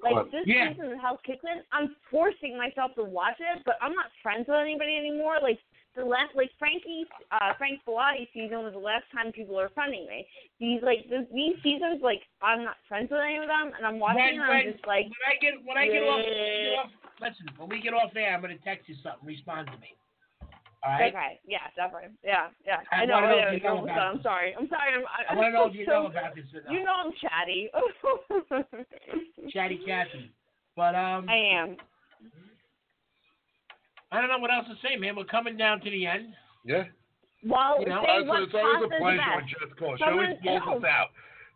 Like 0.00 0.14
What? 0.14 0.30
this 0.30 0.46
Yeah. 0.46 0.70
season 0.70 0.92
of 0.92 0.98
Hell's 0.98 1.20
Kitchen, 1.22 1.64
I'm 1.72 1.94
forcing 2.10 2.56
myself 2.56 2.94
to 2.94 3.02
watch 3.04 3.40
it, 3.40 3.64
but 3.64 3.76
I'm 3.80 3.94
not 3.94 4.12
friends 4.22 4.46
with 4.46 4.56
anybody 4.56 4.96
anymore. 4.96 5.38
Like 5.40 5.58
the 5.96 6.04
last, 6.04 6.34
like 6.36 6.50
Frankie, 6.58 7.06
uh, 7.32 7.52
Frank 7.58 7.80
Bellotti 7.86 8.28
season 8.32 8.62
was 8.62 8.72
the 8.72 8.78
last 8.78 9.04
time 9.12 9.32
people 9.32 9.56
were 9.56 9.70
friending 9.76 10.06
me. 10.06 10.26
These 10.60 10.80
like 10.82 11.08
this, 11.10 11.26
these 11.34 11.56
seasons, 11.62 12.00
like 12.02 12.22
I'm 12.42 12.64
not 12.64 12.76
friends 12.88 13.10
with 13.10 13.20
any 13.20 13.38
of 13.38 13.48
them, 13.48 13.72
and 13.76 13.86
I'm 13.86 13.98
watching, 13.98 14.22
When, 14.22 14.34
and 14.34 14.42
I'm 14.42 14.64
when, 14.64 14.72
just 14.72 14.86
like, 14.86 15.06
when 15.06 15.24
I 15.26 15.34
get 15.40 15.54
when 15.64 15.76
I 15.78 15.86
get 15.86 16.02
off, 16.02 16.20
when 16.22 16.28
I 16.28 16.38
Yeah. 16.38 16.62
get 16.62 16.78
off, 16.78 16.90
listen. 17.20 17.46
When 17.56 17.68
we 17.68 17.80
get 17.80 17.94
off 17.94 18.14
air, 18.14 18.34
I'm 18.34 18.40
gonna 18.40 18.58
text 18.62 18.88
you 18.88 18.94
something. 19.02 19.26
Respond 19.26 19.68
to 19.72 19.78
me. 19.78 19.94
All 20.86 20.92
right. 20.94 21.12
okay, 21.12 21.40
yeah, 21.44 21.66
definitely, 21.74 22.14
yeah, 22.22 22.54
yeah. 22.64 22.78
I 22.92 23.02
I, 23.02 23.04
know, 23.04 23.18
know 23.20 23.34
yeah, 23.36 23.50
you 23.50 23.60
know 23.60 23.78
no, 23.78 23.84
about 23.84 24.14
I'm 24.14 24.22
sorry, 24.22 24.54
I'm 24.54 24.68
sorry. 24.68 24.94
I'm, 24.94 25.02
I, 25.10 25.32
I 25.32 25.34
want 25.34 25.48
to 25.48 25.52
know 25.58 25.66
if 25.66 25.74
you 25.74 25.84
so- 25.84 25.90
know 25.90 26.06
about 26.06 26.36
this 26.36 26.44
or 26.54 26.62
not. 26.62 26.72
You 26.72 26.84
know 26.84 26.94
I'm 26.94 27.12
chatty. 27.18 27.70
Chatty 29.50 29.80
Cathy. 29.84 30.30
But 30.76 30.94
um, 30.94 31.28
I 31.28 31.34
am. 31.58 31.76
I 34.10 34.20
don't 34.20 34.28
know 34.30 34.38
what 34.38 34.52
else 34.52 34.66
to 34.68 34.76
say, 34.86 34.96
man. 34.96 35.16
We're 35.16 35.24
coming 35.24 35.56
down 35.56 35.80
to 35.80 35.90
the 35.90 36.06
end. 36.06 36.32
Yeah. 36.64 36.84
Well, 37.44 37.76
You 37.80 37.86
know, 37.86 38.02
say 38.04 38.18
it's, 38.24 38.28
what 38.28 38.42
it's 38.42 38.54
always 38.54 38.82
a 38.84 38.88
pleasure 38.88 39.18
best. 39.20 39.36
when 39.36 39.46
Jess 39.46 39.72
calls. 39.78 39.98
She 39.98 40.04
always 40.04 40.36
pulls 40.42 40.62
else. 40.66 40.82
us 40.82 40.88
out. 40.88 41.08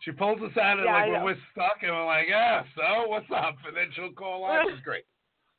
She 0.05 0.11
pulls 0.12 0.39
us 0.43 0.55
out 0.61 0.77
and 0.79 0.87
Yeah, 0.87 0.93
like 0.95 1.11
when 1.12 1.24
we're 1.24 1.43
stuck 1.53 1.79
and 1.83 1.91
we're 1.91 2.07
like, 2.07 2.27
yeah, 2.29 2.62
so 2.77 3.09
what's 3.09 3.31
up? 3.35 3.57
And 3.66 3.74
then 3.77 3.89
she'll 3.95 4.12
call 4.12 4.45
us. 4.45 4.66
It's 4.70 4.83
great. 4.87 5.05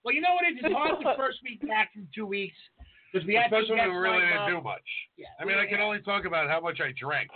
Well, 0.03 0.13
you 0.13 0.21
know 0.21 0.35
what 0.35 0.45
it 0.45 0.59
is? 0.59 0.63
It's 0.63 0.75
hard 0.75 0.99
the 0.99 1.15
first 1.17 1.39
week 1.43 1.63
back 1.67 1.91
from 1.93 2.07
two 2.13 2.25
weeks 2.27 2.55
because 3.11 3.25
we 3.25 3.35
had 3.35 3.47
Especially 3.51 3.75
when 3.79 3.91
we 3.91 3.97
really 3.97 4.19
like, 4.19 4.31
didn't 4.35 4.47
uh, 4.53 4.59
do 4.59 4.61
much. 4.61 4.87
Yeah. 5.17 5.31
I 5.39 5.45
mean, 5.45 5.57
I 5.57 5.65
can 5.65 5.79
only 5.79 5.99
talk 6.03 6.25
about 6.25 6.49
how 6.49 6.59
much 6.59 6.79
I 6.83 6.91
drank. 6.99 7.31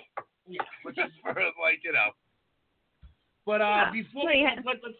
Yeah. 0.47 0.59
Just 0.95 1.15
for 1.23 1.31
like, 1.33 1.79
you 1.83 1.91
know. 1.95 2.11
But 3.45 3.61
uh, 3.61 3.87
Yeah. 3.87 3.91
before 3.91 4.27
So 4.27 4.35
you 4.35 4.45
had- 4.47 4.63
let, 4.67 4.83
let's 4.83 4.99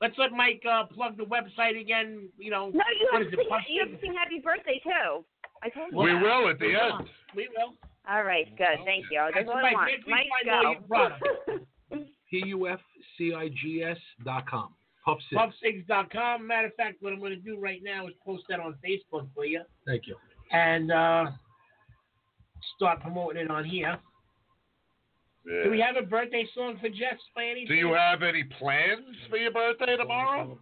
let's 0.00 0.14
let 0.18 0.32
Mike 0.32 0.62
uh, 0.68 0.84
plug 0.86 1.16
the 1.16 1.24
website 1.24 1.80
again. 1.80 2.28
You 2.38 2.50
know, 2.50 2.70
No, 2.72 2.82
you 2.98 3.08
what 3.12 3.22
have 3.22 3.26
is 3.28 3.32
to 3.34 3.40
it? 3.40 3.46
sing, 3.48 3.74
you 3.74 3.80
have 3.82 3.90
to 3.92 4.00
sing 4.00 4.14
happy 4.14 4.40
birthday 4.42 4.80
too. 4.82 5.24
I 5.62 5.68
told 5.70 5.92
you. 5.92 5.98
We 5.98 6.12
that. 6.12 6.22
will 6.22 6.48
at 6.50 6.58
the 6.58 6.66
We 6.66 6.72
will. 6.74 6.98
end. 6.98 7.08
We 7.34 7.48
will. 7.56 7.74
All 8.08 8.22
right, 8.24 8.46
good. 8.56 8.78
Thank 8.86 9.06
you. 9.10 9.20
That's 9.34 9.34
That's 9.34 9.46
what 9.48 9.56
I 9.58 9.62
Mike. 9.62 9.74
want. 9.74 9.90
Please 10.04 10.10
Mike, 10.10 10.28
find 10.44 10.66
all 10.66 11.58
go. 11.98 12.04
P-U-F-C-I-G-S 12.30 13.98
dot 14.24 14.46
com. 14.48 14.74
Puff 15.04 15.18
Six. 15.30 15.40
Puffcigs.com. 15.40 16.46
Matter 16.46 16.68
of 16.68 16.74
fact, 16.74 16.96
what 17.00 17.12
I'm 17.12 17.18
going 17.18 17.32
to 17.32 17.36
do 17.40 17.58
right 17.58 17.80
now 17.82 18.06
is 18.06 18.14
post 18.24 18.44
that 18.50 18.60
on 18.60 18.74
Facebook 18.86 19.28
for 19.34 19.44
you 19.46 19.62
Thank 19.86 20.06
you. 20.06 20.16
and 20.52 20.92
uh, 20.92 21.26
start 22.76 23.00
promoting 23.00 23.42
it 23.44 23.50
on 23.50 23.64
here. 23.64 23.98
Do 25.48 25.70
we 25.70 25.80
have 25.80 25.96
a 25.96 26.04
birthday 26.06 26.44
song 26.54 26.76
for 26.78 26.88
Jess 26.88 27.16
by 27.34 27.44
any 27.44 27.64
Do 27.64 27.72
you 27.72 27.96
have 27.96 28.22
any 28.22 28.44
plans 28.44 29.16
for 29.30 29.38
your 29.38 29.50
birthday 29.50 29.96
tomorrow? 29.96 30.58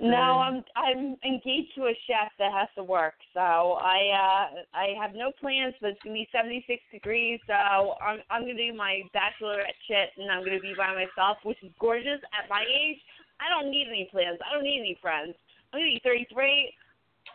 No, 0.00 0.38
I'm 0.38 0.62
I'm 0.76 1.16
engaged 1.26 1.74
to 1.74 1.90
a 1.90 1.94
chef 2.06 2.30
that 2.38 2.52
has 2.54 2.68
to 2.76 2.84
work, 2.84 3.14
so 3.34 3.40
I 3.82 3.98
uh 4.14 4.44
I 4.72 4.94
have 5.02 5.14
no 5.14 5.32
plans. 5.40 5.74
But 5.80 5.98
it's 5.98 6.02
gonna 6.02 6.14
be 6.14 6.28
76 6.30 6.80
degrees, 6.92 7.40
so 7.46 7.54
I'm 7.98 8.20
I'm 8.30 8.42
gonna 8.42 8.54
do 8.54 8.72
my 8.72 9.02
bachelorette 9.10 9.78
shit, 9.90 10.14
and 10.16 10.30
I'm 10.30 10.44
gonna 10.44 10.60
be 10.60 10.74
by 10.78 10.94
myself, 10.94 11.38
which 11.42 11.58
is 11.62 11.72
gorgeous. 11.80 12.22
At 12.38 12.48
my 12.48 12.62
age, 12.62 12.98
I 13.42 13.50
don't 13.50 13.70
need 13.70 13.88
any 13.88 14.08
plans. 14.10 14.38
I 14.46 14.54
don't 14.54 14.64
need 14.64 14.78
any 14.78 14.98
friends. 15.02 15.34
I'm 15.72 15.80
gonna 15.80 15.90
be 15.90 16.00
33. 16.04 16.70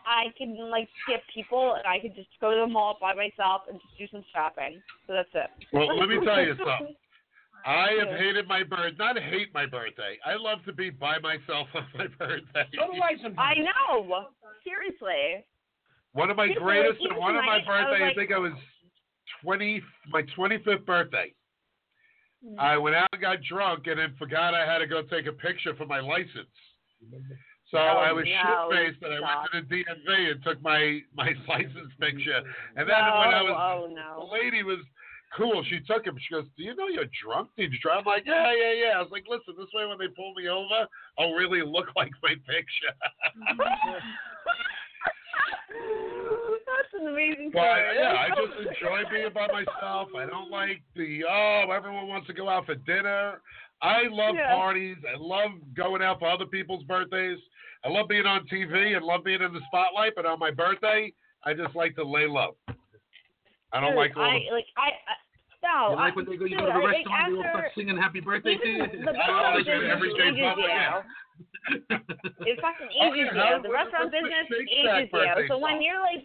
I 0.06 0.32
can 0.36 0.56
like 0.70 0.88
skip 1.02 1.22
people, 1.34 1.74
and 1.74 1.86
I 1.86 1.98
can 1.98 2.14
just 2.14 2.28
go 2.40 2.50
to 2.50 2.60
the 2.60 2.66
mall 2.66 2.98
by 3.00 3.14
myself 3.14 3.62
and 3.68 3.80
just 3.80 3.98
do 3.98 4.06
some 4.10 4.24
shopping. 4.34 4.82
So 5.06 5.14
that's 5.14 5.28
it. 5.34 5.50
Well, 5.72 5.96
let 5.98 6.08
me 6.08 6.18
tell 6.24 6.42
you 6.42 6.54
something. 6.56 6.94
I 7.66 7.88
have 7.98 8.18
hated 8.18 8.48
my 8.48 8.62
birth. 8.62 8.94
Not 8.98 9.18
hate 9.18 9.52
my 9.52 9.66
birthday. 9.66 10.16
I 10.24 10.36
love 10.36 10.64
to 10.64 10.72
be 10.72 10.88
by 10.88 11.18
myself 11.18 11.68
on 11.74 11.86
my 11.94 12.06
birthday. 12.18 12.66
So 12.74 12.92
do 12.92 13.02
I 13.02 13.20
sometimes. 13.22 13.38
I 13.38 13.54
know. 13.60 14.26
Seriously. 14.64 15.44
One 16.12 16.30
of 16.30 16.36
my 16.36 16.46
Seriously, 16.46 16.64
greatest, 16.64 17.00
even 17.02 17.16
one 17.18 17.36
of 17.36 17.44
my 17.44 17.60
tonight, 17.60 17.70
I 17.70 17.80
was 17.80 17.98
birthday. 17.98 18.10
I, 18.10 18.14
think 18.14 18.32
I 18.32 18.38
was 18.38 18.52
twenty, 19.42 19.82
my 20.10 20.22
twenty-fifth 20.34 20.86
birthday. 20.86 21.32
Mm. 22.44 22.58
I 22.58 22.76
went 22.78 22.96
out 22.96 23.08
and 23.12 23.20
got 23.20 23.38
drunk, 23.48 23.86
and 23.86 23.98
then 23.98 24.14
forgot 24.18 24.54
I 24.54 24.66
had 24.66 24.78
to 24.78 24.86
go 24.86 25.02
take 25.02 25.26
a 25.26 25.32
picture 25.32 25.74
for 25.76 25.86
my 25.86 26.00
license. 26.00 26.50
So 27.70 27.78
Oh, 27.78 28.02
I 28.02 28.10
was 28.12 28.26
no, 28.26 28.70
shit 28.70 28.94
faced, 28.98 29.02
and 29.04 29.14
I 29.14 29.20
went 29.22 29.40
to 29.52 29.60
the 29.62 29.66
DMV 29.84 30.30
and 30.32 30.42
took 30.42 30.60
my 30.62 31.00
my 31.14 31.32
license 31.48 31.92
picture. 32.00 32.42
And 32.76 32.88
then 32.88 32.98
no, 32.98 33.14
when 33.18 33.30
I 33.34 33.42
was, 33.42 33.54
oh 33.56 33.94
no. 33.94 34.26
the 34.26 34.32
lady 34.32 34.62
was 34.64 34.80
cool. 35.36 35.62
She 35.70 35.78
took 35.86 36.04
him. 36.04 36.18
She 36.18 36.34
goes, 36.34 36.46
"Do 36.56 36.64
you 36.64 36.74
know 36.74 36.88
you're 36.88 37.06
drunk? 37.22 37.50
Did 37.56 37.72
you 37.72 37.78
drive?" 37.78 37.98
I'm 38.00 38.04
like, 38.06 38.24
"Yeah, 38.26 38.52
yeah, 38.52 38.72
yeah." 38.74 38.98
I 38.98 39.00
was 39.00 39.10
like, 39.12 39.24
"Listen, 39.30 39.54
this 39.56 39.70
way 39.72 39.86
when 39.86 39.98
they 39.98 40.08
pull 40.08 40.34
me 40.34 40.48
over, 40.48 40.86
I'll 41.18 41.32
really 41.34 41.62
look 41.62 41.86
like 41.96 42.10
my 42.22 42.34
picture." 42.46 42.94
That's 45.70 46.92
an 47.00 47.08
amazing 47.08 47.50
But 47.52 47.60
story. 47.60 47.96
yeah, 47.98 48.14
I 48.18 48.28
just 48.30 48.58
enjoy 48.58 49.02
being 49.10 49.32
by 49.32 49.46
myself. 49.48 50.08
I 50.16 50.26
don't 50.26 50.50
like 50.50 50.82
the 50.96 51.22
oh, 51.28 51.66
everyone 51.74 52.08
wants 52.08 52.26
to 52.28 52.32
go 52.32 52.48
out 52.48 52.66
for 52.66 52.74
dinner. 52.74 53.40
I 53.82 54.02
love 54.10 54.34
Yeah. 54.36 54.54
parties. 54.54 54.96
I 55.08 55.16
love 55.18 55.52
going 55.74 56.02
out 56.02 56.18
for 56.18 56.28
other 56.28 56.46
people's 56.46 56.84
birthdays. 56.84 57.38
I 57.84 57.88
love 57.88 58.08
being 58.08 58.26
on 58.26 58.46
TV 58.46 58.94
and 58.96 59.04
love 59.04 59.24
being 59.24 59.40
in 59.42 59.52
the 59.52 59.60
spotlight. 59.68 60.14
But 60.14 60.26
on 60.26 60.38
my 60.38 60.50
birthday, 60.50 61.12
I 61.44 61.54
just 61.54 61.74
like 61.74 61.94
to 61.96 62.04
lay 62.04 62.26
low. 62.26 62.56
I 63.72 63.80
don't 63.80 63.90
Dude, 63.90 63.96
like 63.98 64.16
all 64.16 64.22
I 64.24 64.38
the. 64.48 64.54
like 64.54 64.66
I. 64.76 64.88
I 64.88 65.14
no, 65.62 65.90
You 65.90 65.96
like 65.96 66.12
I, 66.12 66.16
when 66.16 66.24
they 66.24 66.36
go, 66.38 66.44
you 66.46 66.56
dude, 66.56 66.58
go 66.60 66.66
to 66.66 66.72
the 66.72 66.78
I- 66.78 66.82
like, 66.82 66.96
restaurant, 67.04 67.32
they 67.32 67.36
all 67.36 67.52
start 67.52 67.72
singing 67.76 67.96
happy 67.98 68.20
birthday 68.20 68.56
to 68.56 68.66
you? 68.68 68.82
even 68.84 69.04
the 69.04 69.12
Oh, 69.12 69.12
restaurant 69.12 69.58
it's 69.60 69.68
an 69.68 69.76
business 69.76 69.92
everyday 69.92 70.28
ages 70.28 70.36
you. 70.40 70.64
yeah. 70.68 71.02
It 72.48 72.56
fucking 72.60 72.88
Oh, 73.00 73.12
ages 73.12 73.28
yeah, 73.36 73.56
you. 73.56 73.62
The 73.62 73.68
restaurant 73.70 74.08
business 74.10 74.44
Shake 74.48 74.68
Shack 74.84 75.04
ages 75.04 75.10
you. 75.12 75.18
birthday 75.20 75.48
So 75.48 75.58
when 75.58 75.82
you're 75.82 76.00
like, 76.00 76.24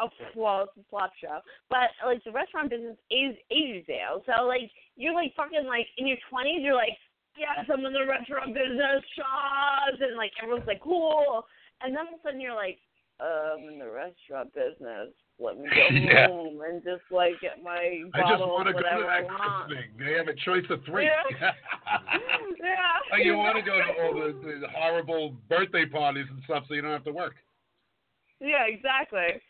oh, 0.00 0.08
well, 0.34 0.62
it's 0.64 0.76
a 0.76 0.84
flop 0.90 1.12
show, 1.20 1.40
but 1.70 1.90
like 2.04 2.22
the 2.24 2.32
restaurant 2.32 2.70
business 2.70 2.96
is 3.10 3.36
ages 3.50 3.84
you. 3.88 4.22
So 4.26 4.44
like 4.44 4.70
you're 4.96 5.14
like 5.14 5.34
fucking 5.36 5.66
like 5.66 5.86
in 5.98 6.06
your 6.06 6.18
twenties, 6.30 6.60
you're 6.62 6.74
like, 6.74 6.96
yes, 7.36 7.64
I'm 7.72 7.84
in 7.84 7.92
the 7.92 8.06
restaurant 8.06 8.54
business, 8.54 9.02
shots, 9.16 10.00
and 10.00 10.16
like 10.16 10.32
everyone's 10.42 10.66
like 10.66 10.82
cool, 10.82 11.46
and 11.82 11.94
then 11.94 12.06
all 12.06 12.14
of 12.14 12.20
a 12.20 12.22
sudden 12.22 12.40
you're 12.40 12.54
like, 12.54 12.78
uh, 13.20 13.58
I'm 13.58 13.68
in 13.68 13.78
the 13.78 13.90
restaurant 13.90 14.54
business. 14.54 15.10
Let 15.40 15.58
me 15.58 15.68
go 15.70 15.86
Yeah. 15.94 16.26
home 16.28 16.60
and 16.66 16.82
just 16.82 17.02
like 17.10 17.34
get 17.40 17.62
my 17.62 18.02
I 18.14 18.20
just 18.20 18.42
bottle 18.42 18.48
want 18.48 18.66
to 18.66 18.72
go 18.74 18.80
to 18.80 19.06
that 19.06 19.24
want. 19.24 19.70
thing. 19.70 19.90
They 19.98 20.14
have 20.14 20.26
a 20.26 20.34
choice 20.34 20.66
of 20.70 20.82
three. 20.84 21.06
Yeah. 21.06 21.22
yeah. 22.58 22.98
like 23.12 23.24
you 23.24 23.36
want 23.36 23.56
to 23.56 23.62
go 23.62 23.78
to 23.78 24.02
all 24.02 24.14
the, 24.14 24.32
the 24.60 24.68
horrible 24.74 25.34
birthday 25.48 25.86
parties 25.86 26.26
and 26.30 26.42
stuff, 26.44 26.64
so 26.66 26.74
you 26.74 26.82
don't 26.82 26.90
have 26.90 27.04
to 27.04 27.12
work. 27.12 27.34
Yeah, 28.40 28.66
exactly. 28.66 29.40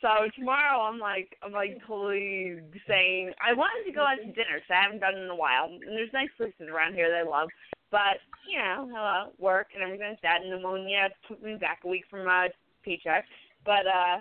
So 0.00 0.08
tomorrow 0.36 0.82
I'm 0.82 0.98
like 0.98 1.36
I'm 1.42 1.52
like 1.52 1.78
totally 1.86 2.60
saying 2.86 3.32
I 3.40 3.54
wanted 3.56 3.88
to 3.88 3.96
go 3.96 4.02
out 4.02 4.20
to 4.20 4.26
dinner 4.26 4.60
because 4.60 4.70
I 4.70 4.82
haven't 4.82 5.00
done 5.00 5.14
it 5.16 5.24
in 5.24 5.30
a 5.30 5.36
while. 5.36 5.64
And 5.72 5.96
there's 5.96 6.12
nice 6.12 6.28
places 6.36 6.68
around 6.68 6.94
here 6.94 7.08
that 7.08 7.26
I 7.26 7.28
love, 7.28 7.48
but 7.90 8.20
you 8.44 8.58
know, 8.58 8.88
hello, 8.92 9.32
work 9.38 9.68
and 9.74 9.82
everything 9.82 10.10
like 10.10 10.22
that. 10.22 10.42
And 10.42 10.50
pneumonia 10.50 11.08
took 11.28 11.42
me 11.42 11.56
back 11.56 11.80
a 11.84 11.88
week 11.88 12.04
from 12.10 12.26
my 12.26 12.48
paycheck, 12.84 13.24
but 13.64 13.88
uh, 13.88 14.20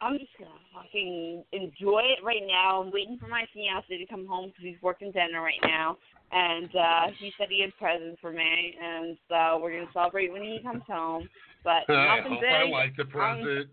I'm 0.00 0.18
just 0.18 0.30
gonna 0.38 0.50
fucking 0.74 1.44
enjoy 1.52 2.02
it 2.14 2.22
right 2.24 2.42
now. 2.46 2.82
I'm 2.82 2.92
waiting 2.92 3.18
for 3.18 3.28
my 3.28 3.44
fiance 3.52 3.90
to 3.90 4.06
come 4.06 4.26
home 4.26 4.50
because 4.50 4.64
he's 4.64 4.82
working 4.82 5.10
dinner 5.10 5.42
right 5.42 5.62
now, 5.62 5.96
and 6.30 6.70
uh 6.74 7.06
he 7.18 7.32
said 7.38 7.48
he 7.50 7.62
had 7.62 7.76
presents 7.76 8.20
for 8.20 8.32
me, 8.32 8.74
and 8.80 9.16
so 9.28 9.58
we're 9.62 9.74
gonna 9.74 9.90
celebrate 9.92 10.32
when 10.32 10.42
he 10.42 10.60
comes 10.62 10.82
home. 10.86 11.28
But 11.64 11.88
I 11.88 12.20
hope 12.20 12.40
big. 12.40 12.50
I 12.50 12.68
like 12.68 12.96
the 12.96 13.04
present. 13.04 13.68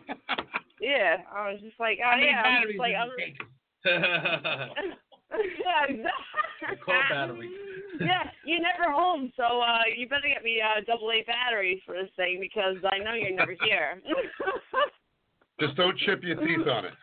yeah, 0.80 1.16
I 1.34 1.50
was 1.52 1.60
just 1.60 1.78
like, 1.78 1.98
oh 2.04 2.16
yeah, 2.16 2.42
batteries 2.42 2.72
just 2.72 2.80
like, 2.80 2.94
I'm. 2.94 3.10
yeah, 5.60 5.84
exactly. 5.88 6.84
Car 6.84 7.02
battery. 7.10 7.50
yeah, 8.00 8.30
you're 8.44 8.60
never 8.60 8.92
home, 8.92 9.32
so 9.36 9.60
uh 9.60 9.84
you 9.96 10.08
better 10.08 10.28
get 10.28 10.44
me 10.44 10.60
uh 10.60 10.80
double 10.86 11.10
A 11.10 11.24
batteries 11.26 11.80
for 11.86 11.94
this 11.94 12.10
thing 12.16 12.38
because 12.40 12.76
I 12.90 12.98
know 12.98 13.14
you're 13.14 13.34
never 13.34 13.56
here. 13.64 14.02
Just 15.60 15.76
don't 15.76 15.96
chip 15.98 16.22
your 16.22 16.36
teeth 16.36 16.66
on 16.66 16.86
it. 16.86 16.94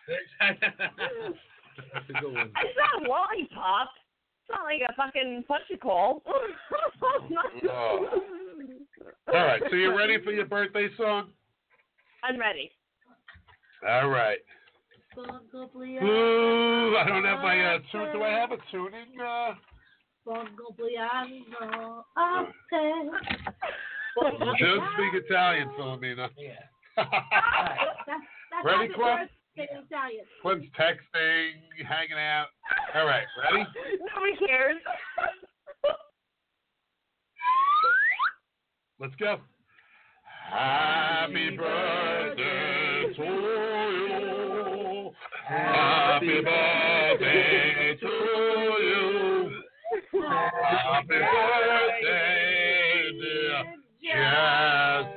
That's 1.93 2.09
a 2.09 2.13
good 2.13 2.33
one. 2.33 2.51
It's 2.57 2.77
not 2.77 3.05
a 3.05 3.09
lollipop. 3.09 3.89
It's 4.47 4.55
not 4.55 4.63
like 4.63 4.81
a 4.87 4.93
fucking 4.95 5.43
fudgicle. 5.49 6.21
Oh. 7.69 8.05
All 9.33 9.45
right, 9.45 9.61
so 9.69 9.75
you're 9.75 9.95
ready 9.95 10.17
for 10.23 10.31
your 10.31 10.45
birthday 10.45 10.87
song? 10.97 11.31
I'm 12.23 12.39
ready. 12.39 12.71
All 13.87 14.07
right. 14.07 14.37
Ooh, 15.17 16.95
I 16.97 17.03
don't 17.07 17.25
have 17.25 17.39
my 17.41 17.75
uh, 17.75 17.79
tune. 17.91 18.11
Do 18.13 18.23
I 18.23 18.29
have 18.29 18.51
a 18.51 18.57
tuning? 18.71 19.19
Uh, 19.19 19.53
Bongobliano 20.25 22.03
a 22.15 22.45
te. 22.69 23.09
just 24.59 24.81
speak 24.93 25.23
Italian, 25.25 25.69
Philomena. 25.77 26.29
Yeah. 26.37 26.53
That's, 26.95 27.09
that's 28.07 28.65
Ready, 28.65 28.87
happy 28.87 29.31
In 29.57 29.63
Italian. 29.63 30.25
Clint's 30.43 30.67
texting, 30.79 31.51
hanging 31.87 32.19
out. 32.19 32.47
All 32.93 33.07
right, 33.07 33.25
ready? 33.51 33.65
Nobody 34.15 34.45
cares. 34.45 34.77
Let's 38.99 39.15
go. 39.19 39.37
Happy 40.51 41.57
birthday 41.57 43.13
to 43.15 43.23
you. 43.23 45.11
Happy 45.47 46.41
birthday 46.41 47.97
to 47.99 48.07
you. 48.07 49.61
Happy 50.21 51.07
birthday, 51.07 52.37
dear 53.19 53.63
Jessie. 54.03 55.16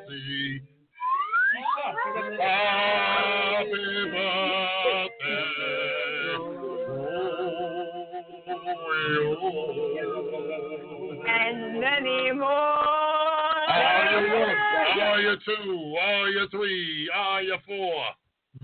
Two? 15.45 15.97
Are 16.01 16.29
you 16.29 16.49
three? 16.51 17.11
Are 17.15 17.43
you 17.43 17.57
four? 17.67 18.05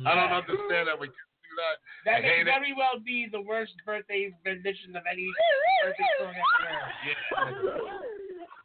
I 0.05 0.15
don't 0.15 0.33
understand 0.33 0.89
that 0.89 0.99
we 0.99 1.07
can 1.09 1.27
do 1.47 1.53
that. 1.63 1.77
That 2.05 2.17
I 2.19 2.21
may 2.21 2.29
hate 2.29 2.41
it. 2.43 2.45
very 2.51 2.73
well 2.77 2.99
be 3.05 3.29
the 3.31 3.41
worst 3.41 3.73
birthday 3.87 4.35
rendition 4.45 4.97
of 4.97 5.05
any 5.11 5.27
birthday 5.85 6.11
song 6.19 6.35
ever 6.35 7.61
heard. 7.71 8.07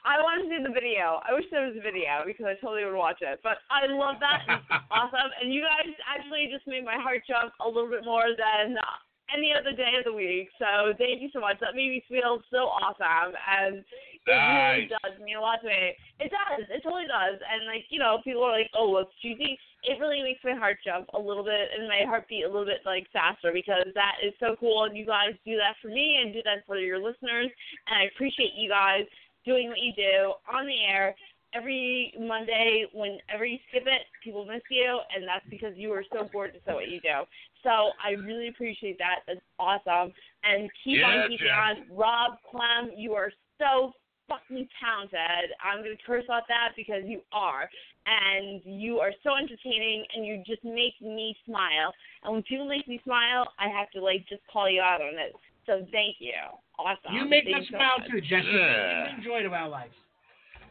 I 0.02 0.18
want 0.18 0.42
to 0.42 0.50
see 0.50 0.58
the 0.58 0.74
video. 0.74 1.22
I 1.22 1.34
wish 1.38 1.46
there 1.54 1.70
was 1.70 1.78
a 1.78 1.84
video 1.86 2.26
because 2.26 2.50
I 2.50 2.58
totally 2.58 2.84
would 2.90 2.98
watch 2.98 3.22
it. 3.22 3.38
But 3.46 3.62
I 3.70 3.86
love 3.86 4.18
that. 4.18 4.42
It's 4.50 4.66
awesome. 4.92 5.30
And 5.38 5.54
you 5.54 5.62
guys 5.62 5.94
actually 6.10 6.50
just 6.50 6.66
made 6.66 6.82
my 6.84 6.98
heart 6.98 7.22
jump 7.30 7.54
a 7.62 7.70
little 7.70 7.90
bit 7.90 8.02
more 8.04 8.34
than 8.34 8.82
uh, 8.82 8.98
any 9.30 9.54
other 9.54 9.78
day 9.78 10.02
of 10.02 10.10
the 10.10 10.14
week. 10.14 10.50
So 10.58 10.98
thank 10.98 11.22
you 11.22 11.30
so 11.30 11.40
much. 11.40 11.62
That 11.62 11.78
made 11.78 11.94
me 11.94 12.02
feel 12.10 12.42
so 12.50 12.74
awesome. 12.82 13.38
And 13.46 13.86
it 14.27 14.31
really 14.31 14.88
Nice. 14.88 14.89
does 15.02 15.14
a 15.18 15.39
lot 15.41 15.61
to 15.61 15.68
me. 15.68 15.95
It 16.19 16.31
does. 16.31 16.65
It 16.69 16.84
totally 16.84 17.07
does. 17.07 17.39
And 17.41 17.65
like, 17.65 17.85
you 17.89 17.99
know, 17.99 18.19
people 18.23 18.43
are 18.43 18.52
like, 18.57 18.69
oh, 18.77 18.98
it's 18.98 19.11
cheesy. 19.22 19.57
It 19.84 19.99
really 19.99 20.22
makes 20.22 20.39
my 20.43 20.53
heart 20.53 20.77
jump 20.85 21.07
a 21.14 21.19
little 21.19 21.43
bit 21.43 21.69
and 21.77 21.88
my 21.88 22.06
heart 22.06 22.27
beat 22.30 22.43
a 22.43 22.48
little 22.48 22.65
bit 22.65 22.81
like 22.85 23.07
faster 23.11 23.52
because 23.52 23.85
that 23.95 24.15
is 24.23 24.34
so 24.39 24.56
cool. 24.60 24.85
And 24.85 24.95
you 24.95 25.06
guys 25.06 25.34
do 25.45 25.57
that 25.57 25.76
for 25.81 25.88
me 25.88 26.19
and 26.22 26.34
do 26.34 26.41
that 26.45 26.65
for 26.68 26.77
your 26.77 26.99
listeners. 26.99 27.49
And 27.88 27.98
I 27.98 28.03
appreciate 28.14 28.53
you 28.56 28.69
guys 28.69 29.06
doing 29.43 29.69
what 29.69 29.80
you 29.80 29.91
do 29.98 30.34
on 30.53 30.68
the 30.68 30.77
air 30.85 31.15
every 31.56 32.14
Monday. 32.19 32.85
Whenever 32.93 33.45
you 33.45 33.57
skip 33.69 33.84
it, 33.88 34.03
people 34.23 34.45
miss 34.45 34.61
you, 34.69 34.99
and 35.15 35.27
that's 35.27 35.45
because 35.49 35.73
you 35.76 35.91
are 35.93 36.03
so 36.14 36.30
gorgeous 36.31 36.61
at 36.68 36.76
what 36.76 36.89
you 36.89 37.02
do. 37.02 37.26
So 37.64 37.89
I 38.03 38.11
really 38.11 38.49
appreciate 38.49 38.99
that. 38.99 39.22
That's 39.27 39.39
awesome. 39.60 40.14
And 40.43 40.69
keep 40.84 40.99
Yeah, 40.99 41.23
on 41.23 41.30
keeping 41.30 41.48
Jeff. 41.48 41.89
on. 41.89 41.98
Rob 41.98 42.31
Clem, 42.49 42.91
you 42.95 43.14
are 43.15 43.31
so 43.60 43.93
fucking 44.32 44.68
talented. 44.80 45.52
I'm 45.60 45.84
gonna 45.84 45.99
curse 46.08 46.24
out 46.32 46.44
that 46.48 46.70
because 46.80 47.03
you 47.06 47.20
are. 47.36 47.68
And 48.08 48.62
you 48.66 48.98
are 48.98 49.12
so 49.22 49.36
entertaining 49.38 50.06
and 50.16 50.26
you 50.26 50.41
just 50.48 50.64
make 50.64 50.95
me 51.03 51.36
smile. 51.45 51.94
And 52.24 52.34
when 52.34 52.44
people 52.44 52.68
make 52.68 52.88
me 52.88 52.99
smile, 53.03 53.45
I 53.60 53.68
have 53.68 53.91
to 53.91 54.02
like 54.02 54.26
just 54.28 54.41
call 54.52 54.70
you 54.70 54.82
out 54.82 55.02
on 55.02 55.20
it. 55.20 55.34
So 55.68 55.86
thank 55.91 56.16
you. 56.20 56.34
Awesome. 56.80 57.14
You 57.14 57.26
make 57.30 57.44
Thank 57.45 57.58
us 57.58 57.64
so 57.70 57.78
smile 57.78 57.99
much. 57.99 58.10
too, 58.10 58.22
Jesse. 58.22 58.48
Yeah. 58.49 59.03
We 59.14 59.18
enjoy 59.20 59.44
to 59.44 59.49
our 59.53 59.70
lives. 59.70 59.94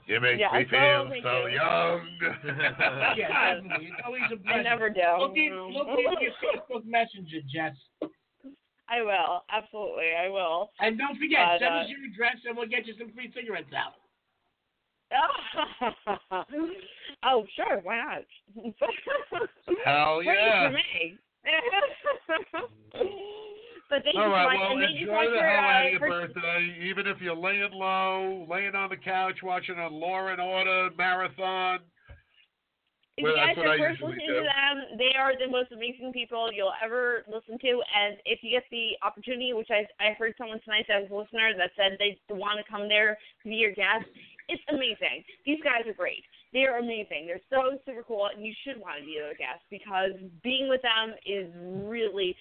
You 0.06 0.18
make 0.18 0.40
Yeah, 0.40 0.50
me 0.58 0.64
feel 0.68 1.06
so 1.22 1.46
you. 1.46 1.54
young. 1.54 2.02
yeah, 3.16 3.54
definitely. 3.54 3.86
It's 3.94 4.02
always 4.04 4.22
a 4.32 4.34
I 4.34 4.42
pleasure. 4.42 4.62
never 4.64 4.90
do. 4.90 5.00
Look 5.20 5.36
in, 5.36 5.54
look 5.72 5.86
in 5.86 6.18
your 6.26 6.34
Facebook 6.42 6.84
Messenger, 6.84 7.46
Jess. 7.46 7.76
I 8.90 9.02
will. 9.02 9.44
Absolutely, 9.50 10.10
I 10.18 10.28
will. 10.28 10.70
And 10.80 10.98
don't 10.98 11.16
forget, 11.16 11.38
But, 11.46 11.60
send 11.60 11.74
uh, 11.74 11.78
us 11.78 11.88
your 11.88 12.02
address 12.10 12.36
and 12.44 12.56
we'll 12.56 12.68
get 12.68 12.86
you 12.86 12.94
some 12.98 13.12
free 13.12 13.30
cigarettes 13.34 13.70
out. 13.76 13.94
oh, 17.24 17.44
sure. 17.56 17.80
Why 17.82 17.96
not? 17.96 18.24
Hell 19.84 20.16
Free 20.24 20.26
yeah. 20.34 20.68
for 20.68 20.74
me. 20.74 21.18
but 23.90 24.02
thank 24.04 24.16
All 24.16 24.22
you 24.22 24.28
so 24.28 24.30
right, 24.30 24.44
much. 24.44 24.56
well, 24.60 24.72
and 24.72 24.80
thank 24.82 25.00
you 25.00 25.08
enjoy 25.08 25.30
the 25.30 25.40
hell 25.40 25.64
out 25.64 25.82
uh, 25.82 25.86
of 25.86 25.90
your 25.92 26.00
for- 26.00 26.08
birthday, 26.28 26.76
even 26.84 27.06
if 27.06 27.20
you're 27.20 27.36
laying 27.36 27.72
low, 27.72 28.46
laying 28.50 28.74
on 28.74 28.90
the 28.90 28.96
couch 28.96 29.36
watching 29.42 29.78
a 29.78 29.88
Law 29.88 30.26
and 30.28 30.40
Order 30.40 30.90
marathon. 30.96 31.78
If 33.20 33.24
Well, 33.28 33.36
you 33.36 33.44
guys 33.44 33.56
are 33.60 33.76
first 33.76 34.00
listening 34.00 34.32
do. 34.32 34.40
to 34.40 34.48
them, 34.48 34.96
they 34.96 35.12
are 35.12 35.36
the 35.36 35.52
most 35.52 35.72
amazing 35.76 36.08
people 36.16 36.48
you'll 36.48 36.72
ever 36.80 37.28
listen 37.28 37.60
to. 37.60 37.72
And 37.84 38.16
if 38.24 38.40
you 38.40 38.48
get 38.56 38.64
the 38.72 38.96
opportunity, 39.04 39.52
which 39.52 39.68
I 39.68 39.84
I 40.00 40.16
heard 40.16 40.32
someone 40.40 40.60
tonight 40.64 40.88
that 40.88 41.04
was 41.04 41.12
a 41.12 41.16
listener 41.20 41.52
that 41.52 41.76
said 41.76 42.00
they 42.00 42.16
want 42.32 42.56
to 42.56 42.64
come 42.64 42.88
there 42.88 43.20
to 43.42 43.48
be 43.48 43.60
your 43.60 43.76
guest, 43.76 44.08
it's 44.48 44.62
amazing. 44.72 45.20
These 45.44 45.60
guys 45.60 45.84
are 45.84 45.92
great. 45.92 46.24
They're 46.52 46.80
amazing. 46.80 47.28
They're 47.28 47.44
so 47.52 47.76
super 47.84 48.02
cool, 48.02 48.32
and 48.34 48.40
you 48.44 48.56
should 48.64 48.80
want 48.80 48.98
to 48.98 49.04
be 49.04 49.20
their 49.20 49.36
guest 49.36 49.60
because 49.68 50.16
being 50.42 50.68
with 50.72 50.80
them 50.80 51.12
is 51.28 51.46
really 51.84 52.34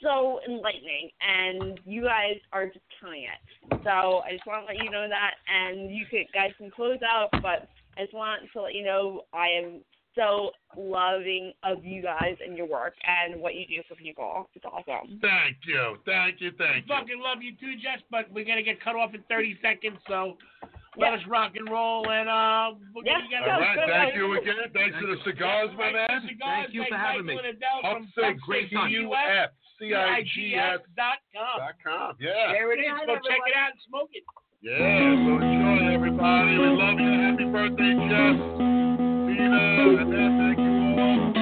so 0.00 0.40
enlightening, 0.48 1.12
and 1.20 1.78
you 1.84 2.02
guys 2.02 2.40
are 2.52 2.66
just 2.66 2.80
killing 2.98 3.28
it. 3.28 3.38
So 3.84 4.24
I 4.24 4.32
just 4.32 4.46
want 4.48 4.66
to 4.66 4.72
let 4.72 4.82
you 4.82 4.90
know 4.90 5.06
that, 5.08 5.34
and 5.46 5.92
you 5.92 6.06
could, 6.10 6.26
guys 6.32 6.50
can 6.56 6.70
close 6.72 6.98
out, 7.06 7.28
but 7.42 7.68
I 7.96 8.02
just 8.02 8.14
want 8.14 8.42
to 8.50 8.62
let 8.62 8.74
you 8.74 8.84
know 8.84 9.22
I 9.32 9.46
am 9.48 9.80
so 10.14 10.50
loving 10.76 11.52
of 11.62 11.84
you 11.84 12.02
guys 12.02 12.36
and 12.44 12.56
your 12.56 12.66
work 12.68 12.94
and 13.06 13.40
what 13.40 13.54
you 13.54 13.66
do 13.66 13.82
for 13.88 13.94
people. 13.94 14.48
It's 14.54 14.64
awesome. 14.64 15.18
Thank 15.20 15.56
you, 15.66 15.96
thank 16.06 16.40
you, 16.40 16.50
thank 16.58 16.86
you. 16.86 16.94
Fucking 16.94 17.20
love 17.20 17.42
you 17.42 17.52
too, 17.60 17.74
Jess, 17.82 18.00
but 18.10 18.30
we're 18.32 18.44
gonna 18.44 18.62
get 18.62 18.80
cut 18.82 18.96
off 18.96 19.14
in 19.14 19.22
30 19.28 19.58
seconds, 19.62 19.98
so 20.08 20.36
let 20.96 21.14
us 21.14 21.20
rock 21.28 21.52
and 21.56 21.68
roll 21.70 22.10
and 22.10 22.28
uh. 22.28 22.76
We're 22.94 23.02
Yeah, 23.04 23.20
gonna 23.30 23.52
All 23.52 23.60
right, 23.60 23.78
thank 23.88 24.14
you 24.14 24.32
again. 24.38 24.56
Thanks 24.74 24.96
to 25.00 25.06
the 25.06 25.16
cigars, 25.24 25.70
my 25.78 25.92
man. 25.92 26.08
cigars, 26.28 26.68
Thank 26.68 26.74
you 26.74 26.82
for 26.84 26.90
thanks 26.90 27.06
having 27.06 27.26
Michael 27.26 27.42
me. 27.42 27.48
and 27.48 27.56
Adele 27.56 27.80
Up 27.84 27.96
from 27.96 28.12
Sig, 28.14 28.24
Upsig, 28.36 28.40
great 28.40 28.68
C-U-S, 28.70 29.48
C-I-G-S 29.78 30.80
dot 30.96 31.18
com. 31.34 31.58
dot 31.58 31.74
com. 31.84 32.16
Yeah. 32.20 32.52
There 32.52 32.72
it 32.72 32.80
is. 32.80 32.92
Go 33.06 33.14
night, 33.14 33.22
check 33.28 33.40
it 33.46 33.56
out 33.56 33.70
and 33.72 33.80
smoke 33.88 34.10
it. 34.12 34.24
Yeah, 34.60 34.78
so 34.78 35.42
enjoy 35.42 35.92
everybody. 35.94 36.58
We 36.58 36.68
love 36.76 37.00
you. 37.00 37.10
Happy 37.24 37.44
birthday, 37.50 37.92
Jeff. 38.08 38.71
Thank 39.50 41.36
you. 41.36 41.41